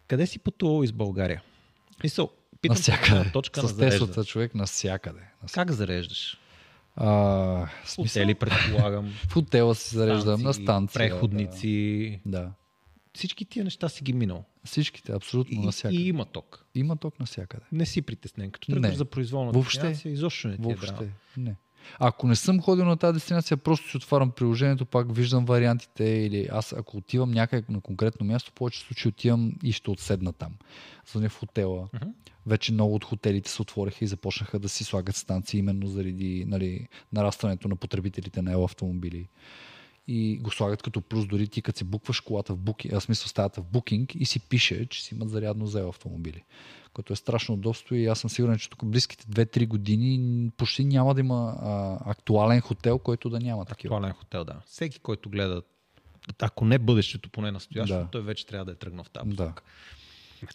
[0.07, 1.43] Къде си пътувал из България?
[2.03, 2.29] Мисъл,
[2.61, 3.31] питам Навсякъде.
[3.31, 3.99] точка на С зарежда.
[3.99, 5.19] Теслата човек навсякъде.
[5.41, 5.53] Навсякъде.
[5.67, 6.37] Как зареждаш?
[6.95, 9.13] А, смисъл, Хотели, предполагам.
[9.29, 11.09] в хотела си зареждам, на станции, станция.
[11.09, 12.19] Преходници.
[12.25, 12.39] Да.
[12.39, 12.51] да.
[13.13, 14.45] Всички тия неща си ги минал.
[14.65, 16.01] Всичките, абсолютно И, навсякъде.
[16.01, 16.65] и има ток.
[16.75, 17.63] Има ток навсякъде.
[17.71, 18.51] Не си притеснен.
[18.51, 18.97] Като тръгнеш Не.
[18.97, 19.79] за произволна Въобще.
[19.79, 20.91] дестинация, изобщо не ти е Въобще.
[20.93, 21.09] драма.
[21.37, 21.55] Не.
[21.99, 26.47] Ако не съм ходил на тази дестинация, просто си отварям приложението, пак виждам вариантите или
[26.51, 30.51] аз ако отивам някъде на конкретно място, в повече случаи отивам и ще отседна там.
[31.11, 31.87] Звъня в хотела.
[31.93, 32.09] Мгм.
[32.45, 36.87] Вече много от хотелите се отвориха и започнаха да си слагат станции именно заради нали,
[37.13, 39.27] нарастването на потребителите на ел автомобили.
[40.07, 43.27] И го слагат като плюс, дори ти като си букваш колата в букинг, а смисъл
[43.27, 46.43] стаята в букинг и си пише, че си имат зарядно за автомобили.
[46.93, 50.19] Което е страшно удобство и аз съм сигурен, че тук близките 2-3 години
[50.51, 53.95] почти няма да има а, актуален хотел, който да няма такива.
[53.95, 54.55] Актуален хотел, да.
[54.65, 55.61] Всеки, който гледа,
[56.39, 58.07] ако не бъдещето, поне настоящето, Да.
[58.07, 59.35] той вече трябва да е тръгнал в тази Да.
[59.37, 59.63] посока.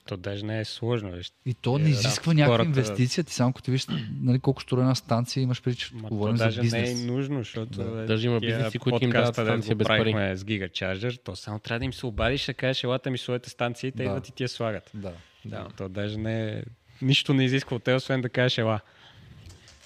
[0.06, 1.10] То даже не е сложно.
[1.10, 1.32] Виж.
[1.46, 3.24] И то не Е, изисква да, някаква хората- инвестиция.
[3.24, 6.08] Ти само като ти виж нали, колко строя една станция имаш преди, че Ма то
[6.08, 7.04] говорим за даже не е бизнес.
[7.04, 8.02] нужно, защото Да.
[8.02, 10.10] е, Даже има бизнеси, които им дават станция без пари.
[10.36, 13.88] с Gigacharger, то само трябва да им се обадиш, да кажеш, елата ми своята станция
[13.88, 14.04] и те Да.
[14.04, 14.90] идват и ти я слагат.
[14.94, 15.12] Да.
[15.48, 15.68] Да.
[15.76, 16.62] То даже не е...
[17.02, 18.80] Нищо не изисква от те, освен да кажеш ела.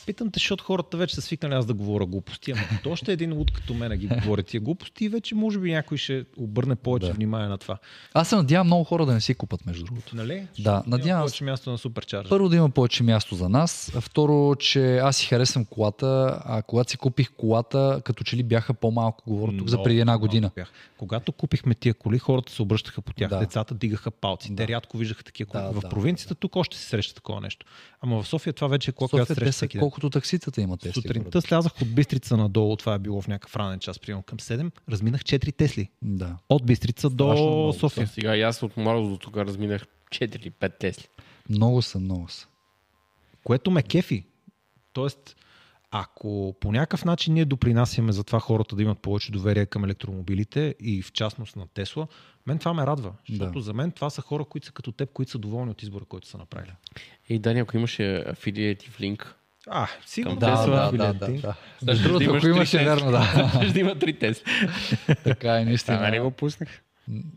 [0.07, 3.33] Питам те, защото хората вече са свикнали аз да говоря глупости, ама като още един
[3.33, 7.13] луд като мен ги говори тия глупости, вече може би някой ще обърне повече Да.
[7.13, 7.79] внимание на това.
[8.15, 10.17] Аз се надявам много хора да не си купат, между другото.
[10.17, 10.47] Нали?
[10.59, 12.29] Да, надявам повече място на суперчарджер.
[12.29, 13.93] Първо да има повече място за нас.
[14.01, 18.75] Второ, че аз си харесвам колата, а когато си купих колата, като че ли бяха
[18.75, 20.51] по-малко, говоря тук за преди една година.
[20.55, 20.73] Бях.
[20.99, 23.29] Когато купихме тия коли, хората се обръщаха по тях.
[23.31, 23.39] Да.
[23.39, 24.49] Децата дигаха палци.
[24.49, 24.69] Те Да.
[24.69, 25.63] рядко виждаха такива коли.
[25.63, 27.67] Да, в да, провинцията тук още се среща такова нещо.
[28.01, 29.81] Ама в София това вече е кола, която те среща са всеки ден.
[29.93, 31.03] Колкото такситата имат Тесли.
[31.03, 34.71] Сутринта слязах от Бистрица надолу, това е било в някакъв ранен час, примерно към 7,
[34.91, 35.91] разминах 4 Тесли.
[36.03, 36.37] Да.
[36.49, 38.07] От Бистрица до много София.
[38.07, 41.09] Сега и аз от Мороз до тук разминах 4 или 5 Тесли.
[41.49, 42.47] Много са, много са.
[43.45, 44.25] Което ме кефи.
[44.93, 45.37] Тоест,
[45.91, 50.75] ако по някакъв начин ние допринасяме за това хората да имат повече доверие към електромобилите
[50.81, 52.07] и в частност на Тесла,
[52.47, 53.13] мен това ме радва.
[53.31, 53.61] Защото Да.
[53.61, 56.29] за мен това са хора, които са като теб, които са доволни от избора, който
[56.29, 56.73] са направили.
[57.31, 59.37] Ей, Дани, ако имаше афилиетив линк,
[59.69, 61.55] А, сигурно Да, да, да, да, да.
[61.83, 63.23] Между другото, имаш ако три имаше, вярно, да.
[63.71, 64.45] ще има 3 Тесли.
[65.25, 66.21] така е, Та, нали наистина.
[66.21, 66.69] го пуснах?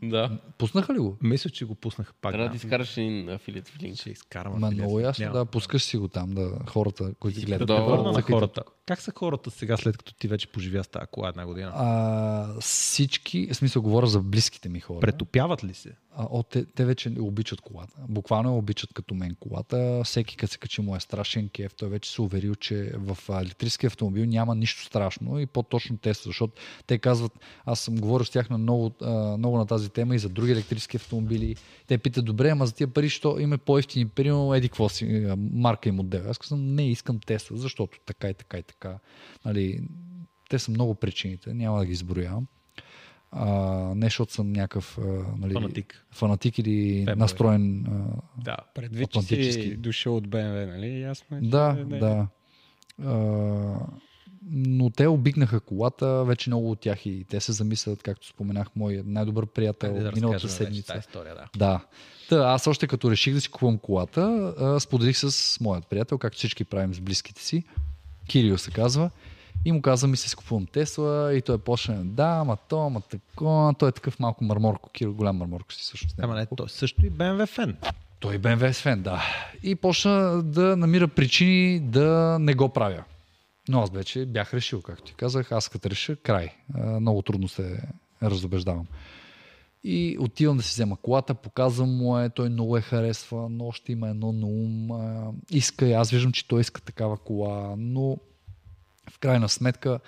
[0.03, 0.29] Да.
[0.57, 1.17] Пуснаха ли го?
[1.21, 2.31] Мисля, че го пуснаха пак.
[2.33, 3.95] Трябва да изкараш един афилиетив линк.
[3.95, 4.59] Ще изкарам.
[4.59, 5.37] Ма много ясно, Няма.
[5.37, 7.67] да, пускаш си го там, да хората, които Да, гледат.
[7.67, 8.63] да Да, на хората.
[8.85, 11.71] Как са хората сега, след като ти вече поживя с тази кола една година?
[11.75, 14.99] А, всички, в смисъл говоря за близките ми хора.
[14.99, 15.91] Претопяват ли се?
[16.17, 17.93] А, о, те, те вече обичат колата.
[18.09, 20.01] Буквално обичат като мен колата.
[20.03, 21.73] Всеки като се качи му е страшен кеф.
[21.75, 26.23] Той вече се уверил, че в електрически автомобил няма нищо страшно и по-точно те са,
[26.25, 26.53] защото
[26.87, 27.31] те казват,
[27.65, 28.91] аз съм говорил с тях на много,
[29.37, 31.55] много на тази тема и за други електрически автомобили.
[31.87, 35.89] Те питат, добре, ама за тия пари, що има по-ефтини, примерно, еди какво си, марка
[35.89, 36.29] и модел.
[36.29, 38.74] Аз казвам, не, искам Тесла, защото така и така и така.
[39.45, 39.81] Нали,
[40.49, 42.47] те са много причините, няма да ги изброявам.
[43.31, 43.45] А,
[43.95, 45.01] не защото съм някакъв а,
[45.37, 46.05] нали, Фанатик.
[46.11, 47.15] фанатик или Фенбой.
[47.15, 47.85] настроен.
[47.85, 48.57] А, Да.
[48.75, 51.01] Предвид, че си дошъл от БМВ, нали?
[51.01, 51.99] Ясно е, че да, не е.
[51.99, 52.27] да.
[53.03, 53.15] А,
[54.49, 59.03] но те обикнаха колата, вече много от тях и те се замислят, както споменах, мой
[59.05, 60.87] най-добър приятел Хайде да миналата вече седмица.
[60.87, 61.45] тази история, да.
[61.57, 61.85] Да.
[62.29, 66.37] Та, аз още като реших да си купувам колата, а, споделих с моят приятел, както
[66.37, 67.63] всички правим с близките си.
[68.27, 69.09] Кирил се казва.
[69.65, 73.01] И му каза, ми се си купувам Тесла и той почна, да, ама то, ама
[73.01, 76.15] тако, той е такъв малко марморко, Кирил голям марморко си всъщност.
[76.19, 77.77] Ама не, той също и BMW фен.
[78.19, 79.23] Той е BMW фен, да.
[79.63, 83.03] И почна да намира причини да не го правя.
[83.69, 86.49] Но аз вече бях решил, както ти казах, аз като реша, край.
[86.75, 87.81] Много трудно се
[88.23, 88.85] разобеждавам.
[89.87, 93.91] И отивам да си взема колата, показвам му е, той много е харесва, но още
[93.91, 94.91] има едно на ум.
[94.91, 98.17] А, иска, и аз виждам, че той иска такава кола, но
[99.09, 99.99] в крайна сметка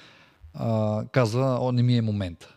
[0.53, 2.55] а, казва, о, не ми е момента.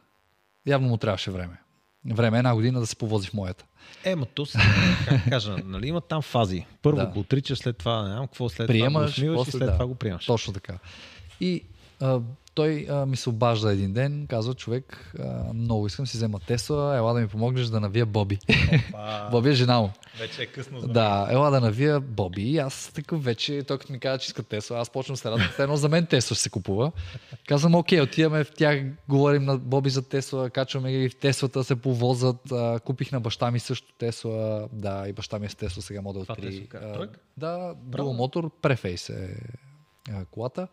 [0.66, 1.60] Явно му трябваше време.
[2.06, 3.64] Време е една година да се повози в моята.
[4.05, 4.59] Е, ма то си,
[5.09, 6.66] как кажа, нали има там фази.
[6.82, 7.06] Първо Да.
[7.06, 9.72] го отричаш, след това, не знам какво, след Приемаш, това го усмиваш и след да.
[9.72, 10.26] това го приемаш.
[10.26, 10.78] Точно така.
[11.40, 11.64] И
[12.01, 12.20] а,
[12.60, 16.96] той а, ми се обажда един ден, казва човек, а, много искам си взема Тесла,
[16.96, 18.38] ела да ми помогнеш да навия Боби.
[19.30, 19.90] Боби е жена му.
[20.18, 22.42] Вече е късно за Да, ела да навия Боби.
[22.42, 25.48] И аз такъв вече, той като ми каза, че иска Тесла, аз почвам се радвам.
[25.58, 26.92] Едно за мен Тесла ще се купува.
[27.48, 31.76] Казвам, окей, отиваме в тях, говорим на Боби за Тесла, качваме ги в Теслата, се
[31.76, 32.52] повозат.
[32.52, 34.68] А, купих на баща ми също Тесла.
[34.72, 36.40] Да, и баща ми е с Тесла сега модел Това 3.
[36.40, 37.20] Тесла кара А, тройка?
[37.36, 39.36] Да, дуал мотор, префейс е
[40.10, 40.68] а, колата.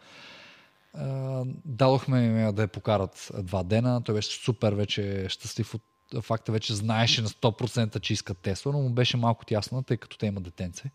[1.65, 4.01] Дадохме да я покарат два дена.
[4.03, 5.81] Той беше супер вече щастлив от
[6.21, 10.17] факта, вече знаеше на 100% че иска Тесла, но му беше малко тясно, тъй като
[10.17, 10.91] те има детенце.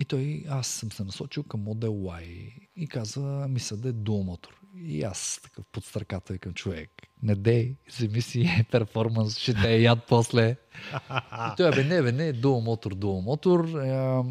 [0.00, 4.24] И той, аз съм се насочил към Model Y и каза, мисля да е dual
[4.24, 4.60] мотор.
[4.76, 6.90] И аз такъв под стърката към човек.
[7.22, 10.56] Не дей, вземи си перформанс, ще те е яд после.
[11.32, 13.64] И той, бе, не, бе, не, дуал мотор, дуал мотор.
[13.64, 14.24] А,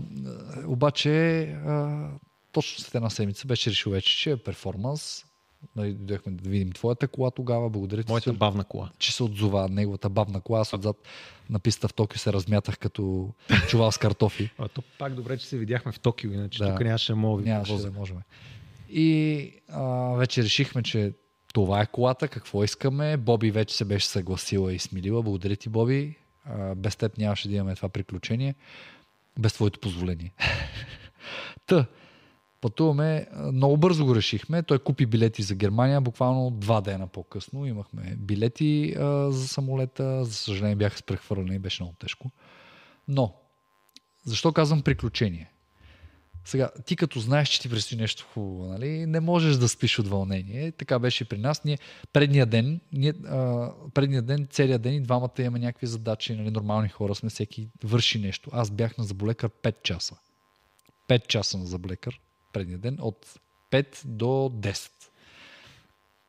[0.65, 2.07] обаче, а,
[2.51, 5.25] точно след една седмица беше решил вече, че е перформанс.
[5.75, 7.69] Нали, дойдохме да видим твоята кола тогава.
[7.69, 8.89] Благодаря ти, Моята че- бавна кола.
[8.99, 10.59] че се отзова неговата бабна кола.
[10.59, 11.07] Аз отзад
[11.49, 13.29] на писта в Токио се размятах като
[13.69, 14.49] чувал с картофи.
[14.57, 16.69] А, то пак добре, че се видяхме в Токио, иначе Да.
[16.69, 18.17] тук нямаше мога Нямаше да можем.
[18.89, 19.81] И а,
[20.13, 21.13] вече решихме, че
[21.53, 23.17] това е колата, какво искаме.
[23.17, 25.23] Боби вече се беше съгласила и смилила.
[25.23, 26.15] Благодаря ти, Боби.
[26.45, 28.55] А, без теб нямаше да имаме това приключение.
[29.39, 30.33] Без твоето позволение.
[31.65, 31.85] Та,
[32.61, 33.27] пътуваме.
[33.53, 34.63] Много бързо го решихме.
[34.63, 36.01] Той купи билети за Германия.
[36.01, 40.25] Буквално два дена по-късно имахме билети а, за самолета.
[40.25, 42.31] За съжаление бяха с прехвърляне и беше много тежко.
[43.07, 43.35] Но,
[44.25, 45.51] защо казвам приключение?
[46.45, 50.07] Сега, ти като знаеш, че ти предстои нещо хубаво, нали, не можеш да спиш от
[50.07, 50.71] вълнение.
[50.71, 51.63] Така беше и при нас.
[51.63, 51.77] Ние
[52.13, 56.89] предния ден, ние, а, предния ден, целият ден и двамата имаме някакви задачи, нали, нормални
[56.89, 58.49] хора сме, всеки върши нещо.
[58.53, 60.17] Аз бях на заболекар 5 часа.
[61.07, 62.19] 5 часа на заболекар
[62.51, 63.39] предния ден, от
[63.71, 64.91] 5 до 10.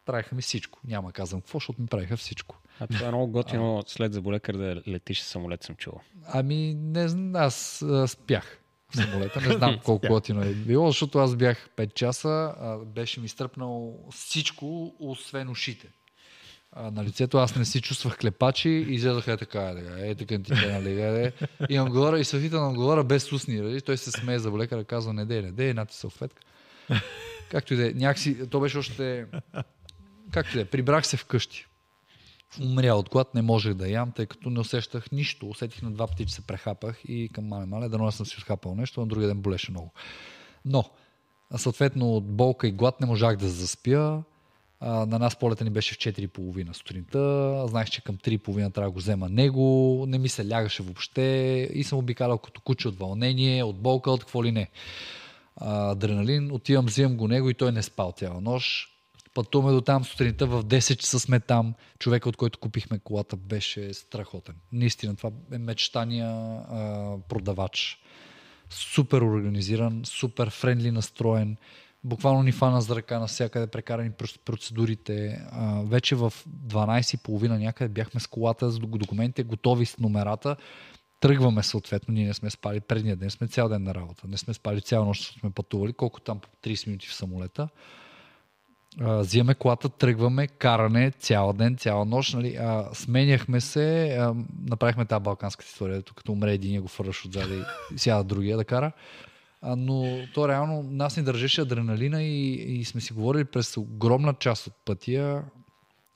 [0.05, 0.81] Правиха ми всичко.
[0.85, 2.59] Няма казвам какво, защото ми правиха всичко.
[2.81, 6.01] А това е много готино след заболекар да летиш с самолет, съм чувал.
[6.27, 8.59] Ами, не знам, аз а, спях
[8.91, 9.41] в самолета.
[9.41, 13.99] Не знам колко готино е било, защото аз бях 5 часа, а, беше ми стръпнал
[14.11, 15.89] всичко, освен ушите.
[16.73, 20.15] А, на лицето аз не си чувствах клепачи и излезаха е така, е, така, е,
[20.15, 21.33] така ти е, нали, е, е.
[21.69, 23.81] И говоря, и съвително му говоря без устни, нали?
[23.81, 26.43] той се смее за лекара, казва, не дей, не дей, една ти салфетка.
[27.51, 29.27] Както и да е, някакси, то беше още,
[30.31, 31.67] както и да е, прибрах се вкъщи.
[32.61, 35.49] Умря от глад, не можех да ям, тъй като не усещах нищо.
[35.49, 38.37] Усетих на два пъти, че се прехапах и към мале мале, да не съм си
[38.39, 39.93] отхапал нещо, на другия ден болеше много.
[40.65, 40.85] Но,
[41.57, 44.23] съответно от болка и глад не можах да заспя.
[44.83, 47.65] На нас полета ни беше в 4.30 сутринта.
[47.69, 50.05] Знаех, че към 3.30 трябва да го взема него.
[50.09, 51.23] Не ми се лягаше въобще.
[51.75, 54.71] И съм обикалял като куче от вълнение, от болка, от какво ли не.
[55.57, 56.53] Адреналин.
[56.53, 58.89] Отивам, взимам го него и той не спал цяла нощ.
[59.35, 61.75] Пътуваме до там сутринта, в 10 часа сме там.
[61.99, 64.55] Човека, от който купихме колата, беше страхотен.
[64.73, 66.59] Наистина, това е мечтания
[67.29, 67.99] продавач.
[68.71, 71.57] Супер организиран, супер френдли настроен.
[72.05, 74.11] Буквално ни фана за ръка навсякъде, прекарани
[74.45, 75.47] процедурите.
[75.51, 76.33] А, вече в
[76.67, 80.57] 12.30 някъде бяхме с колата, с документите, готови с номерата.
[81.21, 84.29] Тръгваме съответно, ние не сме спали предния ден, сме цял ден на работа.
[84.29, 87.69] Не сме спали цяла нощ, сме пътували, колко там по 30 минути в самолета
[89.01, 92.35] а, взимаме колата, тръгваме, каране цял ден, цяла нощ.
[92.35, 94.35] Нали, а, сменяхме се, а,
[94.69, 97.63] направихме тази балканска история, като умре един го фърваш отзади
[97.95, 98.93] и сяда другия да кара.
[99.63, 104.35] А, но то реално нас ни държеше адреналина и, и сме си говорили през огромна
[104.35, 105.43] част от пътя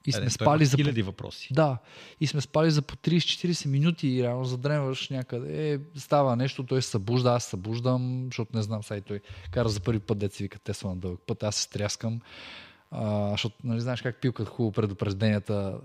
[0.06, 0.76] и сме Е, той спали за...
[0.76, 1.48] хиляди въпроси.
[1.52, 1.78] Да,
[2.20, 5.72] и сме спали за по 30-40 минути и реално задремваш някъде.
[5.72, 9.20] Е, става нещо, той се събужда, аз събуждам, защото не знам, сега и той
[9.50, 12.20] кара за първи път, деца вика Тесла на дълъг път, аз се стряскам,
[12.90, 15.78] а, защото нали знаеш как пилкат хубаво предупрежденията,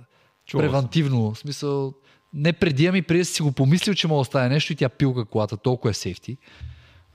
[0.52, 0.60] съм.
[0.60, 1.94] превантивно, в смисъл,
[2.34, 5.26] не преди, ами преди си го помислил, че мога да стане нещо и тя пилка
[5.26, 6.38] колата, толкова е сейфти.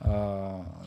[0.00, 0.12] А,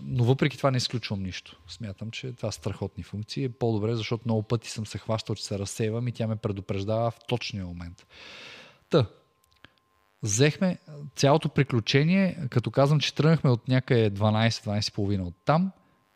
[0.03, 1.59] но въпреки това не изключвам нищо.
[1.67, 3.43] Смятам, че това са страхотни функции.
[3.43, 7.11] Е по-добре, защото много пъти съм се хващал, че се разсейвам и тя ме предупреждава
[7.11, 8.07] в точния момент.
[8.89, 9.05] Та,
[10.23, 10.77] взехме
[11.15, 15.71] цялото приключение, като казвам, че тръгнахме от някъде 12-12.30 от там,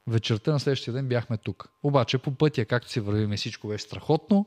[0.08, 1.70] вечерта на следващия ден бяхме тук.
[1.84, 4.46] Обаче по пътя, както си вървим, всичко беше страхотно.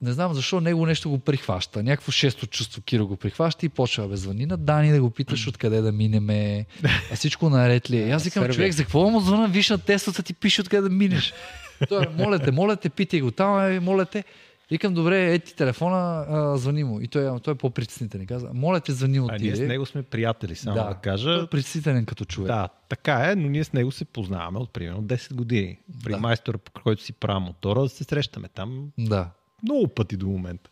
[0.00, 1.82] Не знам защо него нещо го прихваща.
[1.82, 5.48] Някакво шесто чувство Киро го прихваща и почва бе звъни на Дани да го питаш
[5.48, 6.66] откъде да минеме.
[7.12, 8.10] А всичко наред ли е?
[8.10, 9.48] Аз викам, човек, за какво му звъна?
[9.48, 11.34] Виж на тестата ти пише откъде да минеш.
[11.88, 14.24] Той, моля те, моля те, питай го там, е, моля те.
[14.70, 17.00] Викам, добре, ети телефона, а, звъни му.
[17.00, 18.26] И той, той е по-притеснителен.
[18.26, 19.44] Каза, моля те, звъни му А ти.
[19.44, 19.66] ние с е.
[19.66, 21.42] него сме приятели, само да, да Той кажа.
[21.44, 22.46] е притеснителен като човек.
[22.46, 25.78] Да, така е, но ние с него се познаваме от примерно 10 години.
[26.04, 26.18] При Да.
[26.18, 29.30] майстора, по който си правя мотора, се срещаме там да.
[29.62, 30.70] Много пъти до момента.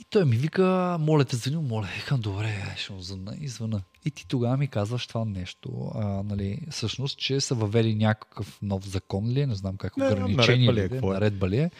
[0.00, 1.88] И той ми вика, моля те, звъни, моля.
[1.96, 3.82] Викам, добре, ще му звъна и звъна.
[4.04, 8.88] И ти тогава ми казваш това нещо, а, нали, всъщност, че са въвели някакъв нов
[8.88, 11.14] закон ли е, не знам как, Не, ограничение наредба ли е, е, какво е?
[11.14, 11.70] наредба ли е,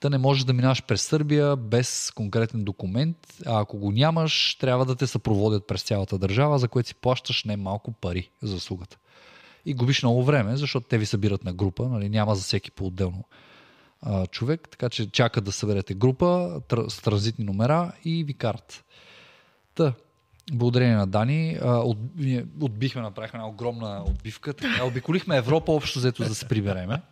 [0.00, 3.16] да не можеш да минаш през Сърбия без конкретен документ,
[3.46, 7.44] а ако го нямаш, трябва да те съпроводят през цялата държава, за което си плащаш
[7.44, 8.98] не малко пари за услугата.
[9.66, 13.24] И губиш много време, защото те ви събират на група, нали, няма за всеки по-отделно
[14.30, 18.84] човек, така че чакат да съберете група тр- с транзитни номера и ви карат.
[19.74, 19.92] Та,
[20.52, 21.98] благодарение на Дани, а, от,
[22.60, 24.54] отбихме, направихме една огромна отбивка.
[24.54, 27.02] Така, обиколихме Европа общо взето за да се прибереме.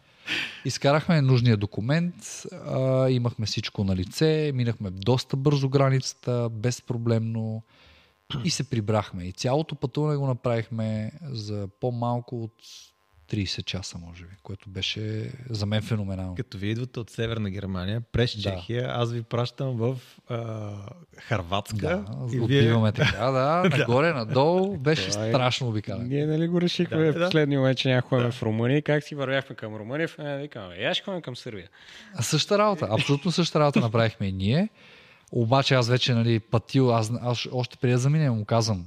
[0.65, 2.15] Изкарахме нужния документ,
[2.67, 7.63] а, имахме всичко на лице, минахме доста бързо границата, безпроблемно
[8.45, 9.25] и се прибрахме.
[9.25, 12.55] И цялото пътуване го направихме за по-малко от
[13.31, 16.35] 30 часа, може би, което беше за мен феноменално.
[16.35, 18.43] Като ви идвате от Северна Германия, през Да.
[18.43, 19.97] Чехия, аз ви пращам в
[20.29, 20.71] а,
[21.17, 21.77] Харватска.
[21.77, 26.05] Да, и отбиваме така, да, нагоре, надолу, беше Това е- страшно обикаляне.
[26.05, 27.25] Ние нали го решихме Да, в да.
[27.25, 28.31] последния момент, че някой да.
[28.33, 28.83] в Румъния.
[28.83, 31.69] Как си вървяхме към Румъния, е, викаме, я ще ходим към Сърбия.
[32.15, 34.69] А Същата работа, абсолютно същата работа направихме и ние.
[35.33, 38.87] Обаче аз вече, нали, пътил, аз, аз още преди да заминем му казвам,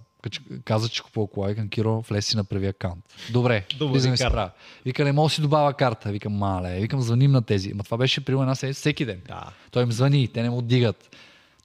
[0.65, 3.05] каза, че купува кола, викам, Киро, влез си направи акаунт.
[3.31, 4.49] Добре, Добави влизаме си правя.
[4.85, 6.11] Вика, не мога да си добавя карта.
[6.11, 7.73] Викам, мале, викам, звъним на тези.
[7.73, 9.21] Ма това беше примерно една седмица всеки ден.
[9.27, 9.43] Да.
[9.71, 11.15] Той им звъни, те не му дигат.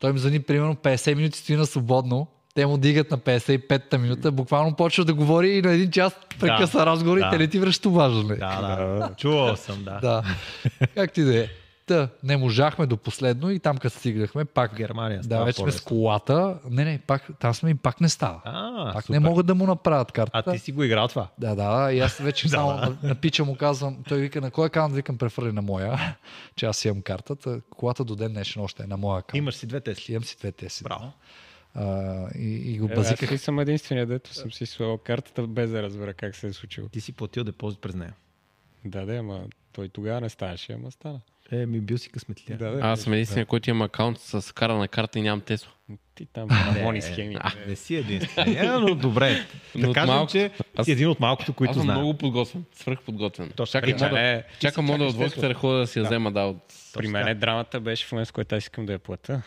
[0.00, 2.26] Той им звъни примерно 50 минути стои на свободно.
[2.54, 6.86] Те му дигат на 55-та минута, буквално почва да говори и на един час прекъсва
[6.86, 7.30] разговор и да.
[7.30, 8.36] те не ти връщат обаждане.
[8.36, 9.10] Да, да.
[9.16, 10.00] Чувал съм, да.
[10.00, 10.22] Да.
[10.94, 11.48] как ти да е.
[11.86, 15.72] Та, не можахме до последно и там като стигнахме, пак В Германия да, вече сме
[15.72, 16.58] с колата.
[16.70, 18.40] Не, не, пак, там сме и пак не става.
[18.44, 19.20] А, пак супер.
[19.20, 20.50] не могат да му направят картата.
[20.50, 21.28] А ти си го играл това?
[21.38, 22.76] Да, да, и аз вече само да.
[22.76, 26.16] на, на пича му казвам, той вика на кой акаунт, викам префърли на моя,
[26.56, 27.60] че аз имам картата.
[27.76, 29.38] Колата до ден днешен още е на моя акаунт.
[29.38, 30.12] Имаш си две Тесли.
[30.12, 30.84] Имам си две теси.
[30.84, 31.12] Браво.
[31.74, 31.84] А,
[32.34, 33.40] и, и го Е, аз базиках.
[33.40, 36.88] съм единствения, дето съм си слагал картата, без да разбера как се е случило.
[36.88, 38.14] Ти си платил депозит през нея.
[38.84, 41.20] Да, да, ама той тогава не ставаше, ама стана.
[41.52, 42.58] Е, ми бил си късметлия.
[42.58, 42.80] Да, да.
[42.80, 45.70] Аз съм единствения, който има акаунт с карана карта и нямам Тесло.
[46.14, 47.36] Ти там мамони схеми.
[47.40, 49.46] А, не си единствения, но добре.
[49.74, 51.98] Но Да кажем, малко- че аз- си един от малкото, които Аз съм знаем.
[51.98, 53.50] много подготвен, свръх подготвен.
[53.50, 54.04] Точно Чакай, така.
[54.04, 56.62] мода, Не, чакам мода от водката да хода да си я взема, да, от...
[56.94, 59.42] При мен драмата беше в момент, в който аз искам да я плата,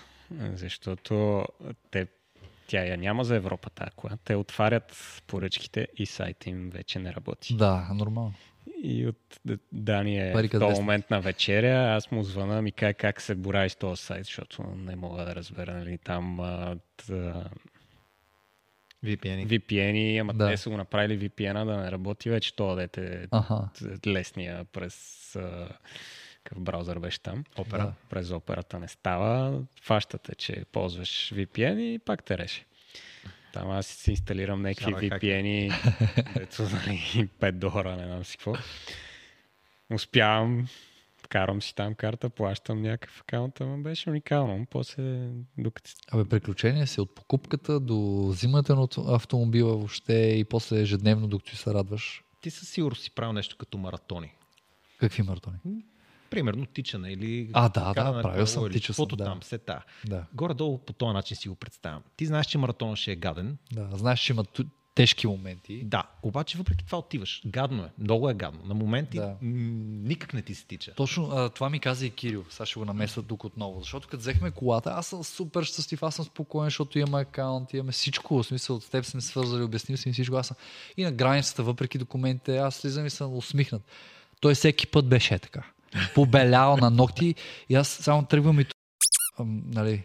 [0.53, 1.45] защото
[1.91, 2.07] те,
[2.67, 4.13] тя я няма за Европа тази кола.
[4.23, 4.97] Те отварят
[5.27, 7.55] поръчките и сайта им вече не работи.
[7.55, 8.33] Да, нормално.
[8.83, 9.39] И от
[9.71, 13.35] Дани е Пари в този момент на вечеря, аз му звъна, ми каже как се
[13.35, 17.43] борави с този сайт, защото не мога да разбера, нали, там а, т,
[19.05, 19.47] VPN.
[19.47, 20.47] VPN-и, ама Да.
[20.47, 23.69] те са го направили VPN-а да не работи вече, то дете Аха.
[24.07, 25.69] лесния през а,
[26.43, 27.43] какъв браузър беше там.
[27.57, 27.77] Опера.
[27.77, 27.93] Да.
[28.09, 29.61] През операта не става.
[29.81, 32.65] Фащате, че ползваш VPN и пак те реши.
[33.53, 34.93] Там аз си инсталирам някакви.
[34.93, 35.71] VPN-и,
[36.39, 38.53] дето нали, 5 долара, не знам си какво.
[39.93, 40.67] Успявам,
[41.29, 44.65] карам си там карта, плащам някакъв акаунт, ама беше уникално.
[44.69, 50.81] После, докато Абе, приключение си от покупката до взимането на авто- автомобила въобще и после
[50.81, 52.23] ежедневно, докато се радваш.
[52.41, 54.31] Ти със сигурност си правил нещо като маратони.
[54.99, 55.57] Какви маратони?
[56.29, 57.49] Примерно тичане или...
[57.53, 59.23] А, да, да, правил съм, или тичал съм, да.
[59.25, 59.83] там, се та.
[60.05, 62.01] Да, Горе-долу по този начин си го представям.
[62.17, 63.57] Ти знаеш, че маратонът ще е гаден.
[63.71, 63.89] да.
[63.93, 64.43] Знаеш, че има
[64.95, 65.83] тежки моменти.
[65.83, 67.41] Да, обаче въпреки това отиваш.
[67.45, 67.89] Гадно е.
[67.97, 68.59] Много е гадно.
[68.65, 69.35] На моменти Да.
[69.41, 70.93] никак не ти се тича.
[70.95, 72.45] Точно а, това ми каза и Кирил.
[72.49, 73.79] Сега ще го намеса тук отново.
[73.81, 77.91] Защото като взехме колата, аз съм супер щастлив, аз съм спокоен, защото имаме акаунт, имаме
[77.91, 78.43] всичко.
[78.43, 80.35] В смисъл, с теб сме свързали, обяснил си всичко.
[80.35, 80.57] Аз съм
[80.97, 83.81] и на границата, въпреки документите, аз слизам и съм усмихнат.
[84.39, 85.63] Той всеки път беше така.
[86.15, 87.35] Побелял на ногти
[87.69, 88.65] и аз само тръгвам и
[89.65, 90.03] нали,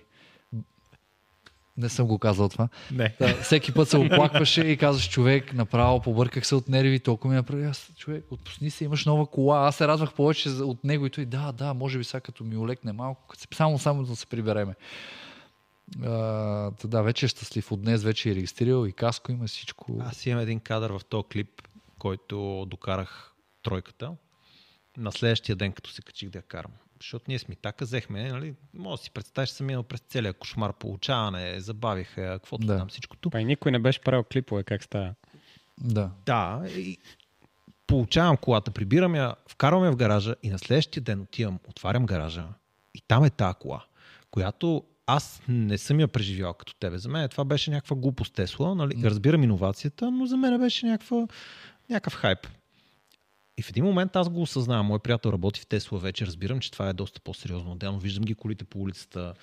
[1.77, 2.69] не съм го казал това.
[2.93, 3.15] Не.
[3.21, 7.37] Да, всеки път се оплакваше и казваш, човек, направо побърках се от нерви, толкова ми
[7.37, 7.65] направи.
[7.65, 9.67] Аз, човек, отпусни се, имаш нова кола.
[9.67, 12.57] Аз се радвах повече от него и той, да, да, може би сега като ми
[12.57, 14.75] олекне малко, само, само да се прибереме.
[16.03, 17.73] А, та да, вече е щастлив.
[17.73, 19.99] От днес вече е регистрирал и каско има всичко.
[20.01, 21.63] Аз имам един кадър в този клип,
[21.99, 24.13] който докарах тройката.
[24.97, 26.73] На следващия ден, като се качих да я карам.
[27.01, 30.73] Защото ние сме така взехме, нали, може да си представиш, съм минал през целия кошмар,
[30.73, 32.79] получаване, забавиха, каквото Да.
[32.79, 33.31] там всичкото.
[33.31, 35.15] Па и никой не беше правил клипове, как става.
[35.81, 36.11] Да.
[36.27, 36.99] Да, и
[37.87, 42.45] получавам колата, прибирам я, вкарвам я в гаража и на следващия ден отивам, отварям гаража
[42.95, 43.85] и там е тази кола,
[44.31, 46.99] която аз не съм я преживял като тебе.
[46.99, 48.75] За мен това беше някаква глупост Тесла.
[48.75, 49.03] Нали?
[49.05, 51.27] Разбирам иновацията, но за мен беше някаква,
[51.91, 52.39] някакъв хайп.
[53.59, 54.87] И в един момент аз го осъзнавам.
[54.87, 56.27] Мой приятел работи в Тесла вече.
[56.27, 57.99] Разбирам, че това е доста по-сериозно отделно.
[57.99, 59.35] Виждам ги колите по улицата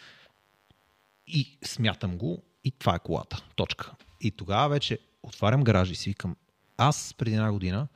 [1.28, 3.44] и смятам го и това е колата.
[3.56, 3.92] Точка.
[4.22, 6.36] И тогава вече отварям гаража и си викам,
[6.78, 7.88] аз преди една година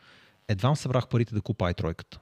[0.47, 2.17] едва събрах парите да купа i3.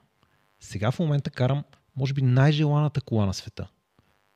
[0.59, 1.63] Сега в момента карам,
[1.95, 3.67] може би, най-желаната кола на света.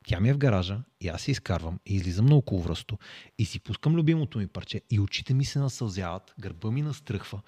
[0.06, 2.98] Тя ми е в гаража и аз се изкарвам и излизам на околовръсто
[3.38, 7.40] и си пускам любимото ми парче и очите ми се насълзяват, гърба ми настръхва.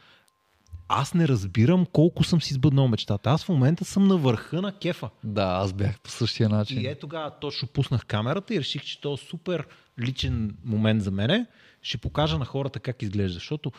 [0.92, 3.30] Аз не разбирам колко съм си сбъднал мечтата.
[3.30, 5.10] Аз в момента съм на върха на кефа.
[5.24, 6.80] Да, аз бях по същия начин.
[6.80, 9.66] И е тогава точно пуснах камерата и реших, че то е супер
[10.00, 11.46] личен момент за мене.
[11.82, 13.72] Ще покажа на хората как изглежда, защото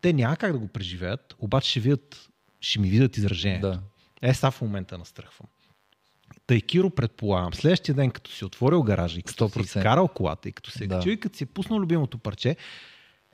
[0.00, 2.28] те няма как да го преживеят, обаче ще, видят,
[2.60, 3.70] ще ми видят изражението.
[3.70, 3.80] Да.
[4.22, 5.48] Е, сега в момента настръхвам.
[6.46, 9.64] Тъй Киро предполагам, следващия ден, като си отворил гаража и като си 100%.
[9.64, 10.94] изкарал колата и като се е Да.
[10.96, 12.56] качил и като си е пуснал любимото парче,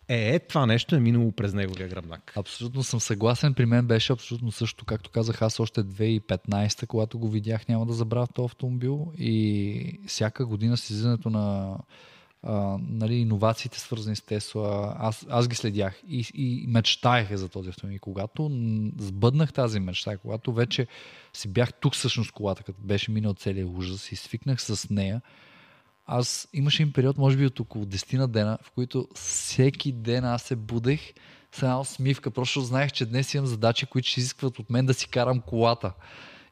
[0.09, 2.32] е, е, това нещо е минало през неговия гръбнак.
[2.36, 3.55] Абсолютно съм съгласен.
[3.55, 4.85] При мен беше абсолютно също.
[4.85, 9.12] Както казах, аз още 2015, когато го видях, няма да забравя този автомобил.
[9.18, 11.76] И всяка година с излизането на
[12.47, 17.68] а, нали, иновациите, свързани с Тесла, аз, аз ги следях и, и мечтаех за този
[17.68, 17.98] автомобил.
[18.01, 18.51] Когато
[18.98, 20.86] сбъднах тази мечта, когато вече
[21.32, 25.22] си бях тук всъщност колата, като беше минал целият ужас и свикнах с нея,
[26.06, 30.24] аз имаше им период, може би от около 10 на дена, в които всеки ден
[30.24, 31.01] аз се будех
[31.52, 34.94] с една усмивка, просто знаех, че днес имам задачи, които ще изискват от мен да
[34.94, 35.93] си карам колата.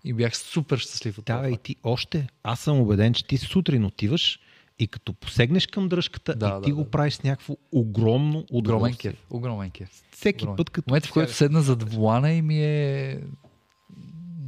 [0.05, 1.43] И бях супер щастлив от Да, това.
[1.43, 2.27] бе, и ти още.
[2.43, 4.41] Аз съм убеден, че ти сутрин отиваш
[4.79, 6.91] и като посегнеш към дръжката Да, и ти да, го да.
[6.91, 9.17] правиш с някакво огромно Огромен кеф.
[9.31, 10.03] Огромен кеф.
[10.13, 10.57] Всеки Огромен.
[10.57, 10.85] път, като...
[10.85, 13.21] В момента, в който седна зад вулана и ми е...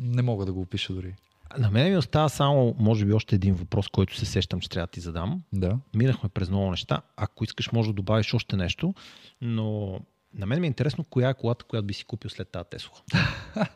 [0.00, 1.14] Не мога да го опиша дори.
[1.58, 4.86] На мен ми остава само, може би, още един въпрос, който се сещам, че трябва
[4.86, 5.42] да ти задам.
[5.52, 5.78] Да.
[5.96, 7.02] Минахме през много неща.
[7.16, 8.94] Ако искаш, може да добавиш още нещо,
[9.40, 9.98] но
[10.34, 12.92] на мен ми е интересно, коя е колата, която би си купил след тази Тесла.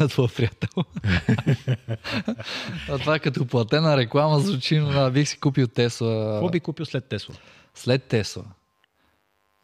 [0.00, 0.68] На твоя приятел.
[2.88, 6.32] а това като платена реклама звучи, но бих си купил Тесла.
[6.32, 7.34] Какво би купил след Тесла?
[7.74, 8.44] След Тесла.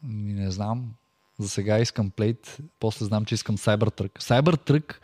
[0.03, 0.93] Ми не знам.
[1.39, 4.19] За сега искам плейт, после знам, че искам Cybertruck.
[4.19, 4.95] Cybertruck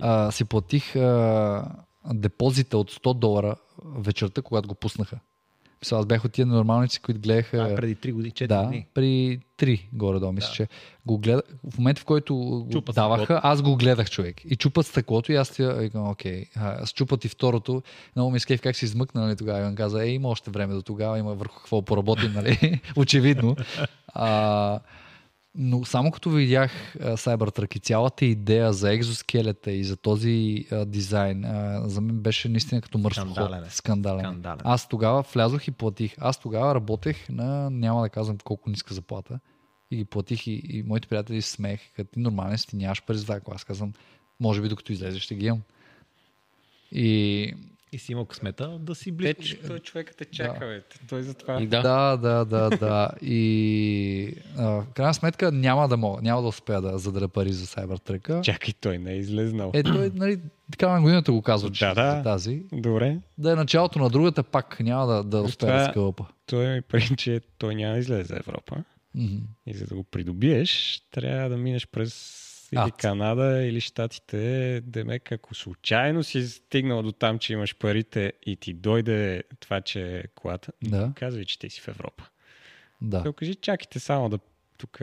[0.00, 1.64] а, си платих а,
[2.12, 3.54] депозита от 100 долара
[3.96, 5.18] вечерта, когато го пуснаха.
[5.82, 7.56] Мисля, аз бях от тия нормалници, които гледаха...
[7.72, 8.86] А, преди 3 години, 4 да, дни.
[8.94, 10.54] при 3 горе-долу, мисля, Да.
[10.54, 10.68] че
[11.06, 11.42] го гледа...
[11.70, 13.46] в момента, в който го Чупат даваха, стъклото.
[13.46, 14.36] аз го гледах човек.
[14.44, 17.82] И чупат стъклото и аз викам, окей, аз чупат и второто.
[18.16, 19.60] Много ми изкейф как се измъкна, нали, тогава.
[19.60, 23.56] И он каза, е, има още време до тогава, има върху какво поработим, нали, очевидно.
[24.08, 24.80] А,
[25.60, 31.44] но само като видях Cybertruck и цялата идея за екзоскелета и за този а, дизайн,
[31.44, 33.32] а, за мен беше наистина като мърсоход.
[33.32, 33.70] Скандален е.
[33.70, 34.20] Скандален.
[34.20, 34.60] Скандален.
[34.64, 36.14] Аз тогава влязох и платих.
[36.18, 39.40] Аз тогава работех на, няма да казвам колко ниска заплата.
[39.90, 43.02] И ги платих и, и моите приятели се смеех, като ти нормален си, ти нямаш
[43.02, 43.40] пари за това.
[43.54, 43.92] Аз казвам,
[44.40, 45.62] може би докато излезеш ще ги имам.
[46.92, 47.54] И
[47.92, 49.42] И си имал късмета да си Те, близко.
[49.42, 50.82] че той човекът те чака, бе.
[51.08, 51.60] Той затова...
[51.60, 51.82] Да.
[51.82, 53.10] да, да, да, да.
[53.22, 57.66] И а, в крайна сметка няма да мога, няма да успея да заделя пари за
[57.66, 58.40] Cybertruck.
[58.40, 59.70] Чакай, той не е излезнал.
[59.74, 60.38] Е, той, нали,
[60.70, 62.16] така на годината го казва, че Да, да.
[62.16, 62.62] за тази.
[62.72, 63.18] Добре.
[63.38, 66.24] Да е началото на другата, пак няма да, да успея да Това- скълъпа.
[66.46, 68.76] Той ми прави, че той няма да излезе за Европа.
[69.14, 69.36] Мгм.
[69.66, 72.96] И за да го придобиеш, трябва да минеш през или Ад.
[72.96, 74.80] Канада, или Штатите.
[74.84, 80.16] Демек, ако случайно си стигнал до там, че имаш парите и ти дойде това, че
[80.18, 81.12] е колата, Да.
[81.16, 82.24] казвай, че ти си в Европа.
[83.00, 83.22] Да.
[83.22, 84.38] Той кажи, чакайте само да
[84.78, 85.00] тук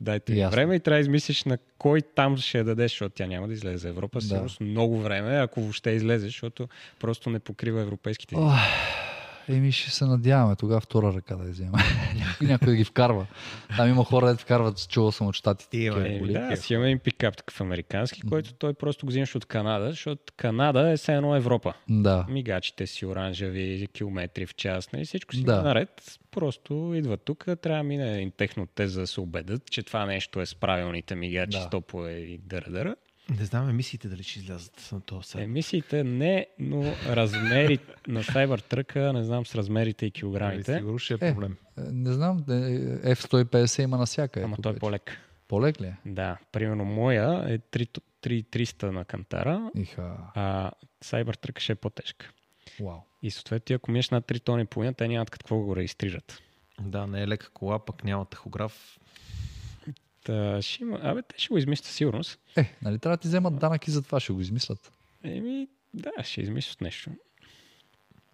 [0.00, 0.56] дайте Ясно.
[0.56, 3.52] време и трябва да измислиш на кой там ще я дадеш, защото тя няма да
[3.54, 4.18] излезе за Европа.
[4.18, 4.24] Да.
[4.24, 6.68] Сигурно много време, ако въобще излезе, защото
[7.00, 8.34] просто не покрива европейските.
[8.38, 8.54] Ох,
[9.50, 11.78] Еми ще се надяваме тогава втора ръка да взема.
[12.16, 13.26] някой, някой да ги вкарва.
[13.76, 15.78] Там има хора, да вкарват, чувал съм от щатите.
[15.78, 19.44] Има, е, да, си имаме един пикап такъв американски, който той просто го взимаш от
[19.44, 21.72] Канада, защото Канада е все едно Европа.
[21.88, 22.26] Да.
[22.28, 25.04] Мигачите си оранжеви, километри в час, нали?
[25.04, 25.62] всичко си Да.
[25.62, 26.18] наред.
[26.30, 30.40] Просто идват тук, трябва да мине един технотест, за да се убедят, че това нещо
[30.40, 31.64] е с правилните мигачи, да.
[31.64, 32.94] стопове и дъра-дъра.
[33.30, 35.44] Не знам емисиите дали ще излязат на този сайт.
[35.44, 37.78] Емисиите не, но размери
[38.08, 40.76] на Cybertruck, не знам с размерите и килограмите.
[40.76, 41.56] Сигурно ще е Е, проблем.
[41.78, 42.52] Е, Не знам, е,
[43.06, 44.44] F-150 има навсякъде.
[44.44, 45.18] Ама тук той е по-лек.
[45.48, 45.96] По-лек ли е?
[46.06, 50.16] Да, примерно моя е 3 3300 на кантара, Иха.
[50.34, 50.70] а
[51.04, 52.30] Cybertruck ще е по-тежка.
[52.80, 52.98] Вау.
[53.22, 56.38] И съответно ти ако миеш над 3 тони и половина, те нямат какво го реестрират.
[56.80, 58.98] Да, не е лека кола, пък няма тахограф.
[60.24, 61.00] Та, ще има...
[61.02, 62.38] Абе, те ще го измислят сигурност.
[62.56, 64.92] Е, нали трябва да ти вземат данък и за това ще го измислят.
[65.24, 67.10] Еми, да, ще измислят нещо.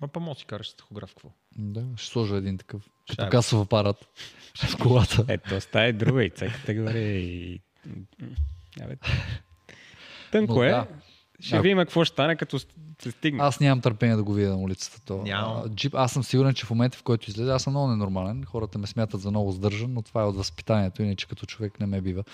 [0.01, 1.29] Ма па си караш с тахограф какво?
[1.57, 3.31] Да, ще сложа един такъв Ще като е.
[3.31, 4.09] касов апарат
[4.71, 5.25] в колата.
[5.29, 7.61] Ето, става е друга и C категория и...
[8.81, 8.97] Абе,
[10.33, 10.69] тънко Но е.
[10.69, 10.87] да.
[11.41, 12.59] Ще Ако- видим какво ще стане, като
[13.03, 13.43] се стигне.
[13.43, 15.01] Аз нямам търпение да го видя на улицата.
[15.05, 15.23] То.
[15.23, 15.69] Нямам.
[15.69, 18.45] Джип, аз съм сигурен, че в момента, в който излезе, аз съм много ненормален.
[18.45, 21.87] Хората ме смятат за много сдържан, но това е от възпитанието, иначе като човек не
[21.87, 22.25] ме бива.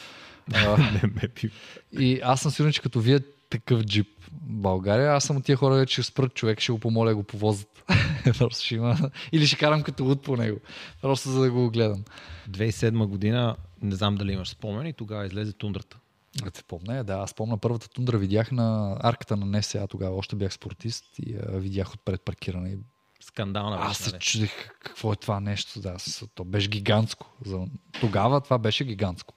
[0.78, 1.50] Не ме пи.
[1.92, 3.20] и аз съм сигурен, че като вие
[3.50, 7.14] такъв джип в България, аз съм от тия хора, че спрат човек, ще го помоля
[7.14, 7.84] го повозят.
[8.38, 9.10] Просто ще има...
[9.32, 10.58] Или ще карам като луд по него.
[11.02, 12.04] Просто за да го гледам.
[12.50, 15.96] 2007 година, не знам дали имаш спомен, и тогава излезе тундрата.
[16.36, 20.36] Да се помня, да, аз помня първата тундра видях на арката на НСА, тогава още
[20.36, 22.70] бях спортист и а, видях отпред паркиране.
[22.70, 22.78] И
[23.20, 24.20] Скандална Аз беше, се нали?
[24.20, 25.80] чудех какво е това нещо.
[25.80, 25.96] Да,
[26.34, 27.32] то беше гигантско.
[27.44, 27.66] За...
[28.00, 29.34] Тогава това беше гигантско.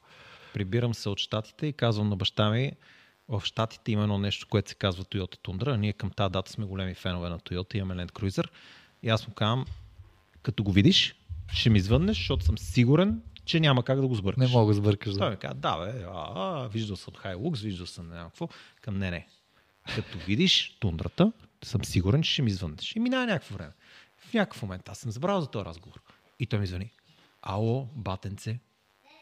[0.53, 2.71] Прибирам се от Штатите и казвам на баща ми,
[3.27, 5.75] в Штатите има едно нещо, което се казва Toyota Tundra.
[5.75, 8.47] Ние към тази дата сме големи фенове на Toyota, имаме Land Cruiser.
[9.03, 9.65] И аз му казвам,
[10.41, 11.15] като го видиш,
[11.53, 14.51] ще ми звъннеш, защото съм сигурен, че няма как да го Не сбъркаш.
[14.51, 15.11] мога да сбъркаш.
[15.11, 15.29] Той Да.
[15.29, 18.47] ми каза, да бе, а, а, виждал съм Hilux, виждал съм не знам какво.
[18.81, 19.27] Към не, не.
[19.95, 21.31] Като видиш тундрата,
[21.63, 22.95] съм сигурен, че ще ми звъннеш.
[22.95, 23.71] И минава някакво време.
[24.17, 26.01] В някакъв момент аз съм забрал за този разговор.
[26.39, 26.91] И той ми звъни.
[27.41, 28.59] Ало, батенце,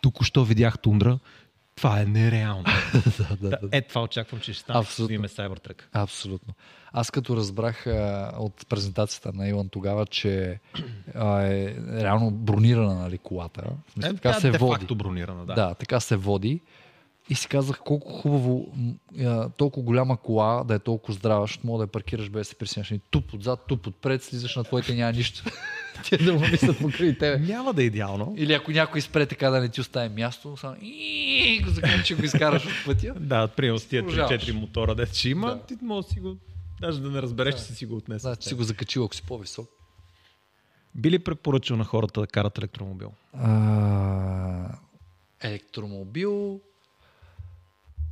[0.01, 1.19] тук-що видях тундра.
[1.75, 2.63] Това е нереално.
[2.93, 3.77] да, да, да, да.
[3.77, 4.79] е, това очаквам, че ще стане.
[4.79, 5.15] Абсолютно.
[5.15, 5.81] Име Cybertruck.
[5.93, 6.53] Абсолютно.
[6.91, 10.59] Аз като разбрах а, от презентацията на Илон тогава, че
[11.15, 13.63] а, е реално бронирана нали, колата.
[13.87, 14.95] В смисъл, Е, така тя се води.
[14.95, 15.53] бронирана, да.
[15.53, 16.61] Да, така се води.
[17.29, 18.73] И си казах колко хубаво,
[19.19, 22.45] а, толкова голяма кола да е толкова здрава, защото мога да я паркираш без да
[22.45, 22.93] се присняш.
[23.11, 25.43] Туп отзад, туп отпред, слизаш на твоите няма нищо.
[26.09, 27.45] Те да му мислят покрай тебе.
[27.45, 28.34] Няма да е идеално.
[28.38, 32.23] Или ако някой спре така да не ти остави място, само и го заключи, го
[32.25, 33.13] изкараш от пътя.
[33.19, 34.45] Да, примерно с тия Продължаваш.
[34.45, 35.61] 3-4 мотора, дет ще има, Да.
[35.65, 36.38] ти може си го...
[36.81, 38.30] Даже да не разбереш, че си си го отнесъл.
[38.34, 39.69] Значи си го закачил, ако си по-висок.
[40.95, 43.11] Би ли препоръчал на хората да карат електромобил?
[43.34, 44.69] А,
[45.41, 46.61] електромобил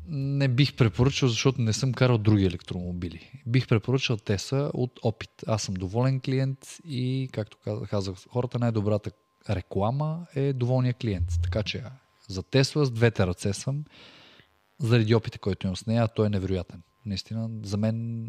[0.08, 3.42] не бих препоръчал, защото не съм карал други електромобили.
[3.46, 5.30] Бих препоръчал Теса от опит.
[5.48, 7.58] Аз съм доволен клиент и, както
[7.90, 9.12] казах, хората най-добрата
[9.50, 11.30] реклама е доволния клиент.
[11.44, 11.84] Така че
[12.28, 13.84] за Тесла с двете ръце съм,
[14.80, 16.82] заради опита, който имам с нея, той е невероятен.
[17.06, 18.26] Наистина, за мен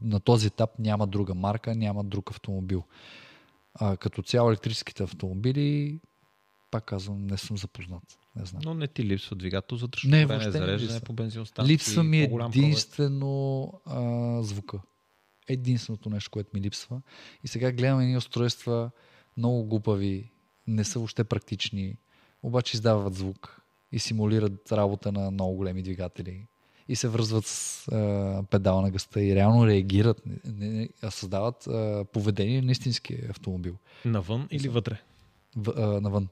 [0.00, 2.84] на този етап няма друга марка, няма друг автомобил.
[3.74, 6.00] А, като цяло електрическите автомобили,
[6.70, 8.18] пак казвам, не съм запознат.
[8.38, 8.62] Не знам.
[8.64, 11.00] Но не ти липсва двигател за Не, не, въобще не зареждане липсва.
[11.00, 11.74] по бензиностанции.
[11.74, 14.80] Липсва ми единствено а, звука.
[15.48, 17.00] Единственото нещо, което ми липсва.
[17.44, 18.90] И сега гледам едни устройства,
[19.36, 20.30] много глупави,
[20.66, 21.96] не са въобще практични,
[22.42, 23.62] обаче издават звук
[23.92, 26.46] и симулират работа на много големи двигатели
[26.88, 31.66] и се връзват с а, педала на гъста и реално реагират, не, не, а създават
[31.66, 33.76] а, поведение на истински автомобил.
[34.04, 35.00] Навън или вътре?
[35.56, 36.28] В, а, навън.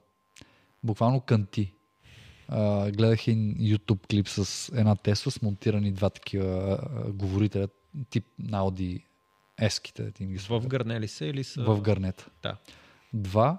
[0.83, 1.73] Буквално кънти.
[2.47, 7.67] А, гледах един YouTube клип с една Тесла с монтирани два такива а, говорителя,
[8.09, 9.03] тип на Audi
[10.21, 11.63] ги В гърне ли са или са...
[11.63, 12.29] в гърнета.
[12.43, 12.57] Да.
[13.13, 13.57] Два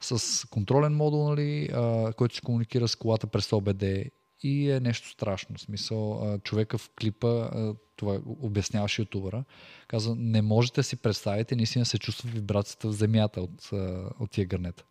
[0.00, 4.10] с контролен модул, нали, а, който се комуникира с колата през OBD
[4.42, 5.56] и е нещо страшно.
[5.56, 9.44] В смисъл, а, човека в клипа, а, това обясняваше ютубъра,
[9.88, 14.30] каза, не можете да си представите, наистина се чувства вибрацията в земята от, а, от
[14.30, 14.84] тия гърнета.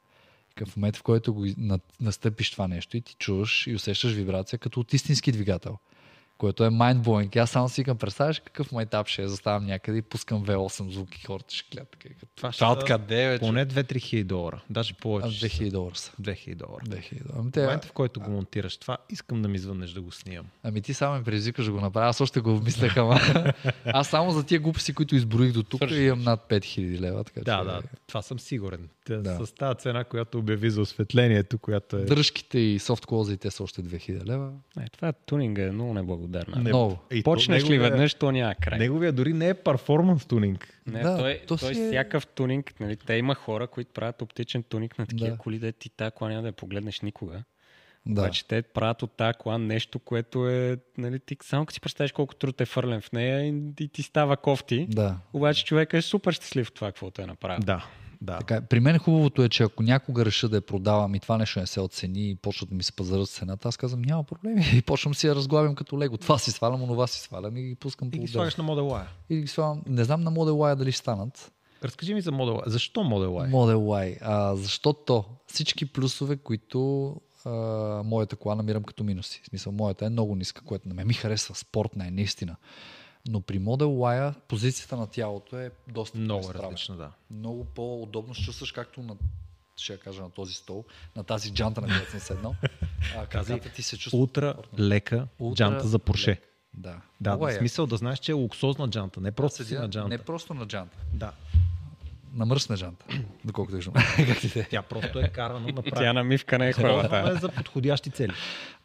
[0.55, 4.13] Към в момента, в който го на- настъпиш това нещо и ти чуваш и усещаш
[4.13, 5.77] вибрация като от истински двигател,
[6.43, 7.37] което е mindblowing.
[7.37, 11.17] Аз само си викам, представяш какъв майтап ще е, заставам някъде и пускам V8 звук
[11.17, 11.97] и хората ще гледат.
[12.35, 14.61] Това ще Това откъде, бе, Поне 2-3 хиляди долара.
[14.69, 15.49] Даже повече.
[15.49, 16.11] 2000 долара са.
[16.21, 16.83] 2000 долара.
[16.83, 17.39] 2000 долара.
[17.39, 20.11] Ами, В те, момента, в който го монтираш това, искам да ми звъннеш да го
[20.11, 20.45] снимам.
[20.63, 22.07] ами ти само ме предизвикаш да го направя.
[22.07, 23.19] Аз още го обмислях, ама
[23.85, 26.01] аз само за тия глупости, които изброих до тук, Свърши.
[26.03, 27.23] имам над 5000 лева.
[27.23, 28.89] Така, Да, че, да, това съм сигурен.
[29.09, 29.45] Да.
[29.45, 32.05] С тази цена, която обяви за осветлението, която е...
[32.05, 34.51] Дръжките и софт клозите са още 2000 лева.
[34.79, 35.93] Е, това тунинга е много
[36.33, 36.63] неблагодарна.
[36.63, 36.99] Не, Много.
[37.11, 38.79] И то Почнеш ли неговия- веднъж, то няма край.
[38.79, 40.81] Неговия дори не е перформанс тунинг.
[40.87, 44.63] Не, Да, той, то той е- всякакъв тунинг, нали, те има хора, които правят оптичен
[44.63, 45.37] тунинг на такива Да.
[45.37, 47.43] коли, да ти тази кола няма да я погледнеш никога.
[48.05, 48.21] Да.
[48.21, 52.11] Обаче те правят от тази кола нещо, което е, нали, ти само като си представиш
[52.11, 54.87] колко труд е фърлен в нея и, и ти става кофти.
[54.89, 55.17] да.
[55.33, 57.59] Обаче човек е супер щастлив в това, каквото е направил.
[57.59, 57.85] Да.
[58.23, 58.37] Да.
[58.37, 61.59] Така, при мен хубавото е, че ако някога реша да я продавам и това нещо
[61.59, 64.81] не се оцени и почват да ми се пазарат цената, аз казвам няма проблеми и
[64.81, 66.17] почвам си я разглавям като лего.
[66.17, 68.33] Това си свалям, онова си свалям и ги пускам И по ги отдел.
[68.33, 69.05] слагаш на Model Y.
[69.29, 69.81] И ги свалям.
[69.87, 71.51] Не знам на Model Y дали станат.
[71.83, 72.69] Разкажи ми за Model Y.
[72.69, 73.51] Защо Model Y?
[73.51, 74.17] Model Y.
[74.21, 77.09] А, защото всички плюсове, които
[77.45, 77.49] а,
[78.05, 79.41] моята кола намирам като минуси.
[79.43, 81.55] В смисъл, моята е много ниска, което на мен ми харесва.
[81.55, 82.55] Спортна е, наистина.
[83.27, 87.11] Но при Model Y позицията на тялото е доста Много различна, да.
[87.31, 89.15] Много по-удобно се чувстваш, както на
[89.77, 90.85] ще я кажа на този стол,
[91.15, 92.55] на тази джанта, на която съм седнал.
[93.17, 94.19] А, краката ти се чувства.
[94.19, 96.31] Ултра лека Ултра джанта за Порше.
[96.31, 96.49] лек.
[96.73, 97.01] Да.
[97.21, 99.67] Да, Много е смисъл да знаеш, че е луксозна джанта, не просто яко.
[99.69, 100.09] си на джанта.
[100.09, 100.97] Не просто на джанта.
[101.13, 101.31] Да.
[102.33, 103.05] На мръсна джанта.
[103.45, 103.93] Доколкото виждам.
[104.55, 104.67] е?
[104.69, 106.13] Тя просто е карана Тя направо.
[106.13, 107.31] намивка не е тая.
[107.31, 108.33] е за подходящи цели.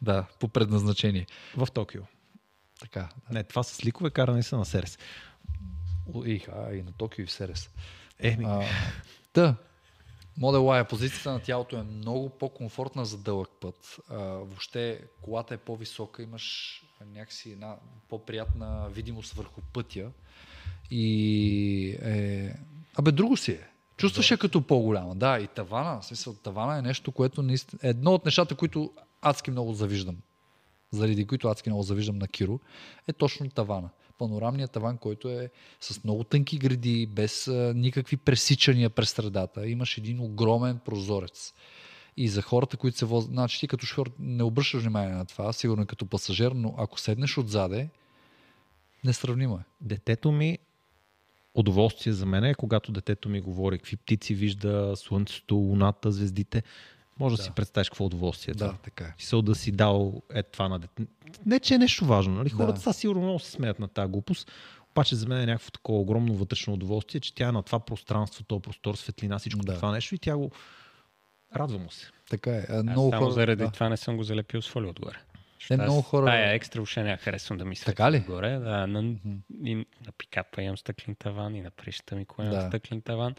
[0.01, 1.27] Да, по предназначение.
[1.57, 2.01] В Токио.
[2.79, 3.09] Така.
[3.31, 4.97] Не, това с ликове карани са на Серес.
[6.25, 7.69] И, а, и на Токио и в Серес.
[8.19, 8.63] Еми, А,
[9.33, 9.55] Та,
[10.39, 13.99] Model Y, позицията на тялото е много по-комфортна за дълъг път.
[14.09, 16.75] А, въобще колата е по-висока, имаш
[17.05, 17.75] някакси една
[18.09, 20.11] по-приятна видимост върху пътя.
[20.91, 22.55] И е...
[22.95, 23.67] Абе, друго си е.
[23.97, 25.15] Чувстваш я като по-голяма.
[25.15, 27.79] Да, и тавана, в смисъл, тавана е нещо, което наистина...
[27.83, 30.17] е Едно от нещата, които адски много завиждам,
[30.91, 32.59] заради които адски много завиждам на Киро,
[33.07, 33.89] е точно тавана.
[34.17, 35.49] Панорамният таван, който е
[35.81, 39.67] с много тънки гради, без а, никакви пресичания през средата.
[39.67, 41.53] Имаш един огромен прозорец.
[42.17, 45.53] И за хората, които се возят, значи ти като шофьор не обръщаш внимание на това,
[45.53, 47.89] сигурно и като пасажир, но ако седнеш отзаде,
[49.03, 49.63] несравнимо е.
[49.81, 50.57] детето ми
[51.53, 56.63] удоволствие за мен е, когато детето ми говори какви птици вижда, слънцето, луната, звездите.
[57.19, 57.43] Може да, Да.
[57.43, 58.77] си представиш какво удоволствие е Да, това.
[58.77, 59.13] така е.
[59.17, 61.03] Мисъл да си дал е това на дете.
[61.45, 62.35] Не, че е нещо важно.
[62.35, 62.49] Нали?
[62.49, 62.55] Да.
[62.55, 64.51] Хората са сигурно много се смеят на тази глупост.
[64.91, 68.43] Обаче за мен е някакво такова огромно вътрешно удоволствие, че тя е на това пространство,
[68.43, 69.75] то простор, светлина, всичко Да.
[69.75, 70.51] това нещо и тя го
[71.55, 72.07] радва му се.
[72.29, 72.65] Така е.
[72.69, 73.71] А, Много само хора, заради да.
[73.71, 75.17] това не съм го залепил с фолио отгоре.
[75.61, 78.17] Е, Аз много хора- Тая екстра въобще не харесвам да ми свети Така ли?
[78.17, 78.49] отгоре.
[78.51, 79.15] Да, на,
[79.63, 82.67] и на пикапа имам стъклен таван и на прищата ми имам Да.
[82.67, 83.35] стъклен таван.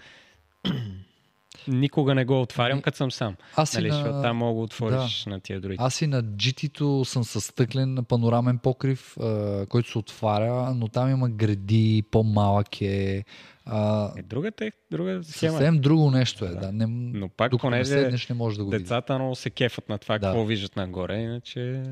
[1.69, 3.37] Никога не го отварям, като съм сам.
[3.57, 5.77] Аз Нали, на- там мога да отвориш на тия други.
[5.79, 11.11] Аз и на GT-то съм с стъклен панорамен покрив, а, който се отваря, но там
[11.11, 13.25] има гради, по-малък е.
[13.67, 15.53] А, Е, другата е друга схема.
[15.53, 16.49] съвсем друго нещо е.
[16.49, 16.55] Да.
[16.57, 16.73] Да.
[16.73, 16.87] Не,
[17.19, 18.71] Но пак, докато не понеже седнеш, не можеш да го.
[18.71, 20.27] Децата много се кефат на това, Да.
[20.27, 21.83] какво виждат нагоре, иначе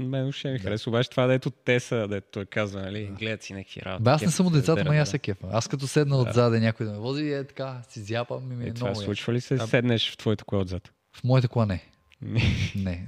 [0.00, 0.62] мен въобще ми Да.
[0.62, 0.90] харесва.
[0.90, 4.02] Обаче това, дето те са, дето той казва, нали, гледат си някакви работи.
[4.04, 5.46] Бе, аз не съм от децата, и аз се кефа.
[5.52, 6.22] Аз като седна Да.
[6.22, 9.02] отзаде някой да ме вози, е така, си зяпам и ми е, Е, това много
[9.02, 9.54] случва ли се?
[9.54, 9.66] Да.
[9.66, 10.92] Седнеш в твоето кое отзад?
[11.12, 11.84] В моята кола не.
[12.76, 13.06] Не.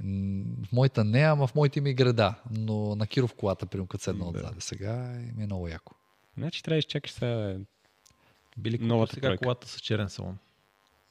[0.63, 2.33] В моята не, ама в моите ми града.
[2.51, 4.29] Но на Киров колата, примерно, като седна Да.
[4.29, 4.93] отзаде сега,
[5.35, 5.93] ми е много яко.
[6.37, 7.55] Значи трябва да изчакаш сега.
[8.57, 9.39] Били Новата сега тройка.
[9.39, 10.37] колата с черен салон.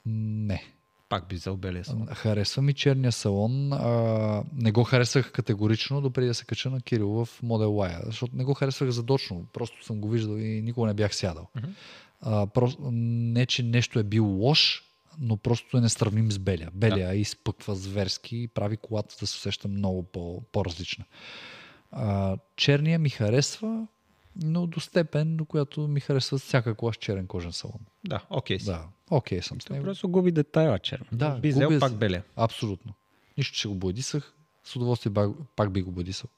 [0.06, 0.64] Не.
[1.12, 2.06] Пак би салон.
[2.06, 3.72] Харесва ми черния салон.
[3.72, 8.36] А, не го харесах категорично, допреди да се кача на Кирил в Model Y, защото
[8.36, 9.47] не го харесвах задочно.
[9.52, 11.48] Просто съм го виждал и никога не бях сядал.
[11.56, 11.68] Мгм.
[12.20, 14.82] А, просто, не, че нещо е бил лош,
[15.18, 16.70] но просто е несравним с белия.
[16.74, 17.14] Белия да.
[17.14, 21.05] изпъква зверски и прави колата да се усеща много по, по-различна.
[21.90, 23.86] А, черния ми харесва,
[24.36, 27.80] но до степен, до която ми харесва всяка кола с черен кожен салон.
[28.04, 28.66] Да, окей си.
[28.66, 29.84] Да, окей съм с него.
[29.84, 31.06] просто губи детайла черно.
[31.12, 32.24] Да, би взел пак белия.
[32.36, 32.94] Абсолютно.
[33.38, 34.34] Нищо, че го бодисах.
[34.65, 36.31] С удоволствие пак, пак би го бодисал.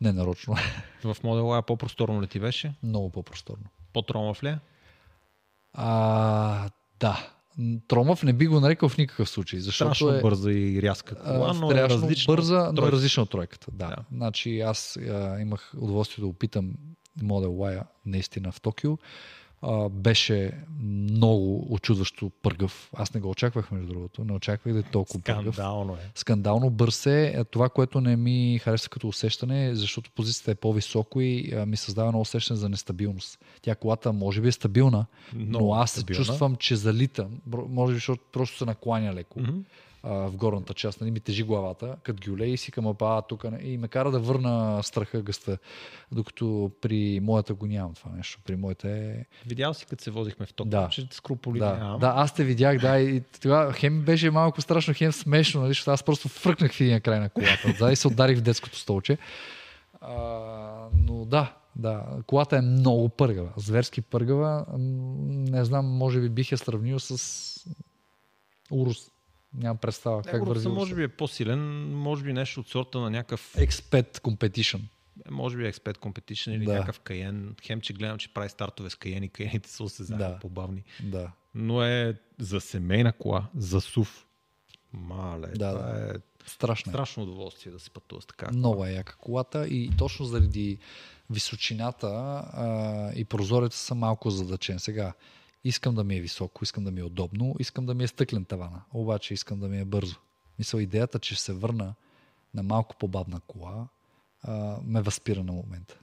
[0.00, 0.54] Не нарочно.
[1.02, 2.74] В Model Y по-просторно ли ти беше?
[2.82, 3.64] Много по-просторно.
[3.92, 4.48] По-тромав ли?
[4.48, 4.58] е?
[5.72, 6.70] А,
[7.00, 7.30] да.
[7.88, 11.50] Тромав не би го нарекал в никакъв случай, защото Страшно е бърза и рязка кола,
[11.50, 12.34] а, но е различна.
[12.34, 12.92] бърза, но е тройка.
[12.92, 13.66] различна от тройката.
[13.72, 13.86] Да.
[13.86, 13.96] да.
[14.12, 16.72] Значи аз а, имах удоволствие да опитам
[17.18, 18.98] Model Y наистина в Токио.
[19.62, 22.90] А, беше много очудващо пъргав.
[22.96, 24.24] Аз не го очаквах, между другото.
[24.24, 25.54] Не очаквах да е толкова пъргав.
[25.54, 26.10] Скандално е.
[26.14, 27.44] скандално бърз е.
[27.50, 31.76] Това, което не ми харесва като усещане, е, защото позицията е по-високо и а, ми
[31.76, 33.38] създава едно усещане за нестабилност.
[33.62, 36.24] Тя колата може би е стабилна, Много но аз стабилна.
[36.24, 37.40] чувствам, че залитам.
[37.68, 39.58] Може би, защото просто се накланя леко Мгм.
[40.02, 41.00] А, в горната част.
[41.00, 43.44] Нали, ми тежи главата, като и си към апа, тук.
[43.62, 45.58] И ме кара да върна страха гъста.
[46.12, 48.38] Докато при моята го нямам това нещо.
[48.44, 49.24] При моята е...
[49.46, 50.88] Видял си, като се возихме в Токио, Да.
[50.92, 52.00] че скруполи Да, нямам.
[52.00, 55.90] да, аз те видях, да, и тогава хем беше малко страшно, хем смешно, нали, защото
[55.90, 59.18] аз просто фръкнах в един край на колата отзад и се ударих в детското столче.
[60.00, 60.14] А,
[61.06, 64.64] но да, да, колата е много пъргава, зверски пъргава.
[64.78, 67.66] Не знам, може би бих я сравнил с
[68.70, 69.10] Урус.
[69.54, 70.68] Нямам представа как върви.
[70.68, 71.60] може би е по-силен,
[71.92, 74.80] може би нещо от сорта на някакъв Expert Competition.
[75.26, 76.72] е, може би Expert Competition или Да.
[76.72, 77.54] някакъв каен.
[77.62, 80.38] Хем, че гледам, че прави стартове с каен и каените са осезаеми Да.
[80.38, 80.82] по-бавни.
[81.02, 81.32] Да.
[81.54, 84.26] Но е за семейна кола, за СУВ.
[84.92, 86.06] Мале, Да, това да.
[86.06, 86.90] е Страшно.
[86.90, 86.92] е.
[86.92, 88.50] страшно удоволствие да се пътува с така.
[88.52, 90.78] Много е яка колата и точно заради
[91.30, 92.66] височината а,
[93.14, 94.78] и прозореца съм малко задачен.
[94.78, 95.12] Сега
[95.64, 98.44] искам да ми е високо, искам да ми е удобно, искам да ми е стъклен
[98.44, 100.16] тавана, обаче искам да ми е бързо.
[100.58, 101.94] Мисля, идеята, че ще се върна
[102.54, 103.88] на малко по-бавна кола,
[104.42, 105.98] а, ме възпира на момента.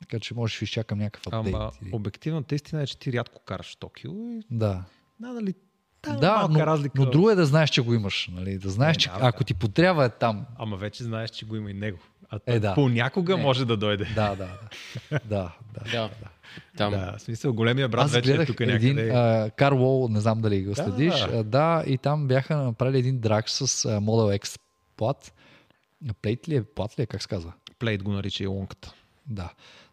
[0.00, 1.56] Така че може да изчакам някакъв апдейт.
[1.56, 4.84] Ама или- обективната истина е, че ти рядко караш Токио и Да.
[5.20, 5.54] надали
[6.20, 7.00] Да, малка но, разлика.
[7.00, 8.28] но друго е да знаеш, че го имаш.
[8.32, 8.58] Нали?
[8.58, 10.46] Да знаеш, Е, че да, ако ти потрябва е там.
[10.58, 11.98] Ама вече знаеш, че го има и него.
[12.30, 12.74] А Е, да.
[12.74, 13.36] понякога Е.
[13.36, 14.04] може да дойде.
[14.04, 14.48] Да, да,
[15.10, 15.20] да.
[15.24, 15.90] да, да.
[15.92, 16.10] Да.
[16.76, 16.90] Там.
[16.90, 19.10] Да, в смисъл, големия брат Аз вече е тук един някъде.
[19.10, 21.14] а, Car Wall, не знам дали го следиш.
[21.20, 21.44] да.
[21.44, 24.60] Да, и там бяха направили един драг с а, Model X
[24.96, 25.32] плат.
[26.22, 26.62] Плейт ли е?
[26.64, 27.06] Плат ли е?
[27.06, 27.52] Как се казва?
[27.78, 28.92] Плейт го нарича и лонката.
[29.26, 29.50] Да.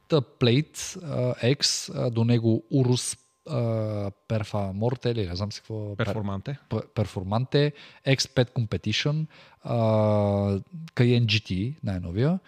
[0.07, 5.95] Та Plate а, X, а, до него Urus Morte или не знам си какво.
[5.95, 6.57] Перформанте.
[6.69, 7.71] Пер- Performante,
[8.07, 9.25] X5 Competition,
[9.63, 9.75] а,
[10.95, 12.39] Cayenne GT, най-новия.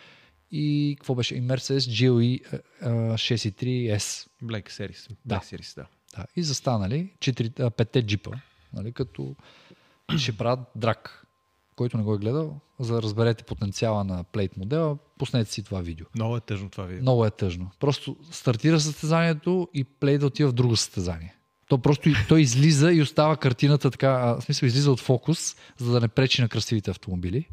[0.52, 1.36] И какво беше?
[1.36, 4.28] И Mercedes GLE а, 63S.
[4.44, 5.10] Black Series.
[5.26, 5.36] Да.
[5.36, 5.86] Black Series, да.
[6.18, 8.32] Да, и застанали 4, а, петте джипа,
[8.74, 9.36] нали, като
[10.18, 11.27] ще правят драк.
[11.78, 15.82] Който не го е гледал, за да разберете потенциала на плейт модела, пуснете си това
[15.82, 16.06] видео.
[16.16, 17.02] Много е тъжно това видео.
[17.02, 17.72] Много е тъжно.
[17.80, 21.36] Просто стартира състезанието и плей да отива в друго състезание.
[21.68, 26.02] То просто той излиза и остава картината така, в смисъл излиза от фокус, за да
[26.02, 27.50] не пречи на красивите автомобили.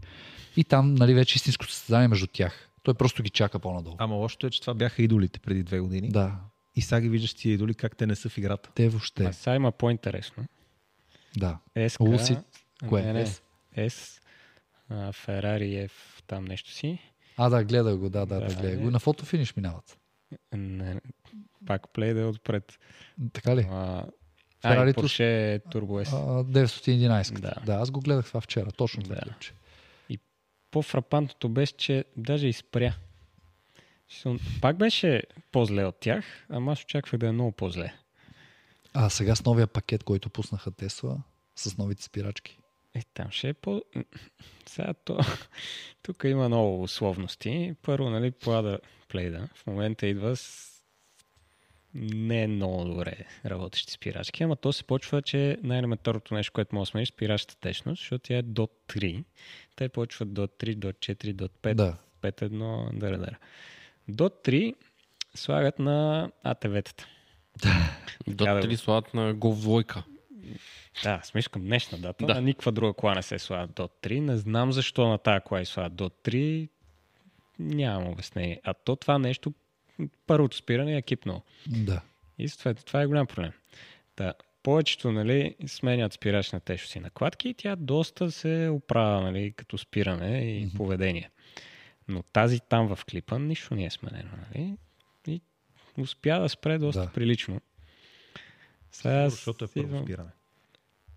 [0.57, 2.71] И там, нали, вече истинското състезание между тях.
[2.83, 3.97] Той просто ги чака по-надолу.
[3.99, 6.09] Ама лошото е, че това бяха идолите преди две години.
[6.09, 6.37] Да,
[6.77, 8.71] И сега ги виждаш тия идоли как те не са в играта.
[8.75, 9.25] те въобще.
[9.25, 10.45] А сега има по-интересно.
[11.37, 11.59] Да.
[11.77, 12.37] S, Луси,
[12.89, 13.03] кое?
[13.03, 13.27] Не, не.
[13.77, 14.21] S,
[14.89, 15.93] а, Ferrari F,
[16.27, 16.99] там нещо си.
[17.37, 18.77] А, да, гледа го, да, да, да, Да, гледа е.
[18.77, 18.89] го.
[18.89, 19.99] И На фотофиниш минават.
[20.55, 21.01] Не,
[21.67, 22.79] пак плей да е отпред.
[23.33, 23.67] Така ли?
[23.71, 24.07] А,
[24.65, 26.13] Ferrari а, и Porsche Turbo S.
[26.13, 27.33] А, 911.
[27.41, 27.55] Да.
[27.67, 27.75] Да.
[27.75, 29.21] аз го гледах това вчера, точно това Да.
[29.21, 29.53] клипче.
[30.71, 32.95] По-фрапантното беше, че даже изпря.
[34.09, 35.23] Смисъл, Пак беше
[35.53, 37.95] по-зле от тях, ама аз очаквах да е много по-зле.
[38.95, 41.19] А сега с новия пакет, който пуснаха Тесла,
[41.57, 42.59] с новите спирачки.
[42.95, 43.83] Е, там ще е по...
[44.67, 45.19] Сега то...
[46.03, 47.75] Тук има много условности.
[47.83, 49.49] Първо, нали, плада плейда.
[49.55, 50.71] В момента идва с
[51.95, 53.17] не е много добре
[53.47, 58.01] работещи спирачки, ама то се почва, че най-елементарното нещо, което може да смениш, спирачната течност,
[58.01, 59.25] защото тя е до 3.
[59.77, 61.97] Те почват до 3, до 4, до 5, Да.
[62.23, 63.39] 5-1, дара, дара.
[64.09, 64.75] До 3
[65.35, 67.07] слагат на АТВ-тата.
[68.27, 70.05] До да го- три слагат на Golf двойка.
[71.03, 72.27] Да, смисъл към днешна дата.
[72.27, 72.35] Да.
[72.35, 74.21] На никаква друга кола не се слага до 3.
[74.21, 76.69] Не знам защо на тази кола и слага до 3.
[77.59, 78.61] Нямам обяснение.
[78.65, 79.53] А то това нещо,
[80.27, 81.43] първото спиране е екипно.
[81.67, 82.01] Да.
[82.39, 83.53] И това, това е голям проблем.
[84.17, 89.53] Та, повечето нали, сменят спирач на тежо си накладки и тя доста се оправя нали,
[89.53, 90.77] като спиране и Мгм.
[90.77, 91.31] поведение.
[92.09, 94.31] Но тази там в клипа нищо не е сменено.
[94.55, 94.77] Нали?
[95.27, 95.41] И
[95.99, 97.11] успя да спре доста Да.
[97.13, 97.61] прилично.
[98.95, 100.31] Сега Защото е първо спиране.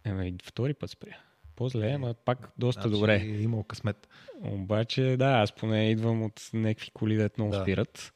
[0.03, 1.17] Еми, втори път спря.
[1.55, 3.15] По-зле, ама пак доста Значи добре.
[3.15, 4.07] Е имал късмет.
[4.41, 7.61] Обаче, да, аз поне идвам от някакви коли, дето много Да.
[7.61, 8.13] спират.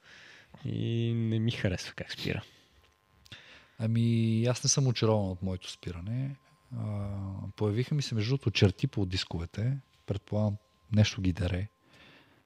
[0.66, 2.44] И не ми харесва как спира.
[3.80, 6.36] Ами, аз не съм очарован от моето спиране.
[6.78, 7.08] А,
[7.56, 9.78] появиха ми се между другото черти по дисковете.
[10.06, 10.58] Предполагам,
[10.96, 11.68] нещо ги даре.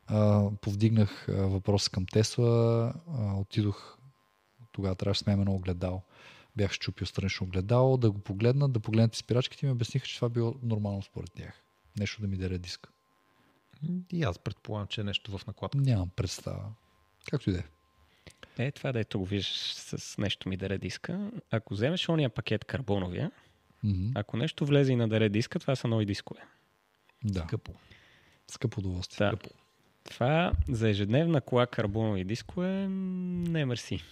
[0.08, 2.94] А, повдигнах въпрос към Тесла.
[3.18, 3.98] А, отидох,
[4.72, 6.02] тогава трябваше да сме едно огледало.
[6.58, 10.30] Бях щупил странично огледало, да го погледнат, да погледнат спирачките и ми обясниха, че това
[10.30, 11.62] било нормално според тях.
[12.00, 12.88] Нещо да ми даде диск.
[14.12, 15.78] И аз предполагам, че е нещо в накладка.
[15.78, 16.64] Нямам представа.
[17.30, 17.64] Както и да е.
[18.58, 21.32] Е, това дето го виждаш с нещо ми даре диска.
[21.52, 23.32] Ако вземеш ония пакет карбоновия,
[23.84, 24.12] Мгм.
[24.16, 26.40] ако нещо влезе и надаре диска, това са нови дискове.
[27.24, 27.72] Да, Скъпо.
[28.48, 29.30] скъпо удоволствие.
[29.30, 29.38] Да.
[30.04, 34.04] Това за ежедневна кола карбонови дискове не мерси.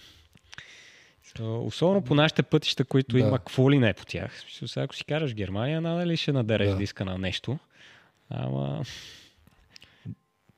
[1.40, 3.18] Особено по нашите пътища, които Да.
[3.18, 4.32] има какво ли не по тях.
[4.66, 6.76] Сега, ако си караш Германия, надали ще надареш Да.
[6.76, 7.58] диска на нещо.
[8.30, 8.82] Ама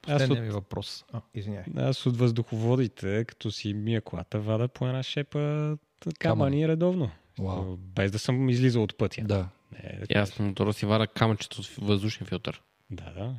[0.08, 1.04] Аз Последният от- ми въпрос.
[1.12, 1.62] А, извиняй.
[1.76, 5.76] аз от въздуховодите, като си мия колата, вада по една шепа
[6.18, 7.10] камъни редовно.
[7.38, 7.76] Вау.
[7.76, 9.22] Без да съм излизал от пътя.
[9.24, 9.48] Да.
[9.72, 12.62] Не, аз на мотора си вара камъчето от въздушен филтър.
[12.90, 13.34] да, да.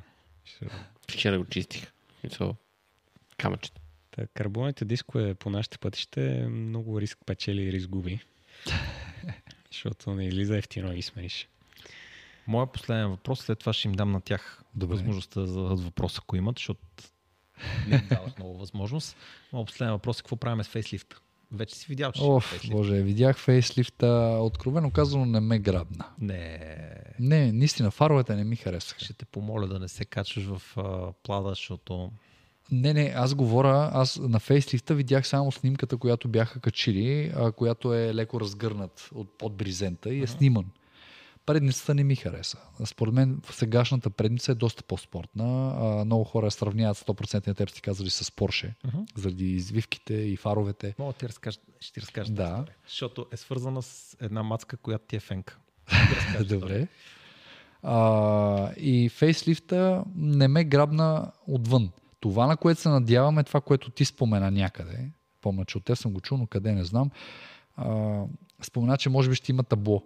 [1.12, 1.92] Вчера го чистих.
[3.38, 3.82] Камъчето.
[4.18, 8.20] Та, карбоните дискове по нашите пътища е много риск печели и риск губи.
[9.72, 11.48] Защото не излиза ефтино ги смениш.
[12.48, 14.94] Моя последен въпрос, след това ще им дам на тях Добре.
[14.96, 16.80] възможността да зададат въпрос, ако имат, защото
[17.88, 19.18] Не им давах много възможност.
[19.54, 21.20] Но последен въпрос е какво правим с фейслифта.
[21.52, 22.72] Вече си видял, че Оф, е фейслифт.
[22.72, 24.08] боже, видях фейслифта,
[24.42, 26.06] откровено казано не ме грабна.
[26.20, 26.60] Не,
[27.20, 29.00] Не, наистина, фаровете не ми харесаха.
[29.00, 32.12] ще те помоля да не се качваш в а, плада, защото
[32.72, 37.94] Не, не, аз говоря, аз на фейслифта видях само снимката, която бяха качили, а, която
[37.94, 40.66] е леко разгърнат от под бризента и е сниман.
[41.46, 42.58] Предницата не ми хареса.
[42.86, 45.74] Според мен сегашната предница е доста по-спортна.
[45.80, 48.34] А, много хора сравняват 100% те си казали с
[48.86, 48.98] Мгм.
[49.16, 50.96] заради извивките и фаровете.
[51.00, 52.44] мога ти разкажа, ще ти разкажа Да.
[52.44, 52.76] история.
[52.88, 55.58] Защото е свързана с една мацка, която ти е фенка.
[56.38, 56.48] Ти.
[56.48, 56.88] Добре.
[57.84, 61.92] А, и фейслифта не ме грабна отвън.
[62.30, 65.10] Това, на което се надяваме, това, което ти спомена някъде,
[65.42, 67.12] помня, че от те съм го чул, но къде не знам,
[67.76, 68.24] а,
[68.64, 70.04] спомена, че може би ще има табло.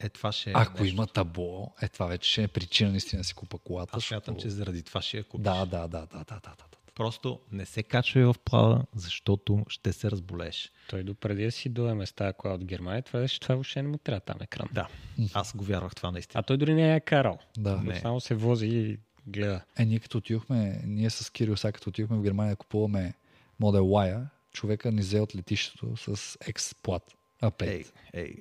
[0.00, 0.94] Е, това ще е Ако нещо.
[0.94, 3.96] има табло, е това вече ще е причина наистина да си купа колата.
[3.96, 5.44] Аз смятам, защото- че заради това ще я купиш.
[5.44, 6.64] Да, да, да, да, да, да, да.
[6.94, 10.72] Просто не се качвай в плада, защото ще се разболееш.
[10.88, 13.88] Той допреди да си доеме с тази кола от Германия, това беше, това въобще не
[13.88, 14.68] му трябва там екран.
[14.72, 14.88] Да,
[15.34, 16.40] аз го вярвах това наистина.
[16.40, 17.38] А той дори не е карал.
[17.58, 17.76] да.
[17.76, 17.96] Не.
[18.00, 19.60] Само се вози и гледа.
[19.78, 23.14] Е, ние като отидохме, ние с Кирил, сега като отидохме в Германия да купуваме
[23.60, 27.02] Model Y, човека ни взе от летището с X плат.
[27.42, 27.66] А5.
[27.66, 28.34] Ей, ей,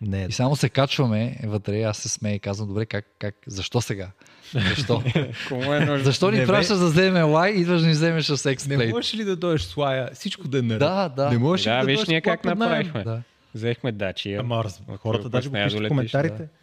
[0.00, 3.34] не е И само се качваме вътре, аз се смея и казвам, добре, как, как,
[3.46, 4.10] защо сега?
[4.52, 5.02] Защо?
[5.48, 6.04] Кому е нужно?
[6.04, 8.90] защо ни Не, пращаш да вземем лай, идваш да ни вземеш с Не X-Plate?
[8.90, 10.78] можеш ли да дойдеш с лая, всичко да е наред?
[10.78, 11.30] Да, да.
[11.30, 13.04] Не можеш ли Да, да виж ние как направихме.
[13.04, 13.22] Да.
[13.54, 14.40] Взехме дачия.
[14.40, 16.54] Ама раз, хората даже го пишат в коментарите, летището.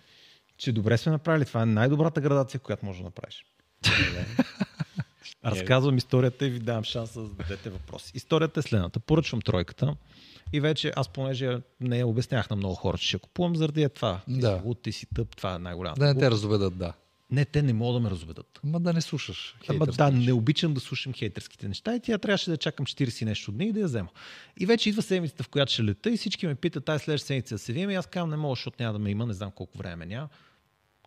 [0.58, 1.46] че добре сме направили.
[1.46, 3.46] Това е най-добрата градация, която можеш да направиш.
[5.46, 8.12] Разказвам историята и ви давам шанса да зададете въпроси.
[8.16, 9.00] Историята е следната.
[9.00, 9.96] Поръчвам тройката
[10.54, 14.22] и вече аз понеже не обяснях на много хора, че ще купувам заради е това.
[14.26, 14.58] Ти Да.
[14.58, 16.00] си луд, ти си тъп, това е най-голямата.
[16.00, 16.94] Да не те разведат, да.
[17.32, 18.60] не, те не могат да ме разведат.
[18.64, 19.56] Ама да не слушаш.
[19.68, 23.26] Ама да, не обичам да слушам хейтерските неща и тя трябваше да чакам 40 и
[23.26, 24.10] нещо дни и да я взема.
[24.60, 27.56] И вече идва седмицата, в която ще лета и всички ме питат, тази следващата седмица
[27.56, 29.52] да се видим и аз казвам, не мога, защото няма да ме има, не знам
[29.52, 30.30] колко време няма.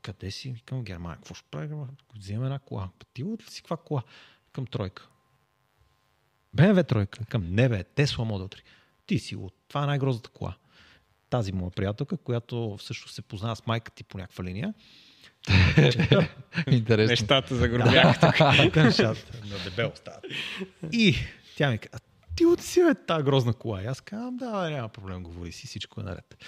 [0.02, 0.50] Къде си?
[0.50, 1.16] Викам Германия.
[1.16, 1.74] Какво ще прави?
[2.16, 2.88] Вземем една кола.
[3.14, 4.02] Ти от ли си каква кола?
[4.52, 5.08] Към тройка.
[6.54, 7.24] БМВ тройка.
[7.24, 8.60] Към не бе, Тесла Model 3.
[9.06, 9.54] Ти си от.
[9.68, 10.56] Това е най-грозната кола.
[11.30, 14.74] Тази моя приятелка, която всъщност се познава с майка ти по някаква линия.
[16.70, 17.10] Интересно.
[17.10, 18.32] Нещата загробяха.
[18.64, 20.24] Тук нещата на дебело стават.
[20.92, 21.16] И
[21.56, 22.02] тя ми каза,
[22.36, 23.82] ти от си бе тази грозна кола.
[23.82, 26.44] И аз казвам, да, да, няма проблем, говори си, всичко е наред.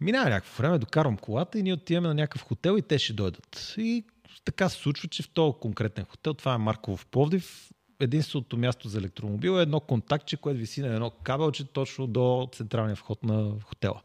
[0.00, 3.74] Минава някакво време, докарвам колата и ние отиваме на някакъв хотел и те ще дойдат.
[3.78, 4.04] И
[4.44, 8.88] така се случва, че в този конкретен хотел, това е Марково в Пловдив, единственото място
[8.88, 13.52] за електромобил е едно контактче, което виси на едно кабелче точно до централния вход на
[13.64, 14.00] хотела.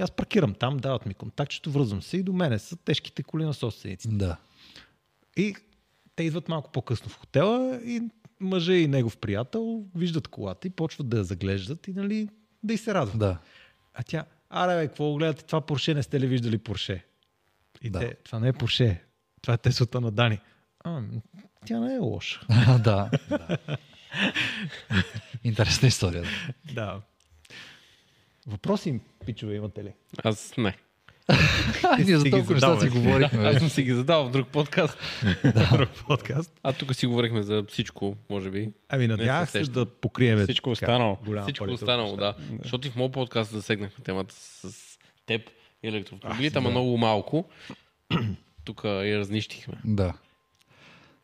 [0.00, 3.44] И аз паркирам там, дават ми контактчето, връзвам се и до мене са тежките коли
[3.44, 4.14] на собствениците.
[4.14, 4.36] Да.
[5.36, 5.54] И
[6.16, 8.02] те идват малко по-късно в хотела и
[8.40, 12.28] мъжа и негов приятел виждат колата и почват да я заглеждат и нали,
[12.62, 13.18] да й се радват.
[13.18, 13.38] Да.
[13.94, 15.44] А тя, аре бе, какво гледате?
[15.44, 17.04] Това Порше не сте ли виждали Порше?
[17.82, 17.98] И Да.
[17.98, 19.02] те, това не е Порше,
[19.42, 20.40] това е Теслата на Дани.
[20.84, 21.02] А,
[21.66, 22.40] тя не е лоша.
[22.78, 23.10] да.
[23.28, 23.48] да.
[25.44, 26.22] Интересна история.
[26.64, 26.72] Да.
[26.74, 27.00] да.
[28.46, 29.92] Въпроси, пичове, имате ли?
[30.24, 30.76] Аз не.
[31.98, 33.48] Ние за толкова неща си говорихме.
[33.48, 34.98] Аз съм си ги задал в друг подкаст.
[35.72, 36.52] Друг подкаст.
[36.62, 38.70] А тук си говорихме за всичко, може би.
[38.88, 41.18] Ами надявах се да покрием Всичко останало.
[41.42, 42.34] Всичко останало, да.
[42.62, 45.42] Защото и в моят подкаст засегнахме темата с теб
[45.82, 46.70] и електроавтомобилите, ама да.
[46.70, 47.44] много малко.
[48.64, 49.74] Тук я разнищихме.
[49.84, 50.14] Да.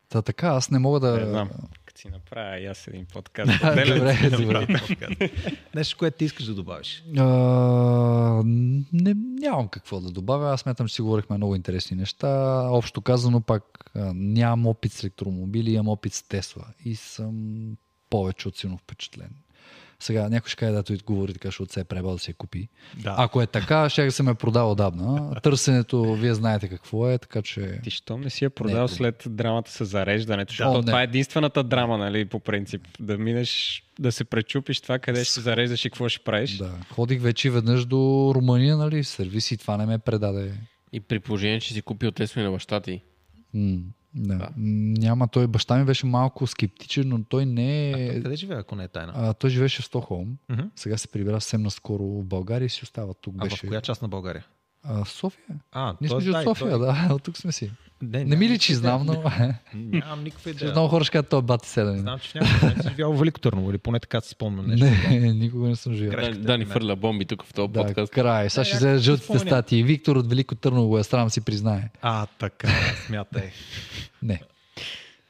[0.08, 1.18] Та така, аз не мога да...
[1.20, 1.50] Не знам.
[1.94, 3.52] Като си направя и аз един подкаст.
[3.62, 5.30] добре, добре.
[5.74, 7.04] Нещо, което ти искаш да добавиш.
[7.18, 8.42] А,
[8.92, 10.52] не, нямам какво да добавя.
[10.52, 12.28] Аз смятам, че си говорихме много интересни неща.
[12.70, 16.64] Общо казано пак нямам опит с електромобили, имам опит с Тесла.
[16.84, 17.76] И съм
[18.10, 19.30] повече от силно впечатлен.
[20.00, 22.68] Сега някой ще каже, да, той говори така, защото се е пребал да се купи.
[23.02, 23.14] Да.
[23.18, 25.34] Ако е така, ще се ме продава отдавна.
[25.42, 27.80] Търсенето, вие знаете какво е, така че...
[27.82, 30.86] Ти щом не си я Не, продал то- след драмата с зареждането, О, защото не.
[30.86, 32.82] това е единствената драма, нали, по принцип.
[33.00, 36.56] Да минеш, да се пречупиш това, къде ще се зареждаш и какво ще правиш.
[36.56, 36.70] Да.
[36.90, 40.52] Ходих вече веднъж до Румъния, нали, сервис и това не ме предаде.
[40.92, 43.00] И при положение, че си купил Тесла на баща ти.
[43.54, 43.78] М,
[44.14, 44.36] да.
[44.36, 44.48] Да.
[44.56, 48.22] Няма, той баща ми беше малко скептичен, но той не е...
[48.22, 49.12] къде живее, ако не е тайна?
[49.16, 50.36] А, той живеше в Стокхолм.
[50.48, 50.62] Мгм.
[50.76, 53.34] Сега се прибира съвсем наскоро в България и си остава тук.
[53.38, 53.66] А Беше...
[53.66, 54.46] в коя част на България?
[54.84, 55.56] А, София.
[55.72, 57.08] А, Ние той- сме от София, той- да.
[57.14, 57.70] От тук сме си.
[58.02, 59.22] Не, Не ми личи, знам, но...
[59.74, 60.70] Нямам никаква идея.
[60.70, 61.98] Много хора ще кажат, той е бати седен.
[61.98, 64.86] Знам, че момент си живял в Велико Търново, или поне така си спомням нещо.
[65.10, 66.32] Не, никога не съм живял.
[66.34, 66.72] Да, е ни мен.
[66.72, 68.12] фърля бомби тук в този Да, подкаст.
[68.12, 68.50] край.
[68.50, 69.82] Сега ще вземе жълтите статии.
[69.82, 71.90] Виктор от Велико Търново го е срам си признае.
[72.02, 72.68] А, така,
[73.06, 73.50] смятай.
[74.22, 74.42] Не.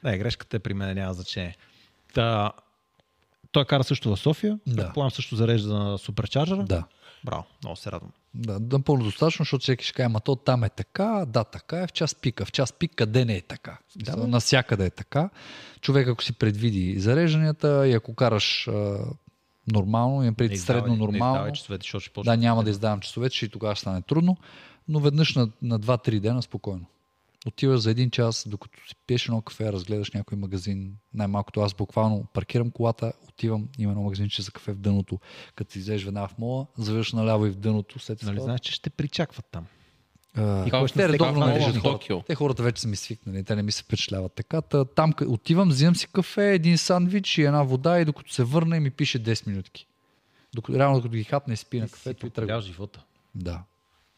[0.04, 1.56] Не, грешката е при мен, няма значение.
[2.14, 2.52] Та,
[3.52, 4.58] той кара също в София.
[4.66, 4.82] Да.
[4.82, 6.64] Предполагам също зарежда на суперчарджера.
[6.64, 6.84] Да.
[7.24, 8.10] Браво, много се радвам.
[8.34, 11.86] Да, напълно достатъчно, защото всеки ще каже, ма то там е така, да, така е,
[11.86, 12.44] в час пика.
[12.44, 13.78] В час пик къде не е така?
[13.96, 14.26] Да, Да.
[14.26, 15.30] Насякъде е така.
[15.80, 18.98] Човек, ако си предвиди зарежданията и ако караш а,
[19.72, 23.30] нормално, имам преди Не средно Не нормално, издавай часовете, ще да, няма да издавам часове,
[23.30, 24.36] че и тогава ще стане трудно,
[24.88, 26.86] но веднъж на, на 2-3 дена спокойно.
[27.46, 30.96] Отиваш за един час, докато си пиеш едно кафе, разгледаш някой магазин.
[31.14, 35.18] Най-малкото аз буквално паркирам колата, отивам, има едно магазинче за кафе в дъното.
[35.54, 37.98] Като си излезеш веднага в мола, завърш наляво и в дъното.
[37.98, 39.66] След Нали знаеш, че ще причакват там.
[40.36, 41.82] а, И кой те редовно всеки ме в хората.
[41.82, 42.22] Токио.
[42.22, 44.62] Те хората вече са ми свикнали, те не ми се впечатляват така.
[44.62, 48.44] Та, там къ- отивам, взимам си кафе, един сандвич и една вода и докато се
[48.44, 49.86] върна и ми пише 10 минутки.
[50.54, 52.60] Докато, реално докато ги хапне и спи на кафето и тръгва.
[52.60, 53.62] живота Да,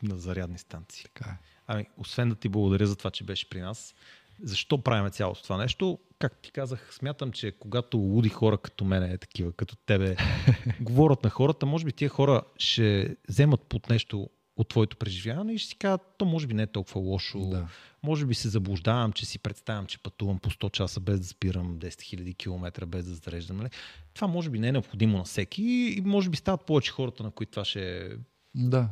[0.02, 1.04] на зарядни станции.
[1.04, 1.36] така е.
[1.66, 3.94] Ами, освен да ти благодаря за това, че беше при нас,
[4.42, 5.98] защо правим цялото това нещо?
[6.18, 10.16] Как ти казах, смятам, че когато луди хора като мен, е такива, като тебе,
[10.80, 15.58] говорят на хората, може би тия хора ще вземат под нещо от твоето преживяване и
[15.58, 17.40] ще си кажат, то може би не е толкова лошо.
[17.40, 17.68] Да.
[18.02, 21.78] Може би се заблуждавам, че си представям, че пътувам по 100 часа без да спирам
[21.78, 23.56] 10 000 км, без да зареждам.
[23.56, 23.68] Нали?
[24.14, 25.62] Това може би не е необходимо на всеки
[25.98, 28.10] и може би стават повече хората, на които това ще е
[28.54, 28.88] Да.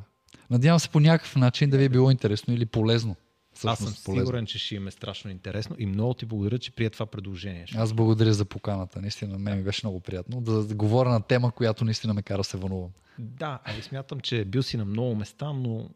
[0.50, 3.16] Надявам се по някакъв начин да ви е било интересно или полезно.
[3.64, 4.26] Аз съм полезно.
[4.26, 7.66] сигурен, че ще им е страшно интересно и много ти благодаря, че прие това предложение.
[7.76, 9.00] Аз благодаря за поканата.
[9.00, 12.38] Наистина, мен ми беше много приятно да, да говоря на тема, която наистина ме кара
[12.38, 12.90] да се вълнувам.
[13.18, 15.90] Да, ами смятам, че бил си на много места, но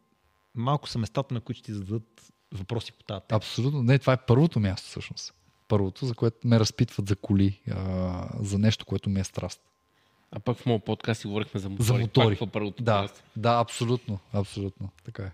[0.55, 3.37] малко са местата, на които ще ти зададат въпроси по тази тема.
[3.37, 3.83] Абсолютно.
[3.83, 5.35] Не, това е първото място всъщност.
[5.69, 9.61] Първото, за което ме разпитват за коли, а, за нещо, което ми е страст.
[10.33, 11.87] А пък в моят подкаст си говорихме за мотори.
[11.87, 12.37] За мотори.
[12.37, 13.23] Пак първото Да, място.
[13.37, 14.89] да, абсолютно, абсолютно.
[15.05, 15.31] Така е.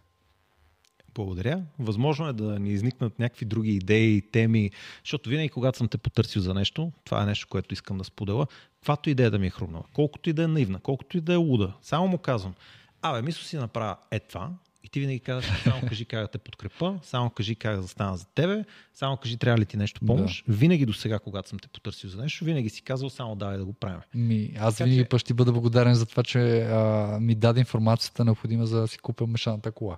[1.15, 1.63] Благодаря.
[1.79, 4.71] Възможно е да ни изникнат някакви други идеи, теми,
[5.05, 8.47] защото винаги, когато съм те потърсил за нещо, това е нещо, което искам да споделя,
[8.75, 11.37] каквато идея да ми е хрумнала, колкото и да е наивна, колкото и да е
[11.37, 12.55] луда, само му казвам,
[13.03, 14.51] абе, мисля си направя е това,
[14.85, 18.17] и ти винаги казваш, само кажи как да те подкрепа, само кажи как да стана
[18.17, 18.65] за тебе,
[18.95, 20.45] само кажи трябва ли ти нещо помощ.
[20.49, 23.65] Винаги до сега, когато съм те потърсил за нещо, винаги си казвал, само давай да
[23.65, 24.01] го правим.
[24.15, 26.77] Ми, аз Така винаги че- пък ще бъда благодарен за това, че а,
[27.21, 29.97] ми даде информацията необходима за да си купя мешаната кола.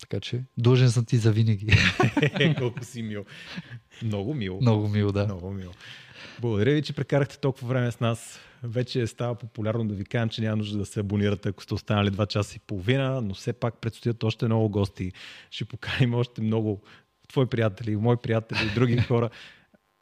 [0.00, 1.66] Така че, дължен съм ти за винаги.
[2.58, 3.24] Колко си мил.
[4.02, 4.58] Много мил.
[4.60, 5.24] Много мило, да.
[5.24, 5.72] Много мило.
[6.40, 8.38] Благодаря ви, че прекарахте толкова време с нас.
[8.62, 12.10] Вече става популярно да ви кажем, че няма нужда да се абонирате, ако сте останали
[12.10, 15.12] 2 часа и половина, но все пак предстоят още много гости.
[15.50, 16.80] Ще поканим още много
[17.28, 19.30] твои приятели, мои приятели и други хора.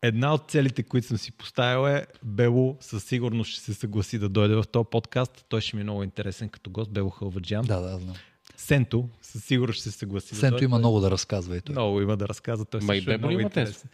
[0.02, 4.28] Една от целите, които съм си поставил е Бело със сигурност ще се съгласи да
[4.28, 5.44] дойде в този подкаст.
[5.48, 7.64] Той ще ми е много интересен като гост, Бело Халваджан.
[7.64, 8.14] Да, да, знам.
[8.56, 10.34] Сенто със сигурност ще се съгласи.
[10.34, 10.64] да Сенто дойде.
[10.64, 11.72] има много да разказва и той.
[11.72, 12.64] Много има да разказва.
[12.64, 13.90] Той Ма и е Бебо много има интересен.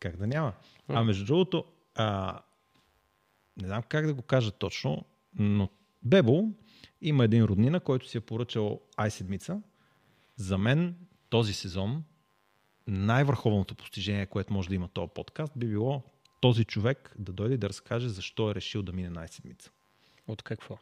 [0.00, 0.52] Как да няма?
[0.88, 2.40] А между другото, а,
[3.60, 5.68] не знам как да го кажа точно, но
[6.02, 6.48] Бебо
[7.00, 9.62] има един роднина, който си е поръчал Ай седмица.
[10.36, 10.96] За мен
[11.28, 12.04] този сезон
[12.86, 16.02] най-върховното постижение, което може да има този подкаст, би било
[16.40, 19.70] този човек да дойде да разкаже защо е решил да мине на Ай седмица.
[20.26, 20.78] От какво?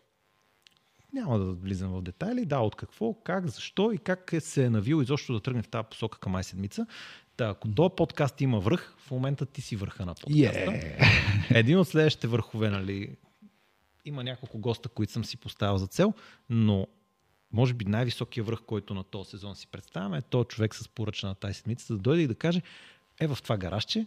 [1.13, 5.03] Няма да влизам в детайли, да, от какво, как, защо и как се е навил
[5.03, 6.87] изобщо да тръгне в тази посока към Ай седмица.
[7.39, 10.59] Да, ако този подкаст има връх, в момента ти си върха на подкаста.
[10.59, 11.09] Yeah.
[11.51, 13.17] Един от следващите върхове, нали,
[14.05, 16.13] има няколко госта, които съм си поставил за цел,
[16.51, 16.87] но
[17.53, 21.29] може би най-високия връх, който на този сезон си представяме, е този човек с поръчна
[21.29, 22.63] на тази седмица, да дойде и да каже,
[23.21, 24.07] е в това гаражче,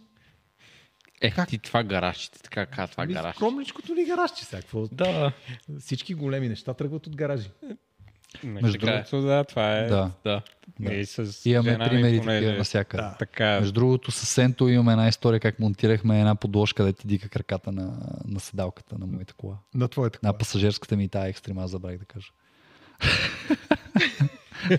[1.20, 3.36] Е, как ти това гаражче, ти така каза това Ами, гараж.
[3.36, 4.62] скромничкото ни гаражче, сега.
[4.62, 4.86] какво?
[4.86, 5.32] Да,
[5.80, 7.50] Всички големи неща тръгват от гаражи.
[8.44, 9.86] Между Между другото, да, това е.
[9.86, 10.10] Да.
[10.24, 10.42] да.
[10.90, 13.02] И с Имаме примери такива навсякъде.
[13.02, 13.16] Да.
[13.18, 17.28] Така, Между другото, с Сенто имаме една история как монтирахме една подложка, да ти дика
[17.28, 17.92] краката на,
[18.24, 19.56] на седалката на моята кола.
[19.74, 22.28] На твоята На пасажирската ми тая екстрема, забравих да кажа.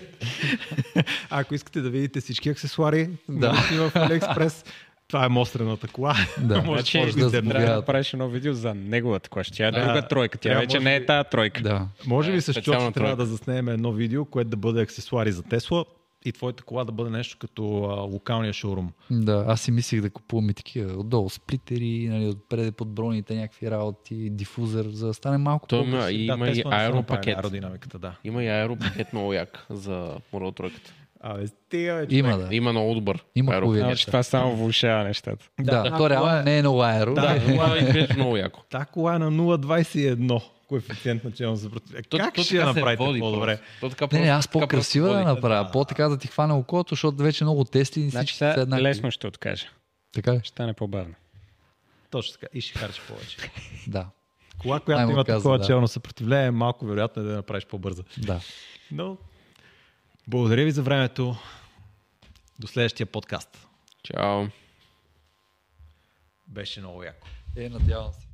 [1.30, 3.38] Ако искате да видите всички аксесуари, Да.
[3.38, 3.52] да.
[3.90, 4.66] в AliExpress,
[5.08, 6.14] това е мострената кола.
[6.40, 6.62] Да.
[6.62, 9.44] Може Значи, може да да трябва да направиш едно видео за неговата кола.
[9.44, 9.80] Ще Тя е Да.
[9.86, 10.38] друга тройка.
[10.38, 11.62] Тя вече може не е тази тройка.
[11.62, 11.88] Да.
[12.06, 15.42] Може би Е, с Чочи трябва да заснемем едно видео, което да бъде аксесуари за
[15.42, 15.84] Тесла
[16.24, 18.90] и твоята кола да бъде нещо като а, локалния шоурум.
[19.10, 23.70] Да, аз си мислих да купувам и такива отдолу сплитери, нали, отпред под броните някакви
[23.70, 26.20] работи, дифузър, за да стане малко Той има, по-красиво.
[26.22, 27.36] и, Да, има и аеропакет.
[27.36, 28.14] Аеродинамиката, да.
[28.24, 30.92] Има и аеропакет много як за Морал тройката.
[31.24, 32.12] Абе, стига, човек.
[32.12, 32.54] Има, да.
[32.54, 33.24] Има много добър.
[33.34, 35.48] Има хубави Значи това само влушава нещата.
[35.60, 35.96] Да, да.
[35.96, 37.14] то реално е- не е много аеро.
[37.14, 37.20] Да.
[37.20, 38.60] Да, това изглежда много яко.
[38.70, 42.06] Та кола е на 0,21 коефициент на челно за противник.
[42.10, 43.58] Как то ще я така направите води по-добре?
[43.80, 45.70] То така Не, не, аз по-красива да направя.
[45.72, 48.82] По-така да ти хване окото, защото вече много тести и всички значи са сега еднакви.
[48.82, 49.66] лесно ще откажа.
[50.14, 50.38] Така ли?
[50.38, 51.14] Ще стане по-бавно.
[52.10, 52.46] Точно така.
[52.54, 53.36] И ще харча повече.
[53.86, 54.06] Да,
[54.58, 58.02] Кола, която има такова челно съпротивление, малко вероятно е да направиш по-бърза.
[58.18, 58.40] да.
[58.92, 59.16] Но
[60.28, 61.36] благодаря ви за времето.
[62.58, 63.68] До следващия подкаст.
[64.02, 64.46] Чао.
[66.46, 67.28] Беше много яко.
[67.56, 68.31] Е, надявам се.